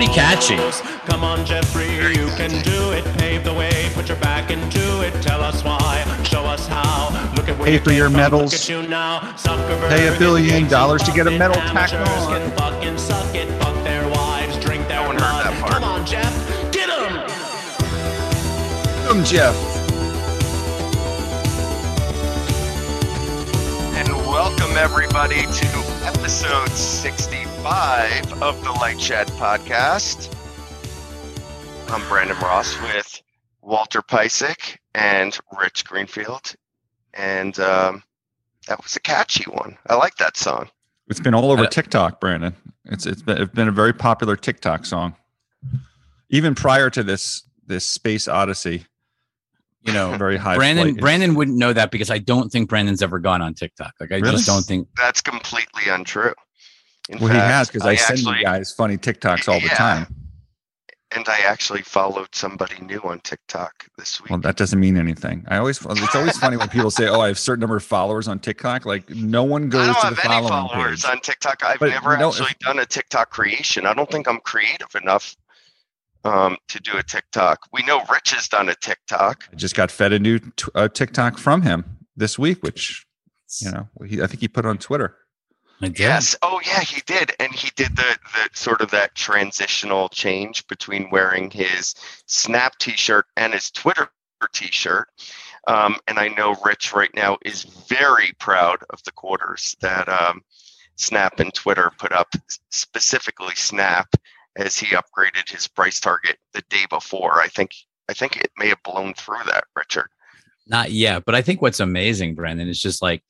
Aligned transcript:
pretty 0.00 0.14
catchy. 0.14 0.56
Come 1.06 1.24
on, 1.24 1.44
Jeffrey, 1.44 1.90
you 1.96 2.28
can 2.36 2.50
do 2.62 2.92
it. 2.92 3.04
Pave 3.18 3.44
the 3.44 3.52
way, 3.52 3.90
put 3.94 4.08
your 4.08 4.16
back 4.18 4.50
into 4.50 5.02
it. 5.02 5.12
Tell 5.22 5.42
us 5.42 5.62
why, 5.62 6.04
show 6.24 6.44
us 6.44 6.66
how. 6.66 7.10
Look 7.36 7.48
at 7.48 7.58
where 7.58 7.66
Pay 7.66 7.72
you 7.74 7.78
for 7.80 7.90
came 7.90 7.98
your 7.98 8.08
from. 8.08 8.16
medals. 8.16 8.68
You 8.68 8.82
now. 8.88 9.34
Pay 9.88 10.08
a 10.08 10.18
billion 10.18 10.68
dollars 10.68 11.02
to 11.02 11.12
get 11.12 11.26
a 11.26 11.30
medal 11.30 11.56
Buffett. 11.56 11.72
tacked 11.72 11.94
on. 11.94 12.40
Can 12.40 12.50
fucking 12.56 12.98
suck 12.98 13.34
it, 13.34 13.48
fuck 13.62 13.74
their 13.84 14.08
wives, 14.08 14.56
drink 14.64 14.88
their 14.88 15.06
one 15.06 15.16
heard 15.16 15.20
blood. 15.20 15.46
that 15.46 15.60
part. 15.60 15.72
Come 15.74 15.84
on, 15.84 16.06
Jeff, 16.06 16.72
get 16.72 16.88
'em. 16.88 17.28
Come, 19.06 19.24
Jeff. 19.24 19.54
And 23.96 24.08
welcome 24.26 24.76
everybody 24.78 25.42
to 25.42 25.66
episode 26.06 26.70
65 27.64 28.42
of 28.42 28.64
the 28.64 28.72
Light 28.72 28.98
Shed 28.98 29.26
podcast. 29.32 30.34
I'm 31.90 32.08
Brandon 32.08 32.38
Ross 32.38 32.74
with 32.80 33.20
Walter 33.60 34.00
Piecyk 34.00 34.78
and 34.94 35.38
Rich 35.60 35.84
Greenfield. 35.84 36.54
And 37.12 37.60
um, 37.60 38.02
that 38.66 38.82
was 38.82 38.96
a 38.96 39.00
catchy 39.00 39.44
one. 39.50 39.76
I 39.90 39.96
like 39.96 40.16
that 40.16 40.38
song. 40.38 40.70
It's 41.08 41.20
been 41.20 41.34
all 41.34 41.50
over 41.52 41.64
Uh, 41.64 41.68
TikTok, 41.68 42.18
Brandon. 42.18 42.56
It's 42.86 43.04
it's 43.04 43.20
been, 43.20 43.42
it's 43.42 43.52
been 43.52 43.68
a 43.68 43.72
very 43.72 43.92
popular 43.92 44.36
TikTok 44.36 44.86
song. 44.86 45.14
Even 46.30 46.54
prior 46.54 46.88
to 46.88 47.02
this 47.02 47.42
this 47.66 47.84
space 47.84 48.26
odyssey, 48.26 48.86
You 49.82 49.92
know, 49.92 50.16
very 50.16 50.36
high. 50.38 50.56
Brandon 50.56 50.92
flight. 50.92 51.00
Brandon 51.02 51.34
wouldn't 51.34 51.58
know 51.58 51.74
that 51.74 51.90
because 51.90 52.10
I 52.10 52.16
don't 52.20 52.50
think 52.50 52.70
Brandon's 52.70 53.02
ever 53.02 53.18
gone 53.18 53.42
on 53.42 53.52
TikTok. 53.52 53.92
Like 54.00 54.12
I 54.12 54.16
Really? 54.16 54.30
just 54.30 54.46
don't 54.46 54.64
think 54.64 54.88
That's 54.96 55.20
completely 55.20 55.82
untrue. 55.92 56.32
In 57.10 57.18
Well, 57.18 57.28
he 57.32 57.38
has 57.38 57.68
because 57.68 57.86
I, 57.86 57.96
send 57.96 58.20
actually, 58.20 58.38
you 58.38 58.44
guys 58.44 58.72
funny 58.72 58.96
TikToks 58.96 59.48
all 59.48 59.60
the 59.60 59.68
time. 59.68 60.06
and 61.14 61.28
I 61.28 61.40
actually 61.40 61.82
followed 61.82 62.28
somebody 62.32 62.76
new 62.82 63.00
on 63.00 63.18
TikTok 63.20 63.86
this 63.98 64.20
week. 64.22 64.30
Well, 64.30 64.38
that 64.40 64.56
doesn't 64.56 64.78
mean 64.78 64.96
anything. 64.96 65.44
I 65.48 65.56
always 65.58 65.84
it's 65.84 66.14
always 66.14 66.38
funny 66.38 66.56
when 66.56 66.68
people 66.68 66.90
say, 66.92 67.08
"Oh, 67.08 67.20
I 67.20 67.26
have 67.28 67.36
a 67.36 67.40
certain 67.40 67.60
number 67.60 67.74
of 67.76 67.82
followers 67.82 68.28
on 68.28 68.38
TikTok." 68.38 68.86
Like 68.86 69.10
no 69.10 69.42
one 69.42 69.64
I 69.64 69.66
goes 69.66 69.86
don't 69.86 69.94
to 69.96 70.00
have 70.06 70.16
the 70.16 70.24
any 70.30 70.46
following 70.48 70.68
followers 70.68 71.02
page. 71.04 71.10
on 71.10 71.20
TikTok. 71.20 71.64
I've 71.64 71.80
But 71.80 71.88
never 71.90 72.16
no, 72.16 72.28
actually 72.28 72.50
if- 72.52 72.58
done 72.60 72.78
a 72.78 72.86
TikTok 72.86 73.30
creation. 73.30 73.86
I 73.86 73.94
don't 73.94 74.08
think 74.10 74.28
I'm 74.28 74.38
creative 74.40 74.94
enough 75.02 75.34
um, 76.22 76.56
to 76.68 76.80
do 76.80 76.96
a 76.96 77.02
TikTok. 77.02 77.58
We 77.72 77.82
know 77.82 78.04
Rich 78.12 78.30
has 78.32 78.46
done 78.46 78.68
a 78.68 78.74
TikTok. 78.76 79.48
I 79.52 79.56
just 79.56 79.74
got 79.74 79.90
fed 79.90 80.12
a 80.12 80.18
new 80.20 80.38
t- 80.38 80.70
uh, 80.76 80.86
TikTok 80.88 81.38
from 81.38 81.62
him 81.62 81.84
this 82.16 82.38
week, 82.38 82.62
which 82.62 83.04
you 83.60 83.72
know 83.72 83.88
he, 84.06 84.22
I 84.22 84.28
think 84.28 84.40
he 84.42 84.46
put 84.46 84.64
on 84.64 84.78
Twitter. 84.78 85.16
Yes. 85.80 86.36
Oh, 86.42 86.60
yeah, 86.64 86.80
he 86.80 87.00
did, 87.06 87.32
and 87.40 87.52
he 87.52 87.70
did 87.74 87.96
the 87.96 88.18
the 88.34 88.50
sort 88.52 88.82
of 88.82 88.90
that 88.90 89.14
transitional 89.14 90.08
change 90.10 90.66
between 90.66 91.10
wearing 91.10 91.50
his 91.50 91.94
Snap 92.26 92.76
T-shirt 92.78 93.26
and 93.36 93.54
his 93.54 93.70
Twitter 93.70 94.10
T-shirt. 94.52 95.08
Um, 95.66 95.96
and 96.06 96.18
I 96.18 96.28
know 96.28 96.56
Rich 96.64 96.92
right 96.92 97.14
now 97.14 97.38
is 97.44 97.64
very 97.64 98.32
proud 98.38 98.78
of 98.90 99.02
the 99.04 99.12
quarters 99.12 99.76
that 99.80 100.08
um, 100.08 100.42
Snap 100.96 101.40
and 101.40 101.52
Twitter 101.54 101.90
put 101.98 102.12
up, 102.12 102.28
specifically 102.70 103.54
Snap, 103.54 104.08
as 104.56 104.78
he 104.78 104.94
upgraded 104.94 105.48
his 105.48 105.66
price 105.66 106.00
target 106.00 106.36
the 106.52 106.62
day 106.68 106.84
before. 106.90 107.40
I 107.40 107.48
think 107.48 107.74
I 108.08 108.12
think 108.12 108.36
it 108.36 108.50
may 108.58 108.68
have 108.68 108.82
blown 108.82 109.14
through 109.14 109.44
that, 109.46 109.64
Richard. 109.76 110.08
Not 110.66 110.92
yet, 110.92 111.24
but 111.24 111.34
I 111.34 111.42
think 111.42 111.62
what's 111.62 111.80
amazing, 111.80 112.34
Brandon, 112.34 112.68
is 112.68 112.80
just 112.80 113.02
like 113.02 113.22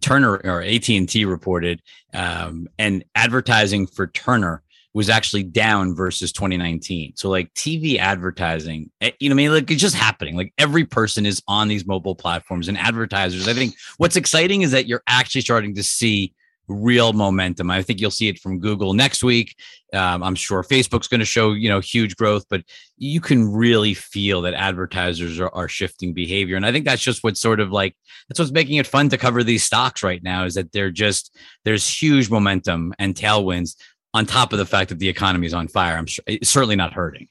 Turner 0.00 0.40
or 0.44 0.62
AT 0.62 0.88
and 0.88 1.08
T 1.08 1.24
reported, 1.24 1.82
um, 2.12 2.68
and 2.78 3.04
advertising 3.14 3.86
for 3.86 4.06
Turner 4.08 4.62
was 4.96 5.10
actually 5.10 5.42
down 5.42 5.94
versus 5.94 6.32
2019. 6.32 7.12
So 7.16 7.28
like 7.28 7.52
TV 7.52 7.98
advertising, 7.98 8.90
eh, 9.02 9.10
you 9.20 9.28
know, 9.28 9.34
I 9.34 9.36
mean, 9.36 9.52
like 9.52 9.70
it's 9.70 9.82
just 9.82 9.94
happening. 9.94 10.36
Like 10.36 10.54
every 10.56 10.86
person 10.86 11.26
is 11.26 11.42
on 11.46 11.68
these 11.68 11.86
mobile 11.86 12.14
platforms 12.14 12.66
and 12.66 12.78
advertisers. 12.78 13.46
I 13.46 13.52
think 13.52 13.74
what's 13.98 14.16
exciting 14.16 14.62
is 14.62 14.70
that 14.70 14.86
you're 14.86 15.02
actually 15.06 15.42
starting 15.42 15.74
to 15.74 15.82
see 15.82 16.32
real 16.68 17.12
momentum. 17.12 17.70
I 17.70 17.82
think 17.82 18.00
you'll 18.00 18.10
see 18.10 18.28
it 18.28 18.38
from 18.38 18.58
Google 18.58 18.94
next 18.94 19.22
week. 19.22 19.56
Um, 19.92 20.22
I'm 20.22 20.34
sure 20.34 20.62
Facebook's 20.62 21.08
going 21.08 21.20
to 21.20 21.26
show 21.26 21.52
you 21.52 21.68
know 21.68 21.80
huge 21.80 22.16
growth, 22.16 22.44
but 22.48 22.62
you 22.96 23.20
can 23.20 23.52
really 23.52 23.94
feel 23.94 24.42
that 24.42 24.54
advertisers 24.54 25.38
are, 25.40 25.50
are 25.54 25.68
shifting 25.68 26.12
behavior, 26.12 26.56
and 26.56 26.66
I 26.66 26.72
think 26.72 26.84
that's 26.84 27.02
just 27.02 27.22
what's 27.22 27.40
sort 27.40 27.60
of 27.60 27.70
like 27.70 27.96
that's 28.28 28.38
what's 28.38 28.52
making 28.52 28.76
it 28.76 28.86
fun 28.86 29.08
to 29.10 29.18
cover 29.18 29.42
these 29.42 29.64
stocks 29.64 30.02
right 30.02 30.22
now 30.22 30.44
is 30.44 30.54
that 30.54 30.72
they're 30.72 30.90
just 30.90 31.36
there's 31.64 31.88
huge 31.88 32.30
momentum 32.30 32.94
and 32.98 33.14
tailwinds 33.14 33.76
on 34.14 34.26
top 34.26 34.52
of 34.52 34.58
the 34.58 34.66
fact 34.66 34.88
that 34.88 34.98
the 34.98 35.08
economy 35.08 35.46
is 35.46 35.54
on 35.54 35.68
fire. 35.68 35.96
I'm 35.96 36.06
sure 36.06 36.24
it's 36.26 36.48
certainly 36.48 36.76
not 36.76 36.94
hurting. 36.94 37.28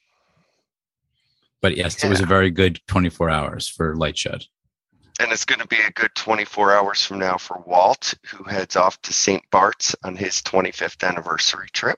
But 1.62 1.78
yes, 1.78 2.04
it 2.04 2.10
was 2.10 2.22
a 2.22 2.28
very 2.28 2.52
good 2.52 2.80
24 2.88 3.30
hours 3.32 3.68
for 3.68 3.96
Lightshed. 3.96 4.46
And 5.20 5.32
it's 5.32 5.46
going 5.46 5.60
to 5.60 5.68
be 5.68 5.78
a 5.78 5.92
good 5.92 6.14
24 6.16 6.74
hours 6.74 7.06
from 7.06 7.20
now 7.20 7.38
for 7.38 7.64
Walt, 7.66 8.14
who 8.28 8.44
heads 8.44 8.76
off 8.76 9.02
to 9.04 9.14
St. 9.14 9.44
Bart's 9.50 9.96
on 10.04 10.16
his 10.16 10.42
25th 10.42 11.08
anniversary 11.08 11.70
trip. 11.72 11.98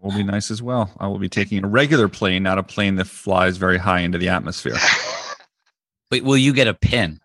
will 0.00 0.12
be 0.12 0.22
nice 0.22 0.50
as 0.50 0.62
well. 0.62 0.90
I 0.98 1.08
will 1.08 1.18
be 1.18 1.28
taking 1.28 1.62
a 1.64 1.68
regular 1.68 2.08
plane, 2.08 2.42
not 2.42 2.56
a 2.58 2.62
plane 2.62 2.94
that 2.96 3.06
flies 3.06 3.58
very 3.58 3.76
high 3.76 4.00
into 4.00 4.16
the 4.16 4.30
atmosphere. 4.30 4.76
Wait, 6.10 6.24
will 6.24 6.38
you 6.38 6.54
get 6.54 6.68
a 6.68 6.74
pin? 6.74 7.20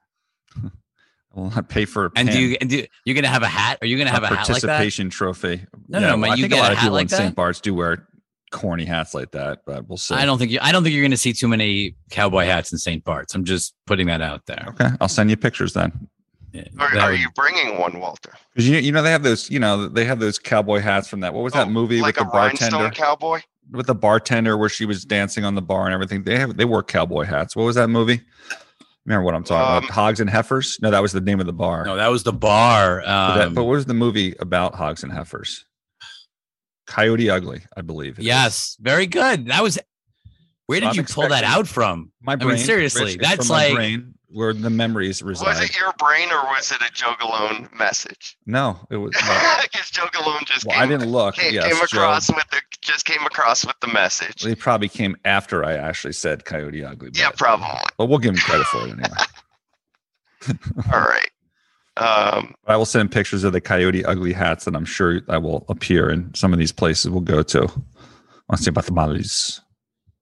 I 1.36 1.40
will 1.40 1.50
not 1.50 1.70
pay 1.70 1.86
for 1.86 2.08
a 2.08 2.12
And 2.16 2.30
do 2.30 2.40
you 2.40 2.58
and 2.62 2.70
do 2.70 2.86
you're 3.06 3.16
gonna 3.16 3.28
have 3.28 3.42
a 3.42 3.48
hat? 3.48 3.80
Are 3.82 3.88
you 3.88 3.98
gonna 3.98 4.12
a 4.12 4.14
have 4.14 4.24
a 4.24 4.28
hat 4.28 4.50
like 4.50 4.62
that? 4.62 4.68
participation 4.68 5.10
trophy. 5.10 5.66
No, 5.88 6.00
no, 6.00 6.18
but 6.18 6.32
I 6.32 6.36
you 6.36 6.44
think 6.44 6.54
get 6.54 6.60
a 6.60 6.62
a 6.62 6.64
lot 6.64 6.72
of 6.74 6.78
hat 6.78 6.84
people 6.84 6.94
like 6.94 7.04
in? 7.04 7.10
St. 7.10 7.36
Bart's 7.36 7.60
do 7.60 7.74
wear 7.74 8.08
corny 8.54 8.86
hats 8.86 9.14
like 9.14 9.32
that, 9.32 9.60
but 9.66 9.90
we'll 9.90 9.98
see. 9.98 10.16
I 10.16 10.24
don't 10.26 10.38
think 10.38 10.52
you 10.52 10.60
I 10.62 10.72
don't 10.72 10.84
think 10.84 10.94
you're 10.96 11.04
gonna 11.04 11.18
see 11.18 11.34
too 11.34 11.48
many 11.50 11.96
cowboy 12.12 12.46
hats 12.46 12.72
in 12.72 12.78
St. 12.78 13.04
Bart's. 13.04 13.36
I'm 13.36 13.44
just 13.44 13.74
putting 13.86 14.08
that 14.08 14.22
out 14.22 14.46
there. 14.46 14.64
Okay, 14.70 14.90
I'll 15.02 15.10
send 15.10 15.30
you 15.30 15.36
pictures 15.38 15.74
then. 15.74 16.08
Yeah, 16.54 16.64
Are, 16.80 16.94
that 16.94 17.04
are 17.04 17.12
would- 17.12 17.20
you 17.20 17.30
bringing 17.36 17.80
one, 17.80 18.00
Walter? 18.00 18.32
Because 18.54 18.70
you, 18.70 18.78
you 18.78 18.92
know 18.92 19.02
they 19.02 19.12
have 19.12 19.24
those, 19.24 19.50
you 19.50 19.60
know, 19.60 19.88
they 19.88 20.06
have 20.06 20.20
those 20.20 20.38
cowboy 20.38 20.80
hats 20.80 21.08
from 21.08 21.22
that. 21.22 21.34
What 21.34 21.44
was 21.44 21.54
that 21.54 21.68
Oh, 21.68 21.72
movie 21.72 22.00
like 22.00 22.16
with 22.18 22.22
a 22.22 22.26
the 22.26 22.32
bartender? 22.32 22.90
cowboy? 22.92 23.40
With 23.72 23.88
the 23.88 23.96
bartender 23.96 24.56
where 24.58 24.70
she 24.70 24.86
was 24.86 25.04
dancing 25.04 25.46
on 25.46 25.56
the 25.56 25.62
bar 25.64 25.86
and 25.86 25.94
everything. 25.96 26.24
They 26.24 26.38
have 26.38 26.56
they 26.56 26.66
wore 26.66 26.84
cowboy 26.84 27.24
hats. 27.24 27.56
What 27.56 27.64
was 27.64 27.76
that 27.76 27.88
movie? 27.90 28.22
Remember 29.06 29.26
what 29.26 29.34
I'm 29.36 29.44
talking 29.44 29.78
Um, 29.78 29.84
about? 29.84 29.90
Hogs 29.90 30.20
and 30.20 30.30
Heifers? 30.30 30.78
No, 30.82 30.92
that 30.92 31.02
was 31.02 31.12
the 31.12 31.20
name 31.22 31.40
of 31.40 31.46
the 31.46 31.54
bar. 31.54 31.84
No, 31.86 31.96
that 31.98 32.08
was 32.10 32.24
the 32.24 32.32
bar. 32.34 33.02
but, 33.06 33.36
that- 33.36 33.48
Um, 33.48 33.54
but 33.56 33.64
what 33.64 33.72
was 33.72 33.86
the 33.86 33.94
movie 33.94 34.36
about 34.40 34.76
hogs 34.76 35.04
and 35.04 35.12
heifers? 35.12 35.66
Coyote 36.88 37.30
Ugly, 37.30 37.62
I 37.78 37.82
believe. 37.82 38.18
it 38.18 38.22
is. 38.22 38.26
yes, 38.26 38.78
very 38.80 39.08
good. 39.08 39.48
That 39.48 39.64
was. 39.64 39.80
Where 40.66 40.80
did 40.80 40.90
I'm 40.90 40.96
you 40.96 41.04
pull 41.04 41.28
that 41.28 41.44
out 41.44 41.68
from? 41.68 42.12
My 42.22 42.34
I 42.34 42.36
brain. 42.38 42.50
mean, 42.56 42.58
seriously, 42.58 43.04
Rich, 43.04 43.18
that's 43.22 43.48
from 43.48 43.56
my 43.56 43.66
like 43.68 43.74
brain 43.76 44.14
where 44.30 44.54
the 44.54 44.70
memories 44.70 45.22
reside. 45.22 45.46
Was 45.46 45.62
it 45.62 45.78
your 45.78 45.94
brain 46.00 46.30
or 46.32 46.42
was 46.46 46.72
it 46.72 46.82
a 46.82 46.92
Joe 46.94 47.14
Galone 47.20 47.72
message? 47.78 48.38
no, 48.46 48.80
it 48.90 48.96
was. 48.98 49.12
Because 49.12 49.90
Joe 49.92 50.06
Galone 50.08 50.46
just 50.46 50.66
well, 50.66 50.80
I 50.80 50.88
didn't 50.88 51.12
look. 51.12 51.36
came, 51.36 51.54
yes, 51.54 51.66
came 51.66 51.76
Joe- 51.76 52.00
across 52.00 52.30
with 52.30 52.46
the 52.52 52.62
just 52.82 53.06
came 53.06 53.22
across 53.26 53.66
with 53.66 53.76
the 53.82 53.88
message. 53.88 54.42
They 54.42 54.56
probably 54.56 54.90
came 54.90 55.16
after 55.26 55.64
I 55.66 55.74
actually 55.74 56.14
said 56.14 56.46
Coyote 56.46 56.84
Ugly. 56.84 57.12
Yeah, 57.14 57.30
probably. 57.38 57.68
But 57.98 58.06
we'll 58.08 58.20
give 58.20 58.32
him 58.34 58.38
credit 58.40 58.66
for 58.68 58.88
it 58.88 58.92
anyway. 58.92 59.08
All 60.94 61.00
right. 61.02 61.30
Um, 61.98 62.56
I 62.66 62.76
will 62.76 62.86
send 62.86 63.12
pictures 63.12 63.44
of 63.44 63.54
the 63.54 63.62
Coyote 63.62 64.04
Ugly 64.04 64.34
hats 64.34 64.66
that 64.66 64.76
I'm 64.76 64.86
sure 64.86 65.22
I 65.30 65.38
will 65.38 65.66
appear 65.70 66.10
in 66.10 66.34
some 66.34 66.52
of 66.52 66.60
these 66.60 66.72
places 66.72 67.12
we'll 67.12 67.22
go 67.22 67.44
to. 67.44 67.68
I'll 68.50 68.58
see 68.58 68.70
about 68.70 68.86
the 68.86 68.92
Malis. 68.92 69.62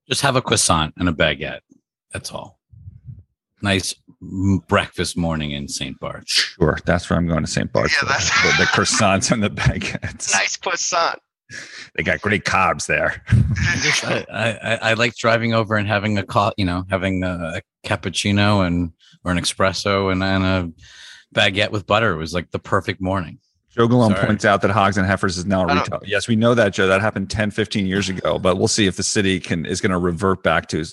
just 0.08 0.20
have 0.20 0.36
a 0.36 0.42
croissant 0.42 0.92
and 0.98 1.08
a 1.08 1.12
baguette. 1.12 1.60
That's 2.12 2.30
all. 2.30 2.58
Nice 3.62 3.94
breakfast 4.68 5.16
morning 5.16 5.52
in 5.52 5.66
St. 5.68 5.98
Bart's. 5.98 6.30
Sure, 6.32 6.78
that's 6.84 7.08
where 7.08 7.18
I'm 7.18 7.26
going 7.26 7.44
to 7.44 7.50
St. 7.50 7.72
Bart's. 7.72 7.94
Yeah, 7.94 8.08
that's- 8.08 8.30
the, 8.42 8.64
the 8.64 8.68
croissants 8.72 9.30
and 9.32 9.42
the 9.42 9.50
baguettes. 9.50 10.32
nice 10.34 10.56
croissant. 10.56 11.20
They 11.96 12.02
got 12.02 12.20
great 12.20 12.44
carbs 12.44 12.86
there. 12.86 13.22
Just- 13.80 14.04
I, 14.04 14.24
I, 14.30 14.74
I 14.90 14.92
like 14.94 15.14
driving 15.16 15.54
over 15.54 15.76
and 15.76 15.88
having 15.88 16.18
a 16.18 16.22
co- 16.24 16.52
you 16.56 16.64
know, 16.64 16.84
having 16.90 17.22
a, 17.24 17.54
a 17.56 17.62
cappuccino 17.88 18.66
and 18.66 18.92
or 19.24 19.32
an 19.32 19.38
espresso 19.38 20.10
and, 20.12 20.22
and 20.22 20.44
a 20.44 20.72
baguette 21.32 21.70
with 21.70 21.86
butter. 21.86 22.12
It 22.12 22.16
was 22.18 22.34
like 22.34 22.50
the 22.50 22.58
perfect 22.58 23.00
morning. 23.00 23.38
Joe 23.70 23.88
Galone 23.88 24.14
Sorry. 24.14 24.26
points 24.26 24.44
out 24.44 24.60
that 24.62 24.70
Hogs 24.70 24.98
and 24.98 25.06
Heifers 25.06 25.38
is 25.38 25.46
now 25.46 25.62
I 25.64 25.68
don't- 25.68 25.78
retail. 25.78 26.00
Yes, 26.04 26.28
we 26.28 26.36
know 26.36 26.54
that, 26.54 26.74
Joe. 26.74 26.86
That 26.86 27.00
happened 27.00 27.30
10, 27.30 27.50
15 27.50 27.86
years 27.86 28.08
ago, 28.10 28.38
but 28.38 28.56
we'll 28.58 28.68
see 28.68 28.86
if 28.86 28.96
the 28.96 29.02
city 29.02 29.40
can 29.40 29.64
is 29.64 29.80
going 29.80 29.92
to 29.92 29.98
revert 29.98 30.42
back 30.42 30.68
to 30.68 30.84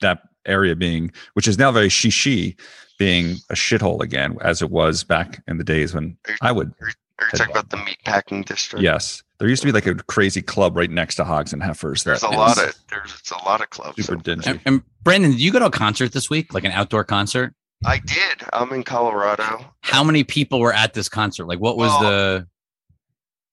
that 0.00 0.20
area 0.46 0.76
being, 0.76 1.10
which 1.34 1.48
is 1.48 1.58
now 1.58 1.72
very 1.72 1.88
shishi, 1.88 2.56
being 2.98 3.36
a 3.50 3.54
shithole 3.54 4.00
again, 4.00 4.36
as 4.42 4.62
it 4.62 4.70
was 4.70 5.02
back 5.02 5.42
in 5.48 5.58
the 5.58 5.64
days 5.64 5.92
when 5.92 6.16
I 6.40 6.52
would. 6.52 6.72
Are 6.80 7.26
you 7.32 7.38
talking 7.38 7.50
about 7.50 7.70
the 7.70 7.76
meatpacking 7.78 8.44
district? 8.46 8.82
Yes, 8.82 9.22
there 9.38 9.48
used 9.48 9.62
to 9.62 9.66
be 9.68 9.72
like 9.72 9.86
a 9.86 9.94
crazy 9.96 10.40
club 10.40 10.76
right 10.76 10.90
next 10.90 11.16
to 11.16 11.24
Hogs 11.24 11.52
and 11.52 11.60
Heifers. 11.62 12.04
There's 12.04 12.22
a 12.22 12.28
lot 12.30 12.58
of 12.62 12.74
there's 12.90 13.20
a 13.32 13.44
lot 13.44 13.60
of 13.60 13.70
clubs. 13.70 13.96
super 14.06 14.14
over 14.14 14.22
there. 14.22 14.36
dingy. 14.36 14.50
And, 14.50 14.60
and 14.66 14.82
Brandon, 15.02 15.32
did 15.32 15.40
you 15.40 15.50
go 15.50 15.58
to 15.58 15.66
a 15.66 15.70
concert 15.70 16.12
this 16.12 16.30
week, 16.30 16.54
like 16.54 16.64
an 16.64 16.72
outdoor 16.72 17.02
concert? 17.04 17.54
I 17.84 17.98
did. 17.98 18.42
I'm 18.52 18.72
in 18.72 18.82
Colorado. 18.82 19.64
How 19.82 20.04
many 20.04 20.22
people 20.24 20.60
were 20.60 20.72
at 20.72 20.92
this 20.94 21.08
concert? 21.08 21.46
Like, 21.46 21.60
what 21.60 21.76
was 21.76 21.90
Well, 21.90 22.02
the? 22.10 22.46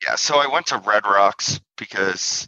Yeah, 0.05 0.15
so 0.15 0.37
I 0.39 0.47
went 0.47 0.65
to 0.67 0.77
Red 0.79 1.05
Rocks 1.05 1.59
because 1.77 2.47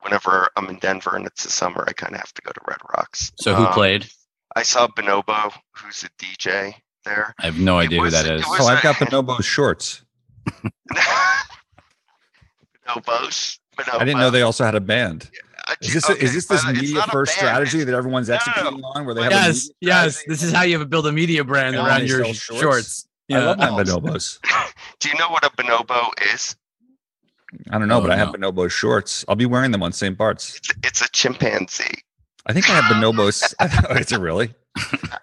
whenever 0.00 0.48
I'm 0.56 0.66
in 0.68 0.78
Denver 0.78 1.14
and 1.14 1.26
it's 1.26 1.44
the 1.44 1.50
summer, 1.50 1.84
I 1.86 1.92
kind 1.92 2.14
of 2.14 2.20
have 2.20 2.32
to 2.34 2.42
go 2.42 2.50
to 2.52 2.60
Red 2.66 2.78
Rocks. 2.96 3.30
So 3.40 3.54
who 3.54 3.66
Um, 3.66 3.72
played? 3.72 4.08
I 4.56 4.62
saw 4.62 4.88
Bonobo, 4.88 5.52
who's 5.76 6.02
a 6.04 6.08
DJ 6.18 6.74
there. 7.04 7.34
I 7.38 7.46
have 7.46 7.58
no 7.58 7.78
it 7.78 7.84
idea 7.84 7.98
who 7.98 8.04
was- 8.06 8.14
that 8.14 8.26
it 8.26 8.40
is. 8.40 8.46
was- 8.46 8.60
Oh, 8.62 8.66
I've 8.66 8.82
got 8.82 8.96
Bonobo 8.96 9.42
shorts. 9.44 10.02
Bonobos. 12.86 13.58
Bonobo. 13.76 14.00
I 14.00 14.04
didn't 14.04 14.18
know 14.20 14.30
they 14.30 14.42
also 14.42 14.64
had 14.64 14.74
a 14.74 14.80
band. 14.80 15.30
Uh, 15.32 15.36
Is 15.80 15.94
this 15.94 16.10
okay, 16.10 16.24
is 16.24 16.32
this 16.34 16.46
this 16.46 16.66
media 16.66 17.02
first 17.10 17.32
strategy 17.34 17.84
that 17.84 17.94
everyone's 17.94 18.28
no, 18.28 18.34
no. 18.34 18.36
executing 18.36 18.84
on, 18.84 19.04
where 19.06 19.14
they 19.14 19.22
have 19.22 19.32
a 19.32 19.34
Yes, 19.36 19.68
media 19.68 19.74
yes. 19.80 20.24
This 20.26 20.42
is 20.42 20.52
how 20.52 20.62
you 20.62 20.78
have 20.78 20.90
build 20.90 21.06
a 21.06 21.12
media 21.12 21.44
brand 21.44 21.76
And 21.76 21.86
around 21.86 22.06
your 22.08 22.24
sell 22.24 22.32
shorts. 22.34 22.60
shorts? 22.60 23.08
I 23.32 23.38
love 23.38 23.58
my 23.58 23.68
bonobos. 23.70 24.38
Do 25.00 25.08
you 25.08 25.14
know 25.16 25.28
what 25.30 25.44
a 25.44 25.50
bonobo 25.50 26.10
is? 26.34 26.56
I 27.70 27.78
don't 27.78 27.88
know, 27.88 27.98
Oh, 27.98 28.00
but 28.00 28.10
I 28.10 28.16
have 28.16 28.36
no. 28.38 28.50
bonobo 28.52 28.70
shorts. 28.70 29.24
I'll 29.28 29.36
be 29.36 29.46
wearing 29.46 29.70
them 29.70 29.82
on 29.82 29.92
St. 29.92 30.16
Bart's. 30.16 30.56
It's, 30.56 30.70
it's 30.82 31.02
a 31.02 31.08
chimpanzee. 31.10 32.02
I 32.46 32.52
think 32.52 32.68
I 32.70 32.74
have 32.74 32.84
bonobos. 32.84 33.54
it's 33.60 34.06
is 34.06 34.12
it 34.12 34.20
really? 34.20 34.54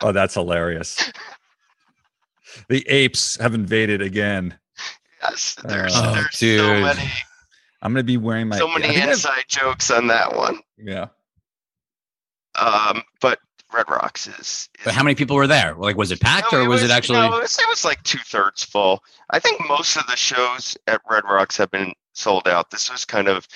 Oh, 0.02 0.12
that's 0.12 0.34
hilarious. 0.36 1.12
The 2.70 2.88
apes 2.90 3.38
have 3.38 3.54
invaded 3.54 4.02
again. 4.02 4.58
Yes, 5.22 5.56
there's, 5.64 5.94
Oh, 5.96 6.14
there's 6.14 6.38
so 6.38 6.82
many, 6.82 7.12
I'm 7.82 7.94
gonna 7.94 8.04
be 8.04 8.18
wearing 8.18 8.50
my 8.50 8.58
so 8.58 8.68
many 8.68 8.88
think 8.88 8.98
I 8.98 9.00
have- 9.02 9.10
inside 9.12 9.44
jokes 9.48 9.92
on 9.92 10.08
that 10.08 10.36
one. 10.36 10.60
yeah. 10.78 11.08
Um, 12.56 13.04
but 13.22 13.40
Red 13.74 13.90
Rocks 13.90 14.28
is. 14.28 14.40
is 14.40 14.70
But 14.84 14.94
how 14.94 15.04
many 15.04 15.16
people 15.16 15.36
were 15.36 15.48
there? 15.48 15.76
Like, 15.76 15.96
was 15.96 16.12
it 16.12 16.20
packed 16.20 16.52
No, 16.52 16.62
or 16.64 16.70
was, 16.70 16.84
it 16.84 16.90
actually? 16.90 17.20
No, 17.20 17.38
it 17.38 17.42
was, 17.42 17.60
it 17.60 17.68
was 17.68 17.86
like 17.86 18.02
two 18.04 18.18
thirds 18.20 18.64
full. 18.64 19.04
I 19.30 19.40
think 19.40 19.62
most 19.68 19.96
of 19.98 20.08
the 20.08 20.16
shows 20.16 20.76
at 20.88 21.02
Red 21.10 21.24
Rocks 21.26 21.58
have 21.58 21.70
been 21.70 21.94
sold 22.14 22.48
out. 22.48 22.72
This 22.72 22.90
was 22.92 23.06
kind 23.06 23.28
of 23.28 23.48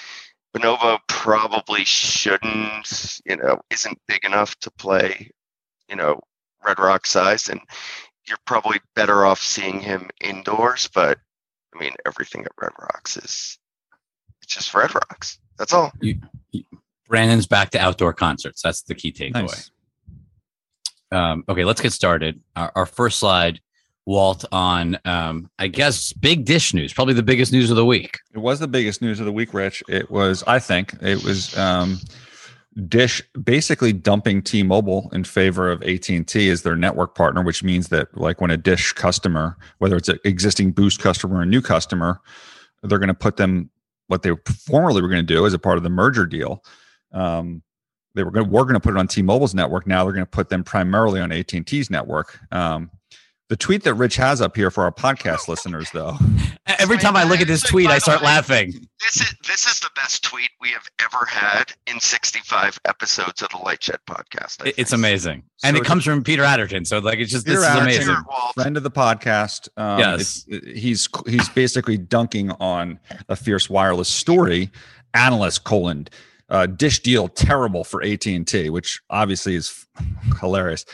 Bonobo 0.55 0.99
probably 1.07 1.85
shouldn't, 1.85 3.21
you 3.25 3.37
know, 3.37 3.59
isn't 3.71 3.97
big 4.07 4.23
enough 4.25 4.55
to 4.59 4.71
play, 4.71 5.31
you 5.89 5.95
know, 5.95 6.19
Red 6.65 6.77
Rock 6.77 7.05
size, 7.07 7.49
and 7.49 7.59
you're 8.27 8.37
probably 8.45 8.79
better 8.95 9.25
off 9.25 9.41
seeing 9.41 9.79
him 9.79 10.09
indoors. 10.19 10.89
But 10.93 11.17
I 11.73 11.79
mean, 11.79 11.93
everything 12.05 12.41
at 12.45 12.51
Red 12.61 12.73
Rocks 12.79 13.17
is 13.17 13.23
it's 13.23 13.57
just 14.53 14.73
Red 14.73 14.93
Rocks. 14.93 15.39
That's 15.57 15.73
all. 15.73 15.91
Brandon's 17.07 17.47
back 17.47 17.71
to 17.71 17.79
outdoor 17.79 18.13
concerts. 18.13 18.61
That's 18.61 18.83
the 18.83 18.95
key 18.95 19.11
takeaway. 19.11 19.33
Nice. 19.33 19.71
Um, 21.11 21.43
okay, 21.49 21.65
let's 21.65 21.81
get 21.81 21.91
started. 21.91 22.41
Our, 22.55 22.71
our 22.75 22.85
first 22.85 23.19
slide, 23.19 23.59
Walt, 24.05 24.45
on 24.51 24.97
um, 25.05 25.49
I 25.59 25.67
guess 25.67 26.13
big 26.13 26.45
dish 26.45 26.73
news, 26.73 26.93
probably 26.93 27.13
the 27.13 27.23
biggest 27.23 27.51
news 27.51 27.69
of 27.69 27.75
the 27.75 27.85
week. 27.85 28.17
It 28.33 28.39
was 28.39 28.59
the 28.59 28.67
biggest 28.67 29.01
news 29.01 29.19
of 29.19 29.25
the 29.25 29.31
week, 29.31 29.53
Rich. 29.53 29.83
It 29.89 30.09
was, 30.09 30.43
I 30.47 30.59
think, 30.59 30.93
it 31.01 31.21
was 31.23 31.55
um, 31.57 31.99
Dish 32.87 33.21
basically 33.43 33.91
dumping 33.91 34.41
T-Mobile 34.41 35.09
in 35.11 35.25
favor 35.25 35.69
of 35.69 35.83
AT&T 35.83 36.49
as 36.49 36.61
their 36.61 36.77
network 36.77 37.15
partner, 37.15 37.43
which 37.43 37.63
means 37.63 37.89
that 37.89 38.15
like 38.17 38.39
when 38.39 38.51
a 38.51 38.57
Dish 38.57 38.93
customer, 38.93 39.57
whether 39.79 39.97
it's 39.97 40.09
an 40.09 40.19
existing 40.23 40.71
Boost 40.71 41.01
customer 41.01 41.39
or 41.39 41.41
a 41.41 41.45
new 41.45 41.61
customer, 41.61 42.21
they're 42.83 42.99
going 42.99 43.09
to 43.09 43.13
put 43.13 43.35
them 43.35 43.69
what 44.11 44.23
they 44.23 44.31
formerly 44.67 45.01
were 45.01 45.07
going 45.07 45.25
to 45.25 45.33
do 45.33 45.45
as 45.45 45.53
a 45.53 45.59
part 45.59 45.77
of 45.77 45.83
the 45.83 45.89
merger 45.89 46.25
deal. 46.25 46.61
Um, 47.13 47.63
they 48.13 48.23
were 48.23 48.31
going 48.31 48.45
to, 48.45 48.51
were 48.51 48.63
going 48.63 48.73
to 48.73 48.81
put 48.81 48.93
it 48.93 48.99
on 48.99 49.07
T-Mobile's 49.07 49.55
network. 49.55 49.87
Now 49.87 50.03
they're 50.03 50.11
going 50.11 50.25
to 50.25 50.29
put 50.29 50.49
them 50.49 50.65
primarily 50.65 51.21
on 51.21 51.31
AT&T's 51.31 51.89
network. 51.89 52.37
Um, 52.51 52.91
the 53.51 53.57
tweet 53.57 53.83
that 53.83 53.95
Rich 53.95 54.15
has 54.15 54.39
up 54.39 54.55
here 54.55 54.71
for 54.71 54.85
our 54.85 54.93
podcast 54.93 55.47
listeners, 55.49 55.89
though, 55.91 56.15
Every 56.79 56.97
time 56.97 57.17
I 57.17 57.25
look 57.25 57.41
at 57.41 57.47
this 57.47 57.61
tweet, 57.61 57.87
I 57.89 57.97
start 57.97 58.21
laughing. 58.21 58.71
This 59.01 59.17
is 59.19 59.35
this 59.45 59.67
is 59.67 59.81
the 59.81 59.89
best 59.95 60.23
tweet 60.23 60.49
we 60.61 60.69
have 60.69 60.87
ever 60.99 61.25
had 61.25 61.65
in 61.85 61.99
65 61.99 62.79
episodes 62.85 63.41
of 63.41 63.49
the 63.49 63.57
Light 63.57 63.83
Shed 63.83 63.97
podcast. 64.09 64.61
I 64.63 64.69
It- 64.69 64.75
It's 64.77 64.91
think. 64.91 64.99
amazing, 64.99 65.43
and 65.65 65.75
it 65.75 65.83
comes 65.83 66.05
from 66.05 66.23
Peter 66.23 66.43
Adderton. 66.43 66.87
So 66.87 66.99
like, 66.99 67.19
it's 67.19 67.29
just 67.29 67.45
Peter 67.45 67.59
this 67.59 67.69
is 67.69 67.75
amazing. 67.75 68.05
Sure, 68.05 68.23
friend 68.55 68.77
of 68.77 68.83
the 68.83 68.91
podcast. 68.91 69.67
Um, 69.75 69.99
Yes. 69.99 70.45
it's- 70.47 70.73
he's 70.81 71.09
he's 71.27 71.49
basically 71.49 71.97
dunking 71.97 72.51
on 72.61 72.99
a 73.27 73.35
fierce 73.35 73.69
wireless 73.69 74.07
story. 74.07 74.71
Analyst 75.13 75.65
colon 75.65 76.07
uh, 76.49 76.67
dish 76.67 77.01
deal 77.01 77.27
terrible 77.27 77.83
for 77.83 78.01
AT 78.01 78.25
and 78.27 78.47
T, 78.47 78.69
which 78.69 79.01
obviously 79.09 79.55
is 79.55 79.85
hilarious. 80.39 80.85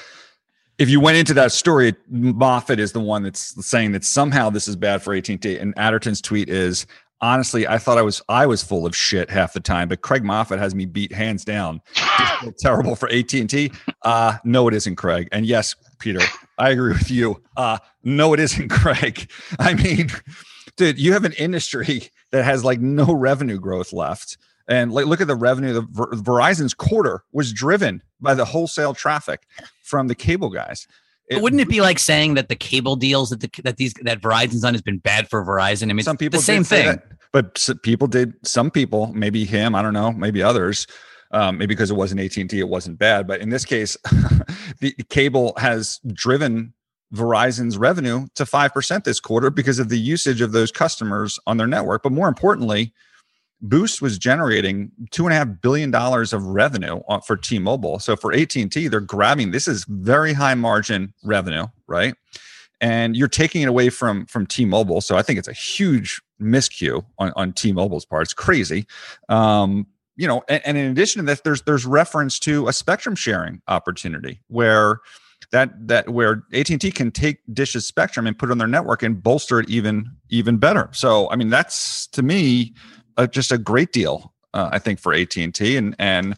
If 0.77 0.89
you 0.89 0.99
went 0.99 1.17
into 1.17 1.33
that 1.33 1.51
story, 1.51 1.95
Moffett 2.11 2.77
is 2.77 2.91
the 2.91 2.99
one 2.99 3.23
that's 3.23 3.65
saying 3.65 3.93
that 3.93 4.03
somehow 4.03 4.49
this 4.49 4.67
is 4.67 4.75
bad 4.75 5.01
for 5.01 5.15
AT 5.15 5.27
and 5.29 5.73
Adderton's 5.77 6.21
tweet 6.21 6.49
is. 6.49 6.85
Honestly, 7.19 7.67
I 7.67 7.79
thought 7.79 7.97
I 7.97 8.03
was 8.03 8.21
I 8.29 8.45
was 8.45 8.61
full 8.61 8.85
of 8.85 8.95
shit 8.95 9.27
half 9.31 9.53
the 9.53 9.59
time, 9.59 9.89
but 9.89 10.01
Craig 10.01 10.23
Moffett 10.23 10.59
has 10.59 10.75
me 10.75 10.85
beat 10.85 11.11
hands 11.11 11.43
down. 11.43 11.81
Terrible 12.59 12.95
for 12.95 13.09
AT 13.09 13.33
and 13.33 13.49
T. 13.49 13.71
Uh, 14.03 14.37
no, 14.43 14.67
it 14.67 14.75
isn't, 14.75 14.97
Craig. 14.97 15.27
And 15.31 15.43
yes, 15.43 15.75
Peter, 15.97 16.19
I 16.59 16.69
agree 16.69 16.93
with 16.93 17.09
you. 17.09 17.41
Uh, 17.55 17.79
no, 18.03 18.33
it 18.33 18.39
isn't, 18.39 18.69
Craig. 18.69 19.31
I 19.57 19.73
mean, 19.73 20.11
dude, 20.75 20.99
you 20.99 21.13
have 21.13 21.25
an 21.25 21.33
industry 21.33 22.11
that 22.31 22.45
has 22.45 22.63
like 22.63 22.79
no 22.81 23.11
revenue 23.11 23.59
growth 23.59 23.93
left. 23.93 24.37
And 24.67 24.91
like, 24.91 25.07
look 25.07 25.21
at 25.21 25.27
the 25.27 25.35
revenue. 25.35 25.73
The 25.73 25.87
Ver- 25.89 26.11
Verizon's 26.11 26.75
quarter 26.75 27.23
was 27.31 27.51
driven 27.51 28.03
by 28.21 28.35
the 28.35 28.45
wholesale 28.45 28.93
traffic 28.93 29.47
from 29.87 30.07
the 30.07 30.15
cable 30.15 30.49
guys. 30.49 30.87
But 31.29 31.41
wouldn't 31.41 31.61
it 31.61 31.67
be 31.67 31.81
like 31.81 31.99
saying 31.99 32.35
that 32.35 32.47
the 32.47 32.55
cable 32.55 32.95
deals 32.95 33.31
that 33.31 33.41
the, 33.41 33.49
that 33.63 33.77
these 33.77 33.93
that 34.03 34.21
Verizon's 34.21 34.61
done 34.61 34.73
has 34.73 34.81
been 34.81 34.99
bad 34.99 35.29
for 35.29 35.43
Verizon? 35.43 35.89
I 35.89 35.93
mean, 35.93 36.03
some 36.03 36.17
people 36.17 36.39
the 36.39 36.45
same 36.45 36.63
thing. 36.63 36.85
that, 36.85 37.03
but 37.33 37.67
people 37.83 38.07
did. 38.07 38.33
Some 38.43 38.71
people, 38.71 39.11
maybe 39.13 39.43
him, 39.43 39.75
I 39.75 39.81
don't 39.81 39.93
know, 39.93 40.11
maybe 40.13 40.41
others, 40.41 40.87
um, 41.31 41.57
maybe 41.57 41.67
because 41.67 41.91
it 41.91 41.95
wasn't 41.95 42.21
AT 42.21 42.37
and 42.37 42.49
T, 42.49 42.59
it 42.59 42.69
wasn't 42.69 42.97
bad. 42.97 43.27
But 43.27 43.41
in 43.41 43.49
this 43.49 43.65
case, 43.65 43.97
the 44.79 44.93
cable 45.09 45.53
has 45.57 45.99
driven 46.13 46.73
Verizon's 47.13 47.77
revenue 47.77 48.27
to 48.35 48.45
five 48.45 48.73
percent 48.73 49.03
this 49.03 49.19
quarter 49.19 49.49
because 49.49 49.79
of 49.79 49.89
the 49.89 49.99
usage 49.99 50.39
of 50.39 50.53
those 50.53 50.71
customers 50.71 51.39
on 51.45 51.57
their 51.57 51.67
network. 51.67 52.03
But 52.03 52.13
more 52.13 52.29
importantly, 52.29 52.93
Boost 53.61 54.01
was 54.01 54.17
generating 54.17 54.91
two 55.11 55.25
and 55.25 55.33
a 55.33 55.37
half 55.37 55.47
billion 55.61 55.89
dollars 55.91 56.33
of 56.33 56.43
revenue 56.43 56.99
for 57.25 57.35
T-Mobile. 57.35 57.99
So 57.99 58.15
for 58.15 58.33
AT 58.33 58.55
and 58.55 58.71
T, 58.71 58.87
they're 58.87 58.99
grabbing 58.99 59.51
this 59.51 59.67
is 59.67 59.85
very 59.85 60.33
high 60.33 60.53
margin 60.53 61.13
revenue, 61.23 61.65
right? 61.87 62.15
And 62.79 63.15
you're 63.15 63.27
taking 63.27 63.63
it 63.63 63.67
away 63.67 63.89
from 63.89 64.27
from 64.27 64.45
T-Mobile. 64.45 65.01
So 65.01 65.17
I 65.17 65.23
think 65.23 65.39
it's 65.39 65.47
a 65.47 65.53
huge 65.53 66.21
miscue 66.39 67.03
on 67.17 67.33
on 67.35 67.53
T-Mobile's 67.53 68.05
part. 68.05 68.23
It's 68.23 68.33
crazy. 68.33 68.85
Um, 69.29 69.87
you 70.15 70.27
know, 70.27 70.43
and, 70.49 70.61
and 70.65 70.77
in 70.77 70.91
addition 70.91 71.21
to 71.21 71.25
that, 71.27 71.43
there's 71.43 71.63
there's 71.63 71.85
reference 71.85 72.39
to 72.39 72.67
a 72.67 72.73
spectrum 72.73 73.15
sharing 73.15 73.61
opportunity 73.67 74.41
where 74.47 74.99
that 75.51 75.87
that 75.87 76.09
where 76.09 76.43
AT&T 76.53 76.91
can 76.91 77.11
take 77.11 77.39
Dish's 77.53 77.87
spectrum 77.87 78.27
and 78.27 78.37
put 78.37 78.49
it 78.49 78.51
on 78.51 78.57
their 78.57 78.67
network 78.67 79.01
and 79.03 79.21
bolster 79.21 79.59
it 79.59 79.69
even 79.69 80.11
even 80.29 80.57
better. 80.57 80.89
So 80.91 81.29
I 81.31 81.35
mean 81.35 81.49
that's 81.49 82.07
to 82.07 82.21
me 82.21 82.73
uh, 83.17 83.27
just 83.27 83.51
a 83.51 83.57
great 83.57 83.91
deal. 83.91 84.33
Uh, 84.53 84.69
I 84.71 84.79
think 84.79 84.99
for 84.99 85.13
AT&T 85.13 85.77
and 85.77 85.95
and 85.99 86.37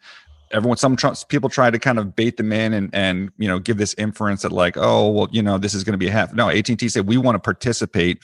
everyone 0.52 0.78
some 0.78 0.96
tr- 0.96 1.14
people 1.28 1.50
try 1.50 1.70
to 1.70 1.78
kind 1.78 2.00
of 2.00 2.16
bait 2.16 2.38
them 2.38 2.52
in 2.52 2.74
and 2.74 2.90
and 2.94 3.32
you 3.38 3.48
know 3.48 3.60
give 3.60 3.78
this 3.78 3.94
inference 3.98 4.42
that 4.42 4.52
like 4.52 4.76
oh 4.78 5.10
well 5.10 5.28
you 5.32 5.42
know 5.42 5.58
this 5.58 5.74
is 5.74 5.84
going 5.84 5.94
to 5.94 5.98
be 5.98 6.08
a 6.08 6.12
half 6.12 6.34
no 6.34 6.50
AT&T 6.50 6.90
said 6.90 7.08
we 7.08 7.18
want 7.18 7.36
to 7.36 7.40
participate 7.40 8.20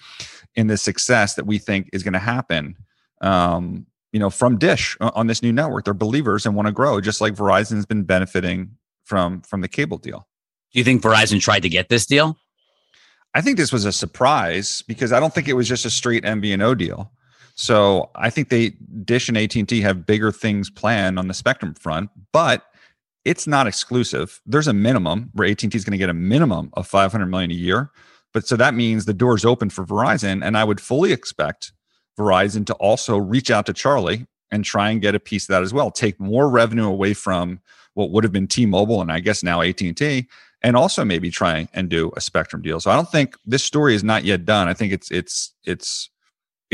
in 0.55 0.67
the 0.67 0.77
success 0.77 1.35
that 1.35 1.45
we 1.45 1.57
think 1.57 1.89
is 1.93 2.01
going 2.03 2.13
to 2.13 2.19
happen 2.19 2.75
um 3.21 3.85
you 4.11 4.19
know 4.19 4.29
from 4.29 4.57
Dish 4.57 4.97
on 4.99 5.27
this 5.27 5.43
new 5.43 5.53
network 5.53 5.85
they're 5.85 5.93
believers 5.93 6.45
and 6.45 6.55
want 6.55 6.67
to 6.67 6.71
grow 6.71 6.99
just 6.99 7.21
like 7.21 7.35
Verizon's 7.35 7.85
been 7.85 8.03
benefiting 8.03 8.71
from 9.03 9.41
from 9.41 9.61
the 9.61 9.67
cable 9.67 9.99
deal 9.99 10.27
Do 10.73 10.79
you 10.79 10.83
think 10.83 11.03
Verizon 11.03 11.39
tried 11.39 11.61
to 11.61 11.69
get 11.69 11.89
this 11.89 12.05
deal? 12.07 12.37
I 13.35 13.41
think 13.41 13.57
this 13.57 13.73
was 13.73 13.85
a 13.85 13.91
surprise 13.91 14.81
because 14.87 15.11
I 15.11 15.19
don't 15.19 15.33
think 15.33 15.47
it 15.47 15.53
was 15.53 15.67
just 15.67 15.85
a 15.85 15.89
straight 15.89 16.23
MVNO 16.23 16.77
deal. 16.77 17.11
So 17.55 18.09
I 18.15 18.29
think 18.29 18.49
they 18.49 18.71
Dish 19.03 19.29
and 19.29 19.37
AT 19.37 19.55
and 19.55 19.67
T 19.67 19.81
have 19.81 20.05
bigger 20.05 20.31
things 20.31 20.69
planned 20.69 21.17
on 21.17 21.27
the 21.27 21.33
spectrum 21.33 21.73
front, 21.73 22.09
but 22.31 22.65
it's 23.23 23.47
not 23.47 23.65
exclusive. 23.65 24.41
There's 24.45 24.67
a 24.67 24.73
minimum 24.73 25.31
where 25.33 25.47
AT 25.47 25.63
and 25.63 25.71
T 25.71 25.77
is 25.77 25.85
going 25.85 25.93
to 25.93 25.97
get 25.97 26.09
a 26.09 26.13
minimum 26.13 26.69
of 26.73 26.85
500 26.85 27.25
million 27.25 27.51
a 27.51 27.55
year, 27.55 27.91
but 28.33 28.45
so 28.45 28.55
that 28.57 28.73
means 28.73 29.05
the 29.05 29.13
door's 29.13 29.45
open 29.45 29.69
for 29.69 29.85
Verizon, 29.85 30.45
and 30.45 30.57
I 30.57 30.63
would 30.63 30.81
fully 30.81 31.13
expect 31.13 31.71
Verizon 32.19 32.65
to 32.67 32.73
also 32.75 33.17
reach 33.17 33.49
out 33.49 33.65
to 33.65 33.73
Charlie 33.73 34.27
and 34.51 34.63
try 34.63 34.89
and 34.89 35.01
get 35.01 35.15
a 35.15 35.19
piece 35.19 35.45
of 35.45 35.47
that 35.49 35.63
as 35.63 35.73
well. 35.73 35.89
Take 35.89 36.19
more 36.19 36.49
revenue 36.49 36.87
away 36.87 37.13
from 37.13 37.61
what 37.93 38.11
would 38.11 38.23
have 38.23 38.33
been 38.33 38.47
T-Mobile 38.47 39.01
and 39.01 39.11
I 39.11 39.21
guess 39.21 39.41
now 39.41 39.61
AT 39.61 39.81
and 39.81 39.95
T, 39.95 40.27
and 40.61 40.75
also 40.75 41.05
maybe 41.05 41.31
try 41.31 41.67
and 41.73 41.89
do 41.89 42.11
a 42.15 42.21
spectrum 42.21 42.61
deal. 42.61 42.79
So 42.79 42.91
I 42.91 42.95
don't 42.95 43.09
think 43.09 43.37
this 43.45 43.63
story 43.63 43.95
is 43.95 44.03
not 44.03 44.23
yet 44.25 44.45
done. 44.45 44.67
I 44.67 44.73
think 44.73 44.91
it's 44.93 45.09
it's 45.11 45.53
it's 45.63 46.09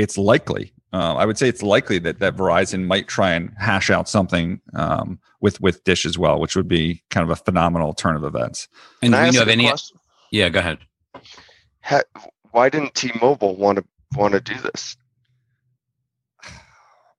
it's 0.01 0.17
likely. 0.17 0.73
Uh, 0.93 1.15
I 1.15 1.25
would 1.25 1.37
say 1.37 1.47
it's 1.47 1.63
likely 1.63 1.99
that 1.99 2.19
that 2.19 2.35
Verizon 2.35 2.85
might 2.85 3.07
try 3.07 3.31
and 3.31 3.53
hash 3.57 3.89
out 3.89 4.09
something 4.09 4.59
um, 4.73 5.19
with 5.39 5.61
with 5.61 5.83
Dish 5.83 6.05
as 6.05 6.17
well, 6.17 6.39
which 6.39 6.55
would 6.55 6.67
be 6.67 7.01
kind 7.09 7.23
of 7.23 7.29
a 7.29 7.35
phenomenal 7.35 7.93
turn 7.93 8.15
of 8.15 8.23
events. 8.23 8.67
And 9.01 9.13
Can 9.13 9.13
I 9.13 9.17
do 9.17 9.23
we 9.23 9.27
ask 9.27 9.35
know 9.35 9.41
of 9.43 9.47
any? 9.49 9.67
question? 9.67 9.97
Yeah, 10.31 10.49
go 10.49 10.59
ahead. 10.59 10.79
Ha- 11.83 12.03
why 12.51 12.69
didn't 12.69 12.95
T-Mobile 12.95 13.55
want 13.55 13.77
to 13.77 13.85
want 14.17 14.33
to 14.33 14.41
do 14.41 14.55
this? 14.55 14.97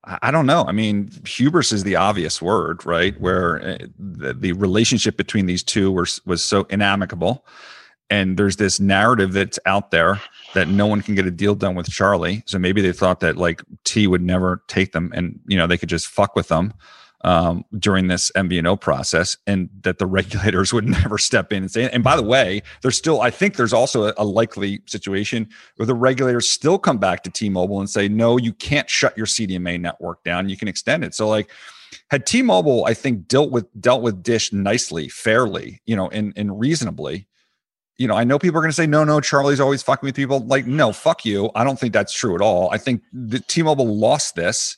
I 0.05 0.19
I 0.23 0.31
don't 0.31 0.47
know. 0.47 0.65
I 0.67 0.73
mean, 0.73 1.11
hubris 1.25 1.73
is 1.73 1.85
the 1.85 1.97
obvious 1.97 2.43
word, 2.43 2.85
right? 2.85 3.19
Where 3.21 3.63
uh, 3.63 3.79
the, 3.99 4.35
the 4.35 4.53
relationship 4.53 5.17
between 5.17 5.47
these 5.47 5.63
two 5.63 5.91
was 5.93 6.21
was 6.27 6.45
so 6.45 6.65
inamicable, 6.65 7.47
and 8.11 8.37
there's 8.37 8.57
this 8.57 8.81
narrative 8.81 9.33
that's 9.33 9.59
out 9.65 9.93
there 9.93 10.21
that 10.55 10.69
no 10.69 10.87
one 10.87 11.03
can 11.03 11.15
get 11.15 11.27
a 11.27 11.31
deal 11.31 11.55
done 11.55 11.75
with 11.75 11.89
Charlie. 11.91 12.43
So 12.47 12.59
maybe 12.59 12.81
they 12.81 12.93
thought 12.93 13.21
that 13.21 13.37
like 13.37 13.63
T 13.85 14.07
would 14.07 14.23
never 14.23 14.63
take 14.69 14.93
them, 14.93 15.13
and 15.15 15.39
you 15.47 15.57
know 15.57 15.67
they 15.67 15.79
could 15.79 15.89
just 15.89 16.09
fuck 16.09 16.37
with 16.37 16.49
them 16.49 16.75
um, 17.25 17.65
during 17.79 18.09
this 18.09 18.31
MVNO 18.35 18.81
process, 18.81 19.37
and 19.47 19.69
that 19.83 19.99
the 19.99 20.07
regulators 20.19 20.73
would 20.73 20.87
never 20.87 21.19
step 21.19 21.53
in 21.53 21.63
and 21.63 21.71
say. 21.71 21.89
And 21.91 22.05
by 22.05 22.17
the 22.17 22.23
way, 22.23 22.63
there's 22.83 22.97
still, 22.97 23.21
I 23.21 23.31
think, 23.31 23.57
there's 23.57 23.73
also 23.73 24.05
a, 24.05 24.15
a 24.17 24.25
likely 24.25 24.83
situation 24.87 25.49
where 25.77 25.87
the 25.87 25.95
regulators 25.95 26.51
still 26.51 26.79
come 26.79 26.99
back 26.99 27.23
to 27.25 27.31
T-Mobile 27.31 27.81
and 27.81 27.89
say, 27.89 28.09
no, 28.09 28.37
you 28.37 28.53
can't 28.53 28.89
shut 28.91 29.17
your 29.17 29.27
CDMA 29.27 29.81
network 29.81 30.23
down. 30.25 30.49
You 30.49 30.57
can 30.57 30.69
extend 30.69 31.05
it. 31.05 31.15
So 31.15 31.29
like. 31.29 31.51
Had 32.11 32.25
T-Mobile, 32.25 32.87
I 32.87 32.95
think, 32.95 33.29
dealt 33.29 33.51
with 33.51 33.67
dealt 33.79 34.01
with 34.01 34.23
Dish 34.23 34.51
nicely, 34.51 35.09
fairly, 35.09 35.83
you 35.85 35.95
know, 35.95 36.09
and 36.09 36.33
and 36.37 36.59
reasonably, 36.59 37.27
you 38.03 38.09
know, 38.09 38.17
I 38.17 38.25
know 38.25 38.37
people 38.37 38.59
are 38.59 38.63
going 38.63 38.71
to 38.73 38.75
say, 38.75 38.89
no, 38.89 39.05
no, 39.05 39.21
Charlie's 39.21 39.61
always 39.61 39.81
fucking 39.81 40.05
with 40.05 40.17
people. 40.17 40.41
Like, 40.41 40.67
no, 40.67 40.93
fuck 40.93 41.25
you. 41.25 41.53
I 41.55 41.63
don't 41.63 41.79
think 41.79 41.93
that's 41.93 42.13
true 42.13 42.35
at 42.35 42.41
all. 42.41 42.69
I 42.73 42.77
think 42.77 43.01
the 43.13 43.39
T-Mobile 43.39 43.97
lost 43.97 44.35
this 44.35 44.77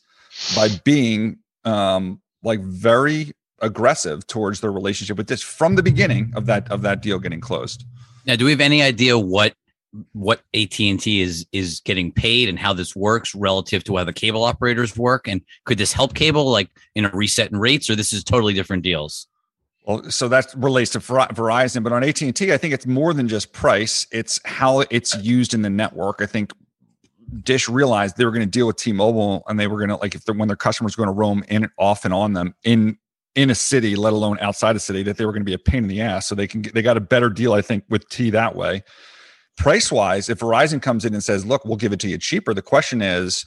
by 0.55 0.69
being 0.85 1.39
um, 1.65 2.21
like 2.43 2.61
very 2.61 3.33
aggressive 3.63 4.27
towards 4.27 4.61
their 4.61 4.71
relationship 4.71 5.17
with 5.17 5.29
this 5.29 5.41
from 5.41 5.75
the 5.75 5.83
beginning 5.83 6.35
of 6.37 6.45
that 6.45 6.71
of 6.71 6.83
that 6.83 7.01
deal 7.01 7.19
getting 7.19 7.41
closed. 7.41 7.87
Now, 8.27 8.37
do 8.37 8.45
we 8.45 8.51
have 8.51 8.61
any 8.61 8.83
idea 8.83 9.19
what 9.19 9.55
what 10.13 10.43
AT 10.55 10.79
and 10.81 11.01
T 11.01 11.23
is 11.23 11.47
is 11.53 11.81
getting 11.81 12.13
paid 12.13 12.51
and 12.51 12.59
how 12.59 12.75
this 12.75 12.95
works 12.95 13.35
relative 13.35 13.85
to 13.85 13.97
how 13.97 14.05
the 14.05 14.13
cable 14.13 14.45
operators 14.45 14.99
work? 14.99 15.27
And 15.27 15.41
could 15.65 15.79
this 15.79 15.95
help 15.95 16.13
cable 16.13 16.51
like 16.51 16.69
in 16.95 17.07
a 17.07 17.11
reset 17.11 17.51
in 17.51 17.59
rates, 17.59 17.89
or 17.89 17.97
this 17.97 18.13
is 18.13 18.23
totally 18.23 18.53
different 18.53 18.83
deals? 18.83 19.27
Well, 19.85 20.11
so 20.11 20.29
that 20.29 20.53
relates 20.57 20.93
to 20.93 20.99
Verizon, 20.99 21.83
but 21.83 21.93
on 21.93 22.03
AT 22.03 22.23
and 22.23 22.35
T, 22.35 22.53
I 22.53 22.57
think 22.57 22.73
it's 22.73 22.87
more 22.87 23.13
than 23.13 23.29
just 23.29 23.53
price; 23.53 24.07
it's 24.11 24.41
how 24.47 24.81
it's 24.91 25.15
used 25.17 25.53
in 25.53 25.63
the 25.63 25.71
network. 25.71 26.23
I 26.23 26.27
think 26.27 26.53
Dish 27.43 27.69
realized 27.69 28.17
they 28.17 28.25
were 28.25 28.31
going 28.31 28.47
to 28.47 28.51
deal 28.51 28.67
with 28.67 28.77
T-Mobile, 28.77 29.43
and 29.47 29.61
they 29.61 29.67
were 29.67 29.77
going 29.77 29.91
to 29.91 29.97
like 29.97 30.15
if 30.15 30.23
when 30.27 30.49
their 30.49 30.57
customers 30.57 30.97
were 30.97 31.05
going 31.05 31.15
to 31.15 31.19
roam 31.19 31.45
in 31.49 31.69
off 31.79 32.07
and 32.07 32.15
on 32.15 32.33
them 32.33 32.55
in 32.65 32.99
in 33.35 33.51
a 33.51 33.55
city, 33.55 33.95
let 33.95 34.13
alone 34.13 34.39
outside 34.41 34.75
a 34.77 34.81
city, 34.81 35.03
that 35.03 35.19
they 35.19 35.27
were 35.27 35.33
going 35.33 35.43
to 35.43 35.47
be 35.47 35.55
a 35.55 35.59
pain 35.59 35.83
in 35.83 35.89
the 35.89 36.01
ass. 36.01 36.27
So 36.27 36.35
they 36.35 36.47
can 36.47 36.63
they 36.63 36.81
got 36.81 36.97
a 36.97 37.01
better 37.01 37.29
deal, 37.29 37.53
I 37.53 37.61
think, 37.61 37.85
with 37.91 38.09
T 38.09 38.31
that 38.31 38.57
way. 38.57 38.83
Price 39.57 39.93
wise, 39.93 40.31
if 40.31 40.39
Verizon 40.39 40.81
comes 40.81 41.05
in 41.05 41.13
and 41.13 41.23
says, 41.23 41.45
"Look, 41.45 41.65
we'll 41.67 41.77
give 41.77 41.93
it 41.93 42.01
to 42.01 42.09
you 42.09 42.17
cheaper," 42.17 42.55
the 42.55 42.63
question 42.63 43.03
is 43.03 43.45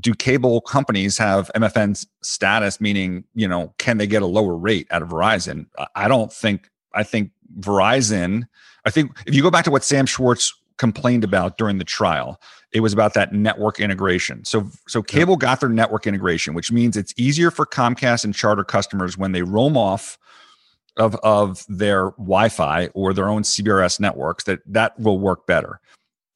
do 0.00 0.14
cable 0.14 0.60
companies 0.60 1.18
have 1.18 1.50
MFN 1.54 2.06
status? 2.22 2.80
Meaning, 2.80 3.24
you 3.34 3.48
know, 3.48 3.72
can 3.78 3.98
they 3.98 4.06
get 4.06 4.22
a 4.22 4.26
lower 4.26 4.56
rate 4.56 4.86
out 4.90 5.02
of 5.02 5.08
Verizon? 5.08 5.66
I 5.94 6.08
don't 6.08 6.32
think. 6.32 6.70
I 6.94 7.02
think 7.02 7.30
Verizon. 7.60 8.48
I 8.84 8.90
think 8.90 9.12
if 9.26 9.34
you 9.34 9.42
go 9.42 9.50
back 9.50 9.64
to 9.64 9.70
what 9.70 9.84
Sam 9.84 10.06
Schwartz 10.06 10.52
complained 10.78 11.24
about 11.24 11.58
during 11.58 11.78
the 11.78 11.84
trial, 11.84 12.40
it 12.72 12.80
was 12.80 12.92
about 12.92 13.14
that 13.14 13.32
network 13.32 13.80
integration. 13.80 14.44
So, 14.44 14.70
so 14.86 15.02
cable 15.02 15.36
got 15.36 15.60
their 15.60 15.68
network 15.68 16.06
integration, 16.06 16.54
which 16.54 16.70
means 16.70 16.96
it's 16.96 17.12
easier 17.16 17.50
for 17.50 17.66
Comcast 17.66 18.24
and 18.24 18.34
Charter 18.34 18.64
customers 18.64 19.18
when 19.18 19.32
they 19.32 19.42
roam 19.42 19.76
off 19.76 20.18
of 20.96 21.14
of 21.16 21.64
their 21.68 22.10
Wi-Fi 22.12 22.88
or 22.88 23.14
their 23.14 23.28
own 23.28 23.42
CBRS 23.42 24.00
networks 24.00 24.44
that 24.44 24.60
that 24.66 24.98
will 24.98 25.18
work 25.18 25.46
better. 25.46 25.80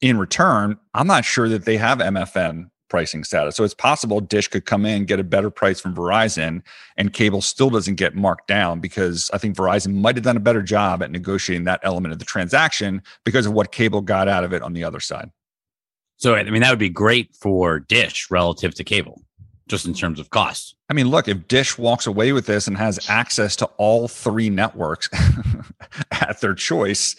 In 0.01 0.17
return, 0.17 0.77
I'm 0.93 1.07
not 1.07 1.25
sure 1.25 1.47
that 1.49 1.65
they 1.65 1.77
have 1.77 1.99
MFN 1.99 2.69
pricing 2.89 3.23
status. 3.23 3.55
So 3.55 3.63
it's 3.63 3.73
possible 3.73 4.19
Dish 4.19 4.47
could 4.47 4.65
come 4.65 4.85
in, 4.85 5.05
get 5.05 5.19
a 5.19 5.23
better 5.23 5.49
price 5.49 5.79
from 5.79 5.95
Verizon, 5.95 6.61
and 6.97 7.11
cable 7.11 7.41
still 7.41 7.69
doesn't 7.69 7.95
get 7.95 8.15
marked 8.15 8.47
down 8.47 8.79
because 8.79 9.31
I 9.33 9.37
think 9.37 9.55
Verizon 9.55 9.95
might 9.95 10.15
have 10.15 10.23
done 10.23 10.37
a 10.37 10.41
better 10.41 10.61
job 10.61 11.01
at 11.01 11.11
negotiating 11.11 11.65
that 11.65 11.79
element 11.83 12.13
of 12.13 12.19
the 12.19 12.25
transaction 12.25 13.01
because 13.23 13.45
of 13.45 13.53
what 13.53 13.71
cable 13.71 14.01
got 14.01 14.27
out 14.27 14.43
of 14.43 14.53
it 14.53 14.61
on 14.61 14.73
the 14.73 14.83
other 14.83 14.99
side. 14.99 15.31
So 16.17 16.35
I 16.35 16.43
mean 16.43 16.61
that 16.61 16.69
would 16.69 16.79
be 16.79 16.89
great 16.89 17.35
for 17.35 17.79
Dish 17.79 18.29
relative 18.29 18.73
to 18.75 18.83
cable, 18.83 19.23
just 19.67 19.85
in 19.85 19.93
terms 19.93 20.19
of 20.19 20.29
cost. 20.29 20.75
I 20.89 20.93
mean, 20.93 21.09
look, 21.09 21.27
if 21.27 21.47
Dish 21.47 21.77
walks 21.77 22.05
away 22.05 22.31
with 22.31 22.45
this 22.45 22.67
and 22.67 22.77
has 22.77 23.09
access 23.09 23.55
to 23.57 23.65
all 23.77 24.07
three 24.07 24.49
networks 24.49 25.09
at 26.11 26.39
their 26.39 26.53
choice, 26.53 27.15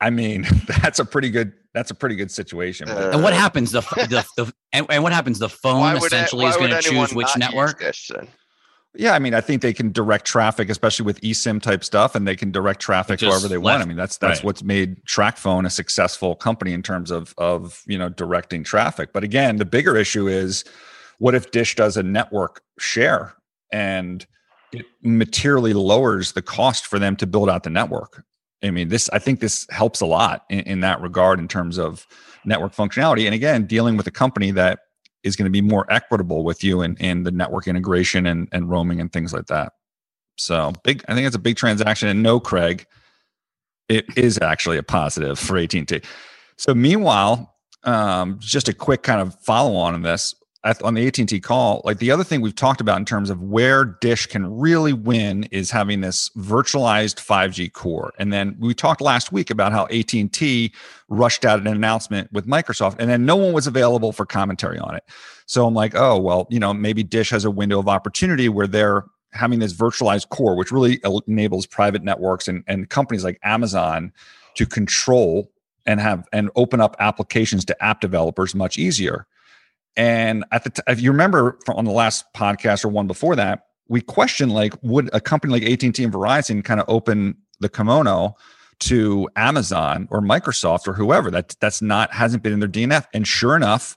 I 0.00 0.10
mean, 0.10 0.46
that's 0.82 0.98
a 0.98 1.04
pretty 1.04 1.30
good 1.30 1.54
that's 1.74 1.90
a 1.90 1.94
pretty 1.94 2.14
good 2.14 2.30
situation. 2.30 2.88
Uh, 2.88 3.10
And 3.12 3.22
what 3.22 3.32
happens? 3.34 3.72
The 3.72 3.80
the, 3.96 4.24
the 4.36 4.52
and, 4.72 4.86
and 4.88 5.02
what 5.02 5.12
happens? 5.12 5.38
The 5.38 5.48
phone 5.48 5.80
Why 5.80 5.94
would 5.94 6.02
a- 6.02 6.06
essentially 6.06 6.44
why 6.44 6.50
is 6.50 6.56
going 6.56 6.70
to 6.70 6.80
choose 6.80 7.14
which 7.14 7.36
network. 7.36 7.80
Dish 7.80 8.10
yeah, 8.96 9.12
I 9.12 9.18
mean, 9.18 9.34
I 9.34 9.40
think 9.40 9.60
they 9.60 9.72
can 9.72 9.90
direct 9.90 10.24
traffic, 10.24 10.70
especially 10.70 11.04
with 11.04 11.20
eSIM 11.20 11.60
type 11.60 11.82
stuff, 11.82 12.14
and 12.14 12.28
they 12.28 12.36
can 12.36 12.52
direct 12.52 12.80
traffic 12.80 13.18
Just 13.18 13.28
wherever 13.28 13.48
they 13.48 13.58
want. 13.58 13.82
I 13.82 13.86
mean, 13.86 13.96
that's 13.96 14.18
that's 14.18 14.38
Right. 14.38 14.44
what's 14.44 14.62
made 14.62 15.04
TracFone 15.04 15.66
a 15.66 15.70
successful 15.70 16.36
company 16.36 16.72
in 16.72 16.82
terms 16.82 17.10
of 17.10 17.34
of 17.36 17.82
you 17.86 17.98
know 17.98 18.08
directing 18.08 18.62
traffic. 18.62 19.12
But 19.12 19.24
again, 19.24 19.56
the 19.56 19.64
bigger 19.64 19.96
issue 19.96 20.28
is 20.28 20.64
what 21.18 21.34
if 21.34 21.50
Dish 21.50 21.74
does 21.74 21.96
a 21.96 22.02
network 22.04 22.62
share 22.78 23.34
and 23.72 24.24
it 24.72 24.86
materially 25.02 25.72
lowers 25.72 26.32
the 26.32 26.42
cost 26.42 26.86
for 26.86 26.98
them 26.98 27.16
to 27.16 27.26
build 27.26 27.50
out 27.50 27.64
the 27.64 27.70
network. 27.70 28.24
I 28.64 28.70
mean, 28.70 28.88
this 28.88 29.08
I 29.12 29.18
think 29.18 29.40
this 29.40 29.66
helps 29.70 30.00
a 30.00 30.06
lot 30.06 30.44
in, 30.48 30.60
in 30.60 30.80
that 30.80 31.00
regard 31.00 31.38
in 31.38 31.48
terms 31.48 31.78
of 31.78 32.06
network 32.44 32.74
functionality. 32.74 33.26
And 33.26 33.34
again, 33.34 33.66
dealing 33.66 33.96
with 33.96 34.06
a 34.06 34.10
company 34.10 34.50
that 34.52 34.80
is 35.22 35.36
going 35.36 35.46
to 35.46 35.50
be 35.50 35.62
more 35.62 35.90
equitable 35.90 36.44
with 36.44 36.62
you 36.62 36.82
in, 36.82 36.96
in 36.96 37.22
the 37.22 37.30
network 37.30 37.66
integration 37.66 38.26
and, 38.26 38.48
and 38.52 38.68
roaming 38.68 39.00
and 39.00 39.12
things 39.12 39.32
like 39.32 39.46
that. 39.46 39.72
So 40.36 40.72
big, 40.82 41.04
I 41.08 41.14
think 41.14 41.26
it's 41.26 41.36
a 41.36 41.40
big 41.40 41.56
transaction. 41.56 42.08
And 42.08 42.22
no, 42.22 42.40
Craig, 42.40 42.86
it 43.88 44.06
is 44.16 44.38
actually 44.40 44.78
a 44.78 44.82
positive 44.82 45.38
for 45.38 45.56
AT&T. 45.56 46.00
So 46.56 46.74
meanwhile, 46.74 47.54
um, 47.84 48.38
just 48.40 48.68
a 48.68 48.74
quick 48.74 49.02
kind 49.02 49.20
of 49.20 49.34
follow 49.40 49.76
on 49.76 49.94
on 49.94 50.02
this 50.02 50.34
at, 50.64 50.82
on 50.82 50.94
the 50.94 51.06
AT&T 51.06 51.40
call, 51.40 51.82
like 51.84 51.98
the 51.98 52.10
other 52.10 52.24
thing 52.24 52.40
we've 52.40 52.54
talked 52.54 52.80
about 52.80 52.98
in 52.98 53.04
terms 53.04 53.28
of 53.28 53.42
where 53.42 53.84
Dish 53.84 54.26
can 54.26 54.58
really 54.58 54.92
win 54.92 55.44
is 55.44 55.70
having 55.70 56.00
this 56.00 56.30
virtualized 56.30 57.16
5G 57.16 57.72
core. 57.72 58.12
And 58.18 58.32
then 58.32 58.56
we 58.58 58.74
talked 58.74 59.00
last 59.00 59.30
week 59.30 59.50
about 59.50 59.72
how 59.72 59.84
AT&T 59.86 60.72
rushed 61.08 61.44
out 61.44 61.60
an 61.60 61.66
announcement 61.66 62.32
with 62.32 62.46
Microsoft 62.46 62.96
and 62.98 63.10
then 63.10 63.26
no 63.26 63.36
one 63.36 63.52
was 63.52 63.66
available 63.66 64.12
for 64.12 64.24
commentary 64.24 64.78
on 64.78 64.94
it. 64.96 65.04
So 65.46 65.66
I'm 65.66 65.74
like, 65.74 65.94
oh, 65.94 66.18
well, 66.18 66.46
you 66.50 66.58
know, 66.58 66.72
maybe 66.72 67.02
Dish 67.02 67.30
has 67.30 67.44
a 67.44 67.50
window 67.50 67.78
of 67.78 67.86
opportunity 67.86 68.48
where 68.48 68.66
they're 68.66 69.04
having 69.32 69.58
this 69.58 69.74
virtualized 69.74 70.30
core, 70.30 70.56
which 70.56 70.72
really 70.72 71.00
enables 71.26 71.66
private 71.66 72.02
networks 72.02 72.48
and, 72.48 72.64
and 72.66 72.88
companies 72.88 73.24
like 73.24 73.38
Amazon 73.42 74.12
to 74.54 74.64
control 74.64 75.50
and 75.84 76.00
have 76.00 76.26
and 76.32 76.50
open 76.56 76.80
up 76.80 76.96
applications 76.98 77.64
to 77.66 77.84
app 77.84 78.00
developers 78.00 78.54
much 78.54 78.78
easier. 78.78 79.26
And 79.96 80.44
at 80.50 80.64
the 80.64 80.70
t- 80.70 80.82
if 80.88 81.00
you 81.00 81.10
remember 81.10 81.58
on 81.68 81.84
the 81.84 81.92
last 81.92 82.24
podcast 82.34 82.84
or 82.84 82.88
one 82.88 83.06
before 83.06 83.36
that, 83.36 83.66
we 83.88 84.00
questioned 84.00 84.52
like, 84.52 84.74
would 84.82 85.10
a 85.12 85.20
company 85.20 85.52
like 85.52 85.62
AT&T 85.62 86.02
and 86.02 86.12
Verizon 86.12 86.64
kind 86.64 86.80
of 86.80 86.86
open 86.88 87.36
the 87.60 87.68
kimono 87.68 88.34
to 88.80 89.28
Amazon 89.36 90.08
or 90.10 90.20
Microsoft 90.20 90.88
or 90.88 90.94
whoever? 90.94 91.30
That 91.30 91.54
that's 91.60 91.80
not 91.80 92.12
hasn't 92.12 92.42
been 92.42 92.52
in 92.52 92.60
their 92.60 92.68
DNF. 92.68 93.06
And 93.12 93.26
sure 93.26 93.56
enough, 93.56 93.96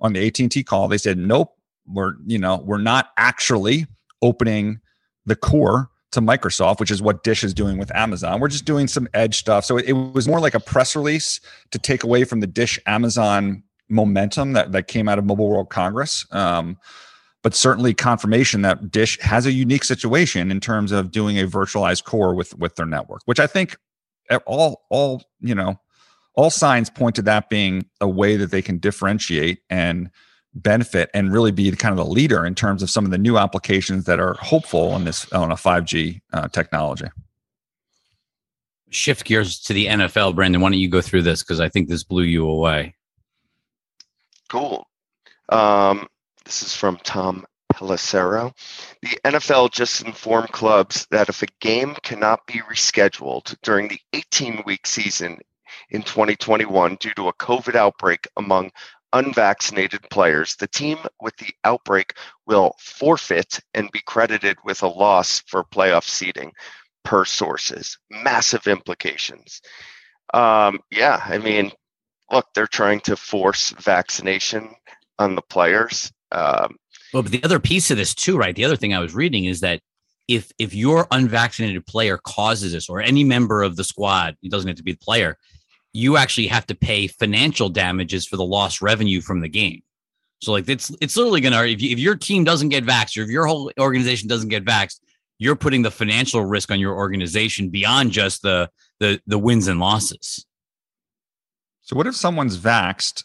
on 0.00 0.12
the 0.12 0.26
AT&T 0.26 0.64
call, 0.64 0.88
they 0.88 0.98
said, 0.98 1.18
nope, 1.18 1.56
we're 1.86 2.14
you 2.26 2.38
know 2.38 2.62
we're 2.64 2.78
not 2.78 3.10
actually 3.16 3.86
opening 4.22 4.80
the 5.26 5.36
core 5.36 5.90
to 6.12 6.20
Microsoft, 6.20 6.80
which 6.80 6.90
is 6.90 7.02
what 7.02 7.22
Dish 7.22 7.44
is 7.44 7.52
doing 7.52 7.78
with 7.78 7.94
Amazon. 7.94 8.40
We're 8.40 8.48
just 8.48 8.64
doing 8.64 8.88
some 8.88 9.08
edge 9.12 9.36
stuff. 9.36 9.64
So 9.64 9.76
it, 9.76 9.86
it 9.88 9.92
was 9.92 10.26
more 10.26 10.40
like 10.40 10.54
a 10.54 10.60
press 10.60 10.96
release 10.96 11.40
to 11.72 11.78
take 11.78 12.04
away 12.04 12.24
from 12.24 12.40
the 12.40 12.46
Dish 12.46 12.78
Amazon 12.86 13.62
momentum 13.88 14.52
that, 14.52 14.72
that 14.72 14.88
came 14.88 15.08
out 15.08 15.18
of 15.18 15.24
Mobile 15.24 15.48
World 15.48 15.70
Congress. 15.70 16.26
Um, 16.30 16.78
but 17.42 17.54
certainly 17.54 17.94
confirmation 17.94 18.62
that 18.62 18.90
Dish 18.90 19.20
has 19.20 19.46
a 19.46 19.52
unique 19.52 19.84
situation 19.84 20.50
in 20.50 20.58
terms 20.58 20.90
of 20.90 21.12
doing 21.12 21.38
a 21.38 21.46
virtualized 21.46 22.02
core 22.02 22.34
with 22.34 22.58
with 22.58 22.74
their 22.74 22.86
network, 22.86 23.22
which 23.26 23.38
I 23.38 23.46
think 23.46 23.76
all 24.46 24.84
all 24.90 25.22
you 25.40 25.54
know 25.54 25.78
all 26.34 26.50
signs 26.50 26.90
point 26.90 27.14
to 27.14 27.22
that 27.22 27.48
being 27.48 27.86
a 28.00 28.08
way 28.08 28.36
that 28.36 28.50
they 28.50 28.62
can 28.62 28.78
differentiate 28.78 29.60
and 29.70 30.10
benefit 30.54 31.08
and 31.14 31.32
really 31.32 31.52
be 31.52 31.70
kind 31.72 31.92
of 31.96 32.04
the 32.04 32.10
leader 32.10 32.44
in 32.44 32.56
terms 32.56 32.82
of 32.82 32.90
some 32.90 33.04
of 33.04 33.12
the 33.12 33.18
new 33.18 33.38
applications 33.38 34.06
that 34.06 34.18
are 34.18 34.34
hopeful 34.34 34.90
on 34.90 35.04
this 35.04 35.30
on 35.32 35.52
a 35.52 35.54
5G 35.54 36.20
uh, 36.32 36.48
technology. 36.48 37.06
Shift 38.90 39.24
gears 39.24 39.60
to 39.60 39.72
the 39.72 39.86
NFL, 39.86 40.34
Brandon. 40.34 40.60
Why 40.60 40.70
don't 40.70 40.80
you 40.80 40.88
go 40.88 41.00
through 41.00 41.22
this 41.22 41.44
because 41.44 41.60
I 41.60 41.68
think 41.68 41.88
this 41.88 42.02
blew 42.02 42.24
you 42.24 42.48
away. 42.48 42.95
Cool. 44.50 44.86
Um, 45.48 46.06
this 46.44 46.62
is 46.62 46.74
from 46.74 46.98
Tom 46.98 47.44
Pelissero. 47.72 48.52
The 49.02 49.18
NFL 49.24 49.72
just 49.72 50.02
informed 50.02 50.50
clubs 50.50 51.06
that 51.10 51.28
if 51.28 51.42
a 51.42 51.48
game 51.60 51.94
cannot 52.02 52.46
be 52.46 52.60
rescheduled 52.60 53.54
during 53.62 53.88
the 53.88 54.00
18 54.12 54.62
week 54.64 54.86
season 54.86 55.38
in 55.90 56.02
2021 56.02 56.96
due 56.96 57.12
to 57.14 57.28
a 57.28 57.34
COVID 57.34 57.74
outbreak 57.74 58.26
among 58.36 58.70
unvaccinated 59.12 60.08
players, 60.10 60.56
the 60.56 60.68
team 60.68 60.98
with 61.20 61.36
the 61.36 61.52
outbreak 61.64 62.14
will 62.46 62.74
forfeit 62.78 63.60
and 63.74 63.90
be 63.92 64.00
credited 64.06 64.56
with 64.64 64.82
a 64.82 64.88
loss 64.88 65.42
for 65.46 65.64
playoff 65.64 66.04
seeding 66.04 66.52
per 67.04 67.24
sources. 67.24 67.98
Massive 68.10 68.66
implications. 68.66 69.60
Um, 70.34 70.80
yeah, 70.90 71.20
I 71.24 71.38
mean, 71.38 71.72
look, 72.30 72.46
they're 72.54 72.66
trying 72.66 73.00
to 73.00 73.16
force 73.16 73.70
vaccination 73.70 74.74
on 75.18 75.34
the 75.34 75.42
players. 75.42 76.12
Um, 76.32 76.76
well, 77.12 77.22
but 77.22 77.32
the 77.32 77.44
other 77.44 77.60
piece 77.60 77.90
of 77.90 77.96
this 77.96 78.14
too, 78.14 78.36
right? 78.36 78.54
The 78.54 78.64
other 78.64 78.76
thing 78.76 78.94
I 78.94 78.98
was 78.98 79.14
reading 79.14 79.44
is 79.44 79.60
that 79.60 79.80
if 80.28 80.50
if 80.58 80.74
your 80.74 81.06
unvaccinated 81.10 81.86
player 81.86 82.18
causes 82.18 82.72
this, 82.72 82.88
or 82.88 83.00
any 83.00 83.24
member 83.24 83.62
of 83.62 83.76
the 83.76 83.84
squad, 83.84 84.36
it 84.42 84.50
doesn't 84.50 84.68
have 84.68 84.76
to 84.76 84.82
be 84.82 84.92
the 84.92 84.98
player, 84.98 85.38
you 85.92 86.16
actually 86.16 86.48
have 86.48 86.66
to 86.66 86.74
pay 86.74 87.06
financial 87.06 87.68
damages 87.68 88.26
for 88.26 88.36
the 88.36 88.44
lost 88.44 88.82
revenue 88.82 89.20
from 89.20 89.40
the 89.40 89.48
game. 89.48 89.82
So 90.42 90.52
like 90.52 90.68
it's 90.68 90.94
it's 91.00 91.16
literally 91.16 91.40
gonna 91.40 91.62
if, 91.64 91.80
you, 91.80 91.90
if 91.90 91.98
your 91.98 92.16
team 92.16 92.44
doesn't 92.44 92.68
get 92.68 92.84
vaxxed 92.84 93.16
or 93.18 93.22
if 93.22 93.30
your 93.30 93.46
whole 93.46 93.70
organization 93.78 94.28
doesn't 94.28 94.48
get 94.48 94.64
vaxxed, 94.64 95.00
you're 95.38 95.56
putting 95.56 95.82
the 95.82 95.90
financial 95.90 96.44
risk 96.44 96.70
on 96.70 96.80
your 96.80 96.94
organization 96.94 97.70
beyond 97.70 98.10
just 98.10 98.42
the 98.42 98.70
the 99.00 99.20
the 99.26 99.38
wins 99.38 99.68
and 99.68 99.80
losses. 99.80 100.45
So 101.86 101.94
what 101.94 102.08
if 102.08 102.16
someone's 102.16 102.58
vaxxed 102.58 103.22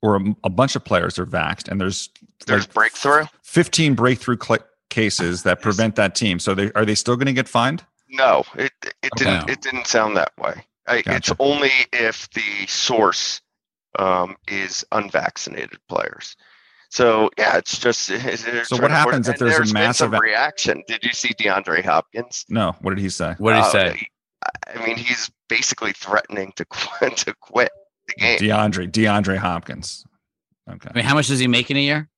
or 0.00 0.16
a, 0.16 0.20
a 0.44 0.50
bunch 0.50 0.74
of 0.74 0.84
players 0.84 1.18
are 1.18 1.26
vaxxed 1.26 1.68
and 1.68 1.78
there's 1.78 2.08
there's 2.46 2.66
like 2.66 2.74
breakthrough 2.74 3.26
15 3.42 3.94
breakthrough 3.94 4.38
cl- 4.42 4.64
cases 4.88 5.42
that 5.42 5.60
prevent 5.60 5.94
that 5.96 6.14
team. 6.14 6.38
So 6.38 6.54
they 6.54 6.72
are 6.72 6.86
they 6.86 6.94
still 6.94 7.16
going 7.16 7.26
to 7.26 7.34
get 7.34 7.48
fined? 7.48 7.84
No, 8.08 8.44
it 8.56 8.72
it 9.02 9.12
didn't 9.16 9.50
it 9.50 9.60
didn't 9.60 9.86
sound 9.86 10.16
that 10.16 10.32
way. 10.38 10.64
I, 10.86 11.02
gotcha. 11.02 11.16
It's 11.16 11.32
only 11.38 11.70
if 11.92 12.30
the 12.30 12.66
source 12.66 13.42
um, 13.98 14.36
is 14.48 14.86
unvaccinated 14.90 15.78
players. 15.90 16.34
So 16.88 17.28
yeah, 17.36 17.58
it's 17.58 17.78
just. 17.78 18.06
so 18.06 18.80
what 18.80 18.90
happens 18.90 19.28
if 19.28 19.36
there's, 19.36 19.58
there's 19.58 19.70
a 19.70 19.74
massive 19.74 20.12
reaction? 20.12 20.82
Did 20.88 21.04
you 21.04 21.12
see 21.12 21.34
DeAndre 21.34 21.84
Hopkins? 21.84 22.46
No. 22.48 22.74
What 22.80 22.94
did 22.94 23.00
he 23.00 23.10
say? 23.10 23.34
What 23.36 23.52
did 23.52 23.58
he 23.58 23.66
uh, 23.66 23.70
say? 23.70 24.08
I 24.74 24.86
mean, 24.86 24.96
he's 24.96 25.30
basically 25.50 25.92
threatening 25.92 26.52
to 26.56 26.64
quit, 26.64 27.16
to 27.18 27.34
quit 27.34 27.70
the 28.18 28.38
game. 28.38 28.38
DeAndre 28.38 28.90
DeAndre 28.90 29.36
Hopkins. 29.36 30.04
Okay. 30.70 30.88
I 30.90 30.94
mean, 30.94 31.04
how 31.04 31.14
much 31.14 31.28
does 31.28 31.38
he 31.38 31.46
make 31.46 31.70
in 31.70 31.76
a 31.76 31.80
year? 31.80 32.08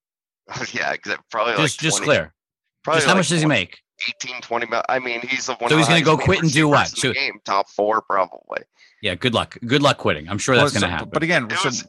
yeah, 0.73 0.95
probably 1.31 1.55
just 1.55 1.83
like 1.83 1.91
20, 1.91 1.91
just 1.91 2.03
clear. 2.03 2.35
Probably 2.83 2.99
just 2.99 3.09
how 3.09 3.15
much 3.15 3.29
does 3.29 3.41
he 3.41 3.47
make? 3.47 3.79
18, 4.25 4.41
20 4.41 4.67
mil. 4.67 4.83
I 4.89 4.99
mean, 4.99 5.21
he's 5.21 5.47
the 5.47 5.55
one. 5.55 5.71
So 5.71 5.77
he's 5.77 5.89
going 5.89 6.01
to 6.01 6.05
go 6.05 6.17
quit 6.17 6.43
and 6.43 6.53
do 6.53 6.69
what? 6.69 6.89
So, 6.89 7.13
game 7.13 7.41
top 7.45 7.69
four 7.71 8.03
probably. 8.03 8.63
Yeah, 9.03 9.15
good 9.15 9.35
luck. 9.35 9.57
Good 9.67 9.83
luck 9.83 9.99
quitting. 9.99 10.29
I'm 10.29 10.39
sure 10.39 10.57
that's 10.57 10.73
going 10.73 10.83
to 10.83 10.89
happen. 10.89 11.11
But 11.13 11.23
again, 11.23 11.49
was, 11.49 11.87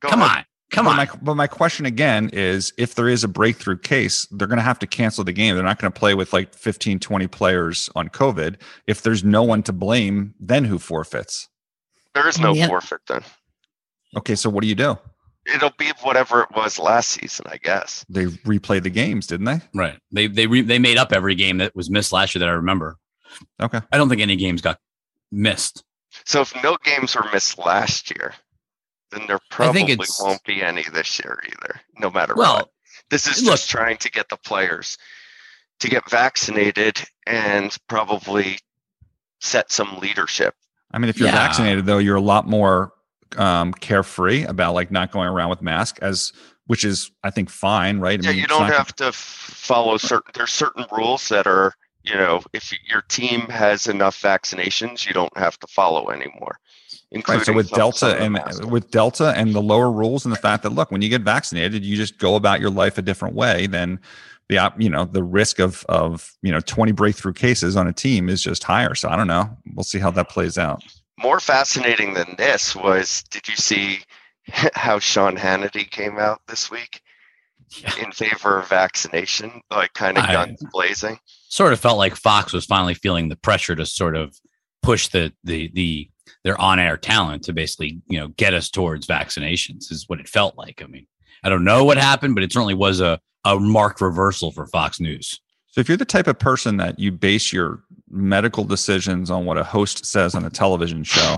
come 0.00 0.22
ahead. 0.22 0.38
on. 0.38 0.44
Come 0.70 0.86
but 0.86 0.90
on. 0.90 0.96
My, 0.96 1.08
but 1.22 1.34
my 1.34 1.46
question 1.46 1.86
again 1.86 2.30
is 2.32 2.72
if 2.78 2.94
there 2.94 3.08
is 3.08 3.22
a 3.22 3.28
breakthrough 3.28 3.78
case, 3.78 4.26
they're 4.30 4.48
going 4.48 4.58
to 4.58 4.64
have 4.64 4.78
to 4.80 4.86
cancel 4.86 5.24
the 5.24 5.32
game. 5.32 5.54
They're 5.54 5.64
not 5.64 5.78
going 5.78 5.92
to 5.92 5.98
play 5.98 6.14
with 6.14 6.32
like 6.32 6.54
15, 6.54 6.98
20 6.98 7.26
players 7.28 7.90
on 7.94 8.08
COVID. 8.08 8.56
If 8.86 9.02
there's 9.02 9.22
no 9.22 9.42
one 9.42 9.62
to 9.64 9.72
blame, 9.72 10.34
then 10.40 10.64
who 10.64 10.78
forfeits? 10.78 11.48
There 12.14 12.28
is 12.28 12.38
no 12.38 12.54
yeah. 12.54 12.68
forfeit 12.68 13.00
then. 13.08 13.22
Okay, 14.16 14.34
so 14.34 14.48
what 14.48 14.62
do 14.62 14.68
you 14.68 14.74
do? 14.74 14.96
it'll 15.46 15.72
be 15.78 15.92
whatever 16.02 16.42
it 16.42 16.48
was 16.54 16.78
last 16.78 17.10
season, 17.10 17.46
I 17.48 17.58
guess. 17.58 18.04
They 18.08 18.26
replayed 18.26 18.82
the 18.82 18.90
games, 18.90 19.26
didn't 19.26 19.46
they? 19.46 19.60
Right. 19.74 19.98
They 20.10 20.26
they 20.26 20.46
re, 20.46 20.62
they 20.62 20.78
made 20.78 20.96
up 20.96 21.12
every 21.12 21.34
game 21.34 21.58
that 21.58 21.74
was 21.74 21.90
missed 21.90 22.12
last 22.12 22.34
year 22.34 22.40
that 22.40 22.48
I 22.48 22.52
remember. 22.52 22.96
Okay. 23.60 23.80
I 23.92 23.98
don't 23.98 24.08
think 24.08 24.20
any 24.20 24.36
games 24.36 24.62
got 24.62 24.78
missed. 25.30 25.84
So 26.24 26.40
if 26.40 26.54
no 26.62 26.76
games 26.82 27.16
were 27.16 27.28
missed 27.32 27.58
last 27.58 28.10
year, 28.10 28.34
then 29.10 29.26
there 29.26 29.40
probably 29.50 29.96
won't 30.20 30.44
be 30.44 30.62
any 30.62 30.84
this 30.92 31.18
year 31.18 31.42
either. 31.46 31.80
No 31.98 32.10
matter 32.10 32.34
well, 32.36 32.56
what. 32.56 32.70
This 33.10 33.26
is 33.26 33.42
look, 33.42 33.54
just 33.54 33.70
trying 33.70 33.96
to 33.98 34.10
get 34.10 34.28
the 34.28 34.36
players 34.36 34.96
to 35.80 35.88
get 35.88 36.08
vaccinated 36.08 37.02
and 37.26 37.76
probably 37.88 38.58
set 39.40 39.70
some 39.72 39.98
leadership. 39.98 40.54
I 40.94 40.98
mean, 40.98 41.08
if 41.08 41.18
you're 41.18 41.28
yeah. 41.28 41.34
vaccinated, 41.34 41.86
though, 41.86 41.98
you're 41.98 42.16
a 42.16 42.20
lot 42.20 42.46
more 42.46 42.92
um, 43.36 43.72
carefree 43.74 44.44
about 44.44 44.74
like 44.74 44.90
not 44.90 45.10
going 45.10 45.28
around 45.28 45.50
with 45.50 45.60
mask 45.60 45.98
as 46.00 46.32
which 46.66 46.84
is 46.84 47.10
I 47.22 47.30
think 47.30 47.50
fine, 47.50 47.98
right? 47.98 48.18
I 48.18 48.22
yeah, 48.22 48.30
mean, 48.30 48.40
you 48.40 48.46
don't 48.46 48.70
have 48.70 48.94
to 48.96 49.12
follow 49.12 49.96
certain. 49.98 50.30
There's 50.34 50.52
certain 50.52 50.86
rules 50.92 51.28
that 51.28 51.46
are 51.46 51.74
you 52.04 52.14
know 52.14 52.42
if 52.52 52.72
your 52.88 53.02
team 53.02 53.42
has 53.42 53.86
enough 53.86 54.20
vaccinations, 54.20 55.06
you 55.06 55.12
don't 55.12 55.36
have 55.36 55.58
to 55.60 55.66
follow 55.66 56.10
anymore. 56.10 56.58
Right, 57.28 57.44
so 57.44 57.52
with 57.52 57.70
Delta 57.70 58.16
and 58.18 58.40
with 58.70 58.90
Delta 58.90 59.32
and 59.36 59.54
the 59.54 59.62
lower 59.62 59.90
rules 59.90 60.24
and 60.24 60.32
the 60.32 60.38
fact 60.38 60.64
that 60.64 60.70
look, 60.70 60.90
when 60.90 61.00
you 61.00 61.08
get 61.08 61.22
vaccinated, 61.22 61.84
you 61.84 61.96
just 61.96 62.18
go 62.18 62.34
about 62.34 62.60
your 62.60 62.70
life 62.70 62.98
a 62.98 63.02
different 63.02 63.36
way 63.36 63.68
than 63.68 64.00
the 64.48 64.72
you 64.78 64.90
know 64.90 65.04
the 65.04 65.24
risk 65.24 65.58
of 65.58 65.84
of 65.88 66.32
you 66.42 66.52
know 66.52 66.60
20 66.60 66.92
breakthrough 66.92 67.32
cases 67.32 67.76
on 67.76 67.86
a 67.86 67.92
team 67.92 68.28
is 68.28 68.42
just 68.42 68.62
higher. 68.64 68.94
So 68.94 69.08
I 69.08 69.16
don't 69.16 69.26
know. 69.26 69.56
We'll 69.74 69.84
see 69.84 69.98
how 69.98 70.10
that 70.12 70.28
plays 70.28 70.58
out 70.58 70.82
more 71.18 71.40
fascinating 71.40 72.14
than 72.14 72.34
this 72.38 72.74
was 72.74 73.22
did 73.30 73.48
you 73.48 73.56
see 73.56 74.00
how 74.74 74.98
Sean 74.98 75.36
Hannity 75.36 75.88
came 75.88 76.18
out 76.18 76.40
this 76.48 76.70
week 76.70 77.00
yeah. 77.78 77.92
in 78.02 78.12
favor 78.12 78.58
of 78.58 78.68
vaccination, 78.68 79.62
like 79.70 79.92
kind 79.94 80.18
of 80.18 80.26
guns 80.26 80.62
blazing? 80.72 81.18
Sort 81.48 81.72
of 81.72 81.80
felt 81.80 81.98
like 81.98 82.16
Fox 82.16 82.52
was 82.52 82.66
finally 82.66 82.94
feeling 82.94 83.28
the 83.28 83.36
pressure 83.36 83.76
to 83.76 83.86
sort 83.86 84.16
of 84.16 84.38
push 84.82 85.08
the 85.08 85.32
the 85.44 85.70
the 85.72 86.10
their 86.42 86.60
on-air 86.60 86.96
talent 86.96 87.42
to 87.44 87.52
basically 87.52 88.02
you 88.06 88.18
know 88.18 88.28
get 88.28 88.54
us 88.54 88.70
towards 88.70 89.06
vaccinations 89.06 89.90
is 89.90 90.04
what 90.08 90.20
it 90.20 90.28
felt 90.28 90.58
like. 90.58 90.82
I 90.82 90.86
mean, 90.86 91.06
I 91.42 91.48
don't 91.48 91.64
know 91.64 91.84
what 91.84 91.96
happened, 91.96 92.34
but 92.34 92.44
it 92.44 92.52
certainly 92.52 92.74
was 92.74 93.00
a 93.00 93.20
a 93.44 93.58
marked 93.58 94.00
reversal 94.00 94.50
for 94.50 94.66
Fox 94.66 95.00
News. 95.00 95.40
So 95.68 95.80
if 95.80 95.88
you're 95.88 95.98
the 95.98 96.04
type 96.04 96.26
of 96.26 96.38
person 96.38 96.76
that 96.76 96.98
you 96.98 97.10
base 97.10 97.52
your 97.52 97.82
medical 98.08 98.64
decisions 98.64 99.30
on 99.30 99.44
what 99.44 99.58
a 99.58 99.64
host 99.64 100.06
says 100.06 100.34
on 100.34 100.44
a 100.44 100.50
television 100.50 101.02
show, 101.02 101.36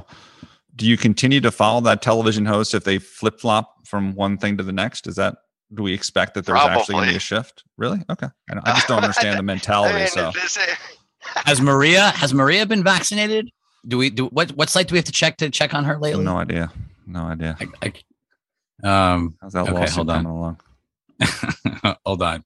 do 0.75 0.87
you 0.87 0.97
continue 0.97 1.40
to 1.40 1.51
follow 1.51 1.81
that 1.83 2.03
television 2.03 2.45
host 2.45 2.75
if 2.75 2.85
they 2.85 2.99
flip 2.99 3.40
flop 3.40 3.87
from 3.87 4.14
one 4.14 4.37
thing 4.37 4.57
to 4.59 4.62
the 4.62 4.73
next? 4.73 5.07
Is 5.07 5.16
that 5.16 5.37
do 5.75 5.83
we 5.83 5.92
expect 5.92 6.35
that 6.35 6.47
there's 6.47 6.61
Probably. 6.61 6.79
actually 6.79 6.92
going 6.95 7.07
to 7.07 7.12
be 7.12 7.16
a 7.16 7.21
shift? 7.21 7.64
Really? 7.77 8.01
Okay. 8.11 8.29
I, 8.51 8.59
I 8.62 8.75
just 8.75 8.87
don't 8.87 9.03
understand 9.03 9.38
the 9.38 9.42
mentality. 9.55 9.95
I 9.95 9.99
mean, 9.99 10.09
so 10.09 10.33
has 11.21 11.61
Maria 11.61 12.11
has 12.11 12.33
Maria 12.33 12.66
been 12.66 12.85
vaccinated? 12.85 13.51
Do 13.88 13.99
we 13.99 14.11
do 14.11 14.27
what 14.27 14.51
what 14.53 14.69
site 14.69 14.88
do 14.88 14.92
we 14.92 14.99
have 14.99 15.05
to 15.07 15.12
check 15.12 15.38
to 15.38 15.51
check 15.51 15.75
on 15.75 15.85
her 15.85 15.99
lately? 15.99 16.25
No 16.25 16.37
idea. 16.37 16.71
No 17.07 17.23
idea. 17.23 17.57
I, 17.61 17.92
I, 18.85 19.14
um, 19.14 19.37
How's 19.40 19.53
that 19.55 19.69
okay, 19.69 19.90
hold 19.90 20.11
on. 20.11 20.57
hold 22.05 22.23
on. 22.23 22.45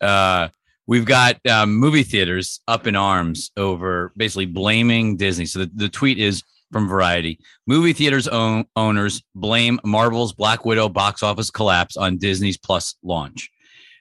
Uh, 0.00 0.48
we've 0.86 1.04
got 1.04 1.44
um, 1.46 1.76
movie 1.76 2.02
theaters 2.02 2.60
up 2.66 2.86
in 2.86 2.96
arms 2.96 3.50
over 3.56 4.12
basically 4.16 4.46
blaming 4.46 5.16
Disney. 5.16 5.46
So 5.46 5.60
the, 5.60 5.70
the 5.74 5.88
tweet 5.88 6.18
is 6.18 6.42
from 6.72 6.88
Variety. 6.88 7.38
Movie 7.66 7.92
theaters 7.92 8.28
own, 8.28 8.64
owners 8.76 9.22
blame 9.34 9.80
Marvel's 9.84 10.32
Black 10.32 10.64
Widow 10.64 10.88
box 10.88 11.22
office 11.22 11.50
collapse 11.50 11.96
on 11.96 12.18
Disney's 12.18 12.58
Plus 12.58 12.94
launch, 13.02 13.50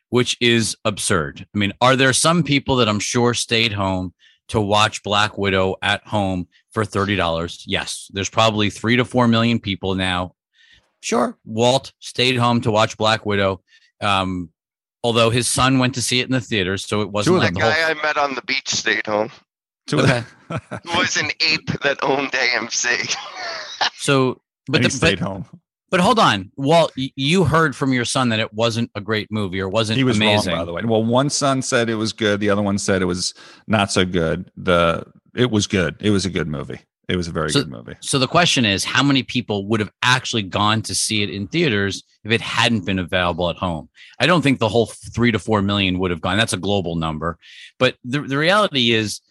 which 0.09 0.37
is 0.39 0.75
absurd. 0.85 1.45
I 1.53 1.57
mean, 1.57 1.73
are 1.81 1.95
there 1.95 2.13
some 2.13 2.43
people 2.43 2.77
that 2.77 2.89
I'm 2.89 2.99
sure 2.99 3.33
stayed 3.33 3.73
home 3.73 4.13
to 4.49 4.61
watch 4.61 5.03
Black 5.03 5.37
Widow 5.37 5.75
at 5.81 6.05
home 6.07 6.47
for 6.71 6.83
$30? 6.83 7.63
Yes. 7.65 8.09
There's 8.13 8.29
probably 8.29 8.69
three 8.69 8.95
to 8.97 9.05
four 9.05 9.27
million 9.27 9.59
people 9.59 9.95
now. 9.95 10.35
Sure. 11.01 11.37
Walt 11.45 11.93
stayed 11.99 12.35
home 12.35 12.61
to 12.61 12.71
watch 12.71 12.97
Black 12.97 13.25
Widow. 13.25 13.61
Um, 14.01 14.49
although 15.03 15.29
his 15.29 15.47
son 15.47 15.79
went 15.79 15.95
to 15.95 16.01
see 16.01 16.19
it 16.19 16.25
in 16.25 16.31
the 16.31 16.41
theater, 16.41 16.77
so 16.77 17.01
it 17.01 17.11
wasn't 17.11 17.37
like 17.37 17.53
the 17.53 17.59
guy 17.59 17.71
whole... 17.71 17.97
I 17.97 18.01
met 18.01 18.17
on 18.17 18.35
the 18.35 18.41
beach 18.43 18.69
stayed 18.69 19.05
home. 19.05 19.31
Okay. 19.91 20.23
was 20.95 21.17
an 21.17 21.31
ape 21.41 21.67
that 21.81 21.97
owned 22.03 22.31
AMC. 22.31 23.15
so, 23.95 24.41
but 24.67 24.83
the, 24.83 24.89
stayed 24.89 25.19
but, 25.19 25.27
home. 25.27 25.45
But 25.89 25.99
hold 25.99 26.19
on, 26.19 26.51
Walt. 26.55 26.93
You 26.95 27.43
heard 27.43 27.75
from 27.75 27.93
your 27.93 28.05
son 28.05 28.29
that 28.29 28.39
it 28.39 28.53
wasn't 28.53 28.91
a 28.93 29.01
great 29.01 29.31
movie 29.31 29.59
or 29.59 29.67
wasn't 29.67 29.97
he 29.97 30.03
was 30.03 30.17
amazing. 30.17 30.53
Wrong, 30.53 30.61
by 30.61 30.65
the 30.65 30.73
way. 30.73 30.81
Well, 30.83 31.03
one 31.03 31.31
son 31.31 31.63
said 31.63 31.89
it 31.89 31.95
was 31.95 32.13
good. 32.13 32.39
The 32.39 32.49
other 32.49 32.61
one 32.61 32.77
said 32.77 33.01
it 33.01 33.05
was 33.05 33.33
not 33.67 33.91
so 33.91 34.05
good. 34.05 34.51
The 34.55 35.03
it 35.35 35.49
was 35.49 35.65
good. 35.65 35.95
It 35.99 36.11
was 36.11 36.25
a 36.25 36.29
good 36.29 36.47
movie. 36.47 36.79
It 37.09 37.15
was 37.15 37.27
a 37.27 37.31
very 37.31 37.49
so, 37.49 37.61
good 37.61 37.71
movie. 37.71 37.95
So 38.01 38.19
the 38.19 38.27
question 38.27 38.65
is, 38.65 38.85
how 38.85 39.01
many 39.01 39.23
people 39.23 39.65
would 39.65 39.79
have 39.79 39.91
actually 40.03 40.43
gone 40.43 40.83
to 40.83 40.93
see 40.93 41.23
it 41.23 41.31
in 41.31 41.47
theaters 41.47 42.03
if 42.23 42.31
it 42.31 42.39
hadn't 42.39 42.85
been 42.85 42.99
available 42.99 43.49
at 43.49 43.55
home? 43.55 43.89
I 44.19 44.27
don't 44.27 44.43
think 44.43 44.59
the 44.59 44.69
whole 44.69 44.85
three 44.85 45.31
to 45.31 45.39
four 45.39 45.63
million 45.63 45.97
would 45.97 46.11
have 46.11 46.21
gone. 46.21 46.37
That's 46.37 46.53
a 46.53 46.57
global 46.57 46.95
number. 46.95 47.39
But 47.79 47.95
the, 48.03 48.21
the 48.21 48.37
reality 48.37 48.91
is, 48.91 49.21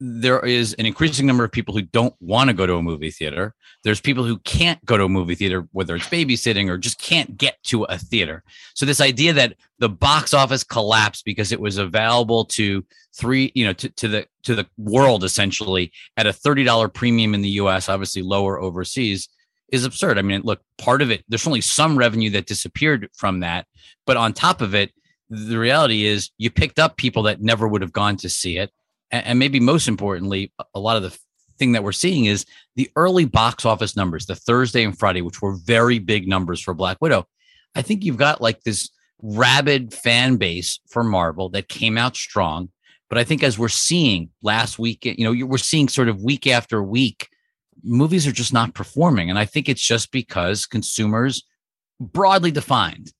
there 0.00 0.40
is 0.40 0.74
an 0.74 0.86
increasing 0.86 1.26
number 1.26 1.44
of 1.44 1.52
people 1.52 1.74
who 1.74 1.82
don't 1.82 2.14
want 2.20 2.48
to 2.50 2.54
go 2.54 2.66
to 2.66 2.74
a 2.74 2.82
movie 2.82 3.10
theater. 3.10 3.54
There's 3.84 4.00
people 4.00 4.24
who 4.24 4.38
can't 4.38 4.84
go 4.84 4.96
to 4.96 5.04
a 5.04 5.08
movie 5.08 5.36
theater, 5.36 5.68
whether 5.72 5.94
it's 5.94 6.08
babysitting 6.08 6.68
or 6.68 6.78
just 6.78 7.00
can't 7.00 7.36
get 7.36 7.62
to 7.64 7.84
a 7.84 7.96
theater. 7.96 8.42
So 8.74 8.86
this 8.86 9.00
idea 9.00 9.32
that 9.34 9.54
the 9.78 9.88
box 9.88 10.34
office 10.34 10.64
collapsed 10.64 11.24
because 11.24 11.52
it 11.52 11.60
was 11.60 11.78
available 11.78 12.44
to 12.46 12.84
three, 13.16 13.52
you 13.54 13.64
know, 13.64 13.72
to, 13.74 13.88
to 13.90 14.08
the 14.08 14.26
to 14.42 14.54
the 14.54 14.66
world 14.76 15.22
essentially 15.22 15.92
at 16.16 16.26
a 16.26 16.32
thirty 16.32 16.64
dollar 16.64 16.88
premium 16.88 17.34
in 17.34 17.42
the 17.42 17.48
U.S., 17.50 17.88
obviously 17.88 18.22
lower 18.22 18.60
overseas, 18.60 19.28
is 19.70 19.84
absurd. 19.84 20.18
I 20.18 20.22
mean, 20.22 20.42
look, 20.42 20.60
part 20.76 21.02
of 21.02 21.10
it 21.10 21.24
there's 21.28 21.46
only 21.46 21.60
some 21.60 21.96
revenue 21.96 22.30
that 22.30 22.46
disappeared 22.46 23.08
from 23.14 23.40
that, 23.40 23.66
but 24.06 24.16
on 24.16 24.32
top 24.32 24.60
of 24.60 24.74
it, 24.74 24.92
the 25.30 25.58
reality 25.58 26.04
is 26.04 26.30
you 26.36 26.50
picked 26.50 26.80
up 26.80 26.96
people 26.96 27.22
that 27.24 27.40
never 27.40 27.68
would 27.68 27.82
have 27.82 27.92
gone 27.92 28.16
to 28.18 28.28
see 28.28 28.58
it 28.58 28.70
and, 29.14 29.38
maybe 29.38 29.60
most 29.60 29.88
importantly, 29.88 30.52
a 30.74 30.80
lot 30.80 30.96
of 30.96 31.02
the 31.02 31.16
thing 31.58 31.72
that 31.72 31.84
we're 31.84 31.92
seeing 31.92 32.24
is 32.24 32.44
the 32.76 32.90
early 32.96 33.24
box 33.24 33.64
office 33.64 33.96
numbers, 33.96 34.26
the 34.26 34.34
Thursday 34.34 34.84
and 34.84 34.98
Friday, 34.98 35.22
which 35.22 35.40
were 35.40 35.56
very 35.64 35.98
big 35.98 36.26
numbers 36.26 36.60
for 36.60 36.74
Black 36.74 36.98
Widow. 37.00 37.26
I 37.74 37.82
think 37.82 38.04
you've 38.04 38.16
got 38.16 38.40
like 38.40 38.62
this 38.62 38.90
rabid 39.22 39.94
fan 39.94 40.36
base 40.36 40.80
for 40.88 41.04
Marvel 41.04 41.48
that 41.50 41.68
came 41.68 41.96
out 41.96 42.16
strong. 42.16 42.70
But 43.08 43.18
I 43.18 43.24
think 43.24 43.42
as 43.42 43.58
we're 43.58 43.68
seeing 43.68 44.30
last 44.42 44.78
week, 44.78 45.04
you 45.04 45.24
know, 45.24 45.46
we're 45.46 45.58
seeing 45.58 45.88
sort 45.88 46.08
of 46.08 46.22
week 46.22 46.46
after 46.46 46.82
week, 46.82 47.28
movies 47.82 48.26
are 48.26 48.32
just 48.32 48.52
not 48.52 48.74
performing. 48.74 49.30
And 49.30 49.38
I 49.38 49.44
think 49.44 49.68
it's 49.68 49.86
just 49.86 50.10
because 50.10 50.66
consumers, 50.66 51.44
broadly 52.00 52.50
defined, 52.50 53.12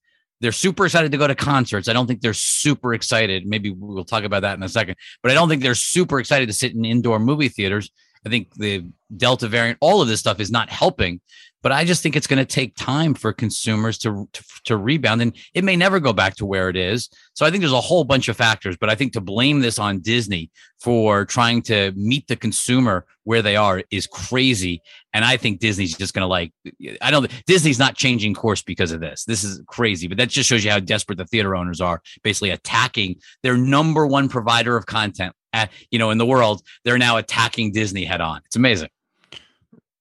they're 0.44 0.52
super 0.52 0.84
excited 0.84 1.10
to 1.10 1.16
go 1.16 1.26
to 1.26 1.34
concerts. 1.34 1.88
I 1.88 1.94
don't 1.94 2.06
think 2.06 2.20
they're 2.20 2.34
super 2.34 2.92
excited. 2.92 3.46
Maybe 3.46 3.70
we'll 3.70 4.04
talk 4.04 4.24
about 4.24 4.42
that 4.42 4.58
in 4.58 4.62
a 4.62 4.68
second, 4.68 4.96
but 5.22 5.32
I 5.32 5.34
don't 5.34 5.48
think 5.48 5.62
they're 5.62 5.74
super 5.74 6.20
excited 6.20 6.48
to 6.48 6.52
sit 6.52 6.74
in 6.74 6.84
indoor 6.84 7.18
movie 7.18 7.48
theaters. 7.48 7.90
I 8.26 8.30
think 8.30 8.54
the 8.54 8.84
Delta 9.16 9.48
variant, 9.48 9.78
all 9.80 10.00
of 10.02 10.08
this 10.08 10.20
stuff 10.20 10.40
is 10.40 10.50
not 10.50 10.70
helping. 10.70 11.20
But 11.64 11.72
I 11.72 11.86
just 11.86 12.02
think 12.02 12.14
it's 12.14 12.26
going 12.26 12.40
to 12.40 12.44
take 12.44 12.76
time 12.76 13.14
for 13.14 13.32
consumers 13.32 13.96
to, 14.00 14.28
to, 14.34 14.44
to 14.64 14.76
rebound, 14.76 15.22
and 15.22 15.34
it 15.54 15.64
may 15.64 15.76
never 15.76 15.98
go 15.98 16.12
back 16.12 16.36
to 16.36 16.44
where 16.44 16.68
it 16.68 16.76
is. 16.76 17.08
So 17.32 17.46
I 17.46 17.50
think 17.50 17.62
there's 17.62 17.72
a 17.72 17.80
whole 17.80 18.04
bunch 18.04 18.28
of 18.28 18.36
factors. 18.36 18.76
But 18.76 18.90
I 18.90 18.94
think 18.94 19.14
to 19.14 19.22
blame 19.22 19.60
this 19.60 19.78
on 19.78 20.00
Disney 20.00 20.50
for 20.78 21.24
trying 21.24 21.62
to 21.62 21.90
meet 21.96 22.28
the 22.28 22.36
consumer 22.36 23.06
where 23.22 23.40
they 23.40 23.56
are 23.56 23.82
is 23.90 24.06
crazy. 24.06 24.82
And 25.14 25.24
I 25.24 25.38
think 25.38 25.58
Disney's 25.58 25.96
just 25.96 26.12
going 26.12 26.20
to 26.20 26.26
like. 26.26 26.52
I 27.00 27.10
don't. 27.10 27.32
Disney's 27.46 27.78
not 27.78 27.96
changing 27.96 28.34
course 28.34 28.60
because 28.60 28.92
of 28.92 29.00
this. 29.00 29.24
This 29.24 29.42
is 29.42 29.62
crazy. 29.66 30.06
But 30.06 30.18
that 30.18 30.28
just 30.28 30.50
shows 30.50 30.66
you 30.66 30.70
how 30.70 30.80
desperate 30.80 31.16
the 31.16 31.24
theater 31.24 31.56
owners 31.56 31.80
are, 31.80 32.02
basically 32.22 32.50
attacking 32.50 33.16
their 33.42 33.56
number 33.56 34.06
one 34.06 34.28
provider 34.28 34.76
of 34.76 34.84
content. 34.84 35.34
At, 35.54 35.70
you 35.90 35.98
know, 35.98 36.10
in 36.10 36.18
the 36.18 36.26
world, 36.26 36.62
they're 36.84 36.98
now 36.98 37.16
attacking 37.16 37.72
Disney 37.72 38.04
head 38.04 38.20
on. 38.20 38.40
It's 38.44 38.56
amazing. 38.56 38.88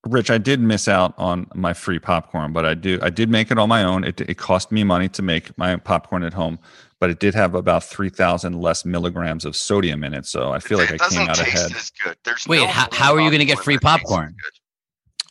Rich, 0.06 0.30
I 0.30 0.38
did 0.38 0.60
miss 0.60 0.90
out 0.90 1.14
on 1.18 1.48
my 1.56 1.72
free 1.74 2.00
popcorn, 2.00 2.52
but 2.52 2.66
I 2.66 2.74
do 2.74 3.00
I 3.02 3.10
did 3.10 3.30
make 3.30 3.52
it 3.52 3.58
on 3.58 3.70
my 3.70 3.84
own. 3.84 4.04
It, 4.04 4.20
it 4.20 4.38
cost 4.38 4.70
me 4.70 4.84
money 4.84 5.08
to 5.10 5.22
make 5.22 5.58
my 5.58 5.78
popcorn 5.78 6.24
at 6.24 6.34
home, 6.34 6.60
but 7.00 7.10
it 7.10 7.20
did 7.20 7.34
have 7.36 7.56
about 7.56 7.86
three 7.86 8.10
thousand 8.10 8.60
less 8.60 8.84
milligrams 8.84 9.46
of 9.46 9.56
sodium 9.56 10.04
in 10.04 10.14
it. 10.14 10.26
So 10.26 10.52
I 10.52 10.60
feel 10.60 10.78
like 10.78 10.92
it 10.92 11.02
I 11.02 11.08
came 11.08 11.30
out 11.30 11.40
ahead. 11.40 11.72
As 11.72 11.90
good. 12.04 12.18
There's 12.26 12.46
Wait, 12.48 12.60
no 12.60 12.68
how, 12.68 12.90
how 12.92 13.14
are 13.14 13.22
you 13.22 13.30
going 13.30 13.40
to 13.40 13.46
get 13.46 13.60
free 13.60 13.78
popcorn? 13.78 14.36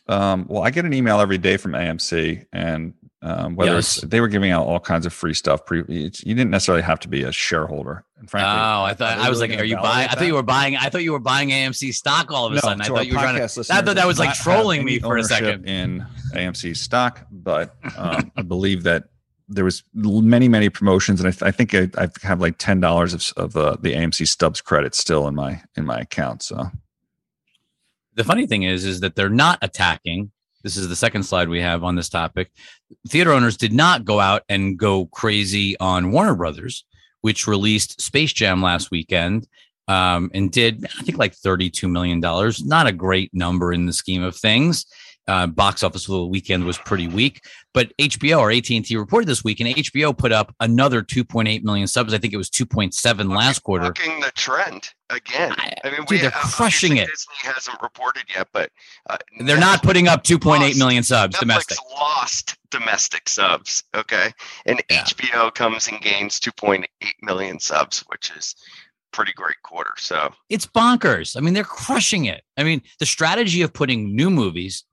Um, 0.07 0.47
well, 0.49 0.63
I 0.63 0.71
get 0.71 0.85
an 0.85 0.93
email 0.93 1.19
every 1.19 1.37
day 1.37 1.57
from 1.57 1.73
AMC, 1.73 2.45
and 2.51 2.93
um, 3.21 3.55
whether 3.55 3.73
Yes. 3.73 3.97
it's 3.99 4.07
they 4.07 4.21
were 4.21 4.27
giving 4.27 4.51
out 4.51 4.65
all 4.65 4.79
kinds 4.79 5.05
of 5.05 5.13
free 5.13 5.35
stuff. 5.35 5.65
Pre, 5.65 5.83
it's, 5.87 6.25
you 6.25 6.33
didn't 6.33 6.49
necessarily 6.51 6.81
have 6.81 6.99
to 7.01 7.07
be 7.07 7.21
a 7.23 7.31
shareholder. 7.31 8.05
And 8.23 8.29
frankly, 8.29 8.49
Oh, 8.53 8.83
I 8.83 8.93
thought 8.93 9.17
they 9.17 9.23
I 9.23 9.27
was 9.29 9.41
really 9.41 9.51
like, 9.55 9.59
are 9.59 9.65
you 9.65 9.75
buying? 9.75 10.07
I 10.07 10.13
thought 10.13 10.25
you 10.27 10.33
were 10.35 10.43
buying. 10.43 10.77
I 10.77 10.87
thought 10.87 11.03
you 11.03 11.11
were 11.11 11.19
buying 11.19 11.49
AMC 11.49 11.93
stock 11.93 12.31
all 12.31 12.45
of 12.45 12.53
a 12.53 12.55
No, 12.55 12.61
sudden. 12.61 12.81
I 12.81 12.85
thought 12.85 13.05
you 13.05 13.15
were 13.15 13.19
trying 13.19 13.35
to. 13.35 13.43
I 13.43 13.81
thought 13.81 13.95
that 13.95 14.07
was 14.07 14.17
like 14.17 14.27
do 14.27 14.29
not 14.29 14.37
have 14.37 14.43
trolling 14.61 14.85
me 14.85 14.99
for 14.99 15.17
a 15.17 15.23
second. 15.25 15.65
in 15.67 16.05
AMC 16.33 16.77
stock, 16.77 17.27
but 17.31 17.75
um, 17.97 18.31
I 18.37 18.41
believe 18.43 18.83
that 18.83 19.09
there 19.49 19.65
was 19.65 19.83
many 19.93 20.47
many 20.47 20.69
promotions, 20.69 21.19
and 21.19 21.27
I, 21.27 21.31
th- 21.31 21.43
I 21.43 21.51
think 21.51 21.75
I, 21.75 21.89
I 22.01 22.07
have 22.25 22.39
like 22.39 22.57
ten 22.59 22.79
dollars 22.79 23.13
of, 23.13 23.25
of 23.35 23.57
uh, 23.57 23.75
the 23.81 23.93
AMC 23.93 24.25
Stubs 24.25 24.61
credit 24.61 24.95
still 24.95 25.27
in 25.27 25.35
my 25.35 25.61
in 25.75 25.85
my 25.85 25.99
account. 25.99 26.43
So 26.43 26.71
the 28.15 28.23
funny 28.23 28.47
thing 28.47 28.63
is, 28.63 28.85
is 28.85 29.01
that 29.01 29.15
they're 29.17 29.27
not 29.29 29.59
attacking. 29.61 30.31
This 30.63 30.77
is 30.77 30.87
the 30.87 30.95
second 30.95 31.23
slide 31.23 31.49
we 31.49 31.59
have 31.59 31.83
on 31.83 31.95
this 31.95 32.07
topic. 32.07 32.49
Theater 33.09 33.33
owners 33.33 33.57
did 33.57 33.73
not 33.73 34.05
go 34.05 34.21
out 34.21 34.43
and 34.47 34.77
go 34.79 35.07
crazy 35.07 35.77
on 35.81 36.11
Warner 36.13 36.35
Brothers, 36.35 36.85
which 37.23 37.47
released 37.47 38.01
Space 38.01 38.33
Jam 38.33 38.61
last 38.61 38.91
weekend 38.91 39.47
um, 39.87 40.29
and 40.33 40.51
did, 40.51 40.85
I 40.99 41.03
think, 41.03 41.17
like 41.17 41.33
$32 41.33 41.89
million. 41.89 42.19
Not 42.19 42.87
a 42.87 42.91
great 42.91 43.33
number 43.33 43.71
in 43.71 43.85
the 43.85 43.93
scheme 43.93 44.21
of 44.23 44.35
things. 44.35 44.85
Uh, 45.25 45.47
box 45.47 45.83
office 45.83 46.03
for 46.03 46.11
the 46.11 46.25
weekend 46.25 46.65
was 46.65 46.77
pretty 46.79 47.07
weak, 47.07 47.45
but 47.73 47.93
HBO 47.97 48.39
or 48.39 48.51
AT&T 48.51 48.93
reported 48.97 49.25
this 49.25 49.41
week, 49.41 49.61
and 49.61 49.69
HBO 49.69 50.17
put 50.17 50.33
up 50.33 50.53
another 50.59 51.01
2.8 51.01 51.63
million 51.63 51.87
subs. 51.87 52.13
I 52.13 52.17
think 52.17 52.33
it 52.33 52.37
was 52.37 52.49
2.7 52.49 53.33
last 53.33 53.59
quarter. 53.59 53.85
Bucking 53.85 54.19
the 54.19 54.31
trend 54.35 54.89
again. 55.09 55.53
I- 55.57 55.71
mean, 55.85 55.95
dude, 56.01 56.09
we, 56.09 56.17
they're 56.17 56.31
crushing 56.31 56.97
it. 56.97 57.07
Disney 57.07 57.35
hasn't 57.41 57.81
reported 57.81 58.23
yet, 58.35 58.49
but 58.51 58.69
uh, 59.09 59.15
They're 59.39 59.57
not 59.57 59.81
putting 59.81 60.09
up 60.09 60.25
2.8 60.25 60.59
Lost. 60.59 60.77
million 60.77 61.03
subs 61.03 61.37
Netflix 61.37 61.39
domestic. 61.39 61.77
lost 61.91 62.57
domestic 62.69 63.29
subs. 63.29 63.83
Okay, 63.95 64.29
and 64.65 64.83
Yeah. 64.89 65.03
HBO 65.05 65.55
comes 65.55 65.87
and 65.87 66.01
gains 66.01 66.37
2.8 66.41 66.83
million 67.21 67.61
subs, 67.61 68.03
which 68.07 68.29
is 68.35 68.55
pretty 69.13 69.31
great 69.37 69.61
quarter. 69.63 69.93
So 69.97 70.33
it's 70.49 70.65
bonkers. 70.65 71.37
I 71.37 71.39
mean, 71.39 71.53
they're 71.53 71.63
crushing 71.63 72.25
it. 72.25 72.43
I 72.57 72.63
mean, 72.63 72.81
the 72.99 73.05
strategy 73.05 73.61
of 73.61 73.71
putting 73.71 74.13
new 74.15 74.29
movies, 74.29 74.83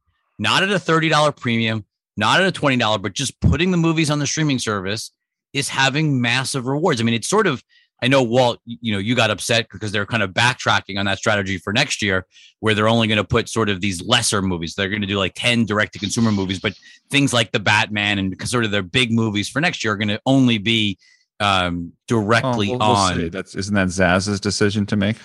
not 0.40 0.62
at 0.62 0.70
a 0.70 0.76
$30 0.76 1.36
premium, 1.36 1.84
not 2.16 2.40
at 2.40 2.48
a 2.48 2.60
$20, 2.60 3.00
but 3.02 3.12
just 3.12 3.38
putting 3.40 3.70
the 3.70 3.76
movies 3.76 4.10
on 4.10 4.18
the 4.18 4.26
streaming 4.26 4.58
service 4.58 5.12
is 5.52 5.68
having 5.68 6.20
massive 6.20 6.66
rewards. 6.66 7.00
I 7.00 7.04
mean, 7.04 7.14
it's 7.14 7.28
sort 7.28 7.46
of, 7.46 7.62
I 8.02 8.08
know 8.08 8.22
Walt, 8.22 8.58
you 8.64 8.92
know, 8.92 8.98
you 8.98 9.14
got 9.14 9.30
upset 9.30 9.66
because 9.70 9.92
they're 9.92 10.06
kind 10.06 10.22
of 10.22 10.30
backtracking 10.30 10.98
on 10.98 11.04
that 11.04 11.18
strategy 11.18 11.58
for 11.58 11.72
next 11.74 12.00
year, 12.00 12.26
where 12.60 12.72
they're 12.74 12.88
only 12.88 13.06
going 13.08 13.18
to 13.18 13.24
put 13.24 13.50
sort 13.50 13.68
of 13.68 13.82
these 13.82 14.00
lesser 14.02 14.40
movies. 14.40 14.74
They're 14.74 14.88
going 14.88 15.02
to 15.02 15.06
do 15.06 15.18
like 15.18 15.32
10 15.34 15.66
direct 15.66 15.92
to 15.92 15.98
consumer 15.98 16.32
movies, 16.32 16.58
but 16.60 16.72
things 17.10 17.34
like 17.34 17.52
the 17.52 17.60
Batman 17.60 18.18
and 18.18 18.48
sort 18.48 18.64
of 18.64 18.70
their 18.70 18.82
big 18.82 19.12
movies 19.12 19.50
for 19.50 19.60
next 19.60 19.84
year 19.84 19.92
are 19.92 19.96
going 19.98 20.08
to 20.08 20.20
only 20.24 20.56
be 20.56 20.96
um, 21.40 21.92
directly 22.08 22.68
Oh, 22.68 22.78
we'll- 22.78 22.78
we'll 22.78 22.96
on. 22.96 23.16
see. 23.16 23.28
That's 23.28 23.54
isn't 23.54 23.74
that 23.74 23.88
Zaz's 23.88 24.40
decision 24.40 24.86
to 24.86 24.96
make? 24.96 25.16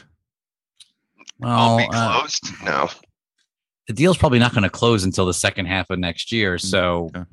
I'll 1.44 1.78
be 1.78 1.88
Well, 1.90 2.10
uh, 2.10 2.20
closed. 2.20 2.44
no, 2.64 2.90
the 3.88 3.94
deal's 3.94 4.18
probably 4.18 4.40
not 4.40 4.52
going 4.52 4.64
to 4.64 4.70
close 4.70 5.04
until 5.04 5.26
the 5.26 5.34
second 5.34 5.68
half 5.68 5.90
of 5.90 6.00
next 6.00 6.32
year. 6.32 6.56
Mm, 6.56 6.62
so, 6.62 7.12
okay. 7.16 7.26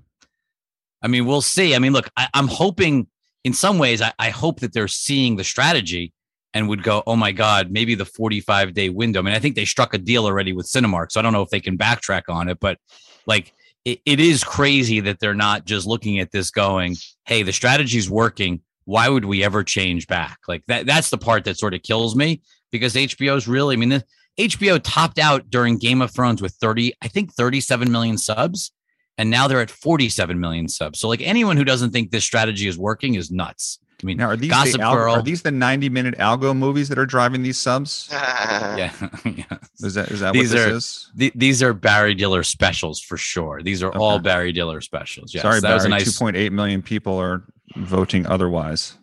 I 1.02 1.08
mean, 1.08 1.26
we'll 1.26 1.42
see. 1.42 1.74
I 1.74 1.78
mean, 1.78 1.92
look, 1.92 2.08
I, 2.16 2.28
I'm 2.34 2.48
hoping 2.48 3.08
in 3.44 3.52
some 3.52 3.78
ways, 3.78 4.00
I, 4.00 4.12
I 4.18 4.30
hope 4.30 4.60
that 4.60 4.72
they're 4.72 4.88
seeing 4.88 5.36
the 5.36 5.44
strategy 5.44 6.12
and 6.54 6.68
would 6.68 6.82
go, 6.82 7.02
oh 7.06 7.16
my 7.16 7.32
God, 7.32 7.70
maybe 7.70 7.94
the 7.94 8.04
45 8.04 8.74
day 8.74 8.88
window. 8.88 9.20
I 9.20 9.22
mean, 9.22 9.34
I 9.34 9.38
think 9.38 9.56
they 9.56 9.64
struck 9.64 9.94
a 9.94 9.98
deal 9.98 10.26
already 10.26 10.52
with 10.52 10.66
Cinemark. 10.66 11.10
So 11.10 11.20
I 11.20 11.22
don't 11.22 11.32
know 11.32 11.42
if 11.42 11.50
they 11.50 11.60
can 11.60 11.78
backtrack 11.78 12.22
on 12.28 12.48
it, 12.48 12.60
but 12.60 12.78
like 13.26 13.52
it, 13.84 14.00
it 14.04 14.20
is 14.20 14.44
crazy 14.44 15.00
that 15.00 15.18
they're 15.18 15.34
not 15.34 15.64
just 15.64 15.86
looking 15.86 16.20
at 16.20 16.30
this 16.30 16.50
going, 16.50 16.96
hey, 17.26 17.42
the 17.42 17.52
strategy's 17.52 18.10
working. 18.10 18.60
Why 18.84 19.08
would 19.08 19.24
we 19.24 19.42
ever 19.42 19.64
change 19.64 20.06
back? 20.06 20.38
Like 20.46 20.62
that, 20.66 20.86
that's 20.86 21.10
the 21.10 21.18
part 21.18 21.44
that 21.44 21.58
sort 21.58 21.74
of 21.74 21.82
kills 21.82 22.14
me 22.14 22.42
because 22.70 22.94
HBO's 22.94 23.48
really, 23.48 23.74
I 23.74 23.78
mean, 23.78 23.88
the, 23.90 24.04
HBO 24.38 24.80
topped 24.82 25.18
out 25.18 25.50
during 25.50 25.76
Game 25.78 26.00
of 26.02 26.10
Thrones 26.10 26.40
with 26.42 26.52
30, 26.54 26.94
I 27.02 27.08
think 27.08 27.32
37 27.32 27.90
million 27.92 28.16
subs. 28.18 28.72
And 29.18 29.28
now 29.30 29.46
they're 29.46 29.60
at 29.60 29.70
47 29.70 30.40
million 30.40 30.68
subs. 30.68 30.98
So, 30.98 31.06
like 31.06 31.20
anyone 31.20 31.58
who 31.58 31.64
doesn't 31.64 31.90
think 31.90 32.10
this 32.10 32.24
strategy 32.24 32.66
is 32.66 32.78
working 32.78 33.14
is 33.14 33.30
nuts. 33.30 33.78
I 34.02 34.06
mean, 34.06 34.16
Now, 34.16 34.28
are 34.30 34.36
these 34.36 34.50
Gossip 34.50 34.80
the 34.80 34.86
algo, 34.86 34.94
Girl. 34.94 35.14
are 35.16 35.22
these 35.22 35.42
the 35.42 35.50
ninety 35.52 35.88
minute 35.88 36.16
algo 36.18 36.56
movies 36.56 36.88
that 36.88 36.98
are 36.98 37.06
driving 37.06 37.42
these 37.42 37.58
subs? 37.58 38.08
yeah, 38.12 38.90
yeah. 39.24 39.44
Is 39.80 39.94
that 39.94 40.10
is 40.10 40.20
that 40.20 40.32
These 40.32 40.48
what 40.50 40.56
this 40.56 40.66
are- 40.66 40.70
is? 40.76 41.10
Th- 41.16 41.32
these 41.36 41.62
are 41.62 41.72
Barry 41.72 42.14
Diller 42.14 42.42
specials 42.42 43.00
for 43.00 43.16
sure. 43.16 43.62
These 43.62 43.80
are 43.82 43.92
all 43.96 44.18
Barry 44.18 44.50
Diller 44.50 44.80
specials. 44.80 45.32
Yes, 45.32 45.42
Sorry, 45.42 45.60
that 45.60 45.74
was 45.74 45.84
a 45.84 45.88
nice. 45.90 46.10
Two 46.12 46.18
point 46.18 46.34
eight 46.36 46.52
million 46.52 46.82
people 46.82 47.16
are 47.18 47.44
voting 47.76 48.26
otherwise 48.26 48.96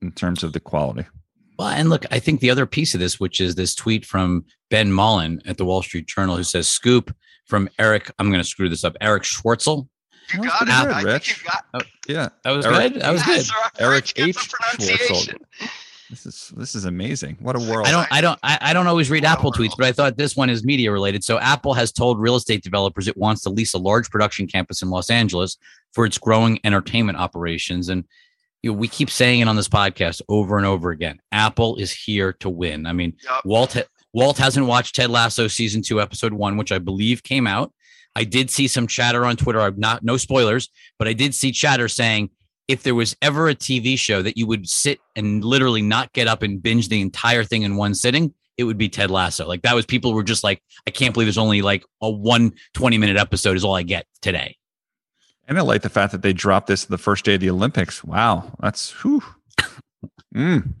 in 0.00 0.12
terms 0.12 0.42
of 0.44 0.52
the 0.54 0.60
quality. 0.60 1.04
Well, 1.58 1.68
and 1.68 1.88
look, 1.90 2.04
I 2.10 2.18
think 2.20 2.40
the 2.40 2.50
other 2.50 2.66
piece 2.66 2.94
of 2.94 3.00
this, 3.00 3.18
which 3.18 3.40
is 3.40 3.54
this 3.56 3.74
tweet 3.74 4.04
from 4.06 4.44
Ben 4.70 4.92
Mullin 4.92 5.42
at 5.46 5.56
the 5.56 5.64
Wall 5.64 5.82
Street 5.82 6.06
Journal, 6.06 6.36
who 6.36 6.44
says, 6.44 6.68
"Scoop 6.68 7.14
from 7.46 7.68
Eric." 7.78 8.10
I'm 8.18 8.30
going 8.30 8.40
to 8.42 8.48
screw 8.48 8.68
this 8.68 8.84
up. 8.84 8.96
Erich 9.00 9.24
Schwartzel. 9.24 9.88
you 10.32 10.42
got 10.42 10.62
it. 10.62 10.66
pretty 10.66 10.84
good, 10.84 10.92
I 10.94 11.02
Rich. 11.02 11.32
think 11.32 11.44
you 11.44 11.50
got 11.50 11.64
oh, 11.74 11.80
Yeah, 12.06 12.28
That 12.44 12.50
was 12.52 12.66
Eric- 12.66 12.92
good. 12.94 13.02
That 13.02 13.10
was 13.12 13.26
Yes, 13.26 13.50
good. 13.50 13.60
Eric 13.80 14.12
Eric 14.18 14.28
H. 14.28 14.34
the 14.36 14.56
pronunciation. 14.56 15.38
this 16.10 16.26
is 16.26 16.52
this 16.56 16.74
is 16.76 16.84
amazing. 16.84 17.36
What 17.40 17.56
a 17.56 17.58
world! 17.58 17.86
I 17.88 17.90
don't, 17.90 18.08
I 18.12 18.20
don't, 18.20 18.38
I, 18.42 18.58
I 18.60 18.72
don't 18.72 18.86
always 18.86 19.10
read 19.10 19.24
Wow, 19.24 19.32
Apple 19.32 19.52
tweets, 19.52 19.72
but 19.76 19.86
I 19.86 19.92
thought 19.92 20.16
this 20.16 20.36
one 20.36 20.50
is 20.50 20.64
media 20.64 20.92
related. 20.92 21.24
So 21.24 21.38
Apple 21.40 21.74
has 21.74 21.90
told 21.90 22.20
real 22.20 22.36
estate 22.36 22.62
developers 22.62 23.08
it 23.08 23.16
wants 23.16 23.42
to 23.42 23.50
lease 23.50 23.74
a 23.74 23.78
large 23.78 24.10
production 24.10 24.46
campus 24.46 24.80
in 24.80 24.90
Los 24.90 25.10
Angeles 25.10 25.56
for 25.92 26.06
its 26.06 26.18
growing 26.18 26.60
entertainment 26.62 27.18
operations. 27.18 27.88
And 27.88 28.04
you 28.62 28.72
know, 28.72 28.78
we 28.78 28.88
keep 28.88 29.10
saying 29.10 29.40
it 29.40 29.48
on 29.48 29.56
this 29.56 29.68
podcast 29.68 30.22
over 30.28 30.56
and 30.56 30.66
over 30.66 30.90
again. 30.90 31.20
Apple 31.32 31.76
is 31.76 31.92
here 31.92 32.32
to 32.34 32.48
win. 32.48 32.86
I 32.86 32.92
mean, 32.92 33.14
Yup. 33.24 33.44
Walt 33.44 33.76
Walt 34.12 34.38
hasn't 34.38 34.66
watched 34.66 34.96
Ted 34.96 35.10
Lasso 35.10 35.48
season 35.48 35.82
two, 35.82 36.00
episode 36.00 36.32
one, 36.32 36.56
which 36.56 36.72
I 36.72 36.78
believe 36.78 37.22
came 37.22 37.46
out. 37.46 37.72
I 38.16 38.24
did 38.24 38.50
see 38.50 38.66
some 38.66 38.86
chatter 38.86 39.24
on 39.24 39.36
Twitter. 39.36 39.60
I'm 39.60 39.78
not 39.78 40.02
no 40.02 40.16
spoilers, 40.16 40.70
but 40.98 41.06
I 41.06 41.12
did 41.12 41.34
see 41.34 41.52
chatter 41.52 41.88
saying 41.88 42.30
if 42.66 42.82
there 42.82 42.94
was 42.94 43.16
ever 43.22 43.48
a 43.48 43.54
TV 43.54 43.98
show 43.98 44.22
that 44.22 44.36
you 44.36 44.46
would 44.46 44.68
sit 44.68 44.98
and 45.14 45.44
literally 45.44 45.82
not 45.82 46.12
get 46.12 46.26
up 46.26 46.42
and 46.42 46.62
binge 46.62 46.88
the 46.88 47.00
entire 47.00 47.44
thing 47.44 47.62
in 47.62 47.76
one 47.76 47.94
sitting, 47.94 48.34
it 48.56 48.64
would 48.64 48.76
be 48.76 48.88
Ted 48.88 49.10
Lasso. 49.10 49.46
Like 49.46 49.62
that 49.62 49.74
was 49.74 49.86
people 49.86 50.12
were 50.12 50.24
just 50.24 50.44
like, 50.44 50.62
I 50.86 50.90
can't 50.90 51.14
believe 51.14 51.26
there's 51.26 51.38
only 51.38 51.62
like 51.62 51.84
a 52.02 52.10
one 52.10 52.52
20 52.74 52.98
minute 52.98 53.16
episode 53.16 53.56
is 53.56 53.64
all 53.64 53.74
I 53.74 53.84
get 53.84 54.06
today. 54.20 54.56
And 55.48 55.58
I 55.58 55.62
like 55.62 55.82
the 55.82 55.88
fact 55.88 56.12
that 56.12 56.22
they 56.22 56.32
dropped 56.32 56.66
this 56.66 56.84
the 56.84 56.98
first 56.98 57.24
day 57.24 57.34
of 57.34 57.40
the 57.40 57.50
Olympics. 57.50 58.04
Wow, 58.04 58.52
that's 58.60 58.90
whew. 59.02 59.22
mm. 60.34 60.74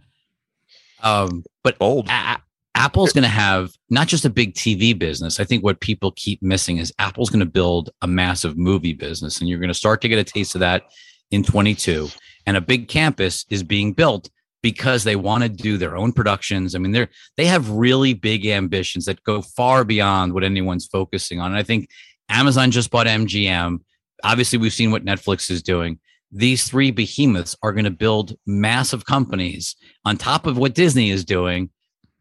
Um, 1.02 1.44
but 1.64 1.78
bold. 1.78 2.08
A- 2.10 2.38
Apple's 2.74 3.12
going 3.12 3.22
to 3.22 3.28
have 3.28 3.72
not 3.90 4.06
just 4.06 4.24
a 4.24 4.30
big 4.30 4.54
TV 4.54 4.96
business. 4.96 5.40
I 5.40 5.44
think 5.44 5.64
what 5.64 5.80
people 5.80 6.12
keep 6.12 6.40
missing 6.42 6.76
is 6.76 6.92
Apple's 7.00 7.30
going 7.30 7.40
to 7.40 7.46
build 7.46 7.90
a 8.02 8.06
massive 8.06 8.56
movie 8.56 8.92
business, 8.92 9.40
and 9.40 9.48
you're 9.48 9.58
going 9.58 9.68
to 9.68 9.74
start 9.74 10.00
to 10.02 10.08
get 10.08 10.18
a 10.18 10.24
taste 10.24 10.54
of 10.54 10.60
that 10.60 10.84
in 11.30 11.42
22. 11.42 12.08
And 12.46 12.56
a 12.56 12.60
big 12.60 12.88
campus 12.88 13.44
is 13.50 13.62
being 13.62 13.94
built 13.94 14.30
because 14.62 15.04
they 15.04 15.16
want 15.16 15.42
to 15.42 15.48
do 15.48 15.76
their 15.76 15.96
own 15.96 16.12
productions. 16.12 16.74
I 16.74 16.78
mean, 16.78 16.92
they're 16.92 17.08
they 17.36 17.46
have 17.46 17.70
really 17.70 18.14
big 18.14 18.46
ambitions 18.46 19.06
that 19.06 19.24
go 19.24 19.42
far 19.42 19.84
beyond 19.84 20.32
what 20.32 20.44
anyone's 20.44 20.86
focusing 20.86 21.40
on. 21.40 21.52
And 21.52 21.58
I 21.58 21.62
think 21.62 21.88
Amazon 22.28 22.70
just 22.70 22.90
bought 22.90 23.06
MGM. 23.06 23.80
Obviously, 24.24 24.58
we've 24.58 24.72
seen 24.72 24.90
what 24.90 25.04
Netflix 25.04 25.50
is 25.50 25.62
doing. 25.62 25.98
These 26.30 26.68
three 26.68 26.90
behemoths 26.90 27.56
are 27.62 27.72
going 27.72 27.84
to 27.84 27.90
build 27.90 28.36
massive 28.46 29.04
companies 29.04 29.76
on 30.04 30.16
top 30.16 30.46
of 30.46 30.58
what 30.58 30.74
Disney 30.74 31.10
is 31.10 31.24
doing. 31.24 31.70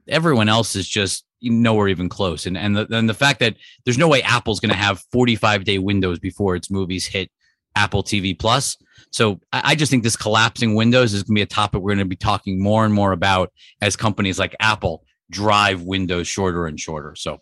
Everyone 0.07 0.47
else 0.47 0.75
is 0.75 0.87
just 0.87 1.25
nowhere 1.41 1.87
even 1.87 2.09
close. 2.09 2.45
And 2.45 2.57
and 2.57 2.75
the, 2.75 2.87
and 2.91 3.09
the 3.09 3.13
fact 3.13 3.39
that 3.41 3.55
there's 3.85 3.97
no 3.97 4.07
way 4.07 4.21
Apple's 4.21 4.59
going 4.59 4.71
to 4.71 4.75
have 4.75 5.03
45 5.11 5.63
day 5.63 5.77
windows 5.77 6.19
before 6.19 6.55
its 6.55 6.71
movies 6.71 7.05
hit 7.05 7.29
Apple 7.75 8.03
TV 8.03 8.37
Plus. 8.37 8.77
So 9.11 9.39
I, 9.53 9.61
I 9.71 9.75
just 9.75 9.91
think 9.91 10.03
this 10.03 10.15
collapsing 10.15 10.75
windows 10.75 11.13
is 11.13 11.23
going 11.23 11.35
to 11.35 11.39
be 11.39 11.41
a 11.43 11.45
topic 11.45 11.81
we're 11.81 11.91
going 11.91 11.99
to 11.99 12.05
be 12.05 12.15
talking 12.15 12.61
more 12.61 12.85
and 12.85 12.93
more 12.93 13.11
about 13.11 13.51
as 13.81 13.95
companies 13.95 14.39
like 14.39 14.55
Apple 14.59 15.03
drive 15.29 15.83
windows 15.83 16.27
shorter 16.27 16.65
and 16.67 16.79
shorter. 16.79 17.13
So 17.15 17.41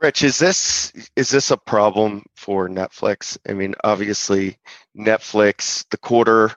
Rich, 0.00 0.22
is 0.22 0.38
this 0.38 0.92
is 1.16 1.30
this 1.30 1.50
a 1.50 1.56
problem 1.56 2.24
for 2.36 2.68
Netflix? 2.68 3.38
I 3.48 3.54
mean, 3.54 3.74
obviously, 3.82 4.58
Netflix 4.96 5.84
the 5.90 5.96
quarter 5.96 6.52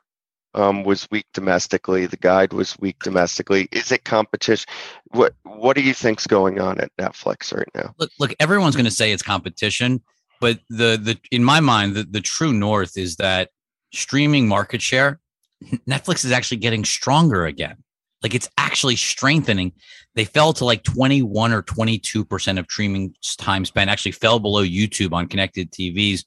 um, 0.53 0.83
was 0.83 1.07
weak 1.11 1.25
domestically. 1.33 2.05
The 2.05 2.17
guide 2.17 2.53
was 2.53 2.77
weak 2.79 2.97
domestically. 3.01 3.69
Is 3.71 3.91
it 3.91 4.03
competition? 4.03 4.65
What 5.11 5.33
What 5.43 5.75
do 5.75 5.83
you 5.83 5.93
think's 5.93 6.27
going 6.27 6.59
on 6.59 6.79
at 6.79 6.91
Netflix 6.99 7.55
right 7.55 7.69
now? 7.73 7.93
Look, 7.97 8.11
look. 8.19 8.35
Everyone's 8.39 8.75
going 8.75 8.85
to 8.85 8.91
say 8.91 9.11
it's 9.11 9.23
competition, 9.23 10.01
but 10.41 10.59
the 10.69 10.97
the 10.97 11.17
in 11.31 11.43
my 11.43 11.59
mind, 11.59 11.95
the 11.95 12.03
the 12.03 12.21
true 12.21 12.53
north 12.53 12.97
is 12.97 13.15
that 13.17 13.51
streaming 13.93 14.47
market 14.47 14.81
share, 14.81 15.19
Netflix 15.87 16.25
is 16.25 16.31
actually 16.31 16.57
getting 16.57 16.83
stronger 16.83 17.45
again. 17.45 17.77
Like 18.21 18.35
it's 18.35 18.49
actually 18.57 18.95
strengthening. 18.95 19.73
They 20.15 20.25
fell 20.25 20.53
to 20.53 20.65
like 20.65 20.83
21 20.83 21.53
or 21.53 21.63
22% 21.63 22.59
of 22.59 22.65
streaming 22.65 23.15
time 23.37 23.65
spent, 23.65 23.89
actually 23.89 24.11
fell 24.11 24.39
below 24.39 24.63
YouTube 24.63 25.13
on 25.13 25.27
connected 25.27 25.71
TVs 25.71 26.25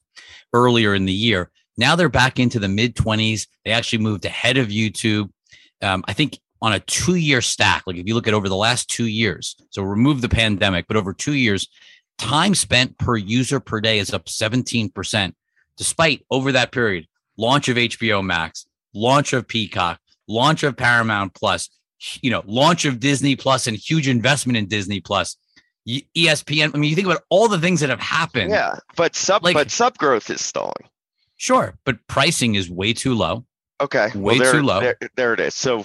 earlier 0.52 0.94
in 0.94 1.04
the 1.04 1.12
year. 1.12 1.50
Now 1.76 1.96
they're 1.96 2.08
back 2.08 2.38
into 2.38 2.58
the 2.58 2.68
mid 2.68 2.94
20s. 2.94 3.46
They 3.64 3.72
actually 3.72 4.02
moved 4.02 4.24
ahead 4.24 4.56
of 4.56 4.68
YouTube. 4.68 5.30
Um, 5.82 6.04
I 6.06 6.12
think 6.12 6.38
on 6.60 6.72
a 6.72 6.80
two 6.80 7.16
year 7.16 7.40
stack, 7.40 7.82
like 7.86 7.96
if 7.96 8.06
you 8.06 8.14
look 8.14 8.28
at 8.28 8.34
over 8.34 8.48
the 8.48 8.56
last 8.56 8.88
two 8.88 9.06
years, 9.06 9.56
so 9.70 9.82
remove 9.82 10.20
the 10.20 10.28
pandemic, 10.28 10.86
but 10.86 10.96
over 10.96 11.12
two 11.12 11.34
years, 11.34 11.68
time 12.18 12.54
spent 12.54 12.96
per 12.98 13.16
user 13.16 13.58
per 13.58 13.80
day 13.80 13.98
is 13.98 14.14
up 14.14 14.26
17%, 14.26 15.32
despite 15.76 16.24
over 16.30 16.52
that 16.52 16.72
period, 16.72 17.06
launch 17.36 17.68
of 17.68 17.76
HBO 17.76 18.24
Max, 18.24 18.66
launch 18.94 19.32
of 19.32 19.48
Peacock, 19.48 19.98
launch 20.28 20.62
of 20.62 20.76
Paramount 20.76 21.34
Plus, 21.34 21.68
you 22.22 22.30
know, 22.30 22.42
launch 22.46 22.84
of 22.84 23.00
Disney 23.00 23.36
Plus 23.36 23.66
and 23.66 23.76
huge 23.76 24.08
investment 24.08 24.56
in 24.56 24.66
Disney 24.66 25.00
Plus. 25.00 25.36
ESPN. 25.88 26.70
I 26.74 26.78
mean, 26.78 26.88
you 26.90 26.94
think 26.96 27.06
about 27.08 27.22
all 27.28 27.48
the 27.48 27.58
things 27.58 27.80
that 27.80 27.90
have 27.90 28.00
happened. 28.00 28.50
Yeah, 28.50 28.76
but 28.96 29.16
sub 29.16 29.42
Like- 29.42 29.54
but 29.54 29.70
sub 29.70 29.96
growth 29.98 30.30
is 30.30 30.40
stalling. 30.40 30.88
Sure, 31.36 31.76
but 31.84 31.96
pricing 32.06 32.54
is 32.54 32.70
way 32.70 32.92
too 32.92 33.14
low. 33.14 33.44
Okay, 33.80 34.10
Way 34.14 34.38
there, 34.38 34.52
too 34.52 34.62
low. 34.62 34.80
There, 34.80 34.96
there 35.16 35.34
it 35.34 35.40
is. 35.40 35.54
So 35.56 35.84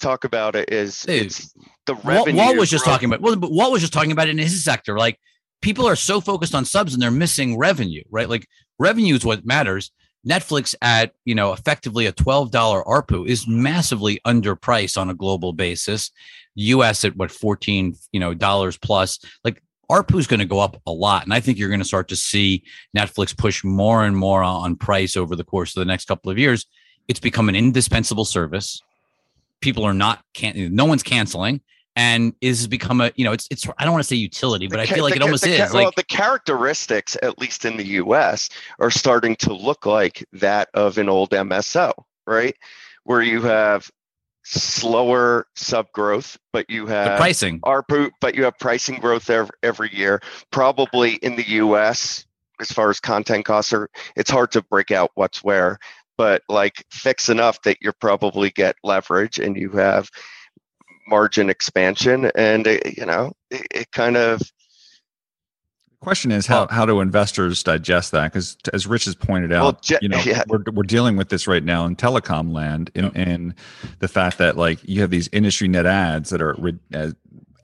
talk 0.00 0.24
about 0.24 0.56
it. 0.56 0.72
Is 0.72 1.02
Dude, 1.02 1.26
it's 1.26 1.52
the 1.84 1.92
Walt, 1.94 2.04
revenue? 2.06 2.38
Walt 2.38 2.56
was 2.56 2.70
just 2.70 2.84
growth- 2.84 2.94
talking 2.94 3.08
about. 3.10 3.20
Well, 3.20 3.36
but 3.36 3.52
Walt 3.52 3.70
was 3.72 3.82
just 3.82 3.92
talking 3.92 4.12
about 4.12 4.28
it 4.28 4.30
in 4.30 4.38
his 4.38 4.64
sector. 4.64 4.96
Like 4.98 5.18
people 5.60 5.86
are 5.86 5.96
so 5.96 6.22
focused 6.22 6.54
on 6.54 6.64
subs 6.64 6.94
and 6.94 7.02
they're 7.02 7.10
missing 7.10 7.58
revenue, 7.58 8.02
right? 8.10 8.30
Like 8.30 8.46
revenue 8.78 9.14
is 9.14 9.26
what 9.26 9.44
matters. 9.44 9.90
Netflix 10.26 10.74
at 10.82 11.12
you 11.24 11.34
know 11.34 11.52
effectively 11.52 12.06
a 12.06 12.12
twelve 12.12 12.50
dollar 12.50 12.82
ARPU 12.84 13.26
is 13.26 13.46
massively 13.46 14.20
underpriced 14.26 14.98
on 14.98 15.10
a 15.10 15.14
global 15.14 15.52
basis. 15.52 16.10
U.S. 16.54 17.04
at 17.04 17.16
what 17.16 17.30
fourteen 17.30 17.94
you 18.12 18.20
know 18.20 18.34
dollars 18.34 18.76
plus. 18.76 19.18
Like 19.44 19.62
ARPU 19.90 20.18
is 20.18 20.26
going 20.26 20.40
to 20.40 20.46
go 20.46 20.60
up 20.60 20.80
a 20.86 20.92
lot, 20.92 21.24
and 21.24 21.32
I 21.32 21.40
think 21.40 21.58
you're 21.58 21.68
going 21.68 21.80
to 21.80 21.84
start 21.84 22.08
to 22.08 22.16
see 22.16 22.64
Netflix 22.96 23.36
push 23.36 23.64
more 23.64 24.04
and 24.04 24.16
more 24.16 24.42
on 24.42 24.76
price 24.76 25.16
over 25.16 25.34
the 25.34 25.44
course 25.44 25.76
of 25.76 25.80
the 25.80 25.86
next 25.86 26.06
couple 26.06 26.30
of 26.30 26.38
years. 26.38 26.66
It's 27.06 27.20
become 27.20 27.48
an 27.48 27.56
indispensable 27.56 28.26
service. 28.26 28.82
People 29.60 29.84
are 29.84 29.94
not 29.94 30.22
can't 30.34 30.56
no 30.72 30.84
one's 30.84 31.02
canceling, 31.02 31.60
and 31.98 32.32
is 32.40 32.68
become 32.68 33.00
a 33.00 33.10
you 33.16 33.24
know 33.24 33.32
it's 33.32 33.48
it's 33.50 33.66
I 33.76 33.84
don't 33.84 33.92
want 33.92 34.04
to 34.04 34.08
say 34.08 34.14
utility, 34.14 34.68
but 34.68 34.76
The 34.76 34.82
I 34.82 34.86
feel 34.86 35.02
like 35.02 35.14
the 35.14 35.20
it 35.20 35.22
almost 35.22 35.42
the 35.42 35.50
is. 35.50 35.72
well, 35.72 35.84
Like 35.86 35.96
the 35.96 36.04
characteristics, 36.04 37.16
at 37.22 37.38
least 37.40 37.64
in 37.64 37.76
the 37.76 37.84
U.S., 37.86 38.48
are 38.78 38.90
starting 38.90 39.34
to 39.36 39.52
look 39.52 39.84
like 39.84 40.24
that 40.32 40.68
of 40.74 40.96
an 40.96 41.08
old 41.08 41.30
MSO, 41.30 41.92
right? 42.24 42.56
Where 43.02 43.20
you 43.20 43.42
have 43.42 43.90
slower 44.44 45.48
sub 45.56 45.90
growth, 45.92 46.38
but 46.52 46.70
you 46.70 46.86
the 46.86 46.92
have 46.92 47.18
pricing. 47.18 47.58
ARPU, 47.62 48.10
but 48.20 48.36
you 48.36 48.44
have 48.44 48.56
pricing 48.60 49.00
growth 49.00 49.28
every, 49.28 49.50
every 49.64 49.92
year. 49.92 50.22
Probably 50.52 51.14
in 51.16 51.34
the 51.34 51.48
U.S., 51.48 52.24
as 52.60 52.70
far 52.70 52.90
as 52.90 53.00
content 53.00 53.44
costs 53.44 53.72
are, 53.72 53.90
it's 54.14 54.30
hard 54.30 54.52
to 54.52 54.62
break 54.62 54.92
out 54.92 55.10
what's 55.16 55.42
where, 55.42 55.80
but 56.16 56.42
like 56.48 56.84
fix 56.92 57.28
enough 57.28 57.60
that 57.62 57.78
you 57.80 57.92
probably 58.00 58.50
get 58.50 58.76
leverage 58.84 59.40
and 59.40 59.56
you 59.56 59.70
have 59.70 60.08
margin 61.08 61.50
expansion, 61.50 62.30
and 62.34 62.66
it, 62.66 62.96
you 62.98 63.06
know 63.06 63.32
it, 63.50 63.66
it 63.74 63.92
kind 63.92 64.16
of 64.16 64.40
The 64.40 65.98
question 66.00 66.30
is 66.30 66.46
how, 66.46 66.68
how 66.68 66.86
do 66.86 67.00
investors 67.00 67.62
digest 67.62 68.12
that? 68.12 68.32
Because 68.32 68.56
as 68.72 68.86
Rich 68.86 69.06
has 69.06 69.14
pointed 69.16 69.52
out, 69.52 69.62
Well, 69.62 69.78
Je- 69.82 69.98
you 70.02 70.08
know, 70.08 70.20
yeah. 70.24 70.44
we're, 70.48 70.62
we're 70.72 70.82
dealing 70.84 71.16
with 71.16 71.28
this 71.30 71.46
right 71.48 71.64
now 71.64 71.86
in 71.86 71.96
telecom 71.96 72.52
land 72.52 72.90
in, 72.94 73.04
Yep. 73.04 73.16
in 73.16 73.54
the 73.98 74.08
fact 74.08 74.38
that 74.38 74.56
like 74.56 74.78
you 74.84 75.00
have 75.00 75.10
these 75.10 75.28
industry 75.32 75.66
net 75.68 75.86
adds 75.86 76.30
that 76.30 76.40
are 76.42 76.54
at 76.92 77.08
uh, 77.08 77.10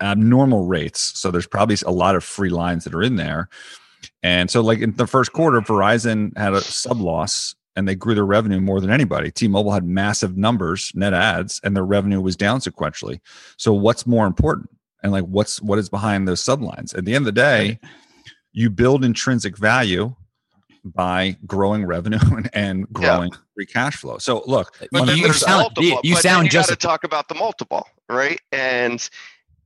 abnormal 0.00 0.66
rates. 0.66 1.18
So 1.18 1.30
there's 1.30 1.46
probably 1.46 1.76
a 1.86 1.92
lot 1.92 2.16
of 2.16 2.24
free 2.24 2.50
lines 2.50 2.84
that 2.84 2.94
are 2.94 3.02
in 3.02 3.16
there. 3.16 3.48
And 4.22 4.50
so 4.50 4.60
like 4.60 4.80
in 4.80 4.96
the 4.96 5.06
first 5.06 5.32
quarter, 5.32 5.60
Verizon 5.60 6.36
had 6.36 6.52
a 6.54 6.60
sub 6.60 7.00
loss 7.00 7.54
and 7.76 7.88
they 7.88 7.94
grew 7.94 8.14
their 8.14 8.24
revenue 8.26 8.60
more 8.60 8.80
than 8.80 8.90
anybody. 8.90 9.30
T-Mobile 9.30 9.72
had 9.72 9.84
massive 9.84 10.36
numbers, 10.36 10.92
net 10.94 11.12
adds, 11.14 11.60
and 11.64 11.76
their 11.76 11.84
revenue 11.84 12.20
was 12.20 12.36
down 12.36 12.60
sequentially. 12.60 13.20
So 13.56 13.72
what's 13.72 14.06
more 14.06 14.26
important? 14.26 14.70
And 15.02 15.12
like 15.12 15.24
what's 15.24 15.60
what 15.60 15.78
is 15.78 15.88
behind 15.88 16.26
those 16.28 16.42
sublines? 16.42 16.96
At 16.96 17.04
the 17.04 17.14
end 17.14 17.22
of 17.22 17.26
the 17.34 17.40
day, 17.40 17.78
you 18.52 18.70
build 18.70 19.04
intrinsic 19.04 19.58
value 19.58 20.14
by 20.84 21.36
growing 21.46 21.84
revenue 21.86 22.18
and, 22.36 22.50
and 22.52 22.92
growing 22.92 23.32
free 23.54 23.66
cash 23.66 23.96
flow. 23.96 24.18
So 24.18 24.42
look, 24.46 24.76
But 24.92 25.16
you 25.16 25.32
sound- 25.32 25.60
multiple, 25.62 25.84
you- 25.84 26.00
you 26.04 26.14
but 26.14 26.22
sound 26.22 26.38
then 26.38 26.44
you 26.44 26.50
just- 26.50 26.68
got 26.70 26.78
to 26.80 26.86
talk 26.86 27.04
about 27.04 27.28
the 27.28 27.34
multiple, 27.34 27.86
right? 28.08 28.40
And 28.52 29.06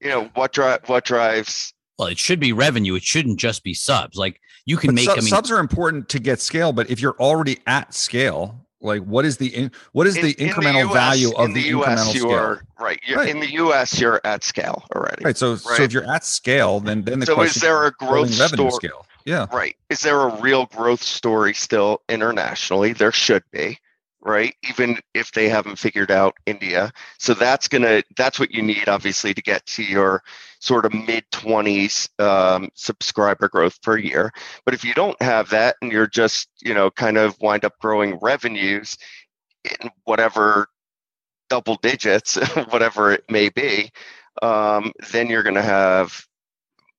you 0.00 0.08
know 0.08 0.30
what 0.34 0.52
drive 0.52 0.88
what 0.88 1.04
drives 1.04 1.74
Well, 1.98 2.08
it 2.08 2.18
should 2.18 2.38
be 2.40 2.52
revenue. 2.52 2.94
It 2.94 3.02
shouldn't 3.02 3.38
just 3.40 3.64
be 3.64 3.74
subs. 3.74 4.16
Like 4.16 4.40
you 4.68 4.76
can 4.76 4.88
but 4.88 4.94
make. 4.96 5.04
su- 5.06 5.12
I 5.12 5.16
mean, 5.16 5.24
subs 5.28 5.50
are 5.50 5.58
important 5.58 6.08
to 6.10 6.18
get 6.18 6.40
scale, 6.40 6.72
but 6.72 6.90
if 6.90 7.00
you're 7.00 7.16
already 7.18 7.58
at 7.66 7.94
scale, 7.94 8.66
like 8.80 9.02
what 9.02 9.24
is 9.24 9.38
the 9.38 9.46
in, 9.48 9.72
what 9.92 10.06
is 10.06 10.14
the 10.14 10.32
in- 10.32 10.48
in 10.48 10.54
incremental 10.54 10.88
US 10.88 10.92
value 10.92 11.32
of 11.34 11.46
in 11.46 11.52
the, 11.54 11.62
US, 11.62 12.00
incremental 12.10 12.14
you 12.14 12.20
scale? 12.20 12.32
are 12.34 12.62
right. 12.78 13.00
You're, 13.06 13.18
Right. 13.18 13.28
In 13.30 13.40
the 13.40 13.50
U.S., 13.54 13.98
you're 13.98 14.20
at 14.24 14.44
scale 14.44 14.84
already. 14.94 15.24
Right. 15.24 15.36
So 15.36 15.56
so 15.56 15.82
if 15.82 15.92
you're 15.92 16.08
at 16.08 16.24
scale, 16.24 16.80
then 16.80 17.02
then 17.02 17.20
the 17.20 17.26
So 17.26 17.40
is 17.40 17.54
there 17.54 17.86
a 17.86 17.92
growth 17.92 18.38
revenue 18.38 18.70
story? 18.70 18.90
scale? 18.90 19.06
Yeah. 19.24 19.46
Right. 19.52 19.74
Is 19.90 20.02
there 20.02 20.20
a 20.20 20.40
real 20.40 20.66
growth 20.66 21.02
story 21.02 21.54
still 21.54 22.02
internationally? 22.08 22.92
There 22.92 23.10
should 23.12 23.42
be, 23.50 23.78
right? 24.20 24.54
Even 24.68 24.98
if 25.14 25.32
they 25.32 25.48
haven't 25.48 25.76
figured 25.76 26.10
out 26.10 26.34
India. 26.46 26.92
So 27.18 27.32
that's 27.34 27.68
gonna 27.68 28.02
that's 28.16 28.38
what 28.38 28.50
you 28.52 28.62
need, 28.62 28.88
obviously, 28.88 29.32
to 29.34 29.42
get 29.42 29.64
to 29.66 29.82
your 29.82 30.22
sort 30.60 30.84
of 30.84 30.92
mid 30.92 31.24
twenties 31.30 32.08
um, 32.18 32.68
subscriber 32.74 33.48
growth 33.48 33.80
per 33.82 33.96
year. 33.96 34.32
But 34.64 34.74
if 34.74 34.84
you 34.84 34.94
don't 34.94 35.20
have 35.22 35.50
that 35.50 35.76
and 35.82 35.92
you're 35.92 36.06
just, 36.08 36.48
you 36.62 36.74
know, 36.74 36.90
kind 36.90 37.16
of 37.16 37.36
wind 37.40 37.64
up 37.64 37.78
growing 37.80 38.18
revenues 38.20 38.96
in 39.64 39.90
whatever 40.04 40.68
double 41.48 41.76
digits, 41.76 42.36
whatever 42.70 43.12
it 43.12 43.24
may 43.30 43.48
be, 43.48 43.90
um, 44.42 44.92
then 45.12 45.28
you're 45.28 45.42
going 45.42 45.54
to 45.54 45.62
have 45.62 46.24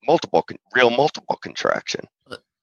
multiple 0.07 0.45
real 0.75 0.89
multiple 0.89 1.37
contraction. 1.41 2.01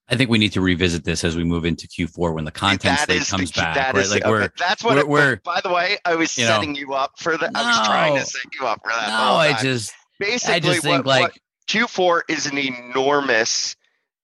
I 0.08 0.14
think 0.14 0.30
we 0.30 0.38
need 0.38 0.52
to 0.52 0.60
revisit 0.60 1.02
this 1.04 1.24
as 1.24 1.36
we 1.36 1.42
move 1.42 1.64
into 1.64 1.88
Q4 1.88 2.32
when 2.32 2.44
the 2.44 2.52
content 2.52 2.96
That 2.96 3.06
slate 3.06 3.22
is 3.22 3.30
comes 3.30 3.50
back. 3.52 3.74
that 3.74 3.94
right? 3.94 4.04
is- 4.04 4.10
like 4.12 4.22
okay, 4.22 4.30
we're 4.30 4.48
that's 4.56 4.84
what. 4.84 4.92
we're- 4.94 5.00
it- 5.00 5.08
we're- 5.08 5.36
by 5.44 5.60
the 5.60 5.68
way, 5.68 5.98
I 6.04 6.14
was 6.14 6.38
you 6.38 6.44
know- 6.44 6.50
setting 6.52 6.76
you 6.76 6.94
up 6.94 7.12
for 7.18 7.36
that. 7.36 7.50
I 7.56 7.66
was 7.66 7.86
trying 7.86 8.14
to 8.16 8.24
set 8.24 8.42
you 8.58 8.66
up 8.66 8.80
for 8.84 8.92
that. 8.92 9.08
no, 9.08 9.34
I 9.34 9.60
just 9.60 9.92
basically 10.18 10.54
I 10.54 10.60
just 10.60 10.82
think 10.82 11.04
what, 11.04 11.06
what 11.06 11.20
like 11.22 11.40
Q4 11.68 12.22
is 12.28 12.46
an 12.46 12.58
enormous 12.58 13.76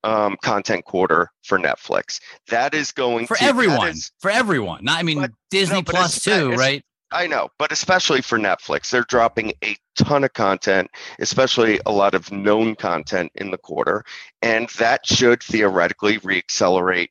um, 0.05 0.37
content 0.43 0.85
quarter 0.85 1.31
for 1.45 1.59
Netflix. 1.59 2.21
That 2.49 2.75
is 2.75 2.93
going 2.93 3.27
for 3.27 3.37
to, 3.37 3.45
everyone, 3.45 3.89
is- 3.89 4.11
for 4.21 4.31
everyone. 4.31 4.85
Not, 4.85 4.99
I 4.99 5.03
mean 5.03 5.21
But- 5.21 5.33
Disney 5.51 5.77
no, 5.77 5.83
Plus 5.83 6.23
too, 6.23 6.53
right? 6.53 6.83
I 7.15 7.27
know, 7.27 7.51
but 7.59 7.71
especially 7.73 8.23
for 8.23 8.39
Netflix, 8.39 8.89
they're 8.89 9.05
dropping 9.05 9.53
a 9.63 9.77
ton 9.97 10.25
of 10.25 10.33
content, 10.33 10.91
especially 11.19 11.79
a 11.85 11.93
lot 11.93 12.15
of 12.15 12.33
known 12.33 12.75
content 12.75 13.31
in 13.35 13.51
the 13.51 13.59
quarter, 13.59 14.03
and 14.41 14.71
that 14.79 15.07
should 15.07 15.43
theoretically 15.43 16.19
reaccelerate 16.21 17.09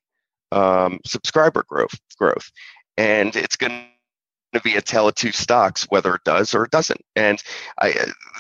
um, 0.52 1.00
subscriber 1.06 1.64
growth. 1.68 1.94
Growth, 2.18 2.52
and 2.98 3.36
it's 3.36 3.56
going 3.56 3.86
to 4.54 4.62
be 4.62 4.76
a 4.76 4.82
tale 4.82 5.08
of 5.08 5.16
two 5.16 5.32
stocks, 5.32 5.86
whether 5.90 6.16
it 6.16 6.24
does 6.24 6.54
or 6.54 6.66
it 6.66 6.72
doesn't. 6.72 7.02
And 7.16 7.42
I, 7.80 7.94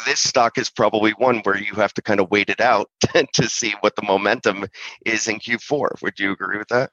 this 0.05 0.19
stock 0.19 0.57
is 0.57 0.69
probably 0.69 1.11
one 1.11 1.39
where 1.39 1.57
you 1.57 1.73
have 1.75 1.93
to 1.95 2.01
kind 2.01 2.19
of 2.19 2.29
wait 2.31 2.49
it 2.49 2.61
out 2.61 2.89
to 3.33 3.49
see 3.49 3.73
what 3.81 3.95
the 3.95 4.03
momentum 4.03 4.65
is 5.05 5.27
in 5.27 5.39
Q4. 5.39 6.01
Would 6.01 6.19
you 6.19 6.31
agree 6.31 6.57
with 6.57 6.69
that? 6.69 6.91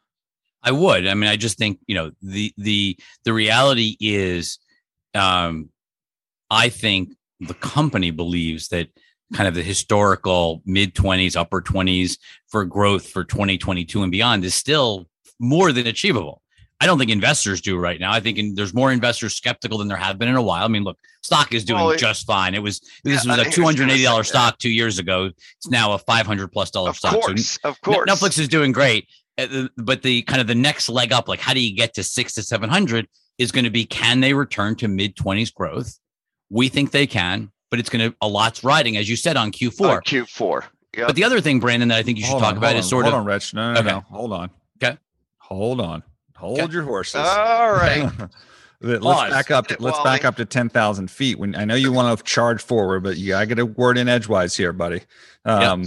I 0.62 0.72
would. 0.72 1.06
I 1.06 1.14
mean, 1.14 1.30
I 1.30 1.36
just 1.36 1.56
think 1.56 1.78
you 1.86 1.94
know 1.94 2.10
the 2.20 2.52
the 2.56 2.98
the 3.24 3.32
reality 3.32 3.96
is, 4.00 4.58
um, 5.14 5.70
I 6.50 6.68
think 6.68 7.10
the 7.40 7.54
company 7.54 8.10
believes 8.10 8.68
that 8.68 8.88
kind 9.34 9.46
of 9.46 9.54
the 9.54 9.62
historical 9.62 10.62
mid 10.64 10.96
twenties, 10.96 11.36
upper 11.36 11.60
twenties 11.60 12.18
for 12.48 12.64
growth 12.64 13.08
for 13.08 13.22
2022 13.22 14.02
and 14.02 14.10
beyond 14.10 14.44
is 14.44 14.54
still 14.54 15.06
more 15.38 15.70
than 15.70 15.86
achievable. 15.86 16.42
I 16.80 16.86
don't 16.86 16.96
think 16.98 17.10
investors 17.10 17.60
do 17.60 17.76
right 17.76 17.98
now. 17.98 18.12
I 18.12 18.20
think 18.20 18.38
in, 18.38 18.54
there's 18.54 18.72
more 18.72 18.92
investors 18.92 19.34
skeptical 19.34 19.78
than 19.78 19.88
there 19.88 19.96
have 19.96 20.16
been 20.18 20.28
in 20.28 20.36
a 20.36 20.42
while. 20.42 20.64
I 20.64 20.68
mean, 20.68 20.84
look, 20.84 20.96
stock 21.22 21.52
is 21.52 21.64
doing 21.64 21.80
Well, 21.80 21.90
it- 21.90 21.98
just 21.98 22.24
fine. 22.26 22.54
It 22.54 22.62
was 22.62 22.80
this 23.02 23.24
Yeah, 23.24 23.32
was 23.32 23.38
I 23.40 23.42
a 23.42 23.44
was 23.46 23.54
two 23.54 23.62
gonna 23.62 23.66
hundred 23.76 23.90
eighty 23.90 23.98
say 24.00 24.04
dollar 24.04 24.22
that. 24.22 24.28
stock 24.28 24.58
two 24.58 24.70
years 24.70 24.98
ago. 24.98 25.30
It's 25.56 25.68
now 25.68 25.92
a 25.92 25.98
five 25.98 26.26
hundred 26.26 26.48
plus 26.52 26.70
dollar 26.70 26.90
Of 26.90 26.96
stock. 26.96 27.14
So 27.14 27.20
course, 27.20 27.56
of 27.64 27.80
course. 27.80 28.08
Netflix 28.08 28.38
is 28.38 28.46
doing 28.48 28.70
great, 28.72 29.08
Uh, 29.38 29.68
but 29.76 30.02
the 30.02 30.22
kind 30.22 30.40
of 30.40 30.46
the 30.46 30.54
next 30.54 30.88
leg 30.88 31.12
up, 31.12 31.28
like 31.28 31.40
how 31.40 31.52
do 31.52 31.60
you 31.60 31.74
get 31.76 31.94
to 31.94 32.02
six 32.04 32.34
to 32.34 32.42
seven 32.42 32.70
hundred, 32.70 33.08
is 33.38 33.50
going 33.52 33.64
to 33.64 33.70
be 33.70 33.84
can 33.84 34.20
they 34.20 34.32
return 34.34 34.74
to 34.76 34.86
mid 34.88 35.16
twenties 35.16 35.50
growth? 35.50 35.98
We 36.50 36.68
think 36.68 36.92
they 36.92 37.06
can, 37.08 37.50
but 37.70 37.78
it's 37.80 37.88
going 37.90 38.10
to 38.10 38.16
a 38.22 38.28
lot's 38.28 38.62
riding, 38.64 38.96
as 38.96 39.08
you 39.08 39.16
said, 39.16 39.36
on 39.36 39.50
Q 39.50 39.68
Uh, 39.68 39.70
four. 39.72 40.02
Q4. 40.02 40.64
Yeah. 40.96 41.06
But 41.06 41.16
the 41.16 41.24
other 41.24 41.40
thing, 41.40 41.58
Brandon, 41.60 41.88
that 41.88 41.98
I 41.98 42.02
think 42.04 42.18
you 42.18 42.24
should 42.24 42.30
Hold 42.30 42.42
talk 42.42 42.52
on, 42.52 42.58
about 42.58 42.72
hold 42.72 42.78
is 42.84 42.88
sort 42.88 43.04
hold 43.04 43.14
of 43.14 43.18
Hold 43.18 43.28
on, 43.28 43.34
Rich. 43.34 43.54
No, 43.54 43.72
no, 43.74 43.80
Okay. 43.80 43.88
no. 43.90 44.00
Hold 44.08 44.32
on. 44.32 44.50
Okay. 44.82 44.96
Hold 45.38 45.80
on. 45.80 46.02
Hold 46.38 46.60
Okay. 46.60 46.72
your 46.72 46.82
horses. 46.84 47.16
All 47.20 47.72
right. 47.72 48.10
Let's 48.80 49.02
Pause. 49.02 49.30
back 49.30 49.50
up. 49.50 49.66
Get 49.66 49.78
it, 49.78 49.80
let's 49.80 50.00
back 50.04 50.24
up 50.24 50.36
to 50.36 50.44
ten 50.44 50.68
thousand 50.68 51.10
feet. 51.10 51.36
When 51.36 51.56
I 51.56 51.64
know 51.64 51.74
you 51.74 51.90
want 51.90 52.16
to 52.16 52.24
charge 52.24 52.62
forward, 52.62 53.02
but 53.02 53.16
you 53.16 53.30
gotta 53.30 53.46
get 53.46 53.58
a 53.58 53.66
word 53.66 53.98
in 53.98 54.08
edgewise 54.08 54.56
here, 54.56 54.72
buddy. 54.72 55.00
Um, 55.44 55.84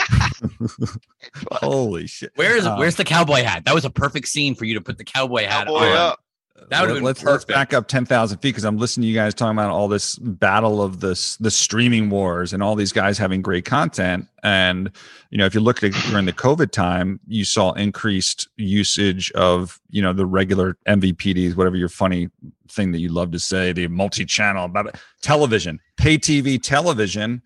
holy 1.52 2.06
shit! 2.06 2.32
where 2.36 2.56
is 2.56 2.64
Um, 2.66 2.78
where's 2.78 2.96
the 2.96 3.04
cowboy 3.04 3.42
hat? 3.42 3.66
That 3.66 3.74
was 3.74 3.84
a 3.84 3.90
perfect 3.90 4.28
scene 4.28 4.54
for 4.54 4.64
you 4.64 4.72
to 4.74 4.80
put 4.80 4.96
the 4.96 5.04
cowboy 5.04 5.44
hat 5.44 5.66
Cowboy 5.66 5.88
on. 5.90 5.96
up. 5.96 6.20
That 6.68 6.82
would've 6.82 6.94
Let- 6.94 6.94
been 6.94 7.04
let's 7.04 7.24
let's 7.24 7.44
back 7.44 7.72
up 7.72 7.88
ten 7.88 8.04
thousand 8.04 8.38
feet 8.38 8.50
because 8.50 8.64
I'm 8.64 8.76
listening 8.78 9.04
to 9.04 9.08
you 9.08 9.14
guys 9.14 9.34
talking 9.34 9.56
about 9.56 9.70
all 9.70 9.88
this 9.88 10.16
battle 10.16 10.82
of 10.82 11.00
this 11.00 11.36
the 11.36 11.50
streaming 11.50 12.10
wars 12.10 12.52
and 12.52 12.62
all 12.62 12.74
these 12.76 12.92
guys 12.92 13.18
having 13.18 13.42
great 13.42 13.64
content. 13.64 14.28
And 14.42 14.90
you 15.30 15.38
know, 15.38 15.46
if 15.46 15.54
you 15.54 15.60
look 15.60 15.82
at 15.82 15.92
during 16.10 16.26
the 16.26 16.32
COVID 16.32 16.70
time, 16.70 17.20
you 17.26 17.44
saw 17.44 17.72
increased 17.72 18.48
usage 18.56 19.30
of 19.32 19.80
you 19.90 20.02
know 20.02 20.12
the 20.12 20.26
regular 20.26 20.76
MVPDs, 20.86 21.56
whatever 21.56 21.76
your 21.76 21.88
funny 21.88 22.28
thing 22.68 22.92
that 22.92 23.00
you 23.00 23.08
love 23.08 23.32
to 23.32 23.38
say, 23.38 23.72
the 23.72 23.88
multi-channel 23.88 24.68
blah, 24.68 24.84
blah, 24.84 24.92
television, 25.22 25.80
pay 25.96 26.16
TV 26.18 26.62
television 26.62 27.42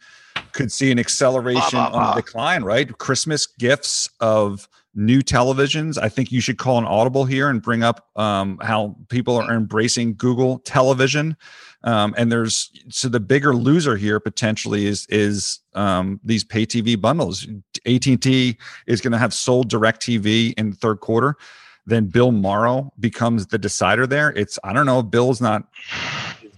could 0.53 0.71
see 0.71 0.91
an 0.91 0.99
acceleration 0.99 1.79
Bah, 1.79 1.91
bah, 1.91 1.99
on 1.99 2.15
the 2.15 2.23
decline. 2.23 2.63
Right, 2.63 2.97
Christmas 2.99 3.47
gifts 3.47 4.09
of 4.21 4.69
new 4.95 5.21
televisions. 5.21 5.99
I 5.99 6.09
think 6.09 6.31
you 6.31 6.41
should 6.41 6.59
call 6.59 6.79
an 6.79 6.85
audible 6.85 7.25
here 7.25 7.49
and 7.49 7.61
bring 7.61 7.83
up 7.83 8.09
um, 8.17 8.59
how 8.63 8.97
people 9.09 9.37
are 9.37 9.55
embracing 9.55 10.15
Google 10.15 10.59
Television. 10.61 11.37
Um, 11.83 12.15
and 12.17 12.33
there's 12.33 12.71
so 12.89 13.09
the 13.09 13.21
bigger 13.21 13.55
loser 13.55 13.97
here 13.97 14.19
potentially 14.19 14.87
is 14.87 15.07
is 15.11 15.61
um, 15.75 16.21
these 16.25 16.43
pay 16.43 16.65
TV 16.65 16.99
bundles. 17.01 17.47
AT 17.87 18.07
and 18.07 18.23
T 18.23 18.57
is 18.87 19.01
going 19.01 19.13
to 19.13 19.19
have 19.19 19.35
sold 19.35 19.71
DirecTV 19.71 20.55
in 20.57 20.71
the 20.71 20.77
third 20.77 21.01
quarter. 21.01 21.37
Then 21.87 22.07
Bill 22.07 22.33
Morrow 22.33 22.93
becomes 22.99 23.49
the 23.49 23.59
decider 23.59 24.07
there. 24.07 24.31
It's 24.31 24.59
I 24.65 24.73
don't 24.73 24.87
know. 24.87 25.03
Bill's 25.03 25.41
not. 25.41 25.65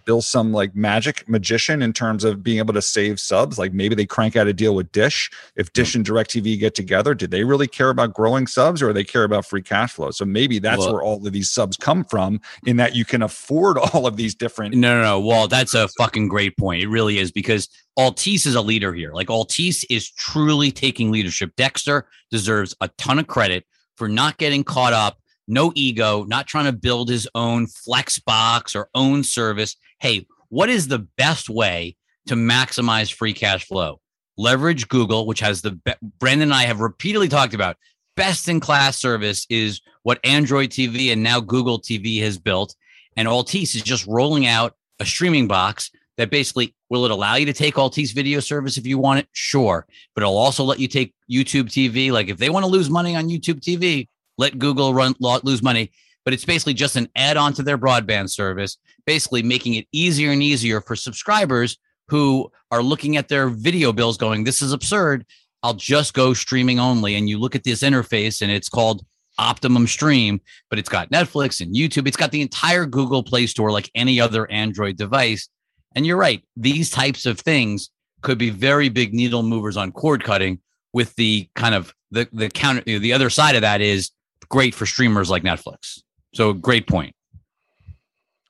Bill 0.06 0.22
some 0.22 0.52
like 0.52 0.74
magic 0.74 1.28
magician 1.28 1.82
in 1.82 1.92
terms 1.92 2.24
of 2.24 2.42
being 2.42 2.58
able 2.58 2.72
to 2.72 2.80
save 2.80 3.20
subs. 3.20 3.58
Like 3.58 3.74
maybe 3.74 3.94
they 3.94 4.06
crank 4.06 4.36
out 4.36 4.46
a 4.46 4.52
deal 4.52 4.74
with 4.74 4.90
Dish. 4.92 5.30
If 5.56 5.72
Dish 5.72 5.92
hmm. 5.92 5.98
and 5.98 6.06
DirecTV 6.06 6.58
get 6.58 6.74
together, 6.74 7.14
do 7.14 7.26
they 7.26 7.44
really 7.44 7.66
care 7.66 7.90
about 7.90 8.14
growing 8.14 8.46
subs 8.46 8.82
or 8.82 8.92
they 8.92 9.04
care 9.04 9.24
about 9.24 9.44
free 9.44 9.62
cash 9.62 9.92
flow? 9.92 10.10
So 10.12 10.24
maybe 10.24 10.58
that's 10.58 10.86
where 10.86 11.02
all 11.02 11.26
of 11.26 11.32
these 11.32 11.50
subs 11.50 11.76
come 11.76 12.04
from, 12.04 12.40
in 12.64 12.76
that 12.78 12.94
you 12.94 13.04
can 13.04 13.22
afford 13.22 13.76
all 13.92 14.06
of 14.06 14.16
these 14.16 14.34
different. 14.34 14.74
No, 14.74 14.96
no, 14.96 15.02
no. 15.02 15.20
Well, 15.20 15.48
that's 15.48 15.74
a 15.74 15.88
fucking 15.98 16.28
great 16.28 16.56
point. 16.56 16.82
It 16.82 16.88
really 16.88 17.18
is 17.18 17.30
because 17.30 17.68
Altice 17.98 18.46
is 18.46 18.54
a 18.54 18.62
leader 18.62 18.94
here. 18.94 19.12
Like 19.12 19.28
Altice 19.28 19.84
is 19.90 20.10
truly 20.10 20.70
taking 20.70 21.10
leadership. 21.10 21.56
Dexter 21.56 22.06
deserves 22.30 22.74
a 22.80 22.88
ton 22.96 23.18
of 23.18 23.26
credit 23.26 23.64
for 23.96 24.08
not 24.08 24.38
getting 24.38 24.62
caught 24.62 24.92
up, 24.92 25.18
no 25.48 25.72
ego, 25.74 26.24
not 26.24 26.46
trying 26.46 26.64
to 26.66 26.72
build 26.72 27.08
his 27.08 27.28
own 27.34 27.66
flex 27.66 28.18
box 28.18 28.74
or 28.74 28.88
own 28.94 29.22
service. 29.22 29.76
Hey, 30.00 30.26
what 30.48 30.68
is 30.68 30.88
the 30.88 31.06
best 31.16 31.48
way 31.48 31.96
to 32.26 32.34
maximize 32.34 33.12
free 33.12 33.32
cash 33.32 33.66
flow? 33.66 34.00
Leverage 34.36 34.88
Google, 34.88 35.26
which 35.26 35.40
has 35.40 35.62
the 35.62 35.72
be- 35.72 35.94
Brandon 36.18 36.48
and 36.48 36.54
I 36.54 36.64
have 36.64 36.80
repeatedly 36.80 37.28
talked 37.28 37.54
about. 37.54 37.76
Best 38.16 38.48
in 38.48 38.60
class 38.60 38.96
service 38.96 39.46
is 39.50 39.80
what 40.02 40.20
Android 40.24 40.70
TV 40.70 41.12
and 41.12 41.22
now 41.22 41.40
Google 41.40 41.80
TV 41.80 42.20
has 42.22 42.38
built. 42.38 42.74
And 43.16 43.28
Altice 43.28 43.74
is 43.74 43.82
just 43.82 44.06
rolling 44.06 44.46
out 44.46 44.74
a 45.00 45.06
streaming 45.06 45.48
box 45.48 45.90
that 46.16 46.30
basically 46.30 46.74
will 46.88 47.04
it 47.04 47.10
allow 47.10 47.34
you 47.34 47.46
to 47.46 47.52
take 47.52 47.74
Altice 47.74 48.14
video 48.14 48.40
service 48.40 48.78
if 48.78 48.86
you 48.86 48.98
want 48.98 49.20
it? 49.20 49.28
Sure. 49.32 49.86
But 50.14 50.22
it'll 50.22 50.38
also 50.38 50.64
let 50.64 50.78
you 50.78 50.88
take 50.88 51.14
YouTube 51.30 51.66
TV. 51.66 52.10
Like 52.10 52.28
if 52.28 52.38
they 52.38 52.50
want 52.50 52.64
to 52.64 52.70
lose 52.70 52.88
money 52.88 53.16
on 53.16 53.28
YouTube 53.28 53.60
TV, 53.60 54.08
let 54.38 54.58
Google 54.58 54.94
run 54.94 55.14
lose 55.20 55.62
money. 55.62 55.92
But 56.24 56.34
it's 56.34 56.44
basically 56.44 56.74
just 56.74 56.96
an 56.96 57.08
add 57.14 57.36
on 57.36 57.52
to 57.54 57.62
their 57.62 57.78
broadband 57.78 58.30
service, 58.30 58.78
basically 59.06 59.42
making 59.42 59.74
it 59.74 59.86
easier 59.92 60.32
and 60.32 60.42
easier 60.42 60.80
for 60.80 60.96
subscribers 60.96 61.78
who 62.08 62.50
are 62.70 62.82
looking 62.82 63.16
at 63.16 63.28
their 63.28 63.48
video 63.48 63.92
bills 63.92 64.16
going, 64.16 64.44
this 64.44 64.62
is 64.62 64.72
absurd. 64.72 65.24
I'll 65.62 65.74
just 65.74 66.14
go 66.14 66.34
streaming 66.34 66.78
only. 66.78 67.14
And 67.14 67.28
you 67.28 67.38
look 67.38 67.54
at 67.54 67.64
this 67.64 67.82
interface 67.82 68.42
and 68.42 68.50
it's 68.50 68.68
called 68.68 69.04
Optimum 69.38 69.86
Stream, 69.86 70.40
but 70.70 70.78
it's 70.78 70.88
got 70.88 71.10
Netflix 71.10 71.60
and 71.60 71.74
YouTube. 71.74 72.06
It's 72.06 72.16
got 72.16 72.30
the 72.30 72.42
entire 72.42 72.86
Google 72.86 73.22
Play 73.22 73.46
Store 73.46 73.70
like 73.70 73.90
any 73.94 74.20
other 74.20 74.50
Android 74.50 74.96
device. 74.96 75.48
And 75.94 76.06
you're 76.06 76.16
right, 76.16 76.42
these 76.56 76.90
types 76.90 77.26
of 77.26 77.38
things 77.40 77.90
could 78.22 78.38
be 78.38 78.50
very 78.50 78.88
big 78.88 79.14
needle 79.14 79.42
movers 79.42 79.76
on 79.76 79.92
cord 79.92 80.24
cutting 80.24 80.60
with 80.92 81.14
the 81.16 81.48
kind 81.54 81.74
of 81.74 81.94
the 82.10 82.28
the 82.32 82.48
counter 82.48 82.82
the 82.82 83.12
other 83.12 83.30
side 83.30 83.54
of 83.54 83.62
that 83.62 83.80
is 83.80 84.10
great 84.48 84.74
for 84.74 84.86
streamers 84.86 85.30
like 85.30 85.42
Netflix. 85.42 86.00
So 86.34 86.52
great 86.52 86.86
point. 86.86 87.14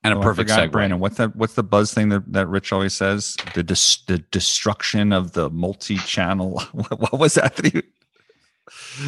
And 0.03 0.13
a 0.13 0.17
Oh, 0.17 0.21
perfect 0.21 0.49
segue. 0.49 0.71
Brandon, 0.71 0.99
what's 0.99 1.17
that? 1.17 1.35
What's 1.35 1.55
the 1.55 1.63
buzz 1.63 1.93
thing 1.93 2.09
that, 2.09 2.31
that 2.31 2.47
Rich 2.47 2.71
always 2.71 2.93
says? 2.93 3.35
The 3.55 3.63
dis- 3.63 4.03
the 4.07 4.19
destruction 4.31 5.11
of 5.11 5.33
the 5.33 5.49
multi-channel. 5.49 6.59
what, 6.71 6.99
what 6.99 7.19
was 7.19 7.33
that? 7.33 7.55
that 7.57 7.65
he- 7.73 7.81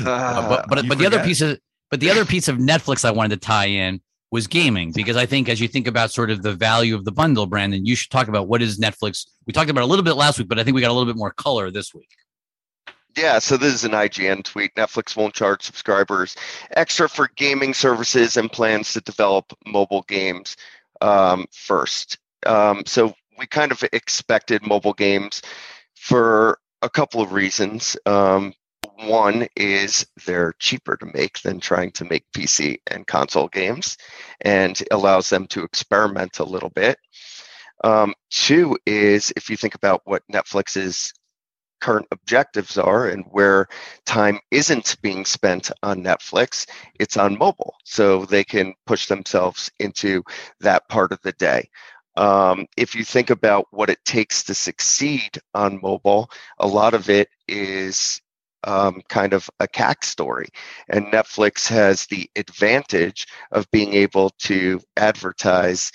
Uh, 0.06 0.48
but 0.50 0.66
but, 0.70 0.84
you 0.84 0.90
but 0.90 0.98
the 0.98 1.06
other 1.06 1.24
piece 1.24 1.42
of 1.42 1.58
but 1.92 2.00
the 2.00 2.10
other 2.10 2.26
piece 2.26 2.48
of 2.48 2.58
Netflix 2.58 3.04
I 3.06 3.12
wanted 3.12 3.42
to 3.42 3.46
tie 3.46 3.66
in 3.66 4.02
was 4.32 4.46
gaming 4.48 4.92
because 4.92 5.18
I 5.18 5.26
think 5.26 5.50
as 5.50 5.60
you 5.60 5.68
think 5.68 5.88
about 5.88 6.12
sort 6.12 6.30
of 6.30 6.44
the 6.44 6.54
value 6.54 6.96
of 6.96 7.04
the 7.04 7.12
bundle, 7.12 7.46
Brandon, 7.48 7.86
you 7.86 7.96
should 7.96 8.12
talk 8.12 8.28
about 8.28 8.48
what 8.48 8.62
is 8.62 8.78
Netflix. 8.80 9.26
We 9.48 9.54
talked 9.54 9.70
about 9.72 9.82
it 9.82 9.86
a 9.86 9.88
little 9.88 10.06
bit 10.06 10.14
last 10.14 10.38
week, 10.38 10.48
but 10.48 10.60
I 10.60 10.64
think 10.64 10.76
we 10.76 10.82
got 10.82 10.92
a 10.92 10.94
little 10.94 11.12
bit 11.12 11.18
more 11.18 11.32
color 11.32 11.72
this 11.72 11.94
week. 11.96 12.10
Yeah, 13.20 13.39
so 13.39 13.57
this 13.57 13.74
is 13.74 13.84
an 13.84 13.91
IGN 13.91 14.45
tweet. 14.45 14.76
Netflix 14.76 15.17
won't 15.17 15.34
charge 15.34 15.61
subscribers 15.63 16.38
extra 16.78 17.09
for 17.09 17.30
gaming 17.36 17.74
services 17.74 18.38
and 18.38 18.49
plans 18.49 18.93
to 18.93 19.01
develop 19.01 19.51
mobile 19.67 20.03
games 20.03 20.55
um, 21.01 21.45
first. 21.51 22.17
Um, 22.45 22.84
so 22.86 23.13
we 23.38 23.45
kind 23.45 23.74
of 23.74 23.84
expected 23.91 24.65
mobile 24.65 24.93
games 24.93 25.41
for 25.95 26.59
a 26.82 26.89
couple 26.89 27.20
of 27.20 27.34
reasons. 27.34 27.97
Um, 28.05 28.53
one 28.95 29.49
is 29.57 30.07
they're 30.26 30.53
cheaper 30.57 30.95
to 30.95 31.05
make 31.13 31.41
than 31.41 31.59
trying 31.59 31.91
to 31.91 32.05
make 32.05 32.24
PC 32.34 32.78
and 32.88 33.05
console 33.05 33.49
games 33.49 33.97
and 34.39 34.82
allows 34.91 35.30
them 35.30 35.45
to 35.47 35.63
experiment 35.63 36.39
a 36.39 36.45
little 36.45 36.70
bit. 36.70 36.97
Um, 37.84 38.13
two 38.30 38.78
is 38.86 39.34
if 39.36 39.49
you 39.49 39.57
think 39.57 39.76
about 39.76 40.03
what 40.05 40.24
Netflix 40.32 40.78
is 40.78 41.13
current 41.82 42.08
objectives 42.12 42.78
are 42.78 43.08
and 43.08 43.26
where 43.32 43.68
time 44.06 44.40
isn't 44.52 44.98
being 45.02 45.26
spent 45.26 45.72
on 45.84 46.04
Netflix, 46.04 46.68
it's 47.00 47.18
on 47.18 47.38
mobile. 47.38 47.76
So 47.84 48.26
they 48.26 48.44
can 48.44 48.74
push 48.86 49.08
themselves 49.08 49.72
into 49.80 50.24
that 50.60 50.88
part 50.90 51.12
of 51.12 51.22
the 51.22 51.34
day. 51.34 51.70
Um, 52.16 52.66
if 52.76 52.96
you 52.96 53.04
think 53.04 53.30
about 53.30 53.68
what 53.72 53.90
it 53.90 54.04
takes 54.04 54.44
to 54.44 54.54
succeed 54.54 55.40
on 55.54 55.80
mobile, 55.82 56.30
a 56.58 56.68
lot 56.68 56.94
of 56.94 57.10
it 57.10 57.30
is 57.48 58.22
um, 58.66 59.02
kind 59.08 59.34
of 59.34 59.50
a 59.60 59.68
CAC 59.68 60.04
story. 60.04 60.48
And 60.90 61.06
Netflix 61.06 61.68
has 61.70 62.06
the 62.08 62.30
advantage 62.36 63.28
of 63.52 63.72
being 63.72 63.94
able 63.94 64.32
to 64.40 64.82
advertise 64.98 65.92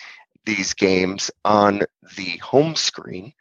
these 0.47 0.75
games 0.75 1.31
on 1.45 1.83
the 2.17 2.37
home 2.39 2.75
screen 2.75 3.33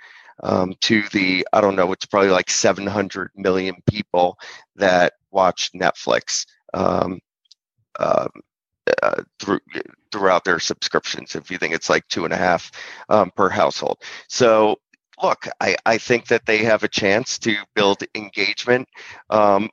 um, 0.41 0.73
to 0.81 1.03
the 1.09 1.47
I 1.53 1.61
don't 1.61 1.75
know 1.75 1.91
it's 1.91 2.05
probably 2.05 2.29
like 2.29 2.49
700 2.49 3.31
million 3.35 3.75
people 3.89 4.37
that 4.75 5.13
watch 5.31 5.71
Netflix 5.73 6.45
um, 6.73 7.19
uh, 7.99 8.27
uh, 9.01 9.23
through, 9.39 9.59
throughout 10.11 10.43
their 10.43 10.59
subscriptions. 10.59 11.35
If 11.35 11.49
you 11.51 11.57
think 11.57 11.73
it's 11.73 11.89
like 11.89 12.07
two 12.07 12.25
and 12.25 12.33
a 12.33 12.37
half 12.37 12.71
um, 13.09 13.31
per 13.35 13.49
household, 13.49 13.99
so 14.27 14.77
look, 15.21 15.47
I, 15.61 15.75
I 15.85 15.97
think 15.97 16.27
that 16.27 16.45
they 16.45 16.59
have 16.59 16.83
a 16.83 16.87
chance 16.87 17.37
to 17.39 17.55
build 17.75 18.03
engagement 18.15 18.87
um, 19.29 19.69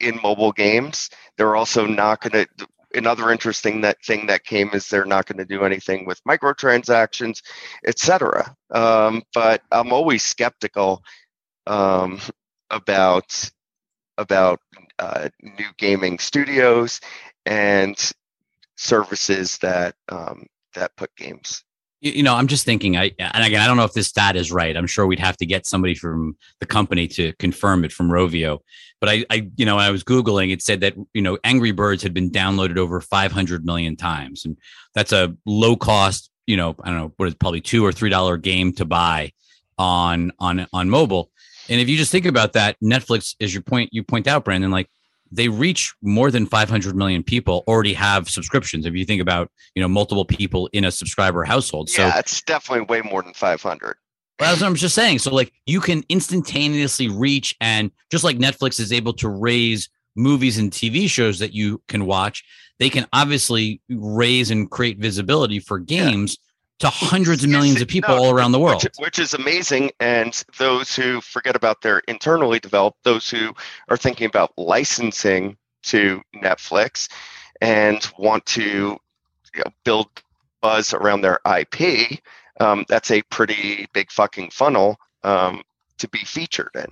in 0.00 0.20
mobile 0.22 0.52
games. 0.52 1.10
They're 1.36 1.56
also 1.56 1.86
not 1.86 2.20
going 2.20 2.46
to 2.46 2.66
another 2.94 3.30
interesting 3.30 3.80
that 3.82 4.02
thing 4.04 4.26
that 4.26 4.44
came 4.44 4.70
is 4.72 4.88
they're 4.88 5.04
not 5.04 5.26
going 5.26 5.38
to 5.38 5.44
do 5.44 5.64
anything 5.64 6.06
with 6.06 6.22
microtransactions, 6.24 7.42
etc. 7.86 8.54
Um, 8.70 9.22
but 9.32 9.62
I'm 9.70 9.92
always 9.92 10.22
skeptical 10.22 11.02
um, 11.66 12.20
about 12.70 13.50
about 14.18 14.60
uh, 14.98 15.28
new 15.42 15.66
gaming 15.76 16.18
studios 16.18 17.00
and 17.46 18.12
services 18.76 19.58
that 19.58 19.94
um, 20.08 20.46
that 20.74 20.96
put 20.96 21.14
games 21.16 21.64
you 22.04 22.22
know, 22.22 22.34
I'm 22.34 22.46
just 22.46 22.66
thinking. 22.66 22.96
I 22.96 23.12
and 23.18 23.44
again, 23.44 23.62
I 23.62 23.66
don't 23.66 23.78
know 23.78 23.84
if 23.84 23.94
this 23.94 24.08
stat 24.08 24.36
is 24.36 24.52
right. 24.52 24.76
I'm 24.76 24.86
sure 24.86 25.06
we'd 25.06 25.18
have 25.18 25.38
to 25.38 25.46
get 25.46 25.66
somebody 25.66 25.94
from 25.94 26.36
the 26.60 26.66
company 26.66 27.08
to 27.08 27.32
confirm 27.38 27.84
it 27.84 27.92
from 27.92 28.08
Rovio. 28.08 28.58
But 29.00 29.08
I, 29.08 29.24
I, 29.30 29.50
you 29.56 29.64
know, 29.64 29.78
I 29.78 29.90
was 29.90 30.04
googling, 30.04 30.52
it 30.52 30.62
said 30.62 30.80
that 30.80 30.94
you 31.14 31.22
know, 31.22 31.38
Angry 31.44 31.72
Birds 31.72 32.02
had 32.02 32.12
been 32.12 32.30
downloaded 32.30 32.76
over 32.76 33.00
500 33.00 33.64
million 33.64 33.96
times, 33.96 34.44
and 34.44 34.58
that's 34.94 35.12
a 35.12 35.34
low 35.46 35.76
cost. 35.76 36.30
You 36.46 36.58
know, 36.58 36.76
I 36.84 36.90
don't 36.90 36.98
know 36.98 37.12
what 37.16 37.28
is 37.28 37.34
probably 37.34 37.62
two 37.62 37.84
or 37.84 37.92
three 37.92 38.10
dollar 38.10 38.36
game 38.36 38.74
to 38.74 38.84
buy 38.84 39.32
on 39.78 40.30
on 40.38 40.66
on 40.74 40.90
mobile. 40.90 41.30
And 41.70 41.80
if 41.80 41.88
you 41.88 41.96
just 41.96 42.12
think 42.12 42.26
about 42.26 42.52
that, 42.52 42.76
Netflix, 42.82 43.34
as 43.40 43.54
your 43.54 43.62
point, 43.62 43.88
you 43.92 44.02
point 44.02 44.26
out, 44.28 44.44
Brandon, 44.44 44.70
like 44.70 44.90
they 45.34 45.48
reach 45.48 45.94
more 46.02 46.30
than 46.30 46.46
500 46.46 46.96
million 46.96 47.22
people 47.22 47.64
already 47.66 47.94
have 47.94 48.28
subscriptions. 48.28 48.86
If 48.86 48.94
you 48.94 49.04
think 49.04 49.20
about 49.20 49.50
you 49.74 49.82
know 49.82 49.88
multiple 49.88 50.24
people 50.24 50.68
in 50.72 50.84
a 50.84 50.90
subscriber 50.90 51.44
household 51.44 51.90
so 51.90 52.02
yeah 52.02 52.18
it's 52.18 52.42
definitely 52.42 52.86
way 52.86 53.02
more 53.02 53.22
than 53.22 53.34
500 53.34 53.96
well, 54.40 54.50
that's 54.50 54.62
what 54.62 54.66
I'm 54.66 54.74
just 54.74 54.96
saying. 54.96 55.20
So, 55.20 55.32
like, 55.32 55.52
you 55.64 55.80
can 55.80 56.02
instantaneously 56.08 57.08
reach, 57.08 57.54
and 57.60 57.92
just 58.10 58.24
like 58.24 58.36
Netflix 58.36 58.80
is 58.80 58.92
able 58.92 59.12
to 59.14 59.28
raise 59.28 59.88
movies 60.16 60.58
and 60.58 60.72
TV 60.72 61.08
shows 61.08 61.38
that 61.38 61.52
you 61.52 61.80
can 61.86 62.04
watch, 62.06 62.44
they 62.78 62.90
can 62.90 63.06
obviously 63.12 63.80
raise 63.88 64.50
and 64.50 64.70
create 64.70 64.98
visibility 64.98 65.60
for 65.60 65.78
games 65.78 66.38
to 66.80 66.88
hundreds 66.88 67.44
of 67.44 67.50
millions 67.50 67.80
of 67.80 67.88
people 67.88 68.16
no, 68.16 68.24
all 68.24 68.30
around 68.30 68.52
the 68.52 68.58
world. 68.58 68.82
Which, 68.82 68.96
which, 68.98 69.18
is 69.18 69.34
amazing. 69.34 69.92
And 70.00 70.42
those 70.58 70.94
who 70.94 71.20
forget 71.20 71.56
about 71.56 71.82
their 71.82 72.00
internally 72.08 72.58
developed, 72.58 73.04
those 73.04 73.30
who 73.30 73.54
are 73.88 73.96
thinking 73.96 74.26
about 74.26 74.52
licensing 74.56 75.56
to 75.84 76.20
Netflix 76.34 77.08
and 77.60 78.06
want 78.18 78.44
to 78.46 78.98
you 79.54 79.62
know, 79.64 79.70
build 79.84 80.08
buzz 80.60 80.92
around 80.92 81.20
their 81.20 81.38
IP, 81.58 82.20
um, 82.60 82.84
that's 82.88 83.10
a 83.10 83.22
pretty 83.22 83.86
big 83.92 84.10
fucking 84.10 84.50
funnel 84.50 84.96
um, 85.22 85.62
to 85.98 86.08
be 86.08 86.18
featured 86.18 86.70
in. 86.74 86.86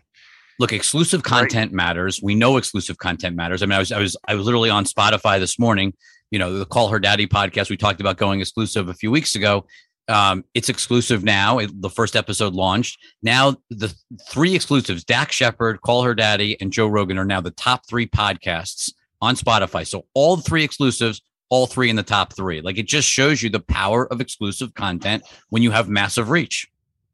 Look, 0.59 0.73
exclusive 0.73 1.23
content 1.23 1.73
right. 1.73 1.77
matters. 1.77 2.21
We 2.23 2.35
know 2.35 2.57
exclusive 2.57 2.99
content 2.99 3.35
matters. 3.35 3.63
I 3.63 3.67
mean, 3.67 3.73
I 3.73 3.79
was, 3.79 3.91
I 3.91 3.99
was, 3.99 4.17
I 4.29 4.35
was 4.35 4.45
literally 4.45 4.71
on 4.71 4.85
Spotify 4.85 5.41
this 5.41 5.59
morning 5.59 5.95
you 6.33 6.39
know 6.39 6.59
the 6.59 6.67
call 6.67 6.89
her 6.89 6.99
daddy 6.99 7.29
podcast 7.29 7.71
we 7.71 7.77
talked 7.77 8.01
about 8.01 8.17
going 8.17 8.41
exclusive 8.41 8.89
a 8.89 8.95
few 8.95 9.13
weeks 9.13 9.37
ago. 9.37 9.67
Um, 10.09 10.45
it's 10.55 10.69
exclusive 10.69 11.23
now. 11.23 11.59
It, 11.59 11.81
the 11.81 11.91
first 11.91 12.17
episode 12.17 12.55
launched. 12.55 12.99
Now 13.23 13.57
the 13.71 13.95
three 14.29 14.57
exclusives 14.57 15.05
dax 15.05 15.37
shepard 15.37 15.81
call 15.83 16.03
her 16.03 16.15
daddy 16.15 16.61
and 16.61 16.73
joe 16.73 16.89
rogan 16.89 17.19
are 17.19 17.25
now 17.25 17.41
the 17.41 17.53
top 17.53 17.87
three 17.87 18.09
podcasts 18.09 18.93
on 19.21 19.37
spotify. 19.37 19.87
So 19.87 20.07
all 20.15 20.39
three 20.39 20.65
exclusives 20.65 21.23
all 21.51 21.67
three 21.67 21.91
in 21.91 21.97
the 21.97 22.03
top 22.03 22.33
three. 22.33 22.63
Like 22.63 22.79
it 22.79 22.87
just 22.87 23.07
shows 23.07 23.43
you 23.43 23.51
the 23.51 23.61
power 23.61 24.11
of 24.11 24.23
exclusive 24.23 24.73
content 24.73 25.23
when 25.51 25.63
you 25.63 25.71
have 25.71 25.87
massive 25.87 26.31
reach. 26.31 26.67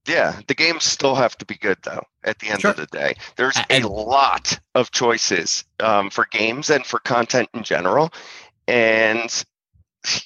Yeah, 0.07 0.41
the 0.47 0.55
games 0.55 0.85
still 0.85 1.17
have 1.17 1.37
to 1.39 1.45
be 1.45 1.57
good 1.57 1.77
though. 1.83 2.05
At 2.23 2.39
the 2.39 2.49
end 2.49 2.61
sure. 2.61 2.71
of 2.71 2.77
the 2.77 2.87
day, 2.87 3.15
there's 3.37 3.59
a 3.69 3.81
lot 3.81 4.59
of 4.75 4.91
choices 4.93 5.65
um, 5.81 6.09
for 6.09 6.27
games 6.31 6.71
and 6.71 6.87
for 6.87 7.01
content 7.01 7.49
in 7.53 7.65
general, 7.65 8.13
and 8.69 9.45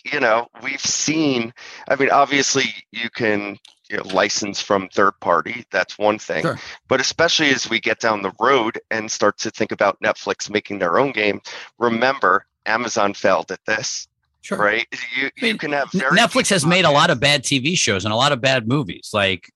you 0.04 0.20
know 0.20 0.46
we've 0.62 0.80
seen 0.80 1.52
i 1.88 1.96
mean 1.96 2.10
obviously 2.10 2.64
you 2.90 3.08
can 3.08 3.56
you 3.88 3.96
know, 3.96 4.02
license 4.14 4.60
from 4.60 4.88
third 4.88 5.12
party 5.20 5.64
that's 5.70 5.98
one 5.98 6.18
thing 6.18 6.42
sure. 6.42 6.58
but 6.88 7.00
especially 7.00 7.48
as 7.48 7.70
we 7.70 7.80
get 7.80 8.00
down 8.00 8.20
the 8.20 8.32
road 8.38 8.78
and 8.90 9.10
start 9.10 9.38
to 9.38 9.50
think 9.50 9.72
about 9.72 9.98
netflix 10.00 10.50
making 10.50 10.78
their 10.78 10.98
own 10.98 11.12
game 11.12 11.40
remember 11.78 12.44
amazon 12.66 13.14
failed 13.14 13.50
at 13.50 13.64
this 13.66 14.08
Sure. 14.42 14.58
Right. 14.58 14.88
You, 15.16 15.26
I 15.26 15.30
mean, 15.40 15.52
you 15.52 15.56
can 15.56 15.70
have 15.70 15.90
Netflix 15.92 16.50
has 16.50 16.66
made 16.66 16.84
a 16.84 16.90
lot 16.90 17.10
of 17.10 17.20
bad 17.20 17.44
TV 17.44 17.78
shows 17.78 18.04
and 18.04 18.12
a 18.12 18.16
lot 18.16 18.32
of 18.32 18.40
bad 18.40 18.66
movies. 18.66 19.10
Like, 19.12 19.48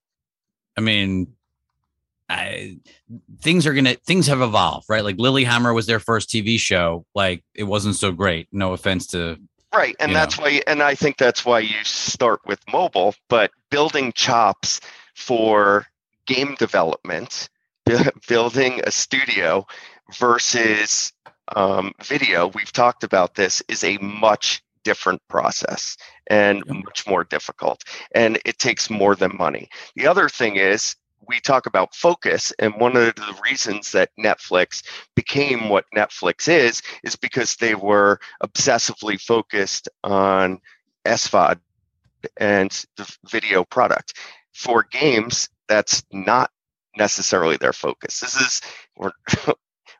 I 0.77 0.81
mean, 0.81 1.33
I, 2.29 2.77
things 3.39 3.65
are 3.65 3.73
gonna 3.73 3.95
things 4.05 4.27
have 4.27 4.41
evolved, 4.41 4.85
right? 4.89 5.03
Like 5.03 5.17
Lilyhammer 5.17 5.73
was 5.73 5.85
their 5.85 5.99
first 5.99 6.29
TV 6.29 6.59
show. 6.59 7.05
Like 7.15 7.43
it 7.53 7.63
wasn't 7.63 7.95
so 7.95 8.11
great. 8.11 8.47
No 8.51 8.73
offense 8.73 9.07
to 9.07 9.37
right, 9.73 9.95
and 9.99 10.15
that's 10.15 10.37
know. 10.37 10.43
why. 10.43 10.61
And 10.67 10.83
I 10.83 10.95
think 10.95 11.17
that's 11.17 11.45
why 11.45 11.59
you 11.59 11.83
start 11.83 12.41
with 12.45 12.59
mobile. 12.71 13.15
But 13.29 13.51
building 13.69 14.11
chops 14.13 14.81
for 15.15 15.85
game 16.25 16.55
development, 16.59 17.49
building 18.27 18.81
a 18.83 18.91
studio 18.91 19.65
versus 20.17 21.13
um, 21.55 21.93
video. 22.03 22.47
We've 22.47 22.73
talked 22.73 23.03
about 23.03 23.35
this 23.35 23.63
is 23.69 23.83
a 23.83 23.97
much 23.99 24.61
different 24.83 25.21
process 25.29 25.97
and 26.29 26.61
much 26.67 27.07
more 27.07 27.23
difficult, 27.23 27.83
and 28.13 28.37
it 28.43 28.59
takes 28.59 28.89
more 28.89 29.15
than 29.15 29.37
money. 29.37 29.69
The 29.95 30.07
other 30.07 30.27
thing 30.27 30.57
is 30.57 30.95
we 31.27 31.39
talk 31.39 31.65
about 31.65 31.95
focus 31.95 32.53
and 32.59 32.73
one 32.75 32.95
of 32.95 33.15
the 33.15 33.39
reasons 33.43 33.91
that 33.91 34.09
netflix 34.19 34.83
became 35.15 35.69
what 35.69 35.85
netflix 35.95 36.47
is 36.47 36.81
is 37.03 37.15
because 37.15 37.55
they 37.55 37.75
were 37.75 38.19
obsessively 38.43 39.19
focused 39.19 39.89
on 40.03 40.59
svod 41.05 41.59
and 42.37 42.85
the 42.97 43.17
video 43.29 43.63
product. 43.63 44.13
For 44.53 44.83
games 44.83 45.49
that's 45.67 46.03
not 46.11 46.51
necessarily 46.97 47.57
their 47.57 47.73
focus. 47.73 48.19
This 48.19 48.35
is 48.35 48.61
or 48.95 49.13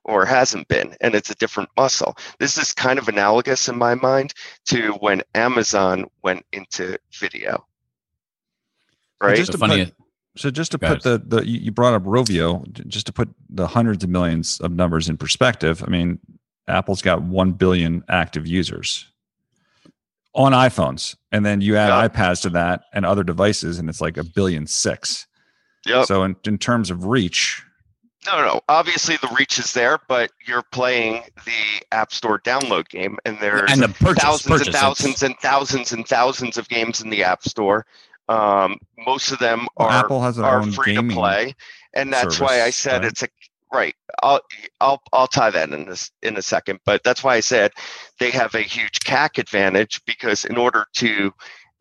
or 0.04 0.26
hasn't 0.26 0.68
been 0.68 0.96
and 1.02 1.14
it's 1.16 1.30
a 1.30 1.36
different 1.36 1.70
muscle. 1.78 2.18
This 2.40 2.58
is 2.58 2.74
kind 2.74 2.98
of 2.98 3.08
analogous 3.08 3.68
in 3.68 3.78
my 3.78 3.96
mind 3.96 4.34
to 4.68 4.94
when 4.94 5.22
amazon 5.36 6.06
went 6.24 6.46
into 6.54 6.98
video. 7.14 7.66
Right? 9.22 9.36
just 9.36 9.56
a 9.56 9.58
funny 9.58 9.92
so 10.38 10.52
just 10.52 10.72
to 10.72 10.80
put 10.80 11.04
the 11.04 11.22
the 11.24 11.48
you 11.48 11.72
brought 11.72 11.94
up 11.94 12.04
Rovio, 12.04 12.64
just 12.88 13.06
to 13.08 13.14
put 13.14 13.30
the 13.50 13.68
hundreds 13.68 14.04
of 14.04 14.10
millions 14.10 14.60
of 14.62 14.72
numbers 14.72 15.10
in 15.10 15.18
perspective. 15.18 15.84
I 15.86 15.90
mean, 15.90 16.20
Apple's 16.68 17.02
got 17.02 17.24
one 17.24 17.52
billion 17.52 18.04
active 18.08 18.48
users 18.48 19.06
on 20.34 20.52
iPhones, 20.52 21.16
and 21.32 21.46
then 21.46 21.62
you 21.62 21.76
add 21.76 21.90
yep. 21.90 22.14
iPads 22.14 22.42
to 22.44 22.50
that 22.50 22.84
and 22.94 23.06
other 23.06 23.24
devices, 23.24 23.80
and 23.80 23.90
it's 23.90 24.02
like 24.02 24.18
a 24.18 24.24
billion 24.24 24.68
six. 24.68 25.28
Yeah. 25.86 26.04
So 26.04 26.24
in, 26.24 26.36
in 26.46 26.58
terms 26.58 26.92
of 26.92 27.06
reach, 27.06 27.64
no, 28.28 28.46
no. 28.46 28.62
Obviously, 28.68 29.16
the 29.18 29.34
reach 29.38 29.58
is 29.58 29.74
there, 29.74 30.00
but 30.08 30.32
you're 30.46 30.64
playing 30.72 31.24
the 31.46 31.86
App 31.92 32.12
Store 32.12 32.40
download 32.40 32.90
game, 32.90 33.18
and 33.26 33.38
there's 33.40 33.72
and 33.72 33.82
the 33.82 33.88
purchase, 33.88 34.24
thousands 34.24 34.48
purchase, 34.48 34.68
and 34.68 34.76
thousands 34.76 35.24
and 35.24 35.38
thousands 35.40 35.92
and 35.94 36.08
thousands 36.08 36.58
of 36.58 36.68
games 36.68 37.02
in 37.02 37.10
the 37.10 37.24
App 37.24 37.44
Store. 37.44 37.86
Um, 38.30 38.78
most 38.98 39.32
of 39.32 39.40
them 39.40 39.68
are 39.78 39.90
Apple 39.90 40.22
has 40.22 40.38
are 40.40 40.64
free 40.64 40.96
to 40.96 41.04
play, 41.04 41.56
and 41.94 42.12
that's 42.12 42.38
service, 42.38 42.40
why 42.40 42.62
I 42.62 42.70
said 42.72 43.04
right? 43.04 43.12
it's 43.12 43.24
a 43.24 43.28
right. 43.72 43.96
I'll 44.22 44.42
I'll 44.82 45.02
I'll 45.14 45.28
tie 45.28 45.50
that 45.50 45.70
in 45.72 45.86
this 45.86 46.12
in 46.22 46.36
a 46.38 46.42
second, 46.42 46.80
but 46.86 47.04
that's 47.04 47.24
why 47.24 47.36
I 47.36 47.40
said 47.40 47.72
they 48.20 48.32
have 48.32 48.54
a 48.56 48.62
huge 48.62 49.00
CAC 49.00 49.38
advantage 49.38 50.02
because 50.06 50.46
in 50.46 50.58
order 50.58 50.86
to 50.96 51.32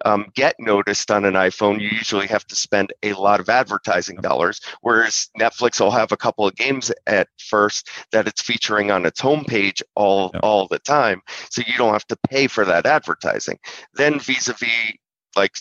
um, 0.05 0.27
get 0.35 0.55
noticed 0.59 1.11
on 1.11 1.25
an 1.25 1.35
iPhone, 1.35 1.81
you 1.81 1.89
usually 1.89 2.27
have 2.27 2.47
to 2.49 2.55
spend 2.55 2.93
a 3.03 3.15
lot 3.15 3.41
of 3.41 3.49
advertising 3.49 4.17
dollars. 4.17 4.61
Whereas 4.83 5.31
Netflix 5.41 5.81
will 5.81 5.91
have 5.91 6.13
a 6.13 6.19
couple 6.19 6.47
of 6.47 6.55
games 6.55 6.93
at 7.07 7.29
first 7.39 7.89
that 8.13 8.29
it's 8.29 8.43
featuring 8.43 8.91
on 8.91 9.07
its 9.07 9.21
homepage 9.21 9.83
all 9.95 10.31
Yeah. 10.35 10.41
all 10.43 10.69
the 10.69 10.79
time, 10.81 11.23
so 11.51 11.63
you 11.67 11.77
don't 11.79 11.95
have 11.95 12.07
to 12.09 12.17
pay 12.29 12.47
for 12.47 12.65
that 12.67 12.87
advertising. 12.87 13.59
Then 13.95 14.21
vis-a-vis 14.21 14.93
like 15.35 15.57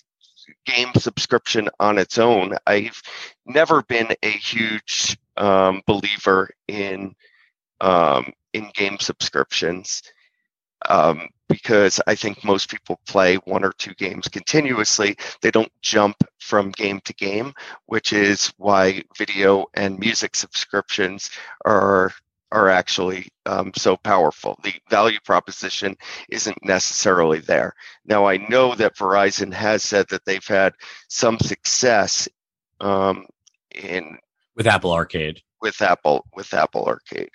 game 0.65 0.93
subscription 0.95 1.69
on 1.79 1.97
its 1.97 2.17
own, 2.17 2.57
I've 2.67 3.01
never 3.45 3.83
been 3.83 4.09
a 4.23 4.29
huge 4.29 5.17
um, 5.37 5.81
believer 5.85 6.49
in 6.67 7.15
um, 7.81 8.31
in 8.53 8.69
game 8.73 8.97
subscriptions 8.99 10.01
um, 10.89 11.27
because 11.49 11.99
I 12.07 12.15
think 12.15 12.43
most 12.43 12.69
people 12.69 12.99
play 13.07 13.35
one 13.35 13.63
or 13.63 13.73
two 13.73 13.93
games 13.95 14.27
continuously. 14.27 15.17
They 15.41 15.51
don't 15.51 15.71
jump 15.81 16.17
from 16.39 16.71
game 16.71 17.01
to 17.05 17.13
game, 17.13 17.53
which 17.85 18.13
is 18.13 18.53
why 18.57 19.03
video 19.17 19.65
and 19.73 19.99
music 19.99 20.35
subscriptions 20.35 21.29
are 21.65 22.11
are 22.51 22.69
actually 22.69 23.27
um, 23.45 23.71
so 23.75 23.97
powerful. 23.97 24.57
The 24.63 24.73
value 24.89 25.19
proposition 25.25 25.95
isn't 26.29 26.57
necessarily 26.63 27.39
there. 27.39 27.73
Now 28.05 28.25
I 28.27 28.37
know 28.49 28.75
that 28.75 28.95
Verizon 28.95 29.51
has 29.53 29.83
said 29.83 30.05
that 30.09 30.25
they've 30.25 30.45
had 30.45 30.73
some 31.09 31.39
success 31.39 32.27
um, 32.81 33.25
in 33.73 34.17
with 34.55 34.67
Apple 34.67 34.93
Arcade. 34.93 35.41
with 35.61 35.81
Apple 35.81 36.25
with 36.33 36.53
Apple 36.53 36.85
Arcade. 36.85 37.29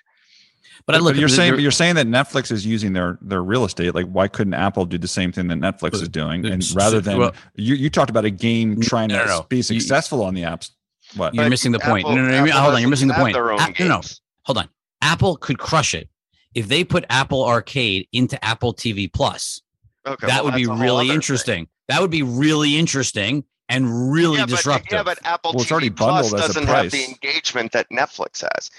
But 0.87 0.95
I 0.95 0.99
look. 0.99 1.13
But 1.13 1.19
you're 1.19 1.29
saying 1.29 1.53
but 1.53 1.61
you're 1.61 1.69
saying 1.71 1.95
that 1.95 2.07
Netflix 2.07 2.51
is 2.51 2.65
using 2.65 2.93
their 2.93 3.19
their 3.21 3.43
real 3.43 3.65
estate. 3.65 3.93
Like, 3.93 4.07
why 4.07 4.27
couldn't 4.27 4.55
Apple 4.55 4.85
do 4.85 4.97
the 4.97 5.07
same 5.07 5.31
thing 5.31 5.47
that 5.49 5.59
Netflix 5.59 5.95
is 6.01 6.09
doing? 6.09 6.43
And 6.45 6.63
rather 6.75 6.99
than 7.01 7.19
well- 7.19 7.35
you, 7.55 7.75
you 7.75 7.89
talked 7.91 8.09
about 8.09 8.25
a 8.25 8.31
game 8.31 8.81
trying 8.81 9.09
No, 9.09 9.19
to 9.19 9.25
no, 9.25 9.37
no. 9.41 9.45
be 9.49 9.57
You- 9.57 9.63
successful 9.63 10.23
on 10.23 10.33
the 10.33 10.41
apps. 10.43 10.71
What? 11.15 11.35
You're 11.35 11.49
missing 11.49 11.71
the 11.73 11.79
point. 11.79 12.05
Apple- 12.05 12.15
no, 12.15 12.23
no, 12.23 12.29
no, 12.29 12.37
Apple 12.51 12.61
hold 12.61 12.73
on. 12.75 12.81
You're 12.81 12.89
missing 12.89 13.09
the 13.09 13.13
point. 13.13 13.33
their 13.33 13.51
own 13.51 13.59
A- 13.59 13.73
no, 13.79 13.87
no, 13.87 14.01
hold 14.43 14.57
on. 14.57 14.69
Apple 15.01 15.37
could 15.37 15.59
crush 15.59 15.93
it 15.93 16.09
if 16.53 16.67
they 16.67 16.83
put 16.83 17.05
Apple 17.09 17.45
Arcade 17.45 18.07
into 18.11 18.43
Apple 18.43 18.73
TV 18.73 19.11
Plus. 19.11 19.61
Okay, 20.05 20.27
that 20.27 20.43
well, 20.43 20.45
would 20.45 20.55
be 20.55 20.65
that's 20.65 20.69
a 20.69 20.75
whole 20.75 20.83
really 20.83 20.95
other 20.95 21.07
thing. 21.07 21.15
interesting. 21.15 21.67
That 21.87 22.01
would 22.01 22.11
be 22.11 22.23
really 22.23 22.77
interesting 22.77 23.43
and 23.69 24.11
really 24.11 24.37
yeah, 24.37 24.45
but, 24.45 24.49
disruptive. 24.49 24.91
yeah, 24.91 25.03
but 25.03 25.19
Apple 25.23 25.51
Well, 25.53 25.61
it's 25.61 25.69
TV 25.69 25.71
already 25.71 25.89
Plus 25.89 26.31
bundled 26.31 26.41
as 26.41 26.57
a 26.57 26.59
doesn't 26.61 26.67
have 26.67 26.91
the 26.91 27.05
engagement 27.05 27.71
that 27.71 27.89
Netflix 27.89 28.41
has. 28.41 28.69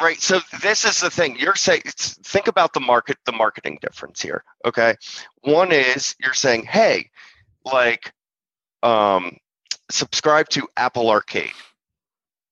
Right. 0.00 0.20
So 0.20 0.40
this 0.60 0.84
is 0.84 1.00
the 1.00 1.10
thing. 1.10 1.36
You're 1.38 1.54
saying 1.54 1.82
think 1.86 2.48
about 2.48 2.72
the 2.72 2.80
market, 2.80 3.16
the 3.26 3.32
marketing 3.32 3.78
difference 3.80 4.20
here. 4.20 4.42
Okay. 4.64 4.96
One 5.42 5.70
is 5.70 6.16
you're 6.20 6.34
saying, 6.34 6.64
hey, 6.64 7.10
like 7.64 8.12
um 8.82 9.36
subscribe 9.90 10.48
to 10.50 10.66
Apple 10.76 11.10
Arcade. 11.10 11.52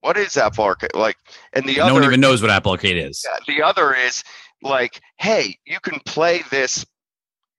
What 0.03 0.17
is 0.17 0.37
Apple 0.37 0.65
Arcade? 0.65 0.95
Like 0.95 1.17
and 1.55 1.67
the 1.69 1.77
no 1.77 1.85
other 1.85 1.95
one 1.95 2.05
even 2.05 2.21
knows 2.21 2.43
what 2.43 2.51
Apple 2.51 2.73
Arcade 2.73 2.97
is. 2.97 3.25
Yeah, 3.25 3.39
the 3.55 3.63
other 3.63 3.95
is 3.95 4.23
like, 4.63 5.01
hey, 5.19 5.59
you 5.65 5.81
can 5.81 6.01
play 6.07 6.43
this 6.51 6.85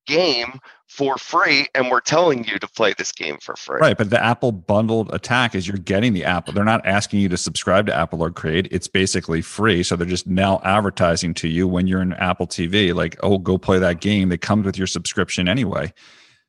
game 0.05 0.59
for 0.87 1.17
free, 1.17 1.67
and 1.73 1.89
we're 1.89 2.01
telling 2.01 2.43
you 2.43 2.59
to 2.59 2.67
play 2.67 2.93
this 2.97 3.11
game 3.11 3.37
for 3.41 3.55
free. 3.55 3.79
Right, 3.79 3.97
but 3.97 4.09
the 4.09 4.23
Apple 4.23 4.51
bundled 4.51 5.11
attack 5.13 5.55
is 5.55 5.67
you're 5.67 5.77
getting 5.77 6.13
the 6.13 6.23
Apple. 6.23 6.53
They're 6.53 6.63
not 6.63 6.85
asking 6.85 7.21
you 7.21 7.29
to 7.29 7.37
subscribe 7.37 7.87
to 7.87 7.95
Apple 7.95 8.21
Arcade. 8.21 8.67
It's 8.71 8.87
basically 8.87 9.41
free. 9.41 9.81
So 9.81 9.95
they're 9.95 10.05
just 10.05 10.27
now 10.27 10.61
advertising 10.63 11.33
to 11.35 11.47
you 11.47 11.67
when 11.67 11.87
you're 11.87 12.01
in 12.01 12.13
Apple 12.13 12.45
TV, 12.45 12.93
like, 12.93 13.17
oh, 13.23 13.39
go 13.39 13.57
play 13.57 13.79
that 13.79 14.01
game 14.01 14.29
that 14.29 14.41
comes 14.41 14.65
with 14.65 14.77
your 14.77 14.87
subscription 14.87 15.47
anyway. 15.47 15.91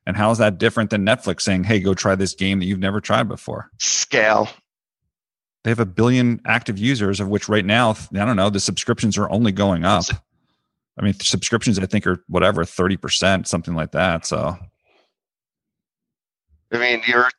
And 0.07 0.17
how 0.17 0.31
is 0.31 0.39
that 0.39 0.59
different 0.59 0.91
than 0.91 1.07
Netflix 1.07 1.43
saying, 1.43 1.65
hey, 1.65 1.81
go 1.81 1.95
try 1.95 2.15
this 2.15 2.35
game 2.35 2.59
that 2.59 2.67
you've 2.67 2.79
never 2.79 3.01
tried 3.01 3.29
before? 3.29 3.71
Scale. 3.79 4.51
They 5.65 5.71
have 5.71 5.81
a 5.81 5.87
billion 5.87 6.41
active 6.45 6.79
users, 6.79 7.21
of 7.21 7.29
which 7.29 7.49
right 7.49 7.65
now, 7.65 7.91
I 8.13 8.25
don't 8.25 8.37
know, 8.37 8.51
the 8.51 8.61
subscriptions 8.61 9.17
are 9.17 9.31
only 9.31 9.51
going 9.51 9.85
up. 9.85 10.05
I 10.99 11.03
mean, 11.03 11.15
subscriptions, 11.15 11.79
I 11.79 11.87
think, 11.87 12.07
are 12.07 12.23
whatever, 12.29 12.65
30%, 12.65 13.47
something 13.49 13.75
like 13.75 13.91
that. 13.93 14.27
So 14.27 14.57
I 16.71 16.79
mean, 16.79 17.03
you're 17.07 17.31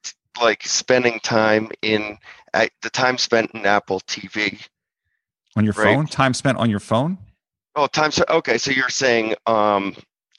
like 0.41 0.63
spending 0.63 1.19
time 1.19 1.69
in 1.81 2.17
the 2.53 2.89
time 2.91 3.17
spent 3.17 3.51
in 3.51 3.65
Apple 3.65 3.99
TV. 4.01 4.59
on 5.57 5.63
your 5.63 5.73
Right. 5.73 5.83
phone, 5.95 6.05
time 6.07 6.33
spent 6.33 6.57
on 6.57 6.69
your 6.69 6.81
phone? 6.81 7.17
Oh, 7.75 7.87
time. 7.87 8.11
So 8.11 8.25
okay, 8.29 8.57
so 8.57 8.71
you're 8.71 8.89
saying 8.89 9.35
um 9.45 9.95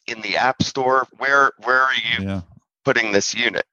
in 0.06 0.20
the 0.20 0.36
App 0.36 0.62
Store. 0.62 1.06
Where 1.18 1.52
where 1.58 1.80
are 1.80 1.94
you 1.94 2.26
Yeah. 2.26 2.40
putting 2.84 3.12
this 3.12 3.34
unit? 3.34 3.64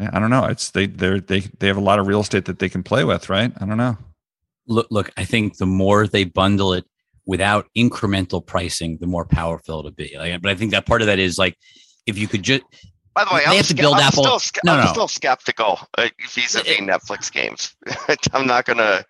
Yeah, 0.00 0.10
I 0.12 0.18
don't 0.18 0.30
know. 0.30 0.44
It's 0.44 0.70
they 0.70 0.86
they 0.86 1.20
they 1.20 1.40
they 1.58 1.66
have 1.68 1.76
a 1.76 1.80
lot 1.80 1.98
of 1.98 2.06
real 2.06 2.20
estate 2.20 2.44
that 2.46 2.58
they 2.58 2.68
can 2.68 2.82
play 2.82 3.04
with, 3.04 3.28
right? 3.30 3.52
I 3.60 3.64
don't 3.66 3.78
know. 3.78 3.96
Look, 4.66 4.88
look. 4.90 5.10
I 5.16 5.24
think 5.24 5.56
the 5.58 5.66
more 5.66 6.06
they 6.06 6.24
bundle 6.24 6.72
it 6.74 6.84
without 7.24 7.66
incremental 7.76 8.44
pricing, 8.44 8.98
the 9.00 9.06
more 9.06 9.24
powerful 9.24 9.78
it'll 9.78 9.90
be. 9.92 10.14
Like, 10.18 10.42
but 10.42 10.50
I 10.50 10.54
think 10.54 10.70
that 10.72 10.86
part 10.86 11.00
of 11.02 11.06
that 11.06 11.18
is 11.18 11.38
like 11.38 11.56
if 12.06 12.18
you 12.18 12.28
could 12.28 12.42
just 12.42 12.62
By 13.14 13.24
the 13.24 13.34
way, 13.34 13.40
They 13.40 13.46
I'm, 13.52 13.56
have 13.56 13.66
to 13.68 13.72
ske- 13.72 13.76
build 13.80 13.94
I'm 13.94 14.02
Apple- 14.02 14.24
Still, 14.24 14.38
ske- 14.38 14.58
No, 14.64 14.72
I'm 14.74 14.84
no. 14.84 14.92
still 14.92 15.08
skeptical 15.08 15.80
uh, 15.96 16.08
vis-a-vis 16.34 16.66
It- 16.78 16.80
Netflix 16.80 17.32
games. 17.32 17.74
I'm 18.34 18.46
not 18.46 18.64
gonna. 18.66 19.04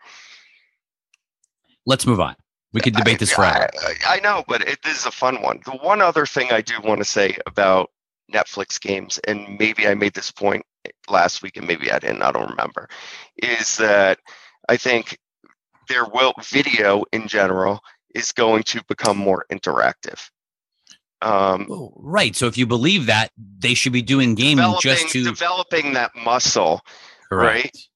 let's 1.87 2.07
move 2.07 2.21
on. 2.21 2.37
We 2.73 2.81
could 2.81 2.95
debate 2.95 3.19
this 3.19 3.33
forever. 3.33 3.69
I, 3.81 4.17
I 4.17 4.21
know, 4.21 4.45
but 4.47 4.61
it, 4.63 4.79
this 4.83 4.99
is 4.99 5.07
a 5.07 5.11
fun 5.11 5.41
one. 5.41 5.61
The 5.65 5.73
one 5.73 6.03
other 6.03 6.27
thing 6.27 6.49
I 6.51 6.61
do 6.61 6.75
want 6.85 6.99
to 7.01 7.05
say 7.05 7.37
about 7.47 7.91
Netflix 8.33 8.79
games, 8.81 9.19
and 9.27 9.57
maybe 9.59 9.87
I 9.87 9.95
made 9.95 10.13
this 10.13 10.31
point 10.31 10.65
last 11.09 11.43
week, 11.43 11.57
and 11.57 11.67
maybe 11.67 11.91
I 11.91 11.99
didn't. 11.99 12.23
I 12.23 12.33
don't 12.33 12.51
remember. 12.51 12.89
Is 13.37 13.77
that 13.79 14.19
I 14.69 14.77
think 14.77 15.19
there 15.89 16.05
will 16.05 16.33
video 16.43 17.05
in 17.13 17.29
general 17.29 17.81
is 18.15 18.33
going 18.33 18.63
to 18.65 18.83
become 18.89 19.17
more 19.17 19.45
interactive. 19.53 20.29
Um, 21.23 21.67
Oh, 21.71 21.93
right. 21.97 22.35
So 22.37 22.47
if 22.47 22.59
you 22.59 22.67
believe 22.67 23.07
that, 23.07 23.31
they 23.59 23.75
should 23.75 23.93
be 23.93 24.03
doing 24.03 24.35
gaming 24.35 24.57
developing, 24.57 24.81
just 24.81 25.09
to 25.11 25.25
developing 25.25 25.93
that 25.95 26.11
muscle 26.15 26.81
correct. 27.29 27.89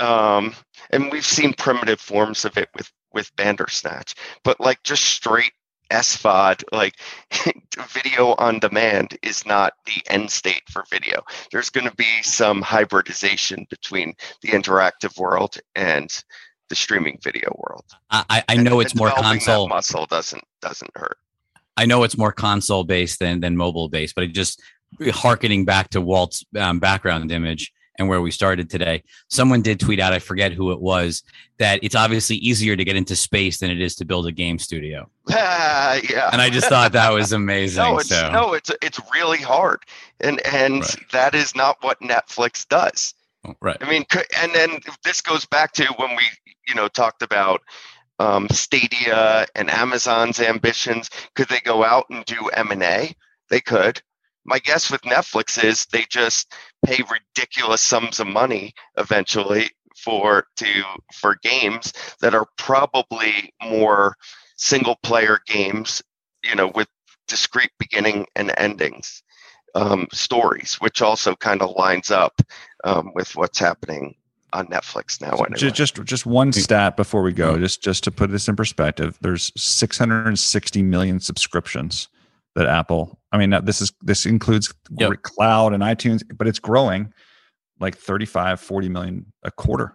um, 0.00 0.54
and 0.90 1.10
we've 1.12 1.24
seen 1.26 1.52
primitive 1.54 2.00
forms 2.00 2.44
of 2.44 2.56
it 2.58 2.68
with 2.74 2.90
with 3.12 3.34
Bandersnatch, 3.36 4.14
but 4.44 4.60
like 4.60 4.82
just 4.82 5.04
straight 5.04 5.52
SVOD, 5.90 6.64
like 6.72 6.94
video 7.88 8.34
on 8.38 8.58
demand, 8.58 9.16
is 9.22 9.44
not 9.46 9.74
the 9.86 10.02
end 10.12 10.30
state 10.30 10.62
for 10.70 10.84
video. 10.90 11.22
There's 11.52 11.70
going 11.70 11.88
to 11.88 11.94
be 11.96 12.22
some 12.22 12.62
hybridization 12.62 13.66
between 13.70 14.14
the 14.42 14.48
interactive 14.48 15.18
world 15.18 15.56
and 15.74 16.10
the 16.68 16.74
streaming 16.74 17.18
video 17.22 17.54
world. 17.56 17.84
I, 18.10 18.24
I- 18.28 18.44
I 18.48 18.54
And- 18.54 18.64
know 18.64 18.80
it's 18.80 18.92
and 18.92 18.98
more 18.98 19.10
console. 19.10 19.68
muscle 19.68 20.06
doesn't 20.06 20.42
doesn't 20.60 20.90
hurt. 20.96 21.18
I 21.76 21.84
know 21.86 22.02
it's 22.04 22.16
more 22.16 22.32
console 22.32 22.84
based 22.84 23.18
than 23.18 23.40
than 23.40 23.56
mobile 23.56 23.88
based, 23.88 24.14
but 24.14 24.24
it 24.24 24.28
just 24.28 24.60
harkening 25.12 25.64
back 25.64 25.90
to 25.90 26.00
Walt's 26.00 26.44
um, 26.58 26.78
background 26.78 27.30
image 27.30 27.72
and 27.98 28.08
where 28.08 28.20
we 28.20 28.30
started 28.30 28.68
today. 28.70 29.02
Someone 29.28 29.62
did 29.62 29.80
tweet 29.80 30.00
out, 30.00 30.12
I 30.12 30.18
forget 30.18 30.52
who 30.52 30.72
it 30.72 30.80
was, 30.80 31.22
that 31.58 31.80
it's 31.82 31.94
obviously 31.94 32.36
easier 32.36 32.76
to 32.76 32.84
get 32.84 32.96
into 32.96 33.16
space 33.16 33.58
than 33.58 33.70
it 33.70 33.80
is 33.80 33.94
to 33.96 34.04
build 34.04 34.26
a 34.26 34.32
game 34.32 34.58
studio. 34.58 35.08
yeah. 35.28 36.30
And 36.32 36.40
I 36.42 36.50
just 36.50 36.68
thought 36.68 36.92
that 36.92 37.12
was 37.12 37.32
amazing. 37.32 37.82
no, 37.82 37.98
it's 37.98 38.08
so 38.08 38.30
no, 38.30 38.52
it's 38.52 38.70
it's 38.82 39.00
really 39.14 39.38
hard, 39.38 39.80
and 40.20 40.40
and 40.46 40.82
Right. 40.82 40.96
that 41.12 41.34
is 41.34 41.54
not 41.54 41.76
what 41.82 42.00
Netflix 42.00 42.66
does. 42.68 43.14
right. 43.60 43.76
I 43.80 43.88
mean, 43.88 44.04
and 44.40 44.54
then 44.54 44.80
this 45.04 45.20
goes 45.20 45.46
back 45.46 45.72
to 45.74 45.84
when 45.96 46.16
we, 46.16 46.24
you 46.68 46.74
know, 46.74 46.88
talked 46.88 47.22
about 47.22 47.62
um, 48.18 48.48
Stadia 48.50 49.46
and 49.54 49.70
Amazon's 49.70 50.40
ambitions. 50.40 51.10
Could 51.34 51.48
they 51.48 51.60
go 51.60 51.84
out 51.84 52.06
and 52.10 52.24
do 52.24 52.48
M 52.54 52.70
and 52.70 52.82
A? 52.82 53.14
They 53.48 53.60
could. 53.60 54.02
My 54.46 54.58
guess 54.60 54.90
with 54.90 55.02
Netflix 55.02 55.62
is 55.62 55.86
they 55.86 56.04
just 56.08 56.52
pay 56.84 57.02
ridiculous 57.10 57.80
sums 57.80 58.20
of 58.20 58.26
money 58.28 58.72
eventually 58.96 59.70
for 59.96 60.46
to 60.56 60.82
for 61.14 61.36
games 61.42 61.92
that 62.20 62.34
are 62.34 62.46
probably 62.56 63.52
more 63.62 64.14
single 64.56 64.96
player 65.02 65.40
games, 65.46 66.02
you 66.44 66.54
know, 66.54 66.70
with 66.74 66.88
discrete 67.26 67.72
beginning 67.78 68.26
and 68.36 68.52
endings 68.56 69.22
um, 69.74 70.06
stories, 70.12 70.76
which 70.80 71.02
also 71.02 71.34
kind 71.34 71.60
of 71.60 71.74
lines 71.76 72.10
up 72.10 72.40
um, 72.84 73.10
with 73.14 73.34
what's 73.36 73.58
happening 73.58 74.14
on 74.52 74.66
Netflix 74.68 75.20
now. 75.20 75.32
Anyway. 75.32 75.56
Ju- 75.56 75.70
Just 75.70 76.02
just 76.04 76.24
one 76.24 76.52
stat 76.52 76.96
before 76.96 77.22
we 77.22 77.32
go, 77.32 77.58
just 77.58 77.82
just 77.82 78.04
to 78.04 78.10
put 78.10 78.30
this 78.30 78.48
in 78.48 78.56
perspective. 78.56 79.18
There's 79.20 79.52
660 79.56 80.82
million 80.82 81.20
subscriptions 81.20 82.08
that 82.56 82.66
Apple. 82.66 83.20
I 83.30 83.38
mean, 83.38 83.54
this 83.64 83.80
is 83.80 83.92
this 84.02 84.26
includes 84.26 84.74
Yep. 84.98 85.22
cloud 85.22 85.72
and 85.74 85.82
iTunes, 85.82 86.22
but 86.36 86.48
it's 86.48 86.58
growing 86.58 87.12
like 87.78 87.96
35, 87.96 88.58
40 88.60 88.88
million 88.88 89.32
a 89.44 89.50
quarter. 89.50 89.94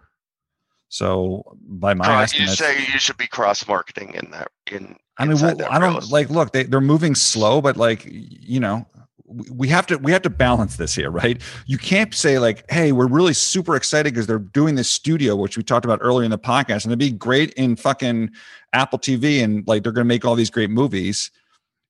So 0.88 1.42
by 1.60 1.94
my 1.94 2.04
Cro- 2.04 2.38
you 2.38 2.46
say 2.46 2.78
you 2.78 2.98
should 2.98 3.16
be 3.16 3.26
cross 3.26 3.66
marketing 3.66 4.14
in 4.14 4.30
that 4.30 4.48
in. 4.70 4.96
I 5.18 5.24
mean, 5.24 5.40
well, 5.40 5.56
I 5.70 5.78
don't 5.78 6.08
like 6.10 6.30
look. 6.30 6.52
They 6.52 6.64
they're 6.64 6.80
moving 6.80 7.14
slow, 7.14 7.60
but 7.60 7.76
like 7.76 8.06
you 8.06 8.60
know, 8.60 8.86
we 9.26 9.68
have 9.68 9.86
to 9.88 9.96
we 9.96 10.12
have 10.12 10.22
to 10.22 10.30
balance 10.30 10.76
this 10.76 10.94
here, 10.94 11.10
right? 11.10 11.40
You 11.66 11.78
can't 11.78 12.14
say 12.14 12.38
like, 12.38 12.70
"Hey, 12.70 12.92
we're 12.92 13.08
really 13.08 13.32
super 13.32 13.74
excited 13.74 14.12
because 14.12 14.26
they're 14.26 14.38
doing 14.38 14.74
this 14.74 14.90
studio, 14.90 15.34
which 15.34 15.56
we 15.56 15.62
talked 15.62 15.84
about 15.86 15.98
earlier 16.02 16.24
in 16.24 16.30
the 16.30 16.38
podcast, 16.38 16.84
and 16.84 16.92
it'd 16.92 16.98
be 16.98 17.10
great 17.10 17.52
in 17.54 17.74
fucking 17.74 18.30
Apple 18.74 18.98
TV, 18.98 19.42
and 19.42 19.66
like 19.66 19.82
they're 19.82 19.92
going 19.92 20.04
to 20.04 20.08
make 20.08 20.24
all 20.24 20.34
these 20.34 20.50
great 20.50 20.70
movies." 20.70 21.30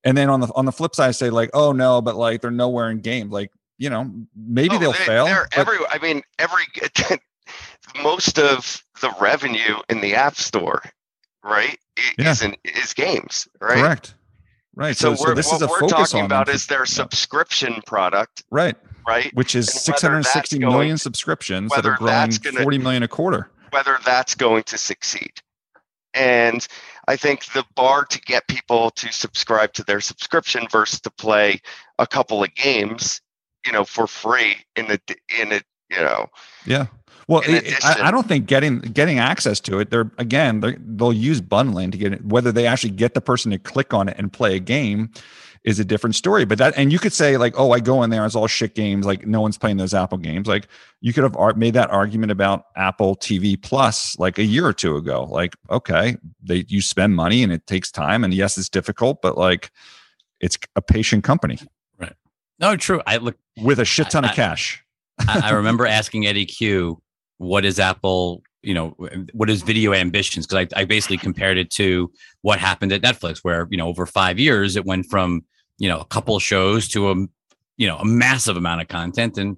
And 0.05 0.17
then 0.17 0.29
on 0.31 0.41
the 0.41 0.49
on 0.57 0.65
the 0.65 0.73
flip 0.73 0.95
side, 0.95 1.15
say 1.15 1.31
like, 1.31 1.51
"Oh 1.55 1.73
no, 1.73 2.01
but 2.03 2.17
like 2.17 2.41
they're 2.41 2.51
nowhere 2.51 2.91
in 2.91 2.99
games." 3.01 3.31
Like, 3.33 3.51
you 3.79 3.89
know, 3.91 4.11
maybe 4.37 4.75
Oh, 4.75 4.79
they'll 4.79 4.93
they- 4.93 4.99
fail. 4.99 5.27
They're 5.27 5.49
but- 5.51 5.59
every. 5.59 5.79
I 5.91 5.99
mean, 5.99 6.23
every 6.39 6.65
most 8.03 8.39
of 8.39 8.83
the 9.01 9.15
revenue 9.21 9.77
in 9.89 10.01
the 10.01 10.15
App 10.15 10.37
Store, 10.37 10.83
right, 11.45 11.79
Yeah. 12.19 12.31
is 12.31 12.43
in, 12.43 12.57
is 12.65 12.93
games, 12.95 13.47
right? 13.61 13.79
Correct. 13.79 14.15
Right. 14.75 14.97
So, 14.97 15.15
So, 15.15 15.27
so, 15.27 15.35
this 15.35 15.47
what 15.49 15.57
is 15.57 15.63
a 15.63 15.67
we're 15.67 15.89
talking 15.89 16.25
about 16.25 16.47
them. 16.47 16.55
is 16.55 16.67
their 16.67 16.87
subscription 16.87 17.83
product, 17.87 18.43
right, 18.51 18.75
right? 19.07 19.31
which 19.35 19.55
is 19.55 19.69
six 19.73 20.01
hundred 20.03 20.25
sixty 20.25 20.59
million 20.59 20.73
going- 20.73 20.97
subscriptions 20.97 21.71
that 21.73 21.85
are 21.85 21.97
growing 21.97 22.31
gonna- 22.43 22.63
forty 22.63 22.79
million 22.79 23.03
a 23.03 23.09
quarter. 23.09 23.51
whether 23.71 23.99
that's 24.05 24.35
going 24.35 24.63
to 24.65 24.79
succeed. 24.79 25.33
And 26.15 26.67
I 27.09 27.17
think 27.17 27.47
the 27.47 27.65
bar 27.75 28.05
to 28.05 28.21
get 28.21 28.47
people 28.49 28.91
to 28.93 29.13
subscribe 29.13 29.73
to 29.75 29.85
their 29.85 30.01
subscription 30.01 30.67
versus 30.71 31.01
to 31.03 31.11
play 31.11 31.61
a 31.99 32.07
couple 32.07 32.43
of 32.43 32.55
games, 32.55 33.21
you 33.67 33.73
know, 33.73 33.85
for 33.85 34.07
free 34.07 34.57
in 34.77 34.91
a 34.91 34.99
in 35.41 35.53
a 35.53 35.61
you 35.91 36.01
know 36.01 36.27
Yeah. 36.65 36.87
Well, 37.29 37.41
it- 37.43 37.49
addition- 37.59 37.79
I, 37.85 38.09
I 38.09 38.11
don't 38.11 38.27
think 38.27 38.47
getting 38.47 38.79
getting 38.81 39.19
access 39.19 39.61
to 39.61 39.79
it. 39.79 39.91
They're 39.91 40.11
again, 40.19 40.61
they're, 40.61 40.77
they'll 40.79 41.13
use 41.13 41.41
bundling 41.41 41.91
to 41.93 41.99
get 41.99 42.13
it. 42.13 42.25
Whether 42.25 42.53
they 42.53 42.67
actually 42.67 42.91
get 42.91 43.15
the 43.15 43.21
person 43.21 43.51
to 43.53 43.59
click 43.59 43.95
on 43.95 44.09
it 44.09 44.17
and 44.19 44.33
play 44.33 44.57
a 44.57 44.61
game 44.61 45.11
is 45.65 45.79
a 45.79 45.85
different 45.85 46.17
story. 46.17 46.45
But 46.45 46.59
that, 46.59 46.77
and 46.77 46.93
you 46.93 46.99
could 46.99 47.13
say 47.13 47.37
like, 47.37 47.55
oh, 47.57 47.71
I 47.71 47.79
go 47.79 48.03
in 48.03 48.11
there, 48.11 48.27
it's 48.27 48.35
all 48.35 48.49
shit 48.49 48.75
games. 48.75 49.07
Like 49.07 49.25
no 49.29 49.41
one's 49.41 49.57
playing 49.57 49.77
those 49.77 49.95
Apple 49.95 50.19
games. 50.19 50.49
Like 50.49 50.67
you 51.01 51.13
could 51.13 51.23
have 51.23 51.37
ar- 51.37 51.55
made 51.55 51.75
that 51.75 51.89
argument 51.91 52.33
about 52.33 52.65
Apple 52.75 53.15
TV 53.15 53.61
Plus 53.63 54.19
like 54.19 54.39
a 54.39 54.45
year 54.45 54.67
or 54.67 54.73
two 54.73 54.97
ago. 54.97 55.23
Like, 55.31 55.55
okay, 55.71 56.17
they 56.43 56.65
you 56.69 56.83
spend 56.83 57.15
money 57.15 57.45
and 57.45 57.53
it 57.53 57.67
takes 57.69 57.93
time, 57.93 58.25
and 58.25 58.35
yes, 58.35 58.59
it's 58.59 58.69
difficult, 58.69 59.23
but 59.23 59.39
like 59.39 59.71
it's 60.41 60.59
a 60.75 60.83
patient 60.83 61.23
company 61.23 61.59
Right. 61.97 62.15
No, 62.59 62.77
true. 62.77 63.01
I 63.07 63.19
look. 63.19 63.37
with 63.57 63.79
a 63.79 63.85
shit 63.85 64.11
ton 64.11 64.25
of 64.25 64.33
I- 64.33 64.35
cash. 64.35 64.83
I, 65.29 65.43
I 65.45 65.51
remember 65.53 65.87
asking 65.87 66.27
Eddy 66.27 66.47
Cue, 66.47 67.01
"What 67.39 67.65
is 67.65 67.79
Apple? 67.79 68.43
You 68.63 68.75
know, 68.75 68.97
what 69.33 69.51
is 69.51 69.63
video 69.63 69.93
ambitions?" 69.93 70.47
Because 70.47 70.69
I, 70.75 70.81
I 70.81 70.85
basically 70.85 71.19
compared 71.19 71.59
it 71.59 71.71
to 71.73 72.11
what 72.43 72.59
happened 72.59 72.93
at 72.93 73.03
Netflix, 73.03 73.39
where 73.43 73.67
you 73.71 73.77
know 73.77 73.89
over 73.89 74.07
five 74.07 74.39
years 74.39 74.77
it 74.77 74.85
went 74.85 75.07
from 75.07 75.45
you 75.79 75.89
know 75.89 76.01
a 76.01 76.05
couple 76.07 76.39
shows 76.39 76.89
to 76.89 77.11
a 77.11 77.15
you 77.77 77.87
know 77.87 77.99
a 77.99 78.05
massive 78.05 78.57
amount 78.57 78.81
of 78.81 78.89
content, 78.89 79.39
and 79.39 79.57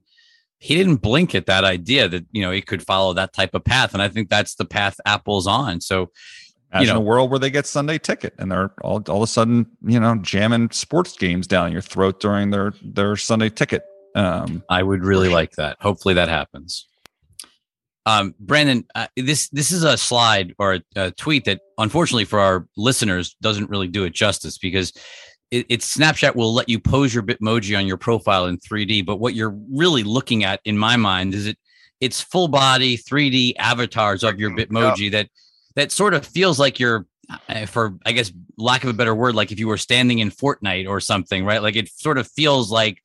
he 0.59 0.75
didn't 0.77 0.97
blink 0.97 1.35
at 1.35 1.47
that 1.47 1.65
idea 1.65 2.09
that 2.09 2.25
you 2.33 2.43
know 2.43 2.51
it 2.51 2.67
could 2.67 2.83
follow 2.83 3.13
that 3.15 3.33
type 3.33 3.55
of 3.55 3.65
path, 3.65 3.93
and 3.93 4.03
I 4.03 4.09
think 4.09 4.29
that's 4.31 4.55
the 4.55 4.65
path 4.65 4.99
Apple's 5.07 5.47
on. 5.47 5.81
So 5.81 6.11
Imagine 6.75 6.95
know- 6.95 7.01
a 7.01 7.05
world 7.05 7.31
where 7.31 7.39
they 7.39 7.51
get 7.51 7.67
Sunday 7.67 7.99
ticket 7.99 8.35
and 8.39 8.51
they're 8.51 8.73
all, 8.83 9.03
all 9.09 9.19
of 9.19 9.23
a 9.23 9.27
sudden, 9.29 9.67
you 9.87 10.01
know, 10.01 10.17
jamming 10.17 10.71
sports 10.71 11.17
games 11.17 11.47
down 11.47 11.71
your 11.71 11.81
throat 11.81 12.21
during 12.21 12.51
their 12.51 12.75
their 12.83 13.17
Sunday 13.17 13.49
ticket. 13.49 13.85
Um, 14.17 14.65
I 14.69 14.83
would 14.83 15.05
really 15.05 15.29
like 15.29 15.53
that. 15.53 15.77
Hopefully 15.81 16.15
that 16.15 16.29
happens. 16.29 16.89
Um, 18.07 18.35
Brandon, 18.39 18.87
uh, 18.95 19.07
this 19.17 19.49
this 19.49 19.73
is 19.73 19.83
a 19.83 19.97
slide 19.97 20.55
or 20.59 20.75
a, 20.75 20.83
a 20.97 21.11
tweet 21.13 21.45
that, 21.47 21.61
unfortunately 21.79 22.27
for 22.27 22.39
our 22.39 22.67
listeners, 22.77 23.37
doesn't 23.41 23.71
really 23.71 23.89
do 23.89 24.05
it 24.05 24.13
justice 24.13 24.59
because 24.59 24.93
it, 25.51 25.67
it's 25.69 25.97
Snapchat 25.97 26.35
will 26.35 26.53
let 26.53 26.69
you 26.69 26.79
pose 26.79 27.15
your 27.15 27.23
Bitmoji 27.23 27.79
on 27.79 27.87
your 27.87 27.97
profile 27.97 28.47
in 28.47 28.59
3D, 28.59 29.07
but 29.07 29.17
what 29.17 29.35
you're 29.35 29.57
really 29.71 30.03
looking 30.03 30.45
at, 30.45 30.61
in 30.65 30.77
my 30.77 30.97
mind, 30.97 31.35
is 31.35 31.47
it 31.47 31.57
it's 32.01 32.21
full 32.21 32.49
body 32.49 32.99
3D 32.99 33.55
avatars 33.59 34.25
of 34.25 34.39
your 34.39 34.51
Freaking 34.51 34.69
Bitmoji 34.69 35.13
that 35.13 35.29
that 35.77 35.93
sort 35.93 36.13
of 36.13 36.27
feels 36.27 36.59
like 36.59 36.79
you're, 36.79 37.07
uh, 37.49 37.67
for 37.67 37.95
I 38.05 38.13
guess 38.13 38.33
lack 38.59 38.85
of 38.85 38.91
a 38.91 38.95
better 38.95 39.15
word, 39.15 39.35
like 39.35 39.53
if 39.53 39.59
you 39.59 39.69
were 39.69 39.79
standing 39.79 40.19
in 40.19 40.31
Fortnite 40.31 40.89
or 40.89 41.01
something, 41.01 41.45
right? 41.45 41.63
Like 41.63 41.77
it 41.77 41.89
sort 41.89 42.19
of 42.19 42.29
feels 42.29 42.71
like 42.71 43.01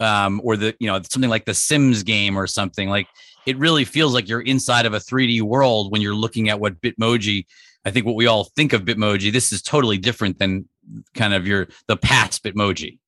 um, 0.00 0.40
or 0.44 0.56
the 0.56 0.74
you 0.78 0.86
know 0.86 1.00
something 1.02 1.30
like 1.30 1.44
the 1.44 1.54
Sims 1.54 2.02
game 2.02 2.38
or 2.38 2.46
something 2.46 2.88
like 2.88 3.08
it 3.48 3.56
really 3.56 3.86
feels 3.86 4.12
like 4.12 4.28
you're 4.28 4.42
inside 4.42 4.84
of 4.84 4.92
a 4.92 4.98
3D 4.98 5.40
world 5.40 5.90
when 5.90 6.02
you're 6.02 6.14
looking 6.14 6.50
at 6.50 6.60
what 6.60 6.82
Bitmoji. 6.82 7.46
I 7.82 7.90
think 7.90 8.04
what 8.04 8.14
we 8.14 8.26
all 8.26 8.44
think 8.44 8.74
of 8.74 8.82
Bitmoji. 8.82 9.32
This 9.32 9.54
is 9.54 9.62
totally 9.62 9.96
different 9.96 10.38
than 10.38 10.68
kind 11.14 11.32
of 11.32 11.46
your 11.46 11.68
the 11.86 11.96
past 11.96 12.44
Bitmoji. 12.44 12.98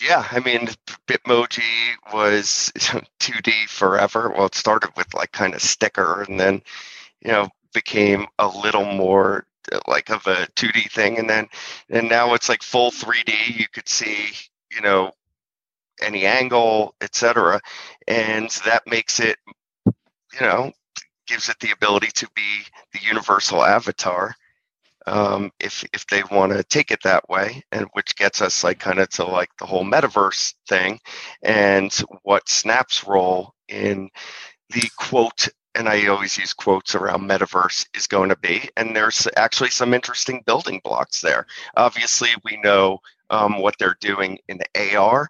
Yeah, 0.00 0.26
I 0.30 0.40
mean, 0.40 0.68
Bitmoji 1.06 1.60
was 2.10 2.72
2D 3.20 3.68
forever. 3.68 4.32
Well, 4.34 4.46
it 4.46 4.54
started 4.54 4.90
with 4.96 5.12
like 5.12 5.32
kind 5.32 5.54
of 5.54 5.60
sticker 5.60 6.22
and 6.22 6.40
then, 6.40 6.62
you 7.20 7.32
know, 7.32 7.48
became 7.74 8.26
a 8.38 8.48
little 8.48 8.86
more 8.86 9.46
like 9.86 10.08
of 10.08 10.26
a 10.26 10.46
2D 10.56 10.90
thing. 10.90 11.18
And 11.18 11.28
then, 11.28 11.48
and 11.90 12.08
now 12.08 12.32
it's 12.32 12.48
like 12.48 12.62
full 12.62 12.90
3D. 12.90 13.58
You 13.58 13.66
could 13.74 13.90
see, 13.90 14.30
you 14.72 14.80
know, 14.80 15.12
any 16.02 16.26
angle, 16.26 16.94
etc. 17.00 17.60
And 18.08 18.50
that 18.64 18.82
makes 18.86 19.20
it, 19.20 19.36
you 19.86 20.40
know, 20.40 20.72
gives 21.26 21.48
it 21.48 21.58
the 21.60 21.70
ability 21.70 22.08
to 22.14 22.28
be 22.34 22.62
the 22.92 23.00
universal 23.02 23.64
avatar 23.64 24.34
um, 25.06 25.50
if 25.60 25.84
if 25.92 26.06
they 26.06 26.22
want 26.30 26.52
to 26.52 26.64
take 26.64 26.90
it 26.90 27.02
that 27.04 27.28
way, 27.28 27.62
and 27.72 27.86
which 27.92 28.16
gets 28.16 28.40
us 28.40 28.64
like 28.64 28.78
kind 28.78 28.98
of 28.98 29.08
to 29.10 29.24
like 29.24 29.50
the 29.58 29.66
whole 29.66 29.84
metaverse 29.84 30.54
thing, 30.68 30.98
and 31.42 31.92
what 32.22 32.48
Snap's 32.48 33.06
role 33.06 33.54
in 33.68 34.08
the 34.70 34.88
quote. 34.98 35.48
And 35.76 35.88
I 35.88 36.06
always 36.06 36.38
use 36.38 36.52
quotes 36.52 36.94
around 36.94 37.28
metaverse 37.28 37.86
is 37.96 38.06
going 38.06 38.28
to 38.28 38.36
be, 38.36 38.68
and 38.76 38.94
there's 38.94 39.26
actually 39.36 39.70
some 39.70 39.92
interesting 39.92 40.42
building 40.46 40.80
blocks 40.84 41.20
there. 41.20 41.46
Obviously, 41.76 42.28
we 42.44 42.58
know 42.62 43.00
um, 43.30 43.60
what 43.60 43.74
they're 43.78 43.96
doing 44.00 44.38
in 44.48 44.60
AR. 44.96 45.28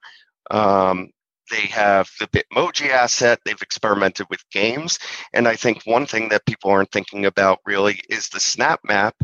Um, 0.50 1.10
they 1.50 1.66
have 1.66 2.08
the 2.18 2.26
Bitmoji 2.28 2.88
asset. 2.88 3.38
They've 3.44 3.60
experimented 3.60 4.26
with 4.30 4.48
games, 4.50 4.98
and 5.32 5.46
I 5.46 5.56
think 5.56 5.82
one 5.84 6.06
thing 6.06 6.30
that 6.30 6.46
people 6.46 6.70
aren't 6.70 6.90
thinking 6.90 7.26
about 7.26 7.60
really 7.66 8.00
is 8.08 8.28
the 8.28 8.40
Snap 8.40 8.80
Map. 8.84 9.14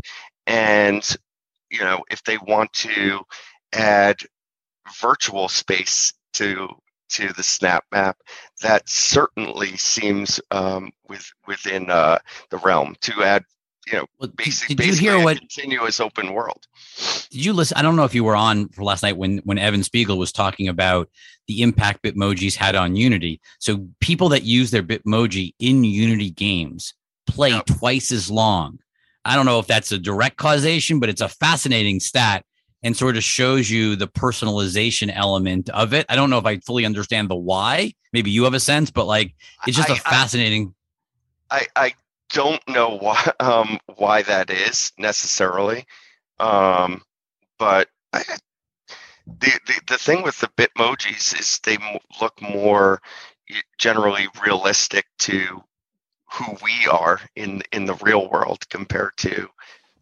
And 0.47 1.03
you 1.71 1.79
know 1.79 2.03
if 2.11 2.23
they 2.23 2.37
want 2.37 2.71
to 2.73 3.21
add 3.73 4.17
virtual 4.99 5.47
space 5.49 6.13
to 6.33 6.67
to 7.09 7.33
the 7.33 7.43
snap 7.43 7.83
map 7.91 8.17
that 8.61 8.87
certainly 8.87 9.75
seems 9.75 10.39
um, 10.51 10.91
with 11.09 11.29
within 11.47 11.89
uh, 11.89 12.17
the 12.51 12.57
realm. 12.59 12.95
To 13.01 13.23
add 13.23 13.43
you 13.91 13.97
know 13.97 14.05
Well, 14.19 14.27
did, 14.27 14.37
basically, 14.37 14.85
you 14.85 14.93
hear 14.95 15.15
a 15.15 15.23
what? 15.23 15.37
continuous 15.37 15.99
open 15.99 16.33
world 16.33 16.65
Did 17.29 17.45
you 17.45 17.53
listen? 17.53 17.77
I 17.77 17.81
don't 17.81 17.95
know 17.95 18.03
if 18.05 18.15
you 18.15 18.23
were 18.23 18.35
on 18.35 18.69
for 18.69 18.83
last 18.83 19.03
night 19.03 19.17
when 19.17 19.39
when 19.39 19.57
Evan 19.57 19.83
Spiegel 19.83 20.17
was 20.17 20.31
talking 20.31 20.67
about 20.67 21.09
the 21.47 21.61
impact 21.61 22.03
Bitmojis 22.03 22.55
had 22.55 22.75
on 22.75 22.95
Unity. 22.95 23.41
So 23.59 23.87
people 23.99 24.29
that 24.29 24.43
use 24.43 24.71
their 24.71 24.83
Bitmoji 24.83 25.53
in 25.59 25.83
Unity 25.83 26.29
games 26.31 26.93
play 27.27 27.59
twice 27.65 28.11
as 28.11 28.29
long. 28.31 28.79
I 29.25 29.35
don't 29.35 29.45
know 29.45 29.59
if 29.59 29.67
that's 29.67 29.91
a 29.91 29.97
direct 29.99 30.37
causation, 30.37 30.99
but 30.99 31.09
it's 31.09 31.21
a 31.21 31.27
fascinating 31.29 31.99
stat 31.99 32.45
and 32.83 32.95
sort 32.97 33.15
of 33.17 33.23
shows 33.23 33.69
you 33.69 33.95
the 33.95 34.07
personalization 34.07 35.11
element 35.13 35.69
of 35.69 35.93
it. 35.93 36.05
I 36.09 36.15
don't 36.15 36.29
know 36.29 36.39
if 36.39 36.45
I 36.45 36.57
fully 36.59 36.85
understand 36.85 37.29
the 37.29 37.35
why. 37.35 37.93
Maybe 38.13 38.31
you 38.31 38.43
have 38.45 38.53
a 38.55 38.59
sense, 38.59 38.89
but 38.91 39.05
like 39.05 39.35
it's 39.67 39.77
just 39.77 39.89
a 39.89 39.93
I- 39.93 39.95
I- 39.95 39.99
fascinating. 39.99 40.73
I, 41.49 41.67
I 41.75 41.93
don't 42.33 42.61
know 42.67 42.97
why 42.97 43.31
um, 43.39 43.79
why 43.95 44.21
that 44.23 44.49
is 44.49 44.91
necessarily, 44.97 45.85
um, 46.39 47.01
but 47.59 47.89
I, 48.13 48.23
the, 49.25 49.59
the 49.67 49.81
the 49.87 49.97
thing 49.97 50.23
with 50.23 50.39
the 50.39 50.49
Bitmojis 50.57 51.39
is 51.39 51.59
they 51.63 51.75
m- 51.75 51.99
look 52.19 52.41
more 52.41 53.01
generally 53.77 54.27
realistic 54.43 55.05
to 55.19 55.61
who 56.31 56.57
we 56.63 56.87
are 56.89 57.19
in 57.35 57.61
in 57.71 57.85
the 57.85 57.95
real 57.95 58.29
world 58.29 58.67
compared 58.69 59.15
to. 59.17 59.47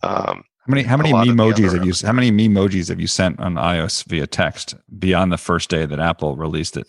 Um, 0.01 0.43
how 0.65 0.71
many 0.75 0.83
how 0.83 0.97
many 0.97 1.11
memojis 1.11 1.73
have 1.73 1.85
you 1.85 1.93
how 2.05 2.13
many 2.13 2.31
memojis 2.31 2.89
have 2.89 2.99
you 2.99 3.07
sent 3.07 3.39
on 3.39 3.55
iOS 3.55 4.05
via 4.05 4.27
text 4.27 4.75
beyond 4.99 5.31
the 5.31 5.37
first 5.37 5.69
day 5.69 5.85
that 5.85 5.99
Apple 5.99 6.35
released 6.35 6.77
it? 6.77 6.87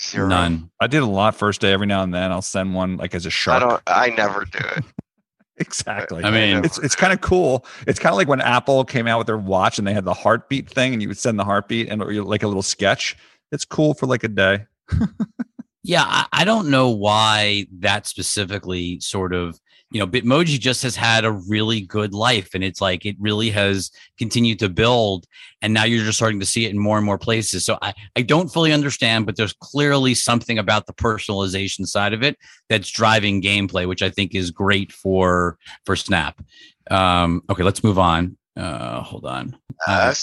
Zero. 0.00 0.28
None. 0.28 0.70
I 0.80 0.86
did 0.86 1.02
a 1.02 1.06
lot 1.06 1.34
first 1.34 1.60
day. 1.60 1.72
Every 1.72 1.86
now 1.86 2.02
and 2.02 2.14
then, 2.14 2.32
I'll 2.32 2.42
send 2.42 2.74
one 2.74 2.96
like 2.96 3.14
as 3.14 3.26
a 3.26 3.30
shark. 3.30 3.62
don't. 3.62 3.82
I 3.86 4.10
never 4.10 4.44
do 4.44 4.58
it. 4.76 4.84
Exactly. 5.60 6.22
I 6.22 6.30
mean, 6.30 6.64
it's 6.64 6.78
it's 6.78 6.94
kind 6.94 7.12
of 7.12 7.20
cool. 7.20 7.66
It's 7.86 7.98
kind 7.98 8.12
of 8.12 8.16
like 8.16 8.28
when 8.28 8.40
Apple 8.40 8.84
came 8.84 9.08
out 9.08 9.18
with 9.18 9.26
their 9.26 9.36
watch 9.36 9.78
and 9.78 9.88
they 9.88 9.92
had 9.92 10.04
the 10.04 10.14
heartbeat 10.14 10.70
thing, 10.70 10.92
and 10.92 11.02
you 11.02 11.08
would 11.08 11.18
send 11.18 11.36
the 11.36 11.44
heartbeat 11.44 11.88
and 11.88 12.00
or 12.00 12.12
like 12.22 12.44
a 12.44 12.46
little 12.46 12.62
sketch. 12.62 13.16
It's 13.50 13.64
cool 13.64 13.94
for 13.94 14.06
like 14.06 14.22
a 14.22 14.28
day. 14.28 14.66
Yeah, 15.88 16.04
I, 16.06 16.26
I 16.32 16.44
don't 16.44 16.68
know 16.68 16.90
why 16.90 17.66
that 17.78 18.06
specifically 18.06 19.00
sort 19.00 19.32
of 19.32 19.58
you 19.90 19.98
know, 19.98 20.06
Bitmoji 20.06 20.60
just 20.60 20.82
has 20.82 20.94
had 20.94 21.24
a 21.24 21.32
really 21.32 21.80
good 21.80 22.12
life 22.12 22.50
and 22.52 22.62
it's 22.62 22.82
like 22.82 23.06
it 23.06 23.16
really 23.18 23.48
has 23.48 23.90
continued 24.18 24.58
to 24.58 24.68
build. 24.68 25.26
And 25.62 25.72
now 25.72 25.84
you're 25.84 26.04
just 26.04 26.18
starting 26.18 26.40
to 26.40 26.46
see 26.46 26.66
it 26.66 26.72
in 26.72 26.78
more 26.78 26.98
and 26.98 27.06
more 27.06 27.16
places. 27.16 27.64
So 27.64 27.78
I, 27.80 27.94
I 28.14 28.20
don't 28.20 28.52
fully 28.52 28.70
understand, 28.70 29.24
but 29.24 29.36
there's 29.36 29.54
clearly 29.54 30.12
something 30.12 30.58
about 30.58 30.84
the 30.84 30.92
personalization 30.92 31.86
side 31.86 32.12
of 32.12 32.22
it 32.22 32.36
that's 32.68 32.90
driving 32.90 33.40
gameplay, 33.40 33.88
which 33.88 34.02
I 34.02 34.10
think 34.10 34.34
is 34.34 34.50
great 34.50 34.92
for 34.92 35.56
for 35.86 35.96
Snap. 35.96 36.38
Um, 36.90 37.42
okay, 37.48 37.62
let's 37.62 37.82
move 37.82 37.98
on. 37.98 38.36
Uh, 38.58 39.00
hold 39.00 39.24
on. 39.24 39.56
Uh. 39.86 40.14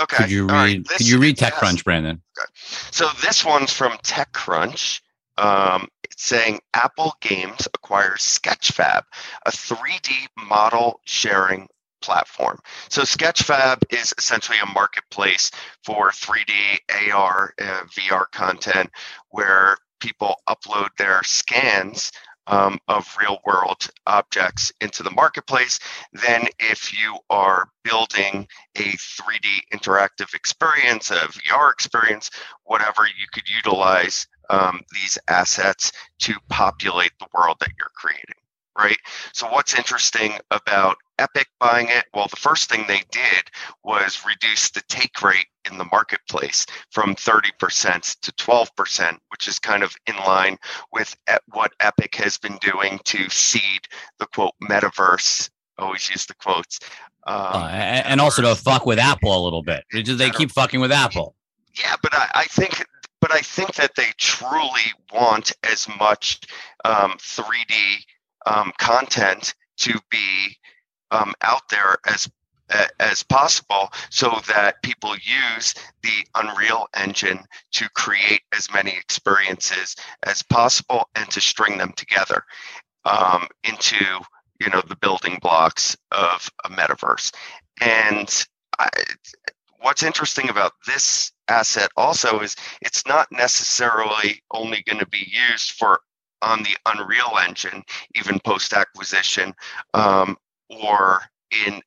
Okay. 0.00 0.16
could 0.16 0.30
you 0.30 0.46
read? 0.46 0.86
this 0.86 0.98
could 0.98 1.08
you 1.08 1.18
read 1.18 1.36
TechCrunch, 1.36 1.84
Brandon? 1.84 2.22
Okay. 2.38 2.46
So 2.90 3.08
this 3.22 3.44
one's 3.44 3.72
from 3.72 3.92
TechCrunch. 3.98 5.00
Um, 5.36 5.88
it's 6.04 6.22
saying 6.24 6.60
Epic 6.74 7.12
Games 7.20 7.66
acquires 7.74 8.20
Sketchfab, 8.20 9.02
a 9.46 9.50
3D 9.50 10.26
model 10.48 11.00
sharing 11.04 11.68
platform. 12.00 12.58
So 12.88 13.02
Sketchfab 13.02 13.82
is 13.90 14.14
essentially 14.18 14.58
a 14.62 14.72
marketplace 14.72 15.50
for 15.84 16.10
3D 16.10 17.12
AR, 17.12 17.54
uh, 17.60 17.82
VR 17.96 18.24
content 18.32 18.90
where 19.30 19.76
people 20.00 20.36
upload 20.48 20.88
their 20.96 21.22
scans 21.22 22.10
um, 22.46 22.78
of 22.88 23.16
real 23.18 23.38
world 23.44 23.88
objects 24.06 24.72
into 24.80 25.02
the 25.02 25.10
marketplace. 25.10 25.78
Then, 26.12 26.46
if 26.58 26.92
you 26.92 27.18
are 27.30 27.68
building 27.84 28.46
a 28.76 28.80
3D 28.80 29.46
interactive 29.72 30.34
experience, 30.34 31.10
a 31.10 31.16
VR 31.16 31.72
experience, 31.72 32.30
whatever, 32.64 33.06
you 33.06 33.26
could 33.32 33.48
utilize 33.48 34.26
um, 34.48 34.80
these 34.92 35.18
assets 35.28 35.92
to 36.20 36.34
populate 36.48 37.12
the 37.18 37.26
world 37.34 37.56
that 37.60 37.70
you're 37.78 37.92
creating. 37.94 38.34
Right. 38.78 38.98
So, 39.32 39.50
what's 39.50 39.74
interesting 39.74 40.34
about 40.50 40.96
Epic 41.20 41.46
buying 41.60 41.88
it? 41.88 42.06
Well, 42.14 42.26
the 42.28 42.36
first 42.36 42.70
thing 42.70 42.84
they 42.88 43.02
did 43.12 43.50
was 43.84 44.24
reduce 44.26 44.70
the 44.70 44.82
take 44.88 45.22
rate 45.22 45.46
in 45.70 45.76
the 45.78 45.84
marketplace 45.84 46.64
from 46.90 47.14
30% 47.14 48.20
to 48.22 48.32
12%, 48.32 49.18
which 49.28 49.46
is 49.46 49.58
kind 49.58 49.82
of 49.82 49.94
in 50.06 50.16
line 50.16 50.56
with 50.92 51.14
what 51.52 51.72
Epic 51.80 52.14
has 52.16 52.38
been 52.38 52.58
doing 52.62 52.98
to 53.04 53.28
seed 53.28 53.82
the 54.18 54.26
quote 54.26 54.54
metaverse. 54.62 55.50
Always 55.78 56.08
use 56.10 56.26
the 56.26 56.34
quotes. 56.34 56.78
Um, 57.26 57.36
Uh, 57.36 57.68
and, 57.70 58.06
and 58.06 58.20
also 58.20 58.42
to 58.42 58.56
fuck 58.56 58.86
with 58.86 58.98
Apple 58.98 59.36
a 59.36 59.42
little 59.44 59.62
bit. 59.62 59.84
They 59.92 60.30
keep 60.30 60.50
fucking 60.50 60.80
with 60.80 60.92
Apple. 60.92 61.34
Yeah, 61.78 61.96
but 62.02 62.14
I, 62.14 62.30
I 62.34 62.44
think, 62.44 62.84
but 63.20 63.30
I 63.30 63.40
think 63.40 63.74
that 63.74 63.94
they 63.94 64.08
truly 64.16 64.92
want 65.12 65.52
as 65.62 65.86
much 65.98 66.40
um, 66.84 67.12
3D 67.18 67.96
um, 68.46 68.72
content 68.78 69.54
to 69.78 69.98
be 70.10 70.56
um, 71.10 71.34
out 71.42 71.68
there 71.70 71.96
as 72.06 72.30
as 73.00 73.24
possible, 73.24 73.90
so 74.10 74.30
that 74.46 74.80
people 74.82 75.14
use 75.16 75.74
the 76.04 76.24
Unreal 76.36 76.86
Engine 76.94 77.40
to 77.72 77.88
create 77.90 78.42
as 78.56 78.72
many 78.72 78.92
experiences 78.92 79.96
as 80.22 80.42
possible 80.42 81.08
and 81.16 81.28
to 81.30 81.40
string 81.40 81.78
them 81.78 81.92
together 81.96 82.44
um, 83.04 83.48
into 83.64 84.04
you 84.60 84.70
know 84.70 84.82
the 84.86 84.96
building 84.96 85.38
blocks 85.42 85.96
of 86.12 86.48
a 86.64 86.68
metaverse. 86.68 87.32
And 87.80 88.46
I, 88.78 88.88
what's 89.80 90.02
interesting 90.02 90.48
about 90.48 90.72
this 90.86 91.32
asset 91.48 91.90
also 91.96 92.40
is 92.40 92.54
it's 92.82 93.06
not 93.06 93.26
necessarily 93.32 94.42
only 94.52 94.82
going 94.86 95.00
to 95.00 95.08
be 95.08 95.26
used 95.50 95.72
for 95.72 96.00
on 96.42 96.62
the 96.62 96.76
Unreal 96.86 97.38
Engine, 97.46 97.82
even 98.14 98.38
post 98.40 98.72
acquisition, 98.72 99.54
um, 99.92 100.38
or 100.70 101.22
in 101.66 101.80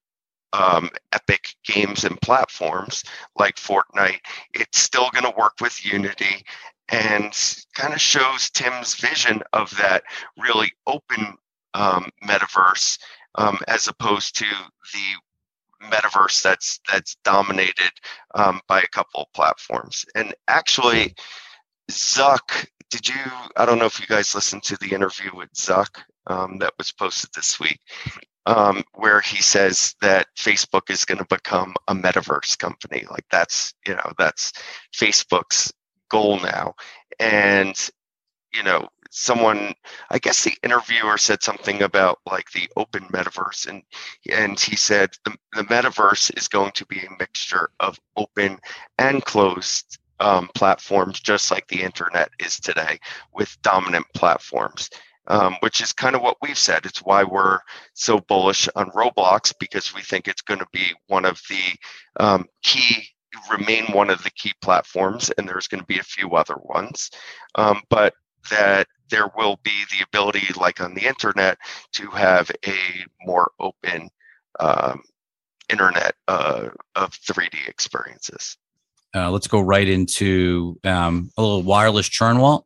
um, 0.53 0.89
Epic 1.11 1.55
games 1.63 2.03
and 2.03 2.21
platforms 2.21 3.03
like 3.37 3.55
Fortnite. 3.55 4.19
It's 4.53 4.79
still 4.79 5.09
going 5.11 5.23
to 5.23 5.37
work 5.37 5.53
with 5.59 5.85
Unity 5.85 6.45
and 6.89 7.33
kind 7.73 7.93
of 7.93 8.01
shows 8.01 8.49
Tim's 8.51 8.95
vision 8.95 9.41
of 9.53 9.75
that 9.77 10.03
really 10.37 10.71
open 10.85 11.35
um, 11.73 12.09
metaverse 12.23 12.99
um, 13.35 13.57
as 13.67 13.87
opposed 13.87 14.35
to 14.37 14.45
the 14.93 15.87
metaverse 15.87 16.41
that's 16.41 16.79
that's 16.89 17.15
dominated 17.23 17.91
um, 18.35 18.61
by 18.67 18.79
a 18.79 18.87
couple 18.87 19.21
of 19.21 19.33
platforms. 19.33 20.05
And 20.15 20.33
actually, 20.47 21.15
Zuck, 21.91 22.67
did 22.89 23.07
you? 23.07 23.15
I 23.57 23.65
don't 23.65 23.79
know 23.79 23.85
if 23.85 23.99
you 23.99 24.07
guys 24.07 24.35
listened 24.35 24.63
to 24.63 24.77
the 24.77 24.93
interview 24.93 25.31
with 25.33 25.51
Zuck 25.53 25.99
um, 26.27 26.59
that 26.59 26.73
was 26.77 26.91
posted 26.91 27.31
this 27.33 27.59
week, 27.59 27.79
um, 28.45 28.83
where 28.93 29.21
he 29.21 29.41
says 29.41 29.95
that 30.01 30.27
Facebook 30.37 30.89
is 30.89 31.05
going 31.05 31.19
to 31.19 31.25
become 31.25 31.75
a 31.87 31.95
metaverse 31.95 32.57
company. 32.57 33.05
Like 33.09 33.25
that's 33.31 33.73
you 33.87 33.95
know 33.95 34.11
that's 34.17 34.53
Facebook's 34.93 35.71
goal 36.09 36.39
now, 36.39 36.75
and 37.19 37.89
you 38.53 38.63
know 38.63 38.87
someone 39.15 39.73
i 40.09 40.17
guess 40.17 40.43
the 40.43 40.53
interviewer 40.63 41.19
said 41.19 41.43
something 41.43 41.83
about 41.83 42.19
like 42.25 42.49
the 42.51 42.67
open 42.77 43.03
metaverse 43.13 43.67
and 43.67 43.83
and 44.31 44.59
he 44.59 44.75
said 44.75 45.11
the, 45.23 45.37
the 45.53 45.63
metaverse 45.65 46.35
is 46.35 46.47
going 46.47 46.71
to 46.71 46.85
be 46.87 46.99
a 46.99 47.17
mixture 47.19 47.69
of 47.79 47.99
open 48.17 48.57
and 48.97 49.23
closed 49.25 49.99
um, 50.19 50.49
platforms 50.55 51.19
just 51.19 51.51
like 51.51 51.67
the 51.67 51.81
internet 51.81 52.29
is 52.39 52.59
today 52.59 52.99
with 53.33 53.55
dominant 53.61 54.05
platforms 54.15 54.89
um, 55.27 55.55
which 55.61 55.81
is 55.81 55.93
kind 55.93 56.15
of 56.15 56.21
what 56.21 56.37
we've 56.41 56.57
said 56.57 56.85
it's 56.85 56.99
why 56.99 57.23
we're 57.23 57.59
so 57.93 58.19
bullish 58.19 58.67
on 58.75 58.89
roblox 58.91 59.53
because 59.59 59.93
we 59.93 60.01
think 60.01 60.27
it's 60.27 60.41
going 60.41 60.59
to 60.59 60.67
be 60.71 60.93
one 61.07 61.25
of 61.25 61.41
the 61.49 62.23
um, 62.23 62.45
key 62.61 63.07
remain 63.49 63.85
one 63.85 64.09
of 64.09 64.23
the 64.23 64.29
key 64.31 64.53
platforms 64.61 65.31
and 65.37 65.47
there's 65.47 65.67
going 65.67 65.81
to 65.81 65.87
be 65.87 65.99
a 65.99 66.03
few 66.03 66.31
other 66.31 66.55
ones 66.63 67.09
um, 67.55 67.81
but 67.89 68.13
that 68.49 68.87
there 69.09 69.29
will 69.37 69.59
be 69.63 69.83
the 69.91 70.03
ability, 70.03 70.47
like 70.59 70.81
on 70.81 70.93
the 70.95 71.05
internet, 71.05 71.57
to 71.93 72.07
have 72.07 72.49
a 72.65 72.75
more 73.25 73.51
open 73.59 74.09
um, 74.59 75.01
internet 75.69 76.15
uh, 76.27 76.69
of 76.95 77.11
3D 77.11 77.67
experiences. 77.67 78.57
Uh, 79.15 79.29
let's 79.29 79.47
go 79.47 79.61
right 79.61 79.87
into 79.87 80.79
um, 80.83 81.31
a 81.37 81.41
little 81.41 81.61
wireless 81.61 82.09
churn 82.09 82.39
wall. 82.39 82.65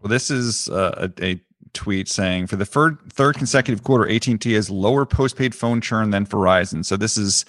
Well, 0.00 0.08
this 0.08 0.30
is 0.30 0.68
uh, 0.68 1.08
a, 1.20 1.24
a 1.24 1.40
tweet 1.78 2.08
saying 2.08 2.48
for 2.48 2.56
the 2.56 2.66
third 2.66 2.98
third 3.12 3.36
consecutive 3.36 3.84
quarter, 3.84 4.10
AT 4.10 4.26
and 4.26 4.40
T 4.40 4.52
has 4.54 4.68
lower 4.68 5.06
postpaid 5.06 5.54
phone 5.54 5.80
churn 5.80 6.10
than 6.10 6.26
Verizon. 6.26 6.84
So 6.84 6.96
this 6.96 7.16
is 7.16 7.44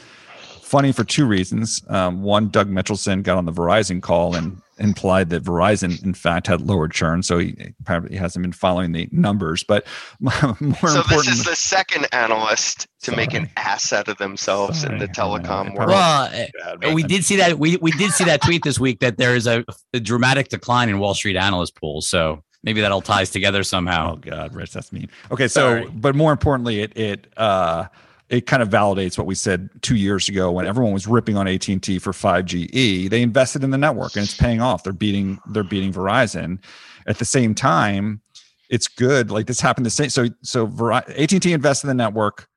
funny 0.62 0.92
for 0.92 1.04
two 1.04 1.26
reasons. 1.26 1.82
Um, 1.90 2.22
one, 2.22 2.50
Doug 2.50 2.70
Mitchelson 2.70 3.24
got 3.24 3.38
on 3.38 3.46
the 3.46 3.52
Verizon 3.52 4.04
call 4.04 4.36
and 4.36 4.62
implied 4.78 5.32
that 5.32 5.44
Verizon, 5.44 6.02
in 6.04 6.14
fact, 6.14 6.46
had 6.46 6.62
lower 6.62 6.88
churn. 6.88 7.24
So 7.24 7.40
he 7.40 7.74
probably 7.86 8.16
hasn't 8.16 8.44
been 8.44 8.54
following 8.54 8.92
the 8.92 9.10
numbers. 9.12 9.64
But 9.64 9.88
more 10.20 10.32
So 10.32 10.60
important, 10.60 11.10
this 11.10 11.28
is 11.28 11.44
the 11.44 11.56
second 11.56 12.08
analyst 12.12 12.88
to 13.02 13.16
make 13.16 13.34
an 13.34 13.46
Sorry. 13.46 13.54
ass 13.58 13.94
out 13.94 14.08
of 14.10 14.18
themselves 14.20 14.84
in 14.84 15.00
the 15.00 15.08
telecom 15.08 15.74
world. 15.76 15.90
Well, 15.90 16.48
uh, 16.64 16.94
we 16.94 17.02
did 17.02 17.26
see 17.26 17.38
that 17.38 17.58
we 17.58 17.78
we 17.78 17.92
did 17.92 18.12
see 18.12 18.26
that 18.26 18.44
tweet 18.44 18.64
this 18.64 18.80
week 18.80 19.00
that 19.00 19.18
there 19.18 19.36
is 19.36 19.48
a, 19.48 19.66
a 19.96 20.00
dramatic 20.00 20.50
decline 20.50 20.88
in 20.88 21.00
Wall 21.00 21.16
Street 21.16 21.36
analyst 21.36 21.76
pools. 21.76 22.08
So 22.08 22.44
maybe 22.64 22.82
that 22.82 22.92
all 22.92 23.02
ties 23.02 23.30
together 23.30 23.64
somehow. 23.64 24.14
Oh. 24.14 24.16
God, 24.18 24.56
Rich, 24.56 24.74
that's 24.74 24.92
mean. 24.92 25.10
Okay, 25.32 25.48
so 25.48 25.62
Sorry. 25.62 25.88
but 25.94 26.16
more 26.16 26.32
importantly, 26.32 26.82
it 26.82 26.98
it 26.98 27.28
uh 27.38 27.86
it 28.30 28.46
kind 28.46 28.62
of 28.62 28.70
validates 28.70 29.18
what 29.18 29.26
we 29.26 29.34
said 29.34 29.70
two 29.82 29.96
years 29.96 30.30
ago 30.30 30.52
when 30.52 30.68
everyone 30.68 30.94
was 30.94 31.08
ripping 31.08 31.36
on 31.36 31.48
AT 31.48 31.68
and 31.68 31.82
T 31.82 31.98
for 31.98 32.12
5GE. 32.12 33.10
They 33.10 33.24
invested 33.24 33.64
in 33.64 33.72
the 33.72 33.78
network 33.78 34.16
and 34.16 34.24
it's 34.24 34.38
paying 34.38 34.62
off. 34.62 34.84
They're 34.84 34.94
beating 34.94 35.40
they're 35.48 35.64
beating 35.64 35.92
Verizon. 35.92 36.60
At 37.08 37.18
the 37.18 37.26
same 37.26 37.56
time, 37.56 38.22
it's 38.70 38.88
good. 38.88 39.32
Like 39.32 39.48
this 39.48 39.60
happened 39.60 39.86
the 39.86 39.92
same. 39.92 40.10
So 40.10 40.28
so 40.44 40.94
AT 40.94 41.32
and 41.32 41.42
T 41.42 41.54
invested 41.54 41.90
in 41.90 41.98
the 41.98 42.04
network 42.04 42.48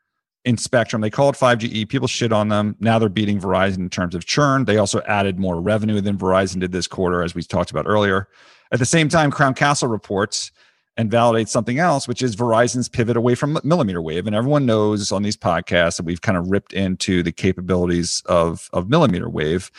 in 0.44 0.57
Spectrum. 0.57 1.00
They 1.00 1.11
called 1.11 1.36
5GE. 1.36 1.88
People 1.88 2.09
shit 2.09 2.32
on 2.32 2.48
them. 2.48 2.76
Now 2.80 2.98
they're 2.98 3.09
beating 3.09 3.40
Verizon 3.40 3.78
in 3.78 3.90
terms 3.90 4.14
of 4.14 4.26
churn. 4.26 4.64
They 4.64 4.76
also 4.76 5.00
added 5.03 5.38
more 5.38 5.61
revenue 5.61 6.00
than 6.00 6.18
Verizon 6.18 6.61
did 6.61 6.72
this 6.72 6.86
quarter, 6.86 7.22
as 7.22 7.34
we 7.34 7.42
talked 7.42 7.70
about 7.70 7.86
earlier. 7.86 8.28
At 8.72 8.78
the 8.78 8.86
same 8.86 9.08
time, 9.08 9.30
Crown 9.30 9.54
Castle 9.54 9.88
reports 9.88 10.50
and 10.96 11.10
validates 11.10 11.48
something 11.48 11.78
else, 11.78 12.08
which 12.08 12.22
is 12.22 12.36
Verizon's 12.36 12.88
pivot 12.88 13.16
away 13.16 13.34
from 13.34 13.58
millimeter 13.64 14.02
wave. 14.02 14.26
And 14.26 14.34
everyone 14.34 14.66
knows 14.66 15.12
on 15.12 15.22
these 15.22 15.36
podcasts 15.36 15.96
that 15.98 16.06
we've 16.06 16.20
kind 16.20 16.36
of 16.36 16.50
ripped 16.50 16.72
into 16.72 17.22
the 17.22 17.32
capabilities 17.32 18.22
of, 18.26 18.68
of 18.72 18.88
millimeter 18.88 19.28
wave. 19.28 19.70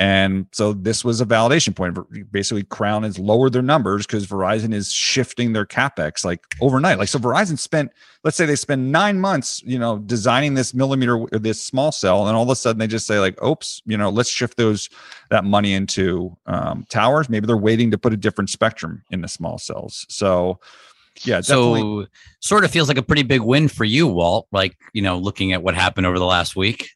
And 0.00 0.46
so 0.52 0.72
this 0.72 1.04
was 1.04 1.20
a 1.20 1.26
validation 1.26 1.74
point. 1.74 1.98
Basically, 2.30 2.62
Crown 2.62 3.02
has 3.02 3.18
lowered 3.18 3.52
their 3.52 3.62
numbers 3.62 4.06
because 4.06 4.28
Verizon 4.28 4.72
is 4.72 4.92
shifting 4.92 5.52
their 5.52 5.66
capex 5.66 6.24
like 6.24 6.44
overnight. 6.60 6.98
Like 6.98 7.08
so, 7.08 7.18
Verizon 7.18 7.58
spent, 7.58 7.90
let's 8.22 8.36
say 8.36 8.46
they 8.46 8.54
spend 8.54 8.92
nine 8.92 9.18
months, 9.18 9.60
you 9.64 9.76
know, 9.76 9.98
designing 9.98 10.54
this 10.54 10.72
millimeter, 10.72 11.24
this 11.32 11.60
small 11.60 11.90
cell, 11.90 12.28
and 12.28 12.36
all 12.36 12.44
of 12.44 12.48
a 12.48 12.54
sudden 12.54 12.78
they 12.78 12.86
just 12.86 13.08
say 13.08 13.18
like, 13.18 13.42
"Oops, 13.42 13.82
you 13.86 13.96
know, 13.96 14.08
let's 14.08 14.30
shift 14.30 14.56
those 14.56 14.88
that 15.30 15.44
money 15.44 15.74
into 15.74 16.36
um, 16.46 16.86
towers." 16.88 17.28
Maybe 17.28 17.48
they're 17.48 17.56
waiting 17.56 17.90
to 17.90 17.98
put 17.98 18.12
a 18.12 18.16
different 18.16 18.50
spectrum 18.50 19.02
in 19.10 19.20
the 19.20 19.28
small 19.28 19.58
cells. 19.58 20.06
So 20.08 20.60
yeah, 21.24 21.40
definitely. 21.40 21.80
So 21.80 22.06
sort 22.38 22.64
of 22.64 22.70
feels 22.70 22.86
like 22.86 22.98
a 22.98 23.02
pretty 23.02 23.24
big 23.24 23.40
win 23.40 23.66
for 23.66 23.84
you, 23.84 24.06
Walt. 24.06 24.46
Like 24.52 24.76
you 24.92 25.02
know, 25.02 25.18
looking 25.18 25.52
at 25.52 25.64
what 25.64 25.74
happened 25.74 26.06
over 26.06 26.20
the 26.20 26.24
last 26.24 26.54
week. 26.54 26.90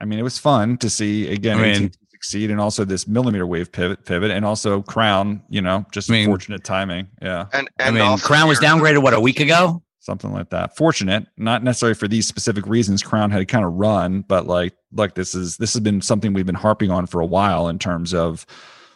I 0.00 0.04
mean, 0.04 0.18
it 0.18 0.22
was 0.22 0.38
fun 0.38 0.76
to 0.78 0.90
see 0.90 1.26
again 1.32 1.58
I 1.58 1.62
mean- 1.62 1.92
succeed, 2.18 2.50
and 2.50 2.60
also 2.60 2.84
this 2.84 3.06
millimeter 3.06 3.46
wave 3.46 3.70
pivot, 3.70 4.04
pivot, 4.04 4.30
and 4.30 4.44
also 4.44 4.82
Crown. 4.82 5.42
You 5.48 5.62
know, 5.62 5.86
just 5.92 6.10
I 6.10 6.14
mean- 6.14 6.26
fortunate 6.26 6.64
timing. 6.64 7.08
Yeah, 7.22 7.46
And, 7.52 7.68
I 7.78 7.90
mean, 7.90 8.18
Crown 8.18 8.48
was 8.48 8.58
downgraded 8.58 9.02
what 9.02 9.14
a 9.14 9.20
week 9.20 9.40
ago. 9.40 9.82
something 10.00 10.32
like 10.32 10.50
that. 10.50 10.76
Fortunate, 10.76 11.26
not 11.36 11.62
necessarily 11.62 11.94
for 11.94 12.08
these 12.08 12.26
specific 12.26 12.66
reasons. 12.66 13.02
Crown 13.02 13.30
had 13.30 13.46
kind 13.48 13.64
of 13.64 13.74
run, 13.74 14.22
but 14.22 14.46
like, 14.46 14.74
like 14.92 15.14
this 15.14 15.34
is 15.34 15.56
this 15.58 15.74
has 15.74 15.80
been 15.80 16.00
something 16.00 16.32
we've 16.32 16.46
been 16.46 16.54
harping 16.54 16.90
on 16.90 17.06
for 17.06 17.20
a 17.20 17.26
while 17.26 17.68
in 17.68 17.78
terms 17.78 18.12
of 18.14 18.44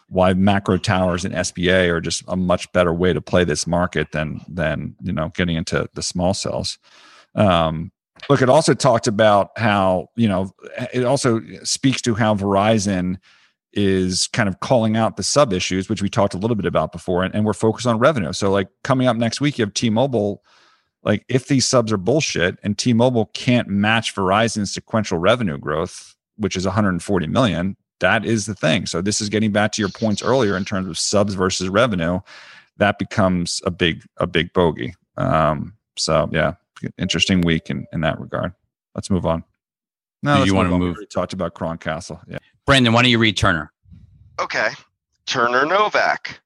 why 0.08 0.34
macro 0.34 0.76
towers 0.76 1.24
and 1.24 1.34
SBA 1.34 1.88
are 1.90 2.00
just 2.00 2.22
a 2.28 2.36
much 2.36 2.70
better 2.72 2.92
way 2.92 3.12
to 3.12 3.20
play 3.20 3.44
this 3.44 3.66
market 3.66 4.10
than 4.12 4.40
than 4.48 4.96
you 5.02 5.12
know 5.12 5.30
getting 5.34 5.56
into 5.56 5.88
the 5.94 6.02
small 6.02 6.34
cells. 6.34 6.78
Um, 7.34 7.92
look, 8.28 8.42
it 8.42 8.48
also 8.48 8.74
talked 8.74 9.06
about 9.06 9.50
how 9.56 10.08
you 10.16 10.28
know 10.28 10.52
it 10.92 11.04
also 11.04 11.40
speaks 11.62 12.00
to 12.02 12.14
how 12.14 12.34
Verizon 12.34 13.18
is 13.72 14.26
kind 14.28 14.48
of 14.48 14.60
calling 14.60 14.96
out 14.96 15.16
the 15.16 15.22
sub 15.22 15.52
issues, 15.52 15.88
which 15.88 16.02
we 16.02 16.08
talked 16.08 16.34
a 16.34 16.38
little 16.38 16.56
bit 16.56 16.66
about 16.66 16.92
before, 16.92 17.22
and, 17.22 17.34
and 17.34 17.44
we're 17.44 17.52
focused 17.52 17.86
on 17.86 17.98
revenue. 17.98 18.32
So, 18.32 18.50
like 18.50 18.68
coming 18.84 19.06
up 19.06 19.16
next 19.16 19.40
week, 19.40 19.58
you 19.58 19.64
have 19.64 19.74
T-Mobile. 19.74 20.42
Like, 21.04 21.24
if 21.28 21.48
these 21.48 21.66
subs 21.66 21.92
are 21.92 21.96
bullshit 21.96 22.58
and 22.62 22.78
T-Mobile 22.78 23.26
can't 23.34 23.68
match 23.68 24.14
Verizon's 24.14 24.72
sequential 24.72 25.18
revenue 25.18 25.58
growth, 25.58 26.14
which 26.36 26.56
is 26.56 26.64
140 26.64 27.26
million, 27.26 27.76
that 28.00 28.24
is 28.24 28.46
the 28.46 28.54
thing. 28.54 28.86
So, 28.86 29.00
this 29.00 29.20
is 29.20 29.28
getting 29.28 29.52
back 29.52 29.72
to 29.72 29.82
your 29.82 29.90
points 29.90 30.22
earlier 30.22 30.56
in 30.56 30.64
terms 30.64 30.88
of 30.88 30.98
subs 30.98 31.34
versus 31.34 31.68
revenue. 31.68 32.20
That 32.76 32.98
becomes 32.98 33.60
a 33.64 33.70
big 33.70 34.04
a 34.18 34.26
big 34.26 34.52
bogey. 34.52 34.94
Um, 35.16 35.74
so, 35.96 36.28
yeah, 36.32 36.54
interesting 36.98 37.40
week 37.42 37.70
in 37.70 37.86
in 37.92 38.00
that 38.02 38.20
regard. 38.20 38.52
Let's 38.94 39.10
move 39.10 39.26
on. 39.26 39.44
No, 40.22 40.44
you 40.44 40.54
wanna 40.54 40.72
on. 40.72 40.80
We 40.80 40.86
move- 40.86 40.96
already 40.96 41.06
talked 41.06 41.32
about 41.32 41.54
Crown 41.54 41.78
Castle. 41.78 42.20
Yeah. 42.26 42.38
Brandon, 42.66 42.92
why 42.92 43.02
don't 43.02 43.10
you 43.10 43.18
read 43.18 43.36
Turner? 43.36 43.72
Okay. 44.40 44.70
Turner 45.26 45.64
Novak 45.66 46.40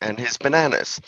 and 0.00 0.18
his 0.18 0.36
bananas. 0.38 1.00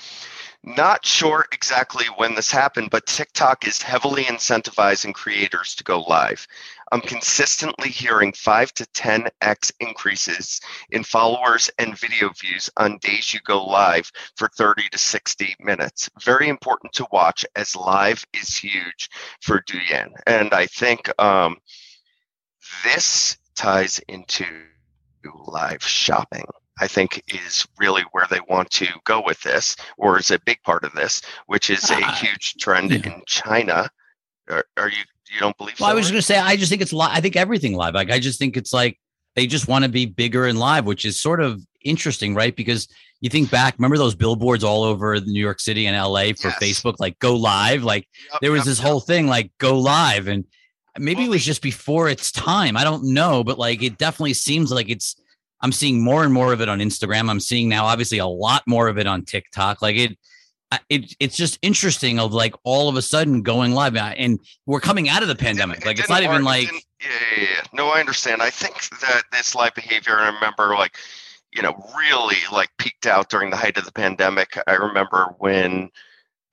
Not 0.62 1.06
sure 1.06 1.46
exactly 1.52 2.04
when 2.16 2.34
this 2.34 2.50
happened, 2.50 2.90
but 2.90 3.06
TikTok 3.06 3.66
is 3.66 3.80
heavily 3.80 4.24
incentivizing 4.24 5.14
creators 5.14 5.74
to 5.76 5.84
go 5.84 6.02
live. 6.02 6.46
I'm 6.92 7.00
consistently 7.00 7.88
hearing 7.88 8.34
5 8.34 8.74
to 8.74 8.84
10x 8.86 9.72
increases 9.80 10.60
in 10.90 11.02
followers 11.02 11.70
and 11.78 11.98
video 11.98 12.28
views 12.38 12.68
on 12.76 12.98
days 12.98 13.32
you 13.32 13.40
go 13.46 13.64
live 13.64 14.12
for 14.36 14.48
30 14.48 14.90
to 14.90 14.98
60 14.98 15.56
minutes. 15.60 16.10
Very 16.20 16.50
important 16.50 16.92
to 16.94 17.06
watch 17.10 17.46
as 17.56 17.74
live 17.74 18.26
is 18.34 18.54
huge 18.54 19.08
for 19.40 19.62
Douyin. 19.62 20.12
And 20.26 20.52
I 20.52 20.66
think 20.66 21.10
um, 21.18 21.56
this 22.84 23.38
ties 23.54 23.98
into 24.08 24.44
live 25.46 25.82
shopping. 25.82 26.44
I 26.80 26.86
think 26.88 27.22
is 27.28 27.66
really 27.78 28.02
where 28.12 28.26
they 28.30 28.40
want 28.48 28.70
to 28.72 28.86
go 29.04 29.22
with 29.24 29.40
this, 29.42 29.76
or 29.98 30.18
is 30.18 30.30
a 30.30 30.38
big 30.40 30.58
part 30.64 30.82
of 30.84 30.92
this, 30.92 31.20
which 31.46 31.68
is 31.70 31.90
a 31.90 31.94
Ah, 32.02 32.18
huge 32.20 32.54
trend 32.54 32.90
yeah. 32.90 32.96
in 33.14 33.22
China. 33.26 33.88
Are, 34.48 34.64
are 34.76 34.88
you 34.88 35.02
you 35.32 35.38
don't 35.38 35.56
believe? 35.58 35.78
Well, 35.78 35.88
I 35.90 35.94
was 35.94 36.06
Rick? 36.06 36.12
going 36.14 36.18
to 36.20 36.26
say, 36.26 36.38
I 36.38 36.56
just 36.56 36.70
think 36.70 36.82
it's 36.82 36.92
live. 36.92 37.10
I 37.12 37.20
think 37.20 37.36
everything 37.36 37.74
live. 37.74 37.94
Like, 37.94 38.10
I 38.10 38.18
just 38.18 38.38
think 38.38 38.56
it's 38.56 38.72
like 38.72 38.98
they 39.36 39.46
just 39.46 39.68
want 39.68 39.84
to 39.84 39.88
be 39.90 40.06
bigger 40.06 40.46
and 40.46 40.58
live, 40.58 40.86
which 40.86 41.04
is 41.04 41.20
sort 41.20 41.40
of 41.40 41.62
interesting, 41.84 42.34
right? 42.34 42.56
Because 42.56 42.88
you 43.20 43.30
think 43.30 43.48
back, 43.50 43.74
remember 43.78 43.96
those 43.96 44.14
billboards 44.16 44.64
all 44.64 44.82
over 44.82 45.20
New 45.20 45.38
York 45.40 45.60
City 45.60 45.86
and 45.86 45.96
LA 45.96 46.32
for 46.32 46.48
Yes. 46.48 46.58
Facebook, 46.60 46.94
like 46.98 47.16
go 47.20 47.36
live? 47.36 47.84
Like, 47.84 48.08
Yep, 48.32 48.40
there 48.40 48.50
was 48.50 48.60
yep, 48.60 48.66
this 48.66 48.78
yep. 48.80 48.88
whole 48.88 49.00
thing, 49.00 49.26
like 49.28 49.52
go 49.58 49.78
live. 49.78 50.26
And 50.26 50.44
maybe 50.98 51.24
it 51.24 51.28
was 51.30 51.44
just 51.44 51.62
before 51.62 52.08
its 52.08 52.32
time. 52.32 52.76
I 52.76 52.82
don't 52.82 53.04
know, 53.12 53.44
but 53.44 53.58
like 53.58 53.82
it 53.84 53.98
definitely 53.98 54.34
seems 54.34 54.72
like 54.72 54.88
it's, 54.88 55.14
I'm 55.62 55.72
seeing 55.72 56.02
more 56.02 56.24
and 56.24 56.32
more 56.32 56.52
of 56.52 56.60
it 56.60 56.68
on 56.68 56.78
Instagram. 56.78 57.28
I'm 57.30 57.40
seeing 57.40 57.68
now, 57.68 57.84
obviously, 57.84 58.18
a 58.18 58.26
lot 58.26 58.62
more 58.66 58.88
of 58.88 58.98
it 58.98 59.06
on 59.06 59.24
TikTok. 59.24 59.82
Like 59.82 59.96
it, 59.96 60.18
it, 60.88 61.14
it's 61.18 61.36
just 61.36 61.58
interesting 61.62 62.18
of 62.18 62.32
like 62.32 62.54
all 62.64 62.88
of 62.88 62.96
a 62.96 63.02
sudden 63.02 63.42
going 63.42 63.72
live 63.72 63.96
Uh, 63.96 64.14
and 64.16 64.40
we're 64.66 64.80
coming 64.80 65.08
out 65.08 65.22
of 65.22 65.28
the 65.28 65.34
pandemic. 65.34 65.80
It 65.80 65.86
Like 65.86 65.98
it's 65.98 66.08
not 66.08 66.22
even 66.22 66.42
it 66.42 66.44
like, 66.44 66.72
yeah, 67.02 67.08
yeah, 67.36 67.42
yeah. 67.42 67.62
No, 67.72 67.88
I 67.88 68.00
understand. 68.00 68.42
I 68.42 68.50
think 68.50 68.88
that 69.00 69.22
this 69.32 69.54
live 69.54 69.74
behavior. 69.74 70.16
I 70.16 70.32
remember 70.32 70.74
like, 70.76 70.96
you 71.52 71.62
know, 71.62 71.74
really 71.96 72.36
like 72.52 72.70
peaked 72.78 73.06
out 73.06 73.28
during 73.28 73.50
the 73.50 73.56
height 73.56 73.76
of 73.76 73.84
the 73.84 73.92
pandemic. 73.92 74.56
I 74.66 74.74
remember 74.74 75.34
when 75.38 75.90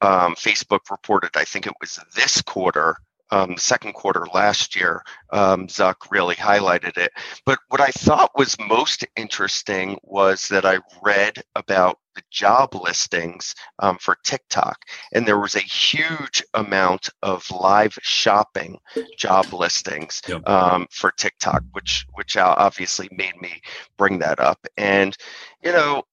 um, 0.02 0.36
Facebook 0.36 0.90
reported. 0.90 1.32
I 1.36 1.46
think 1.46 1.68
it 1.68 1.74
was 1.80 2.00
this 2.16 2.42
quarter. 2.42 2.98
Um, 3.30 3.58
second 3.58 3.94
quarter 3.94 4.26
last 4.34 4.76
year, 4.76 5.02
um, 5.32 5.68
Zuck 5.68 5.96
really 6.12 6.36
highlighted 6.36 6.98
it. 6.98 7.12
But 7.46 7.60
what 7.70 7.82
I 7.82 7.92
thought 7.92 8.32
was 8.38 8.56
most 8.60 9.06
interesting 9.16 9.98
was 10.04 10.48
that 10.50 10.66
I 10.66 10.80
read 11.04 11.42
about 11.56 12.00
the 12.16 12.22
job 12.32 12.74
listings 12.74 13.54
um, 13.80 13.98
for 14.00 14.18
TikTok, 14.24 14.78
and 15.14 15.28
there 15.28 15.40
was 15.40 15.56
a 15.56 15.60
huge 15.60 16.42
amount 16.56 17.10
of 17.22 17.50
live 17.52 17.98
shopping 18.02 18.80
job 19.18 19.54
listings 19.54 20.22
Yep. 20.28 20.48
um, 20.50 20.88
for 20.90 21.12
TikTok, 21.12 21.64
which 21.74 22.06
which 22.14 22.38
obviously 22.38 23.08
made 23.12 23.40
me 23.42 23.62
bring 23.98 24.20
that 24.20 24.40
up. 24.40 24.66
And 24.78 25.16
you 25.64 25.72
know, 25.72 26.04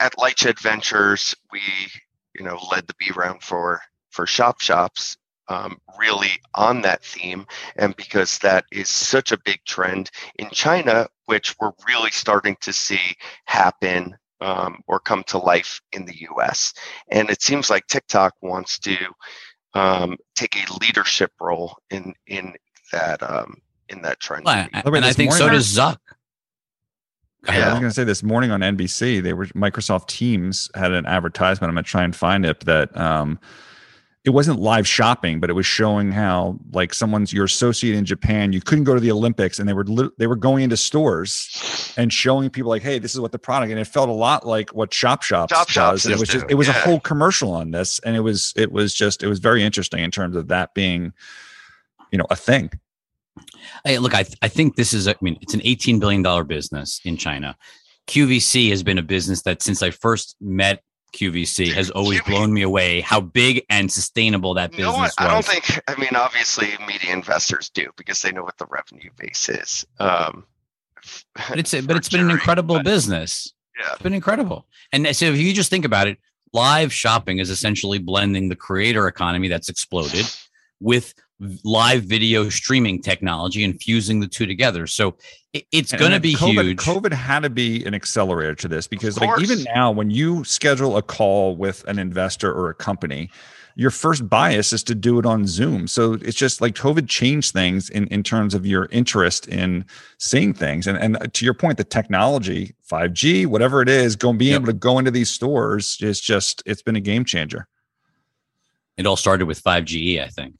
at 0.00 0.16
Lightshed 0.16 0.60
Ventures, 0.60 1.34
we 1.50 1.60
you 2.38 2.44
know 2.44 2.58
led 2.70 2.86
the 2.86 2.94
B 2.98 3.10
round 3.16 3.42
for 3.42 3.80
for 4.10 4.26
shop 4.26 4.60
shops. 4.60 5.16
Um, 5.48 5.78
really 5.96 6.40
on 6.54 6.82
that 6.82 7.04
theme, 7.04 7.46
and 7.76 7.94
because 7.94 8.38
that 8.38 8.64
is 8.72 8.88
such 8.88 9.30
a 9.30 9.38
big 9.38 9.60
trend 9.64 10.10
in 10.40 10.50
China, 10.50 11.06
which 11.26 11.54
we're 11.60 11.70
really 11.86 12.10
starting 12.10 12.56
to 12.62 12.72
see 12.72 13.14
happen 13.44 14.16
um, 14.40 14.82
or 14.86 14.98
come 14.98 15.22
to 15.24 15.38
life 15.38 15.80
in 15.92 16.04
the 16.04 16.26
US. 16.30 16.74
And 17.10 17.30
it 17.30 17.42
seems 17.42 17.70
like 17.70 17.86
TikTok 17.86 18.34
wants 18.42 18.78
to 18.80 18.96
um, 19.74 20.16
take 20.34 20.56
a 20.56 20.72
leadership 20.80 21.32
role 21.40 21.76
in 21.90 22.14
in 22.26 22.54
that 22.92 23.22
um, 23.22 23.60
in 23.88 24.02
that 24.02 24.20
trend. 24.20 24.44
Well, 24.44 24.66
Wait, 24.72 24.96
and 24.96 25.04
I 25.04 25.12
think 25.12 25.32
so 25.32 25.48
does 25.48 25.66
Zuck. 25.66 25.98
Go 27.44 27.52
I 27.52 27.70
was 27.70 27.78
going 27.78 27.90
to 27.90 27.94
say 27.94 28.02
this 28.02 28.24
morning 28.24 28.50
on 28.50 28.60
NBC, 28.60 29.22
they 29.22 29.32
were 29.32 29.46
Microsoft 29.46 30.08
Teams 30.08 30.68
had 30.74 30.90
an 30.90 31.06
advertisement. 31.06 31.68
I'm 31.68 31.76
going 31.76 31.84
to 31.84 31.90
try 31.90 32.02
and 32.02 32.16
find 32.16 32.44
it 32.44 32.60
that 32.60 32.96
um, 32.96 33.38
it 34.26 34.30
wasn't 34.30 34.58
live 34.58 34.88
shopping, 34.88 35.38
but 35.38 35.48
it 35.48 35.52
was 35.52 35.64
showing 35.64 36.10
how 36.10 36.58
like 36.72 36.92
someone's 36.92 37.32
your 37.32 37.44
associate 37.44 37.94
in 37.94 38.04
Japan, 38.04 38.52
you 38.52 38.60
couldn't 38.60 38.82
go 38.82 38.92
to 38.92 39.00
the 39.00 39.12
Olympics, 39.12 39.60
and 39.60 39.68
they 39.68 39.72
were 39.72 39.84
lit- 39.84 40.18
they 40.18 40.26
were 40.26 40.34
going 40.34 40.64
into 40.64 40.76
stores 40.76 41.94
and 41.96 42.12
showing 42.12 42.50
people 42.50 42.68
like, 42.68 42.82
hey, 42.82 42.98
this 42.98 43.14
is 43.14 43.20
what 43.20 43.30
the 43.30 43.38
product, 43.38 43.70
and 43.70 43.78
it 43.80 43.86
felt 43.86 44.08
a 44.08 44.12
lot 44.12 44.44
like 44.44 44.70
what 44.70 44.92
Shop 44.92 45.22
Shops 45.22 45.54
Shop 45.54 45.68
Shops 45.68 46.02
does. 46.02 46.06
And 46.06 46.12
it 46.12 46.14
is 46.16 46.20
was 46.20 46.28
just 46.28 46.46
it 46.50 46.54
was 46.56 46.68
a 46.68 46.72
whole 46.72 46.98
commercial 47.00 47.52
on 47.52 47.70
this, 47.70 48.00
and 48.00 48.16
it 48.16 48.20
was 48.20 48.52
it 48.56 48.72
was 48.72 48.92
just 48.92 49.22
it 49.22 49.28
was 49.28 49.38
very 49.38 49.62
interesting 49.62 50.02
in 50.02 50.10
terms 50.10 50.34
of 50.34 50.48
that 50.48 50.74
being, 50.74 51.12
you 52.10 52.18
know, 52.18 52.26
a 52.28 52.36
thing. 52.36 52.70
Hey, 53.84 53.98
look, 53.98 54.14
I 54.14 54.24
th- 54.24 54.38
I 54.42 54.48
think 54.48 54.74
this 54.74 54.92
is. 54.92 55.06
a- 55.06 55.12
I 55.12 55.18
mean, 55.20 55.38
it's 55.40 55.54
an 55.54 55.60
eighteen 55.62 56.00
billion 56.00 56.22
dollar 56.22 56.42
business 56.42 57.00
in 57.04 57.16
China. 57.16 57.56
QVC 58.08 58.70
has 58.70 58.82
been 58.82 58.98
a 58.98 59.02
business 59.02 59.42
that 59.42 59.62
since 59.62 59.82
I 59.82 59.90
first 59.90 60.36
met 60.40 60.82
QVC 61.16 61.72
has 61.72 61.90
always 61.90 62.20
QV 62.20 62.26
blown 62.26 62.52
me 62.52 62.62
away. 62.62 63.00
How 63.00 63.20
big 63.20 63.64
and 63.70 63.90
sustainable 63.90 64.54
that 64.54 64.70
business 64.70 64.86
No, 64.86 64.94
I, 64.96 65.02
was. 65.02 65.14
I 65.18 65.28
don't 65.28 65.44
think. 65.44 65.80
I 65.88 65.98
mean, 65.98 66.14
obviously, 66.14 66.68
media 66.86 67.12
investors 67.12 67.70
do 67.70 67.90
because 67.96 68.20
they 68.22 68.32
know 68.32 68.42
what 68.42 68.58
the 68.58 68.66
revenue 68.66 69.10
base 69.16 69.48
is. 69.48 69.86
Um, 69.98 70.44
but 71.48 71.58
it's 71.58 71.72
but 71.82 71.96
it's 71.96 72.08
been 72.08 72.20
an 72.20 72.30
incredible 72.30 72.82
business. 72.82 73.52
Yeah. 73.78 73.92
It's 73.92 74.02
been 74.02 74.14
incredible. 74.14 74.66
And 74.92 75.14
so 75.14 75.26
if 75.26 75.38
you 75.38 75.52
just 75.52 75.70
think 75.70 75.84
about 75.84 76.06
it, 76.06 76.18
live 76.52 76.92
shopping 76.92 77.38
is 77.38 77.50
essentially 77.50 77.98
blending 77.98 78.48
the 78.48 78.56
creator 78.56 79.08
economy 79.08 79.48
that's 79.48 79.68
exploded 79.68 80.26
with 80.80 81.14
live 81.64 82.04
video 82.04 82.48
streaming 82.48 83.02
technology 83.02 83.64
and 83.64 83.80
fusing 83.80 84.20
the 84.20 84.26
two 84.26 84.46
together. 84.46 84.86
So 84.86 85.16
it's 85.72 85.92
going 85.92 86.12
to 86.12 86.20
be 86.20 86.34
COVID, 86.34 86.64
huge. 86.64 86.78
COVID 86.78 87.12
had 87.12 87.40
to 87.40 87.50
be 87.50 87.84
an 87.84 87.94
accelerator 87.94 88.54
to 88.56 88.68
this 88.68 88.86
because, 88.86 89.20
like, 89.20 89.40
even 89.40 89.64
now, 89.74 89.90
when 89.90 90.10
you 90.10 90.44
schedule 90.44 90.96
a 90.96 91.02
call 91.02 91.56
with 91.56 91.84
an 91.88 91.98
investor 91.98 92.52
or 92.52 92.70
a 92.70 92.74
company, 92.74 93.30
your 93.78 93.90
first 93.90 94.26
bias 94.28 94.72
is 94.72 94.82
to 94.84 94.94
do 94.94 95.18
it 95.18 95.26
on 95.26 95.46
Zoom. 95.46 95.86
So 95.86 96.14
it's 96.14 96.36
just 96.36 96.60
like 96.62 96.74
COVID 96.74 97.08
changed 97.08 97.52
things 97.52 97.90
in, 97.90 98.06
in 98.08 98.22
terms 98.22 98.54
of 98.54 98.64
your 98.64 98.88
interest 98.90 99.46
in 99.48 99.84
seeing 100.18 100.54
things. 100.54 100.86
And 100.86 100.96
and 100.96 101.16
uh, 101.18 101.26
to 101.32 101.44
your 101.44 101.52
point, 101.54 101.76
the 101.76 101.84
technology, 101.84 102.74
5G, 102.90 103.46
whatever 103.46 103.82
it 103.82 103.88
is, 103.90 104.16
going 104.16 104.38
being 104.38 104.52
Yep. 104.52 104.60
able 104.62 104.66
to 104.68 104.78
go 104.78 104.98
into 104.98 105.10
these 105.10 105.28
stores 105.30 105.98
is 106.00 106.20
just 106.20 106.62
it's 106.64 106.80
been 106.82 106.96
a 106.96 107.00
game 107.00 107.24
changer. 107.24 107.68
It 108.96 109.06
all 109.06 109.16
started 109.16 109.44
with 109.46 109.62
5GE, 109.62 110.22
I 110.24 110.28
think. 110.28 110.54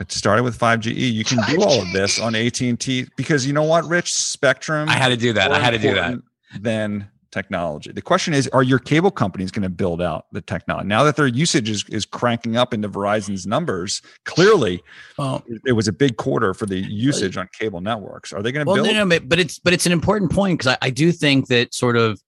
It 0.00 0.12
started 0.12 0.42
with 0.44 0.58
5GE. 0.58 0.94
You 0.94 1.24
can 1.24 1.38
do 1.48 1.62
all 1.62 1.82
of 1.82 1.92
this 1.92 2.20
on 2.20 2.34
AT&T 2.34 3.06
because 3.16 3.46
you 3.46 3.52
know 3.52 3.64
what, 3.64 3.84
Rich? 3.86 4.12
Spectrum 4.14 4.88
I 4.88 4.92
had 4.92 5.08
to 5.08 5.16
do 5.16 5.32
that. 5.32 5.50
I 5.52 5.58
had 5.58 5.70
to 5.70 5.78
do 5.78 5.94
that. 5.94 6.12
important 6.12 6.24
Than 6.60 7.08
technology. 7.30 7.92
The 7.92 8.00
question 8.00 8.32
is, 8.32 8.48
are 8.48 8.62
your 8.62 8.78
cable 8.78 9.10
companies 9.10 9.50
going 9.50 9.62
to 9.62 9.68
build 9.68 10.00
out 10.00 10.26
the 10.32 10.40
technology 10.40 10.88
now 10.88 11.04
that 11.04 11.16
their 11.16 11.26
usage 11.26 11.68
is, 11.68 11.84
is 11.90 12.06
cranking 12.06 12.56
up 12.56 12.72
into 12.72 12.88
Verizon's 12.88 13.46
numbers? 13.46 14.00
Clearly, 14.24 14.82
Well, 15.18 15.44
it 15.66 15.72
was 15.72 15.88
a 15.88 15.92
big 15.92 16.16
quarter 16.16 16.54
for 16.54 16.64
the 16.64 16.78
usage 16.78 17.36
on 17.36 17.48
cable 17.58 17.80
networks. 17.82 18.32
Are 18.32 18.42
they 18.42 18.50
going 18.50 18.64
to 18.64 18.72
well, 18.72 18.82
build? 18.82 18.94
no, 18.94 19.04
no, 19.04 19.06
but- 19.06 19.28
but 19.28 19.38
it's 19.38 19.58
but 19.58 19.72
it's 19.74 19.84
an 19.84 19.92
important 19.92 20.32
point 20.32 20.58
because 20.58 20.72
I, 20.80 20.86
I 20.86 20.90
do 20.90 21.12
think 21.12 21.48
that 21.48 21.74
sort 21.74 21.96
of, 21.96 22.18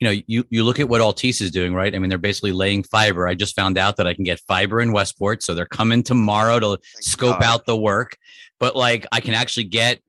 you 0.00 0.08
know, 0.08 0.22
you 0.26 0.44
you 0.48 0.64
look 0.64 0.80
at 0.80 0.88
what 0.88 1.02
Altice 1.02 1.42
is 1.42 1.50
doing, 1.50 1.74
right? 1.74 1.94
I 1.94 1.98
mean, 1.98 2.08
they're 2.08 2.18
basically 2.18 2.52
laying 2.52 2.82
fiber. 2.82 3.28
I 3.28 3.34
just 3.34 3.54
found 3.54 3.76
out 3.76 3.96
that 3.98 4.06
I 4.06 4.14
can 4.14 4.24
get 4.24 4.40
fiber 4.40 4.80
in 4.80 4.92
Westport, 4.92 5.42
so 5.42 5.54
they're 5.54 5.66
coming 5.66 6.02
tomorrow 6.02 6.58
to 6.58 6.78
scope 7.00 7.40
God. 7.40 7.44
out 7.44 7.66
the 7.66 7.76
work. 7.76 8.16
But 8.58 8.74
like, 8.74 9.06
I 9.12 9.20
can 9.20 9.34
actually 9.34 9.64
get 9.64 10.00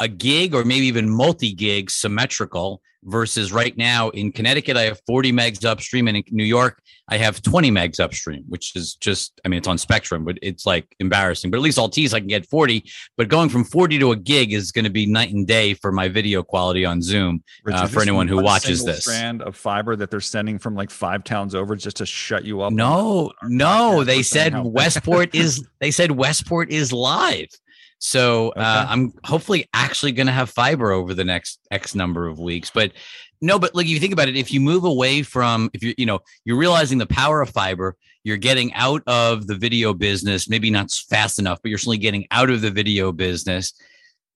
a 0.00 0.08
gig 0.08 0.54
or 0.54 0.64
maybe 0.64 0.86
even 0.86 1.08
multi 1.08 1.52
gig 1.52 1.90
symmetrical 1.90 2.82
versus 3.06 3.52
right 3.52 3.76
now 3.76 4.10
in 4.10 4.32
Connecticut, 4.32 4.76
I 4.76 4.82
have 4.82 5.00
40 5.06 5.32
megs 5.32 5.64
upstream, 5.64 6.08
and 6.08 6.16
in 6.16 6.24
New 6.30 6.44
York, 6.44 6.82
I 7.08 7.16
have 7.18 7.40
20 7.40 7.70
megs 7.70 8.00
upstream, 8.00 8.44
which 8.48 8.74
is 8.74 8.94
just, 8.94 9.40
I 9.44 9.48
mean, 9.48 9.58
it's 9.58 9.68
on 9.68 9.78
Spectrum, 9.78 10.24
but 10.24 10.38
it's 10.42 10.66
like 10.66 10.94
embarrassing. 10.98 11.50
But 11.50 11.58
at 11.58 11.62
least 11.62 11.78
Altice, 11.78 12.12
I 12.12 12.18
can 12.18 12.26
get 12.26 12.46
40. 12.46 12.84
But 13.16 13.28
going 13.28 13.48
from 13.48 13.64
40 13.64 14.00
to 14.00 14.10
a 14.10 14.16
gig 14.16 14.52
is 14.52 14.72
going 14.72 14.84
to 14.84 14.90
be 14.90 15.06
night 15.06 15.32
and 15.32 15.46
day 15.46 15.74
for 15.74 15.92
my 15.92 16.08
video 16.08 16.42
quality 16.42 16.84
on 16.84 17.00
Zoom. 17.00 17.44
Rich, 17.64 17.76
uh, 17.76 17.86
for 17.86 18.02
anyone 18.02 18.26
who 18.26 18.42
watches 18.42 18.84
this. 18.84 19.02
strand 19.04 19.40
of 19.42 19.56
fiber 19.56 19.94
that 19.94 20.10
they're 20.10 20.20
sending 20.20 20.58
from 20.58 20.74
like 20.74 20.90
five 20.90 21.22
towns 21.22 21.54
over 21.54 21.76
just 21.76 21.98
to 21.98 22.06
shut 22.06 22.44
you 22.44 22.60
up. 22.62 22.72
No, 22.72 23.32
no, 23.44 24.02
they 24.02 24.22
said 24.22 24.54
Westport 24.64 25.34
is. 25.34 25.64
They 25.78 25.92
said 25.92 26.10
Westport 26.10 26.70
is 26.70 26.92
live. 26.92 27.48
So 27.98 28.50
uh, 28.50 28.86
I'm 28.88 29.12
hopefully 29.24 29.68
actually 29.72 30.12
going 30.12 30.26
to 30.26 30.32
have 30.32 30.50
fiber 30.50 30.92
over 30.92 31.14
the 31.14 31.24
next 31.24 31.60
X 31.70 31.94
number 31.94 32.26
of 32.26 32.38
weeks. 32.38 32.70
But 32.70 32.92
no, 33.40 33.58
but 33.58 33.74
like 33.74 33.86
if 33.86 33.92
you 33.92 34.00
think 34.00 34.12
about 34.12 34.28
it, 34.28 34.36
if 34.36 34.52
you 34.52 34.60
move 34.60 34.84
away 34.84 35.22
from 35.22 35.70
if 35.72 35.82
you 35.82 35.94
you 35.96 36.06
know 36.06 36.20
you're 36.44 36.58
realizing 36.58 36.98
the 36.98 37.06
power 37.06 37.40
of 37.40 37.50
fiber, 37.50 37.96
you're 38.24 38.36
getting 38.36 38.72
out 38.74 39.02
of 39.06 39.46
the 39.46 39.54
video 39.54 39.94
business. 39.94 40.48
Maybe 40.48 40.70
not 40.70 40.90
fast 40.90 41.38
enough, 41.38 41.60
but 41.62 41.68
you're 41.68 41.78
certainly 41.78 41.98
getting 41.98 42.26
out 42.30 42.50
of 42.50 42.60
the 42.60 42.70
video 42.70 43.12
business. 43.12 43.72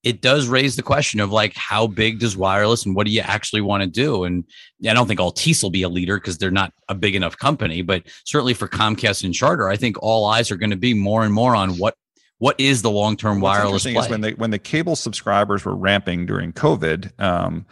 It 0.03 0.23
does 0.23 0.49
raise 0.49 0.77
the 0.77 0.83
question 0.83 1.21
of 1.21 1.31
like 1.31 1.55
how 1.55 1.87
big 1.87 2.21
does 2.21 2.35
wireless 2.35 2.87
and 2.87 2.95
what 2.95 3.05
do 3.05 3.13
you 3.13 3.21
actually 3.21 3.61
want 3.61 3.83
to 3.83 3.87
do? 3.87 4.25
And 4.25 4.45
I 4.89 4.95
don't 4.95 5.07
think 5.07 5.21
Altice 5.21 5.63
will 5.63 5.71
be 5.71 5.83
a 5.83 5.91
leader 5.91 6.17
because 6.17 6.39
they're 6.39 6.51
not 6.51 6.73
a 6.89 6.95
big 6.95 7.15
enough 7.15 7.37
company, 7.37 7.83
but 7.83 8.05
certainly 8.25 8.55
for 8.55 8.67
Comcast 8.67 9.25
and 9.25 9.35
Charter, 9.35 9.69
I 9.69 9.77
think 9.77 10.03
all 10.03 10.25
eyes 10.25 10.51
are 10.51 10.57
going 10.57 10.71
to 10.71 10.77
be 10.77 10.95
more 10.95 11.25
and 11.25 11.35
more 11.35 11.55
on 11.55 11.77
what 11.77 11.97
what 12.41 12.59
is 12.59 12.81
the 12.83 12.91
long 12.91 13.17
term 13.17 13.41
What's 13.41 13.59
wireless 13.59 13.83
play. 13.85 13.95
is 13.95 14.09
when 14.09 14.23
the 14.23 14.31
when 14.33 14.51
the 14.51 14.59
cable 14.59 14.97
subscribers 14.97 15.65
were 15.65 15.77
ramping 15.77 16.25
during 16.25 16.53
COVID, 16.53 17.21
um, 17.21 17.67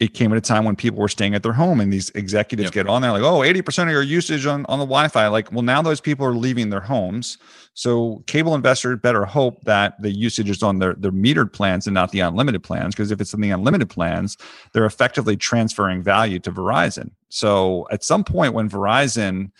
it 0.00 0.12
came 0.12 0.32
at 0.32 0.38
a 0.38 0.40
time 0.40 0.64
when 0.64 0.74
people 0.74 0.98
were 0.98 1.08
staying 1.08 1.34
at 1.34 1.42
their 1.42 1.52
home 1.52 1.78
and 1.78 1.92
these 1.92 2.10
executives 2.10 2.66
Yep. 2.68 2.72
get 2.72 2.86
on 2.88 3.00
there 3.02 3.12
like, 3.12 3.22
oh, 3.22 3.40
80% 3.40 3.84
of 3.84 3.90
your 3.90 4.02
usage 4.02 4.44
on, 4.44 4.66
on 4.66 4.80
the 4.80 4.84
Wi-Fi. 4.84 5.28
Like, 5.28 5.52
well, 5.52 5.62
now 5.62 5.82
those 5.82 6.00
people 6.00 6.26
are 6.26 6.34
leaving 6.34 6.70
their 6.70 6.80
homes. 6.80 7.38
So 7.74 8.24
cable 8.26 8.54
investors 8.56 8.98
better 9.00 9.24
hope 9.24 9.62
that 9.64 10.00
the 10.02 10.10
usage 10.10 10.50
is 10.50 10.64
on 10.64 10.80
their, 10.80 10.94
their 10.94 11.12
metered 11.12 11.52
plans 11.52 11.86
and 11.86 11.94
not 11.94 12.10
the 12.10 12.20
unlimited 12.20 12.64
plans. 12.64 12.94
Because 12.94 13.12
if 13.12 13.20
it's 13.20 13.34
in 13.34 13.40
the 13.40 13.50
unlimited 13.50 13.88
plans, 13.88 14.36
they're 14.72 14.84
effectively 14.84 15.36
transferring 15.36 16.02
value 16.02 16.40
to 16.40 16.50
Verizon. 16.50 17.12
So 17.28 17.86
at 17.92 18.02
some 18.02 18.24
point 18.24 18.52
when 18.52 18.68
Verizon 18.68 19.52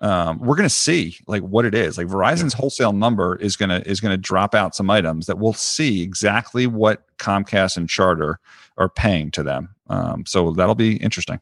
um, 0.00 0.38
we're 0.38 0.56
going 0.56 0.68
to 0.68 0.74
see 0.74 1.18
like 1.26 1.42
what 1.42 1.64
it 1.64 1.74
is. 1.74 1.98
Like 1.98 2.06
Verizon's 2.06 2.54
wholesale 2.54 2.92
number 2.92 3.36
is 3.36 3.56
going 3.56 3.68
to 3.68 3.86
is 3.88 4.00
going 4.00 4.12
to 4.12 4.16
drop 4.16 4.54
out 4.54 4.74
some 4.74 4.90
items 4.90 5.26
that 5.26 5.38
we'll 5.38 5.52
see 5.52 6.02
exactly 6.02 6.66
what 6.66 7.04
Comcast 7.18 7.76
and 7.76 7.88
Charter 7.88 8.38
are 8.78 8.88
paying 8.88 9.30
to 9.32 9.42
them. 9.42 9.74
Um, 9.88 10.24
so 10.26 10.52
that'll 10.52 10.74
be 10.74 10.96
interesting. 10.96 11.40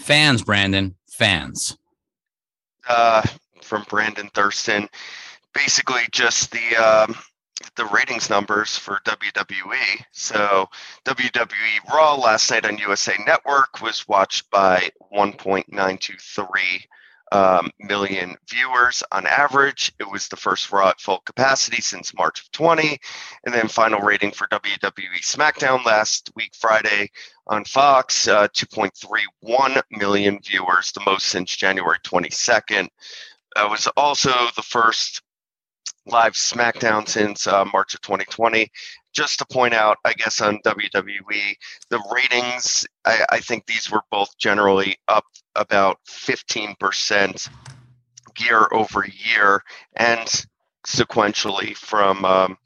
fans, 0.00 0.42
Brandon, 0.42 0.94
fans. 1.08 1.76
uh, 2.88 3.22
from 3.62 3.84
Brandon 3.88 4.30
Thurston. 4.34 4.88
Basically, 5.54 6.02
just 6.12 6.52
the 6.52 6.76
um, 6.76 7.16
the 7.76 7.84
ratings 7.86 8.30
numbers 8.30 8.76
for 8.76 9.00
WWE. 9.04 10.04
So 10.12 10.68
WWE 11.04 11.92
Raw 11.92 12.16
last 12.16 12.50
night 12.50 12.66
on 12.66 12.78
USA 12.78 13.16
Network 13.26 13.80
was 13.80 14.06
watched 14.08 14.50
by 14.50 14.90
1.923 15.12 16.86
um, 17.30 17.70
million 17.78 18.36
viewers 18.48 19.02
on 19.12 19.26
average. 19.26 19.92
It 19.98 20.10
was 20.10 20.28
the 20.28 20.36
first 20.36 20.70
Raw 20.72 20.90
at 20.90 21.00
full 21.00 21.20
capacity 21.20 21.82
since 21.82 22.14
March 22.14 22.40
of 22.40 22.50
20. 22.52 22.98
And 23.44 23.54
then 23.54 23.68
final 23.68 24.00
rating 24.00 24.32
for 24.32 24.46
WWE 24.48 25.20
SmackDown 25.22 25.84
last 25.84 26.30
week, 26.36 26.54
Friday, 26.54 27.10
on 27.46 27.64
Fox, 27.64 28.28
uh, 28.28 28.48
2.31 28.48 29.82
million 29.90 30.38
viewers, 30.42 30.92
the 30.92 31.02
most 31.04 31.26
since 31.26 31.54
January 31.54 31.98
22nd. 32.04 32.88
It 33.56 33.70
was 33.70 33.86
also 33.96 34.30
the 34.56 34.62
first 34.62 35.22
live 36.08 36.32
SmackDown 36.32 37.08
since 37.08 37.46
uh, 37.46 37.64
March 37.72 37.94
of 37.94 38.00
2020. 38.02 38.70
Just 39.12 39.38
to 39.38 39.46
point 39.46 39.74
out, 39.74 39.98
I 40.04 40.12
guess 40.12 40.40
on 40.40 40.58
WWE, 40.64 41.54
the 41.90 42.02
ratings, 42.12 42.86
I, 43.04 43.24
I 43.30 43.40
think 43.40 43.66
these 43.66 43.90
were 43.90 44.02
both 44.10 44.36
generally 44.38 44.96
up 45.08 45.24
about 45.56 45.98
15% 46.08 47.48
year 48.38 48.68
over 48.70 49.06
year 49.06 49.62
and 49.96 50.46
sequentially 50.86 51.76
from. 51.76 52.24
Um, 52.24 52.58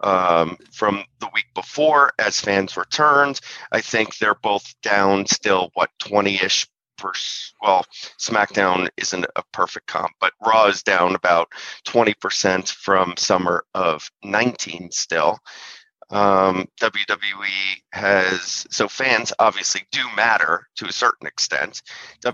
um, 0.00 0.56
from 0.70 1.02
the 1.18 1.28
week 1.34 1.46
before 1.56 2.12
as 2.20 2.40
fans 2.40 2.76
returned. 2.76 3.40
I 3.72 3.80
think 3.80 4.16
they're 4.16 4.36
both 4.36 4.72
down 4.80 5.26
still, 5.26 5.70
what, 5.74 5.90
20 5.98 6.36
ish 6.36 6.68
percent. 6.98 7.54
Well, 7.62 7.84
SmackDown 8.18 8.88
isn't 8.96 9.26
a 9.36 9.42
perfect 9.52 9.86
comp, 9.86 10.12
but 10.20 10.32
Raw 10.44 10.66
is 10.66 10.82
down 10.82 11.14
about 11.14 11.48
20% 11.86 12.68
from 12.70 13.16
summer 13.16 13.64
of 13.74 14.10
19 14.22 14.90
still. 14.92 15.38
Um, 16.10 16.66
WWE 16.80 17.82
has, 17.92 18.66
so 18.70 18.88
fans 18.88 19.30
obviously 19.38 19.82
do 19.92 20.00
matter 20.16 20.66
to 20.76 20.86
a 20.86 20.92
certain 20.92 21.26
extent. 21.26 21.82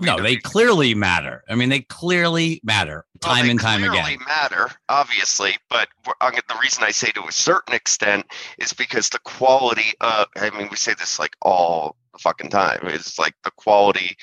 No, 0.01 0.21
they 0.21 0.37
clearly 0.37 0.95
matter. 0.95 1.43
I 1.49 1.55
mean, 1.55 1.67
they 1.67 1.81
clearly 1.81 2.61
matter 2.63 3.03
well, 3.21 3.33
time 3.35 3.45
they 3.45 3.51
and 3.51 3.59
time 3.59 3.83
again. 3.83 3.91
They 3.91 3.97
clearly 3.97 4.13
again. 4.13 4.25
matter, 4.27 4.71
obviously, 4.87 5.57
but 5.69 5.89
we're- 6.05 6.15
I'm 6.21 6.31
gonna- 6.31 6.43
the 6.47 6.57
reason 6.61 6.85
I 6.85 6.91
say 6.91 7.11
to 7.11 7.25
a 7.27 7.31
certain 7.33 7.73
extent 7.75 8.25
is 8.59 8.71
because 8.71 9.09
the 9.09 9.19
quality. 9.19 9.93
Of, 9.99 10.27
I 10.37 10.51
mean, 10.51 10.69
we 10.71 10.77
say 10.77 10.93
this 10.93 11.19
like 11.19 11.35
all 11.41 11.97
the 12.13 12.19
fucking 12.19 12.51
time. 12.51 12.87
Is 12.87 13.19
like 13.19 13.33
the 13.43 13.51
quality 13.51 14.15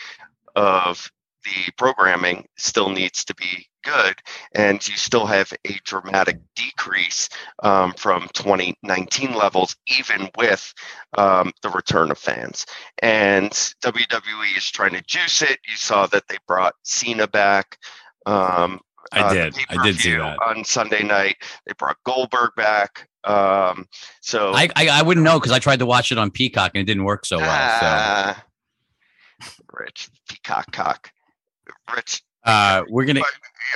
of 0.57 1.11
the 1.45 1.73
programming 1.77 2.47
still 2.57 2.91
needs 2.91 3.25
to 3.25 3.35
be 3.35 3.67
good, 3.83 4.15
and 4.55 4.87
you 4.87 4.97
still 4.97 5.27
have 5.27 5.53
a 5.67 5.79
dramatic 5.85 6.39
decrease 6.55 7.29
um, 7.63 7.93
from 7.95 8.29
2019 8.35 9.35
levels, 9.35 9.77
even 9.99 10.31
with 10.37 10.73
um, 11.19 11.53
the 11.63 11.69
return 11.71 12.11
of 12.11 12.19
fans. 12.19 12.67
And 13.03 13.51
WWE 13.51 14.57
is 14.57 14.71
trying 14.71 14.93
to 14.93 15.03
juice 15.03 15.43
it. 15.43 15.59
You 15.69 15.77
saw 15.77 16.07
that 16.09 16.29
they 16.29 16.37
brought 16.47 16.75
Cena 16.85 17.27
back. 17.27 17.79
Um, 18.27 18.81
I 19.13 19.21
uh, 19.21 19.33
did. 19.33 19.57
I 19.69 19.85
did 19.85 19.99
see 19.99 20.13
that. 20.13 20.39
on 20.47 20.65
Sunday 20.65 21.03
night. 21.03 21.37
They 21.67 21.73
brought 21.77 21.97
Goldberg 22.05 22.51
back. 22.57 23.09
Um, 23.25 23.87
so 24.21 24.53
I, 24.53 24.69
I 24.75 24.89
I 24.89 25.03
wouldn't 25.03 25.25
know 25.25 25.39
because 25.39 25.53
I 25.53 25.59
tried 25.59 25.81
to 25.81 25.87
watch 25.87 26.13
it 26.13 26.19
on 26.19 26.31
Peacock 26.31 26.73
and 26.75 26.83
it 26.83 26.85
didn't 26.85 27.05
work 27.05 27.27
so 27.27 27.39
well. 27.39 27.49
Ah, 27.51 28.45
Rich 29.73 30.11
Peacock 30.29 30.71
cock. 30.73 31.11
Rich, 31.95 32.23
uh, 32.45 32.83
we're 32.89 33.05
gonna. 33.05 33.21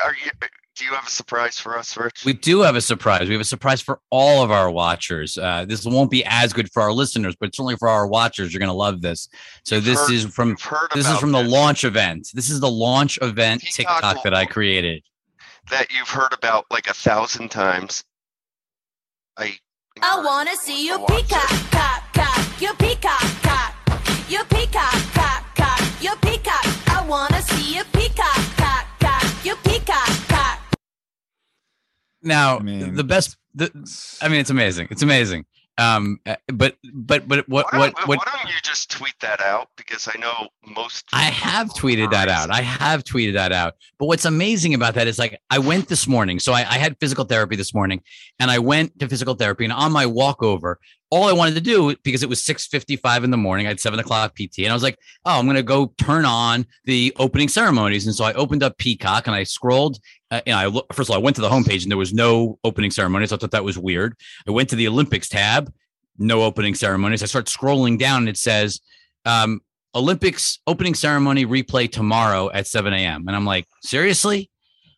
are 0.04 0.14
you? 0.24 0.30
Do 0.76 0.84
you 0.84 0.90
have 0.92 1.06
a 1.06 1.10
surprise 1.10 1.58
for 1.58 1.78
us, 1.78 1.96
Rich? 1.96 2.24
We 2.26 2.34
do 2.34 2.60
have 2.60 2.76
a 2.76 2.82
surprise. 2.82 3.28
We 3.28 3.32
have 3.34 3.40
a 3.40 3.44
surprise 3.44 3.80
for 3.80 3.98
all 4.10 4.42
of 4.44 4.50
our 4.50 4.70
watchers. 4.70 5.38
Uh, 5.38 5.64
this 5.66 5.86
won't 5.86 6.10
be 6.10 6.22
as 6.26 6.52
good 6.52 6.70
for 6.70 6.82
our 6.82 6.92
listeners, 6.92 7.34
but 7.34 7.54
certainly 7.54 7.76
for 7.76 7.88
our 7.88 8.06
watchers, 8.06 8.52
you're 8.52 8.58
going 8.58 8.68
to 8.68 8.74
love 8.74 9.00
this. 9.00 9.26
So 9.64 9.76
You've 9.76 9.86
this 9.86 10.00
heard- 10.00 10.10
is 10.12 10.26
from 10.26 10.50
You've 10.50 10.58
this 10.92 11.04
is 11.04 11.06
about 11.06 11.20
from 11.20 11.32
the 11.32 11.42
this, 11.42 11.50
launch 11.50 11.84
event. 11.84 12.28
This 12.34 12.50
is 12.50 12.60
the 12.60 12.70
launch 12.70 13.18
event 13.22 13.62
Peacock 13.62 14.02
TikTok 14.02 14.22
that 14.24 14.34
I 14.34 14.44
created. 14.44 15.02
that 15.70 15.90
you've 15.96 16.10
heard 16.10 16.34
about 16.34 16.66
like 16.70 16.90
a 16.90 16.94
thousand 16.94 17.50
times. 17.50 18.04
I. 19.38 19.56
I 20.02 20.20
wanna 20.22 20.54
see 20.56 20.86
you 20.86 20.98
watch 21.00 21.08
peacock, 21.26 21.70
cock, 21.70 22.02
cock, 22.12 22.60
you 22.60 22.74
peacock, 22.74 23.20
cock, 23.42 23.74
you 24.28 24.44
peacock, 24.44 24.90
cock, 24.90 24.94
cock, 25.14 25.14
peacock. 25.14 25.16
I 25.16 25.25
wanna 27.08 27.40
see 27.42 27.76
you 27.76 27.84
peacock, 27.92 28.36
cock, 28.56 28.86
cock, 29.00 29.44
you 29.44 29.54
peacock, 29.56 30.08
cock. 30.28 30.60
Now, 32.22 32.58
I 32.58 32.62
mean, 32.62 32.94
the 32.94 33.04
best. 33.04 33.36
The, 33.54 33.70
I 34.20 34.28
mean, 34.28 34.40
it's 34.40 34.50
amazing. 34.50 34.88
It's 34.90 35.02
amazing. 35.02 35.46
Um, 35.78 36.18
uh, 36.24 36.36
but 36.48 36.76
but 36.94 37.28
but 37.28 37.46
what 37.48 37.66
Why 37.70 37.78
what 37.78 38.08
what 38.08 38.18
why 38.18 38.24
don't 38.24 38.48
you 38.48 38.60
just 38.62 38.90
tweet 38.90 39.14
that 39.20 39.40
out? 39.42 39.68
Because 39.76 40.08
I 40.12 40.18
know 40.18 40.48
most. 40.74 41.04
I 41.12 41.24
have 41.24 41.68
tweeted 41.68 42.10
that 42.12 42.28
out. 42.28 42.50
I 42.50 42.62
have 42.62 43.04
tweeted 43.04 43.34
that 43.34 43.52
out. 43.52 43.74
But 43.98 44.06
what's 44.06 44.24
amazing 44.24 44.72
about 44.72 44.94
that 44.94 45.06
is 45.06 45.18
like 45.18 45.38
I 45.50 45.58
went 45.58 45.88
this 45.88 46.08
morning. 46.08 46.40
So 46.40 46.54
I, 46.54 46.60
I 46.60 46.78
had 46.78 46.96
physical 46.98 47.24
therapy 47.24 47.56
this 47.56 47.74
morning 47.74 48.02
and 48.38 48.50
I 48.50 48.58
went 48.58 48.98
to 49.00 49.08
physical 49.08 49.34
therapy 49.34 49.64
and 49.64 49.72
on 49.72 49.92
my 49.92 50.06
walk 50.06 50.42
over, 50.42 50.78
all 51.10 51.28
I 51.28 51.32
wanted 51.32 51.54
to 51.54 51.60
do 51.60 51.94
because 52.02 52.22
it 52.22 52.28
was 52.28 52.42
6:55 52.42 53.24
in 53.24 53.30
the 53.30 53.36
morning, 53.36 53.66
I 53.66 53.70
had 53.70 53.80
seven 53.80 53.98
o'clock 53.98 54.34
PT, 54.34 54.60
and 54.60 54.70
I 54.70 54.74
was 54.74 54.82
like, 54.82 54.98
"Oh, 55.24 55.38
I'm 55.38 55.46
gonna 55.46 55.62
go 55.62 55.92
turn 55.98 56.24
on 56.24 56.66
the 56.84 57.12
opening 57.18 57.48
ceremonies." 57.48 58.06
And 58.06 58.14
so 58.14 58.24
I 58.24 58.32
opened 58.32 58.62
up 58.62 58.76
Peacock 58.78 59.26
and 59.26 59.36
I 59.36 59.44
scrolled. 59.44 59.98
Uh, 60.30 60.40
and 60.46 60.56
I 60.56 60.66
look, 60.66 60.92
first 60.92 61.08
of 61.08 61.14
all, 61.14 61.20
I 61.20 61.24
went 61.24 61.36
to 61.36 61.42
the 61.42 61.48
homepage 61.48 61.82
and 61.82 61.90
there 61.90 61.98
was 61.98 62.12
no 62.12 62.58
opening 62.64 62.90
ceremonies. 62.90 63.32
I 63.32 63.36
thought 63.36 63.52
that 63.52 63.64
was 63.64 63.78
weird. 63.78 64.16
I 64.46 64.50
went 64.50 64.68
to 64.70 64.76
the 64.76 64.88
Olympics 64.88 65.28
tab, 65.28 65.72
no 66.18 66.42
opening 66.42 66.74
ceremonies. 66.74 67.22
I 67.22 67.26
start 67.26 67.46
scrolling 67.46 67.98
down 67.98 68.22
and 68.22 68.28
it 68.28 68.36
says 68.36 68.80
um, 69.24 69.60
Olympics 69.94 70.58
opening 70.66 70.94
ceremony 70.94 71.46
replay 71.46 71.90
tomorrow 71.90 72.50
at 72.50 72.66
7 72.66 72.92
a.m. 72.92 73.28
And 73.28 73.36
I'm 73.36 73.46
like, 73.46 73.66
seriously? 73.82 74.50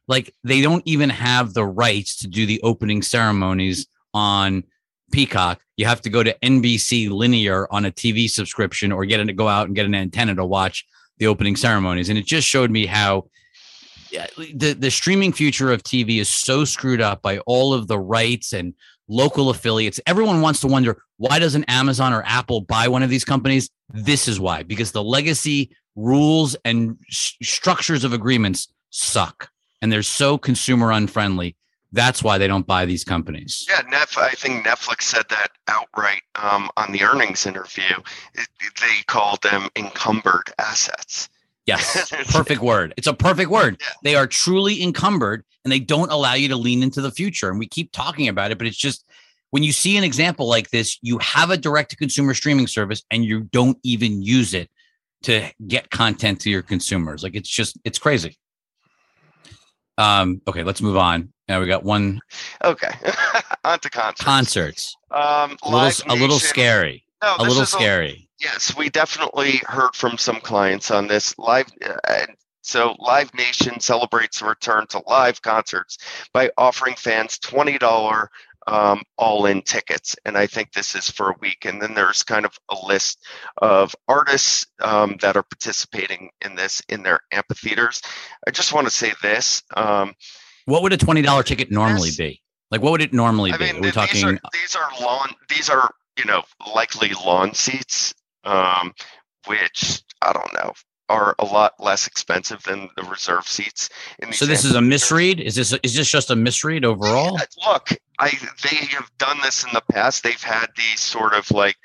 Like 0.07 0.35
they 0.43 0.63
don't 0.63 0.83
even 0.87 1.11
have 1.11 1.53
the 1.53 1.67
rights 1.67 2.17
to 2.19 2.29
do 2.29 2.47
the 2.47 2.61
opening 2.63 3.03
ceremonies 3.03 3.87
on 4.15 4.65
Peacock. 5.11 5.61
You 5.77 5.87
have 5.87 6.01
to 6.03 6.11
go 6.11 6.23
to 6.23 6.37
NBC 6.43 7.11
linear 7.11 7.67
on 7.71 7.85
a 7.85 7.91
TV 7.91 8.29
subscription 8.29 8.93
or 8.93 9.05
get 9.05 9.21
it 9.21 9.27
to 9.27 9.33
go 9.33 9.49
out 9.49 9.67
and 9.67 9.77
get 9.77 9.87
an 9.87 9.95
antenna 9.95 10.35
to 10.37 10.45
watch 10.45 10.85
the 11.19 11.27
opening 11.27 11.57
ceremonies. 11.57 12.09
And 12.09 12.19
it 12.19 12.27
just 12.27 12.47
showed 12.47 12.71
me 12.71 12.87
how 12.87 13.29
the, 14.11 14.77
the 14.79 14.91
streaming 14.91 15.33
future 15.33 15.73
of 15.73 15.83
TV 15.83 16.21
is 16.21 16.29
so 16.29 16.65
screwed 16.65 17.01
up 17.01 17.23
by 17.23 17.39
all 17.41 17.75
of 17.75 17.89
the 17.89 17.99
rights 17.99 18.53
and 18.53 18.75
local 19.09 19.51
affiliates. 19.51 20.01
Everyone 20.07 20.41
wants 20.41 20.61
to 20.61 20.67
wonder 20.67 21.03
why 21.17 21.39
doesn't 21.39 21.65
Amazon 21.65 22.13
or 22.13 22.23
Apple 22.25 22.63
buy 22.63 22.89
one 22.89 23.03
of 23.03 23.11
these 23.11 23.25
companies? 23.25 23.71
This 23.91 24.29
is 24.29 24.39
why, 24.39 24.63
because 24.63 24.93
the 24.93 25.03
legacy 25.03 25.71
rules 25.97 26.57
and 26.65 26.97
structures 27.11 28.05
of 28.05 28.13
agreements 28.13 28.69
suck 28.91 29.51
and 29.83 29.93
they're 29.93 30.03
so 30.03 30.39
consumer 30.39 30.93
unfriendly. 30.93 31.57
That's 31.93 32.23
why 32.23 32.37
they 32.37 32.47
don't 32.47 32.67
buy 32.67 32.85
these 32.85 33.03
companies. 33.03 33.67
Yeah, 33.69 33.81
Netf- 33.83 34.19
I 34.19 34.33
think 34.33 34.67
Netflix 34.67 35.03
said 35.03 35.25
that 35.31 35.49
outright 35.69 36.23
um, 36.35 36.71
on 36.77 36.93
the 36.93 37.03
earnings 37.03 37.47
interview. 37.47 37.97
It- 38.35 38.49
they 38.81 39.03
called 39.07 39.43
them 39.43 39.69
encumbered 39.77 40.53
assets. 40.59 41.29
Yes, 41.67 42.11
perfect 42.31 42.63
word. 42.63 42.95
It's 42.97 43.07
a 43.07 43.15
perfect 43.15 43.51
word. 43.51 43.77
Yeah. 43.81 43.89
They 44.03 44.15
are 44.15 44.27
truly 44.27 44.83
encumbered 44.83 45.45
and 45.65 45.73
they 45.73 45.81
don't 45.81 46.11
allow 46.11 46.35
you 46.35 46.49
to 46.49 46.57
lean 46.57 46.83
into 46.83 47.01
the 47.01 47.11
future. 47.11 47.51
And 47.51 47.59
we 47.59 47.67
keep 47.69 47.93
talking 47.93 48.29
about 48.29 48.51
it, 48.51 48.59
but 48.59 48.67
it's 48.67 48.77
just 48.77 49.05
when 49.51 49.63
you 49.63 49.73
see 49.73 49.97
an 49.97 50.05
example 50.05 50.49
like 50.49 50.71
this, 50.71 50.99
you 51.03 51.19
have 51.19 51.51
a 51.51 51.57
direct 51.57 51.91
to 51.91 51.97
consumer 51.97 52.35
streaming 52.35 52.67
service 52.67 53.03
and 53.11 53.25
you 53.25 53.43
don't 53.53 53.79
even 53.83 54.23
use 54.23 54.55
it 54.55 54.71
to 55.25 55.51
get 55.67 55.91
content 55.91 56.41
to 56.41 56.51
your 56.51 56.63
consumers. 56.63 57.23
Like 57.23 57.35
it's 57.35 57.49
just, 57.49 57.79
it's 57.85 57.99
crazy. 57.99 58.39
Um, 59.99 60.41
okay, 60.47 60.63
let's 60.63 60.81
move 60.81 60.97
on. 60.97 61.33
Now 61.49 61.61
we 61.61 61.67
got 61.67 61.83
one 61.85 62.21
Okay, 62.65 62.91
on 63.65 63.79
to 63.81 63.91
concerts. 63.91 64.23
concerts. 64.25 64.97
Um, 65.11 65.57
A 65.63 65.71
little, 65.71 66.13
a 66.13 66.17
little 66.17 66.39
scary. 66.39 67.05
No, 67.23 67.37
A 67.39 67.43
little 67.43 67.67
scary. 67.67 68.29
Yes, 68.39 68.77
we 68.77 68.89
definitely 68.91 69.61
heard 69.67 69.95
from 69.95 70.17
some 70.19 70.41
clients 70.41 70.91
on 70.91 71.09
this 71.09 71.37
live. 71.39 71.67
Uh, 72.07 72.27
so, 72.63 72.95
Live 72.99 73.33
Nation 73.35 73.81
celebrates 73.81 74.41
the 74.41 74.47
return 74.47 74.87
to 74.89 75.03
live 75.07 75.41
concerts 75.41 75.97
by 76.35 76.51
offering 76.59 76.95
fans 76.97 77.39
twenty 77.39 77.79
dollar 77.79 78.31
um, 78.67 79.03
all-in 79.17 79.63
tickets, 79.63 80.15
and 80.27 80.37
I 80.37 80.47
think 80.47 80.73
this 80.73 80.95
is 80.95 81.11
for 81.11 81.31
a 81.31 81.35
week. 81.41 81.65
And 81.65 81.81
then 81.81 81.95
there's 81.95 82.23
kind 82.23 82.45
of 82.45 82.53
a 82.69 82.77
list 82.87 83.25
of 83.63 83.97
artists 84.07 84.67
um, 84.83 85.17
that 85.23 85.37
are 85.37 85.43
participating 85.43 86.29
in 86.45 86.55
this 86.55 86.83
in 86.91 87.03
their 87.03 87.21
amphitheaters. 87.33 88.03
I 88.47 88.51
just 88.51 88.75
want 88.75 88.87
to 88.87 88.93
say 88.93 89.15
this. 89.23 89.63
Um, 89.75 90.13
What 90.69 90.83
would 90.83 90.93
a 90.93 90.99
$20 90.99 91.45
ticket 91.47 91.71
normally 91.71 92.11
be? 92.17 92.43
Like 92.71 92.83
what 92.83 92.93
would 92.93 93.01
it 93.01 93.15
normally 93.15 93.53
I 93.53 93.57
be? 93.57 93.65
mean, 93.65 93.77
Are 93.77 93.81
we 93.81 93.91
th- 93.91 93.95
these 93.95 94.23
talking 94.23 94.25
are 94.25 94.39
these 94.53 94.77
are 94.77 94.91
lawn. 95.01 95.31
These 95.49 95.71
are 95.71 95.91
you 96.19 96.27
know 96.27 96.43
likely 96.75 97.13
lawn 97.25 97.55
seats, 97.55 98.13
um, 98.45 98.93
which 99.47 100.03
I 100.21 100.35
don't 100.35 100.53
know 100.53 100.75
are 101.09 101.35
a 101.39 101.45
lot 101.47 101.73
less 101.79 102.07
expensive 102.07 102.63
than 102.65 102.91
the 102.97 103.03
reserve 103.05 103.49
seats. 103.49 103.89
In 104.19 104.31
So 104.35 104.45
this 104.45 104.67
is 104.67 104.75
a 104.75 104.83
misread. 104.83 105.41
Is 105.41 105.55
this 105.55 105.73
is 105.83 105.95
this 105.95 106.11
just 106.11 106.31
a 106.31 106.37
misread 106.37 106.85
overall? 106.85 107.39
Uh, 107.39 107.73
Look, 107.73 107.89
I 108.19 108.31
they 108.63 108.77
have 108.77 109.11
done 109.17 109.39
this 109.43 109.65
in 109.65 109.71
the 109.73 109.83
past. 109.91 110.23
They've 110.23 110.43
had 110.43 110.67
these 110.77 111.01
sort 111.01 111.33
of 111.33 111.51
like 111.51 111.77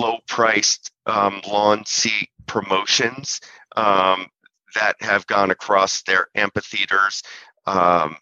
low 0.00 0.18
priced 0.26 0.90
um, 1.06 1.40
lawn 1.48 1.86
seat 1.86 2.30
promotions 2.46 3.40
um, 3.76 4.26
that 4.74 4.96
have 5.00 5.24
gone 5.28 5.52
across 5.52 6.02
their 6.02 6.26
amphitheaters. 6.34 7.22
Um, 7.66 8.16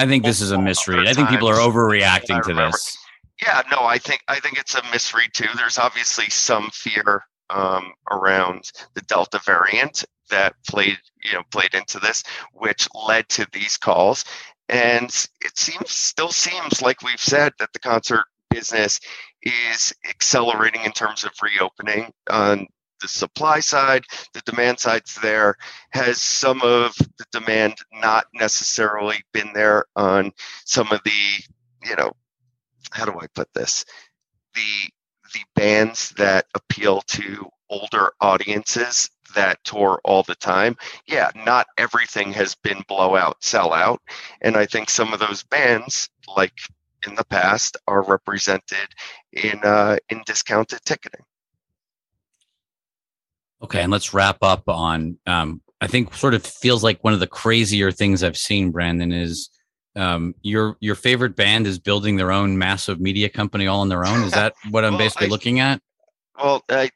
I 0.00 0.06
think 0.06 0.24
this 0.24 0.40
is 0.40 0.50
a 0.50 0.58
misread. 0.58 1.06
I 1.06 1.12
think 1.12 1.28
people 1.28 1.48
are 1.48 1.56
overreacting 1.56 2.42
to 2.44 2.54
this. 2.54 2.96
Yeah, 3.42 3.62
no, 3.70 3.82
I 3.82 3.98
think 3.98 4.22
I 4.28 4.40
think 4.40 4.58
it's 4.58 4.74
a 4.74 4.82
misread 4.90 5.34
too. 5.34 5.48
There's 5.56 5.76
obviously 5.76 6.30
some 6.30 6.70
fear 6.72 7.22
um, 7.50 7.92
around 8.10 8.70
the 8.94 9.02
Delta 9.02 9.40
variant 9.44 10.06
that 10.30 10.54
played, 10.66 10.96
you 11.22 11.34
know, 11.34 11.42
played 11.50 11.74
into 11.74 11.98
this, 11.98 12.22
which 12.54 12.88
led 13.06 13.28
to 13.28 13.46
these 13.52 13.76
calls. 13.76 14.24
And 14.70 15.10
it 15.42 15.58
seems, 15.58 15.90
still 15.90 16.30
seems 16.30 16.80
like 16.80 17.02
we've 17.02 17.20
said 17.20 17.52
that 17.58 17.72
the 17.74 17.80
concert 17.80 18.24
business 18.48 19.00
is 19.42 19.92
accelerating 20.08 20.82
in 20.84 20.92
terms 20.92 21.24
of 21.24 21.32
reopening 21.42 22.10
on 22.30 22.66
the 23.00 23.08
supply 23.08 23.60
side. 23.60 24.04
The 24.32 24.40
demand 24.42 24.78
side's 24.78 25.14
there. 25.20 25.56
Has 25.90 26.20
some 26.20 26.62
of 26.62 26.96
the 26.96 27.26
demand 27.32 27.76
not 27.92 28.26
necessarily 28.34 29.22
been 29.32 29.52
there 29.52 29.86
on 29.96 30.32
some 30.64 30.90
of 30.92 31.00
the, 31.04 31.88
you 31.88 31.96
know, 31.96 32.12
how 32.90 33.04
do 33.04 33.18
I 33.20 33.26
put 33.34 33.52
this? 33.54 33.84
The 34.54 34.90
the 35.32 35.40
bands 35.54 36.10
that 36.16 36.46
appeal 36.54 37.02
to 37.02 37.48
older 37.68 38.12
audiences 38.20 39.08
that 39.34 39.62
tour 39.64 40.00
all 40.04 40.22
the 40.24 40.34
time. 40.34 40.76
Yeah, 41.06 41.30
not 41.34 41.68
everything 41.78 42.32
has 42.32 42.54
been 42.54 42.82
blowout 42.88 43.40
sellout, 43.40 43.98
and 44.40 44.56
I 44.56 44.66
think 44.66 44.90
some 44.90 45.12
of 45.12 45.20
those 45.20 45.44
bands, 45.44 46.08
like 46.36 46.58
in 47.06 47.14
the 47.14 47.24
past, 47.24 47.76
are 47.86 48.02
represented 48.02 48.88
in 49.32 49.60
uh, 49.62 49.98
in 50.08 50.22
discounted 50.26 50.80
ticketing. 50.84 51.24
Okay, 53.62 53.82
and 53.82 53.92
let's 53.92 54.14
wrap 54.14 54.38
up 54.42 54.68
on. 54.68 55.18
Um, 55.26 55.60
I 55.80 55.86
think 55.86 56.14
sort 56.14 56.34
of 56.34 56.44
feels 56.44 56.82
like 56.84 57.02
one 57.02 57.12
of 57.14 57.20
the 57.20 57.26
crazier 57.26 57.90
things 57.92 58.22
I've 58.22 58.36
seen, 58.36 58.70
Brandon, 58.70 59.12
is 59.12 59.50
um, 59.96 60.34
your 60.42 60.76
your 60.80 60.94
favorite 60.94 61.36
band 61.36 61.66
is 61.66 61.78
building 61.78 62.16
their 62.16 62.32
own 62.32 62.56
massive 62.58 63.00
media 63.00 63.28
company 63.28 63.66
all 63.66 63.80
on 63.80 63.88
their 63.88 64.04
own. 64.04 64.22
Is 64.24 64.32
that 64.32 64.54
what 64.70 64.84
I'm 64.84 64.92
Well, 64.94 64.98
basically 64.98 65.26
I- 65.26 65.30
looking 65.30 65.60
at? 65.60 65.80
Well, 66.42 66.62
I, 66.70 66.90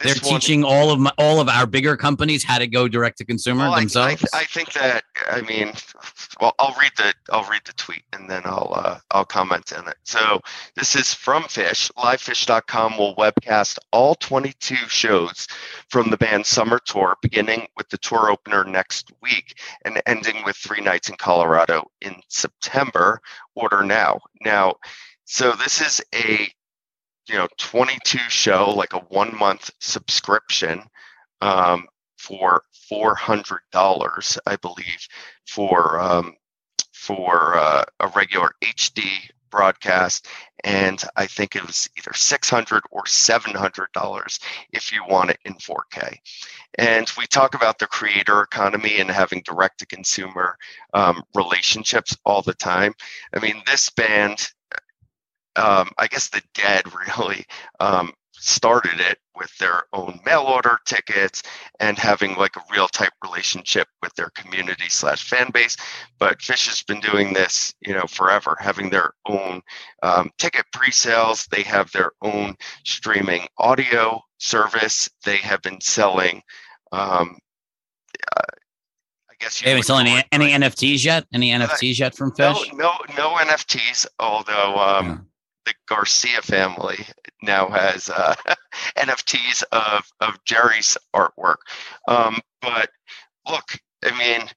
They're 0.00 0.14
one- 0.22 0.40
teaching 0.40 0.64
all 0.64 0.90
of 0.90 1.00
my, 1.00 1.12
all 1.18 1.40
of 1.40 1.48
our 1.48 1.66
bigger 1.66 1.96
companies 1.96 2.44
how 2.44 2.58
to 2.58 2.66
go 2.66 2.88
direct 2.88 3.18
to 3.18 3.24
consumer 3.24 3.64
Well, 3.64 3.72
I- 3.72 3.76
I, 3.76 3.80
themselves. 3.80 4.24
I, 4.32 4.44
think 4.44 4.72
that 4.72 5.04
I 5.30 5.42
mean, 5.42 5.72
well, 6.40 6.54
I'll 6.58 6.76
read 6.80 6.92
the 6.96 7.14
I'll 7.30 7.48
read 7.50 7.62
the 7.64 7.72
tweet 7.74 8.04
and 8.12 8.28
then 8.30 8.42
I'll 8.44 8.72
uh, 8.74 8.98
I'll 9.10 9.24
comment 9.24 9.72
on 9.76 9.88
it. 9.88 9.96
So 10.04 10.40
this 10.76 10.94
is 10.96 11.12
from 11.14 11.44
Phish. 11.44 11.90
LivePhish.com 11.92 12.96
will 12.98 13.14
webcast 13.16 13.78
all 13.92 14.14
22 14.14 14.74
shows 14.88 15.46
from 15.88 16.10
the 16.10 16.16
band's 16.16 16.48
summer 16.48 16.78
tour, 16.84 17.16
beginning 17.22 17.66
with 17.76 17.88
the 17.88 17.98
tour 17.98 18.30
opener 18.30 18.64
next 18.64 19.12
week 19.22 19.58
and 19.84 20.00
ending 20.06 20.44
with 20.44 20.56
three 20.56 20.80
nights 20.80 21.08
in 21.08 21.16
Colorado 21.16 21.90
in 22.00 22.16
September. 22.28 23.20
Order 23.54 23.82
now. 23.82 24.20
Now, 24.44 24.74
so 25.24 25.52
this 25.52 25.80
is 25.80 26.00
a 26.14 26.48
you 27.28 27.36
know 27.36 27.48
22 27.58 28.18
show 28.28 28.70
like 28.70 28.92
a 28.94 28.98
one 28.98 29.36
month 29.36 29.70
subscription 29.80 30.82
um, 31.40 31.86
for 32.18 32.62
four 32.88 33.14
hundred 33.14 33.60
dollars, 33.70 34.38
I 34.46 34.56
believe, 34.56 35.06
for 35.46 36.00
um, 36.00 36.34
for 36.92 37.56
uh, 37.56 37.84
a 38.00 38.08
regular 38.08 38.50
HD 38.62 39.08
broadcast, 39.50 40.26
and 40.64 41.02
I 41.16 41.26
think 41.26 41.56
it 41.56 41.66
was 41.66 41.88
either 41.96 42.12
six 42.12 42.50
hundred 42.50 42.82
or 42.90 43.06
seven 43.06 43.54
hundred 43.54 43.88
dollars 43.92 44.40
if 44.72 44.92
you 44.92 45.02
want 45.08 45.30
it 45.30 45.38
in 45.44 45.54
4K. 45.54 46.16
And 46.78 47.10
we 47.16 47.26
talk 47.26 47.54
about 47.54 47.78
the 47.78 47.86
creator 47.86 48.42
economy 48.42 48.98
and 49.00 49.10
having 49.10 49.42
direct 49.44 49.78
to 49.78 49.86
consumer 49.86 50.56
um, 50.94 51.22
relationships 51.34 52.16
all 52.24 52.42
the 52.42 52.54
time. 52.54 52.92
I 53.34 53.40
mean, 53.40 53.62
this 53.66 53.90
band, 53.90 54.52
um, 55.58 55.90
I 55.98 56.06
guess 56.06 56.28
the 56.28 56.42
Dead 56.54 56.84
really 57.18 57.44
um, 57.80 58.12
started 58.40 59.00
it 59.00 59.18
with 59.36 59.56
their 59.58 59.84
own 59.92 60.20
mail 60.24 60.42
order 60.42 60.78
tickets 60.84 61.42
and 61.80 61.98
having 61.98 62.36
like 62.36 62.56
a 62.56 62.62
real 62.72 62.88
type 62.88 63.12
relationship 63.22 63.88
with 64.02 64.14
their 64.14 64.30
community 64.30 64.88
slash 64.88 65.28
fan 65.28 65.50
base 65.52 65.76
but 66.18 66.38
Phish 66.38 66.68
has 66.68 66.82
been 66.82 67.00
doing 67.00 67.32
this 67.32 67.74
you 67.80 67.92
know 67.92 68.06
forever 68.06 68.56
having 68.60 68.90
their 68.90 69.12
own 69.26 69.60
um, 70.02 70.30
ticket 70.38 70.64
pre-sales 70.72 71.46
they 71.50 71.62
have 71.62 71.90
their 71.92 72.12
own 72.22 72.56
streaming 72.84 73.46
audio 73.58 74.20
service 74.38 75.10
they 75.24 75.36
have 75.38 75.60
been 75.62 75.80
selling 75.80 76.40
um, 76.92 77.36
uh, 78.36 78.42
i 79.30 79.34
guess 79.40 79.64
you 79.64 79.74
we 79.74 79.82
selling 79.82 80.06
any, 80.06 80.24
any 80.32 80.66
NFTs 80.66 81.04
yet? 81.04 81.26
Any 81.32 81.50
NFTs 81.50 81.98
yet 81.98 82.14
from 82.14 82.32
no, 82.38 82.54
Phish? 82.54 82.72
no 82.74 82.92
no 83.16 83.34
nfts 83.34 84.06
although 84.18 84.76
um. 84.76 85.27
The 85.68 85.74
Garcia 85.86 86.40
family 86.40 87.06
now 87.42 87.68
has 87.68 88.08
uh, 88.08 88.34
NFTs 88.96 89.62
of 89.70 90.10
of 90.20 90.42
Jerry's 90.44 90.96
artwork. 91.14 91.58
Um, 92.08 92.40
but 92.62 92.90
look, 93.48 93.78
I 94.02 94.16
mean, 94.18 94.48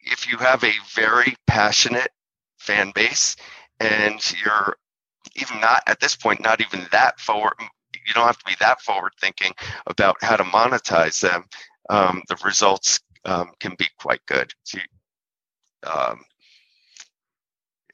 if 0.00 0.30
you 0.30 0.38
have 0.38 0.64
a 0.64 0.72
very 0.94 1.36
passionate 1.46 2.10
fan 2.58 2.90
base 2.94 3.36
and 3.80 4.20
you're 4.42 4.76
even 5.36 5.60
not 5.60 5.82
at 5.86 6.00
this 6.00 6.16
point, 6.16 6.40
not 6.40 6.60
even 6.62 6.86
that 6.90 7.20
forward, 7.20 7.54
you 7.92 8.14
don't 8.14 8.26
have 8.26 8.38
to 8.38 8.44
be 8.46 8.56
that 8.60 8.80
forward 8.80 9.12
thinking 9.20 9.52
about 9.86 10.16
how 10.22 10.36
to 10.36 10.44
monetize 10.44 11.20
them. 11.20 11.44
Um, 11.90 12.22
the 12.28 12.36
results 12.44 12.98
um, 13.26 13.50
can 13.60 13.74
be 13.78 13.86
quite 13.98 14.24
good. 14.26 14.50
So 14.64 14.78
um, 15.86 16.24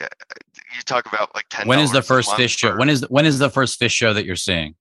you 0.01 0.83
talk 0.85 1.07
about 1.07 1.35
like 1.35 1.42
ten. 1.53 1.67
When 1.69 1.79
is 1.79 1.93
the 1.93 2.03
first 2.03 2.31
Phish 2.31 2.57
show? 2.59 2.73
for- 2.73 2.79
When 2.79 2.89
is 2.89 3.03
when 3.09 3.27
is 3.27 3.39
the 3.39 3.51
first 3.51 3.81
Phish 3.81 3.91
show 3.93 4.13
that 4.15 4.25
you're 4.25 4.37
seeing? 4.37 4.75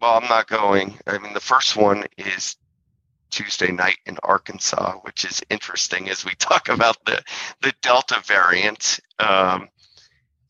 Well, 0.00 0.14
I'm 0.14 0.28
not 0.28 0.46
going. 0.46 0.98
I 1.06 1.18
mean, 1.18 1.32
the 1.34 1.40
first 1.40 1.76
one 1.76 2.04
is 2.18 2.56
Tuesday 3.30 3.72
night 3.72 3.98
in 4.06 4.18
Arkansas, 4.22 4.92
which 5.02 5.24
is 5.24 5.42
interesting 5.50 6.08
as 6.08 6.24
we 6.24 6.34
talk 6.38 6.68
about 6.68 6.96
the 7.06 7.22
the 7.62 7.72
Delta 7.82 8.22
variant. 8.24 9.00
Um, 9.18 9.68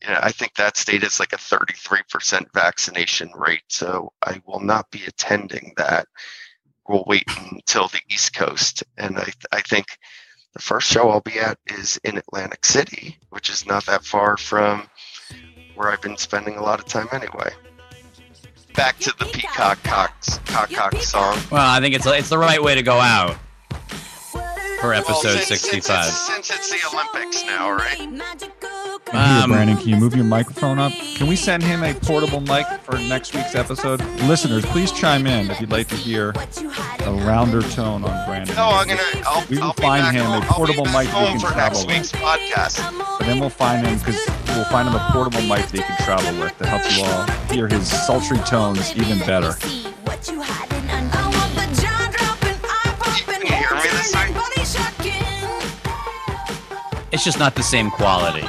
you 0.01 0.09
know, 0.09 0.19
I 0.21 0.31
think 0.31 0.53
that 0.55 0.77
state 0.77 1.01
is 1.03 1.19
like 1.19 1.33
a 1.33 1.37
33% 1.37 2.45
vaccination 2.53 3.31
rate, 3.35 3.63
so 3.67 4.13
I 4.21 4.39
will 4.45 4.59
not 4.59 4.91
be 4.91 5.03
attending 5.07 5.73
that. 5.77 6.07
We'll 6.87 7.03
wait 7.07 7.23
until 7.51 7.87
the 7.87 7.99
East 8.09 8.33
Coast, 8.35 8.83
and 8.97 9.17
I 9.17 9.31
I 9.51 9.61
think 9.61 9.87
the 10.53 10.61
first 10.61 10.87
show 10.91 11.09
I'll 11.09 11.21
be 11.21 11.39
at 11.39 11.57
is 11.67 11.99
in 12.03 12.17
Atlantic 12.17 12.63
City, 12.65 13.17
which 13.29 13.49
is 13.49 13.65
not 13.65 13.85
that 13.87 14.03
far 14.05 14.37
from 14.37 14.87
where 15.77 15.89
I've 15.89 16.01
been 16.01 16.17
spending 16.17 16.57
a 16.57 16.61
lot 16.61 16.79
of 16.79 16.85
time 16.85 17.07
anyway. 17.11 17.51
Back 18.75 18.99
to 18.99 19.13
the 19.17 19.25
Peacock 19.25 19.81
Cox 19.83 20.39
Cock 20.45 20.69
Cock 20.71 20.95
song. 21.01 21.39
Well, 21.51 21.67
I 21.67 21.79
think 21.79 21.95
it's 21.95 22.05
it's 22.05 22.29
the 22.29 22.37
right 22.37 22.61
way 22.61 22.75
to 22.75 22.83
go 22.83 22.99
out 22.99 23.37
for 24.79 24.93
episode 24.93 25.21
since- 25.39 25.47
since 25.47 25.61
65. 25.61 26.07
it's- 26.07 26.27
Since 26.27 26.49
it's 26.51 26.69
the 26.69 26.79
Olympics 26.93 27.43
now, 27.45 27.71
right? 27.71 27.97
Here, 27.97 29.21
Um, 29.21 29.51
Brandon, 29.51 29.77
can 29.77 29.87
you 29.87 29.95
move 29.95 30.15
your 30.15 30.25
microphone 30.25 30.79
up? 30.79 30.91
Can 31.15 31.27
we 31.27 31.35
send 31.37 31.63
him 31.63 31.81
a 31.83 31.93
portable 31.93 32.41
mic 32.41 32.67
for 32.83 32.97
next 32.97 33.33
week's 33.33 33.55
episode? 33.55 34.01
Listeners, 34.23 34.65
please 34.65 34.91
chime 34.91 35.25
in 35.25 35.49
if 35.49 35.61
you'd 35.61 35.71
like 35.71 35.87
to 35.87 35.95
hear 35.95 36.33
a 37.05 37.11
rounder 37.25 37.61
tone 37.61 38.03
on 38.03 38.25
Brandon. 38.27 38.53
No, 38.55 38.65
I'm 38.67 38.87
gonna. 38.87 38.99
I'll, 39.25 39.45
We 39.49 39.57
will 39.57 39.63
I'll 39.67 39.73
find 39.73 40.15
him 40.15 40.25
home- 40.25 40.33
a 40.33 40.35
I'll 40.35 40.41
be 40.41 40.47
portable 40.47 40.85
mic 40.85 40.93
that 40.93 41.05
he 41.05 41.11
can 41.11 41.39
for 41.39 41.55
next 41.55 41.83
travel 41.83 41.85
week's 41.87 42.11
podcast. 42.11 43.19
And 43.21 43.29
then 43.29 43.39
we'll 43.39 43.49
find 43.49 43.87
him 43.87 43.97
because 43.97 44.19
we'll 44.49 44.65
find 44.65 44.87
him 44.89 44.95
a 44.95 45.09
portable 45.11 45.41
mic 45.43 45.65
that 45.67 45.71
he 45.77 45.81
can 45.83 45.97
travel 46.05 46.39
with 46.41 46.57
to 46.57 46.67
help 46.67 46.81
you 46.91 47.03
all 47.05 47.25
hear 47.49 47.67
his 47.69 47.87
sultry 48.05 48.37
tones 48.39 48.93
even 48.97 49.19
better. 49.19 49.55
It's 57.17 57.23
just 57.25 57.39
not 57.39 57.55
the 57.55 57.63
same 57.63 57.89
quality. 57.89 58.45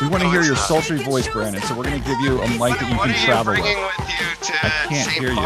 We 0.00 0.08
want 0.08 0.24
to 0.24 0.28
hear 0.28 0.42
your 0.42 0.56
sultry 0.56 0.98
voice, 0.98 1.28
Brandon. 1.28 1.62
So 1.62 1.76
we're 1.76 1.84
going 1.84 2.02
to 2.02 2.08
give 2.08 2.18
you 2.18 2.40
a 2.42 2.48
mic 2.48 2.76
that 2.80 2.90
you 2.90 2.96
what 2.96 3.08
can 3.10 3.24
travel 3.24 3.52
with. 3.52 3.62
with 3.62 4.08
you 4.08 4.44
to 4.46 4.66
I 4.66 4.68
can't 4.88 5.08
St. 5.08 5.20
hear 5.20 5.30
you. 5.30 5.38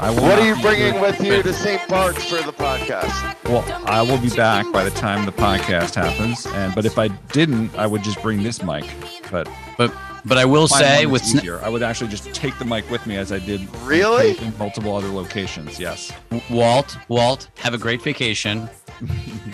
I 0.00 0.10
will 0.10 0.22
What 0.22 0.40
are 0.40 0.46
you 0.48 0.60
bringing 0.60 0.94
here. 0.94 1.00
with 1.00 1.20
you 1.22 1.40
to 1.44 1.52
St. 1.52 1.86
Bart's 1.88 2.24
for 2.24 2.42
the 2.42 2.52
podcast? 2.52 3.36
Well, 3.44 3.62
I 3.86 4.02
will 4.02 4.18
be 4.18 4.30
back 4.30 4.66
by 4.72 4.82
the 4.82 4.90
time 4.90 5.24
the 5.26 5.30
podcast 5.32 5.94
happens. 5.94 6.44
And 6.46 6.74
but 6.74 6.86
if 6.86 6.98
I 6.98 7.06
didn't, 7.06 7.72
I 7.76 7.86
would 7.86 8.02
just 8.02 8.20
bring 8.20 8.42
this 8.42 8.64
mic. 8.64 8.84
But 9.30 9.48
But 9.78 9.94
but 10.24 10.38
I 10.38 10.44
will 10.44 10.66
say 10.66 11.06
with 11.06 11.22
that's 11.22 11.36
easier. 11.36 11.60
I 11.62 11.68
would 11.68 11.84
actually 11.84 12.10
just 12.10 12.34
take 12.34 12.58
the 12.58 12.64
mic 12.64 12.90
with 12.90 13.06
me 13.06 13.16
as 13.16 13.30
I 13.30 13.38
did 13.38 13.60
Really? 13.82 14.36
in 14.38 14.58
multiple 14.58 14.96
other 14.96 15.08
locations. 15.08 15.78
Yes. 15.78 16.12
Walt, 16.50 16.96
Walt, 17.08 17.48
have 17.58 17.74
a 17.74 17.78
great 17.78 18.02
vacation. 18.02 18.68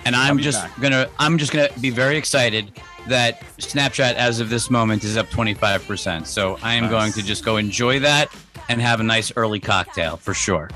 And 0.04 0.14
I'll 0.16 0.30
I'm 0.30 0.38
just 0.38 0.62
back. 0.62 0.80
gonna 0.80 1.08
I'm 1.18 1.38
just 1.38 1.52
gonna 1.52 1.68
be 1.80 1.90
very 1.90 2.16
excited 2.16 2.72
that 3.08 3.40
Snapchat 3.58 4.14
as 4.14 4.40
of 4.40 4.48
this 4.50 4.68
moment 4.70 5.04
is 5.04 5.16
up 5.16 5.26
25%. 5.28 6.26
So 6.26 6.58
I 6.62 6.74
am 6.74 6.84
Nice. 6.84 6.90
going 6.90 7.12
to 7.12 7.22
just 7.22 7.44
go 7.44 7.56
enjoy 7.56 8.00
that 8.00 8.28
and 8.68 8.80
have 8.80 8.98
a 9.00 9.04
nice 9.04 9.32
early 9.36 9.60
cocktail 9.60 10.16
for 10.16 10.34
sure. 10.34 10.68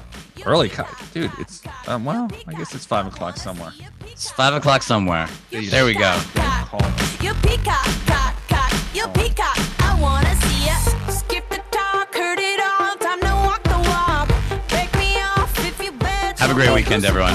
Early 0.47 0.69
cut, 0.69 0.89
dude. 1.13 1.31
It's 1.39 1.63
um, 1.89 2.05
well, 2.05 2.29
I 2.47 2.53
guess 2.55 2.75
it's 2.75 2.87
five 2.87 3.07
o'clock 3.07 3.37
somewhere. 3.37 3.73
It's 4.07 4.31
five 4.31 4.55
o'clock 4.55 4.83
somewhere. 4.83 5.29
There 5.51 5.85
we 5.85 5.93
go. 5.95 6.19
Don't 6.35 6.45
call 6.67 6.81
me. 6.81 6.97
You 7.21 7.35
peacock, 7.43 7.85
cock, 8.07 8.35
cock, 8.49 8.73
you 8.95 9.07
peacock. 9.09 9.59
I 9.81 9.99
wanna 10.01 10.35
see 10.37 10.67
ya. 10.67 10.77
Skip 11.11 11.49
the 11.51 11.61
talk, 11.71 12.15
heard 12.15 12.39
it 12.39 12.61
all. 12.61 12.95
Time 12.97 13.21
to 13.21 13.35
walk 13.45 13.63
the 13.65 13.79
walk. 13.91 14.29
Break 14.69 14.95
me 14.97 15.21
off 15.21 15.53
if 15.67 15.83
you 15.85 15.93
bet. 15.93 16.39
Have 16.39 16.51
a 16.53 16.55
great 16.55 16.73
weekend, 16.73 17.05
everyone. 17.05 17.35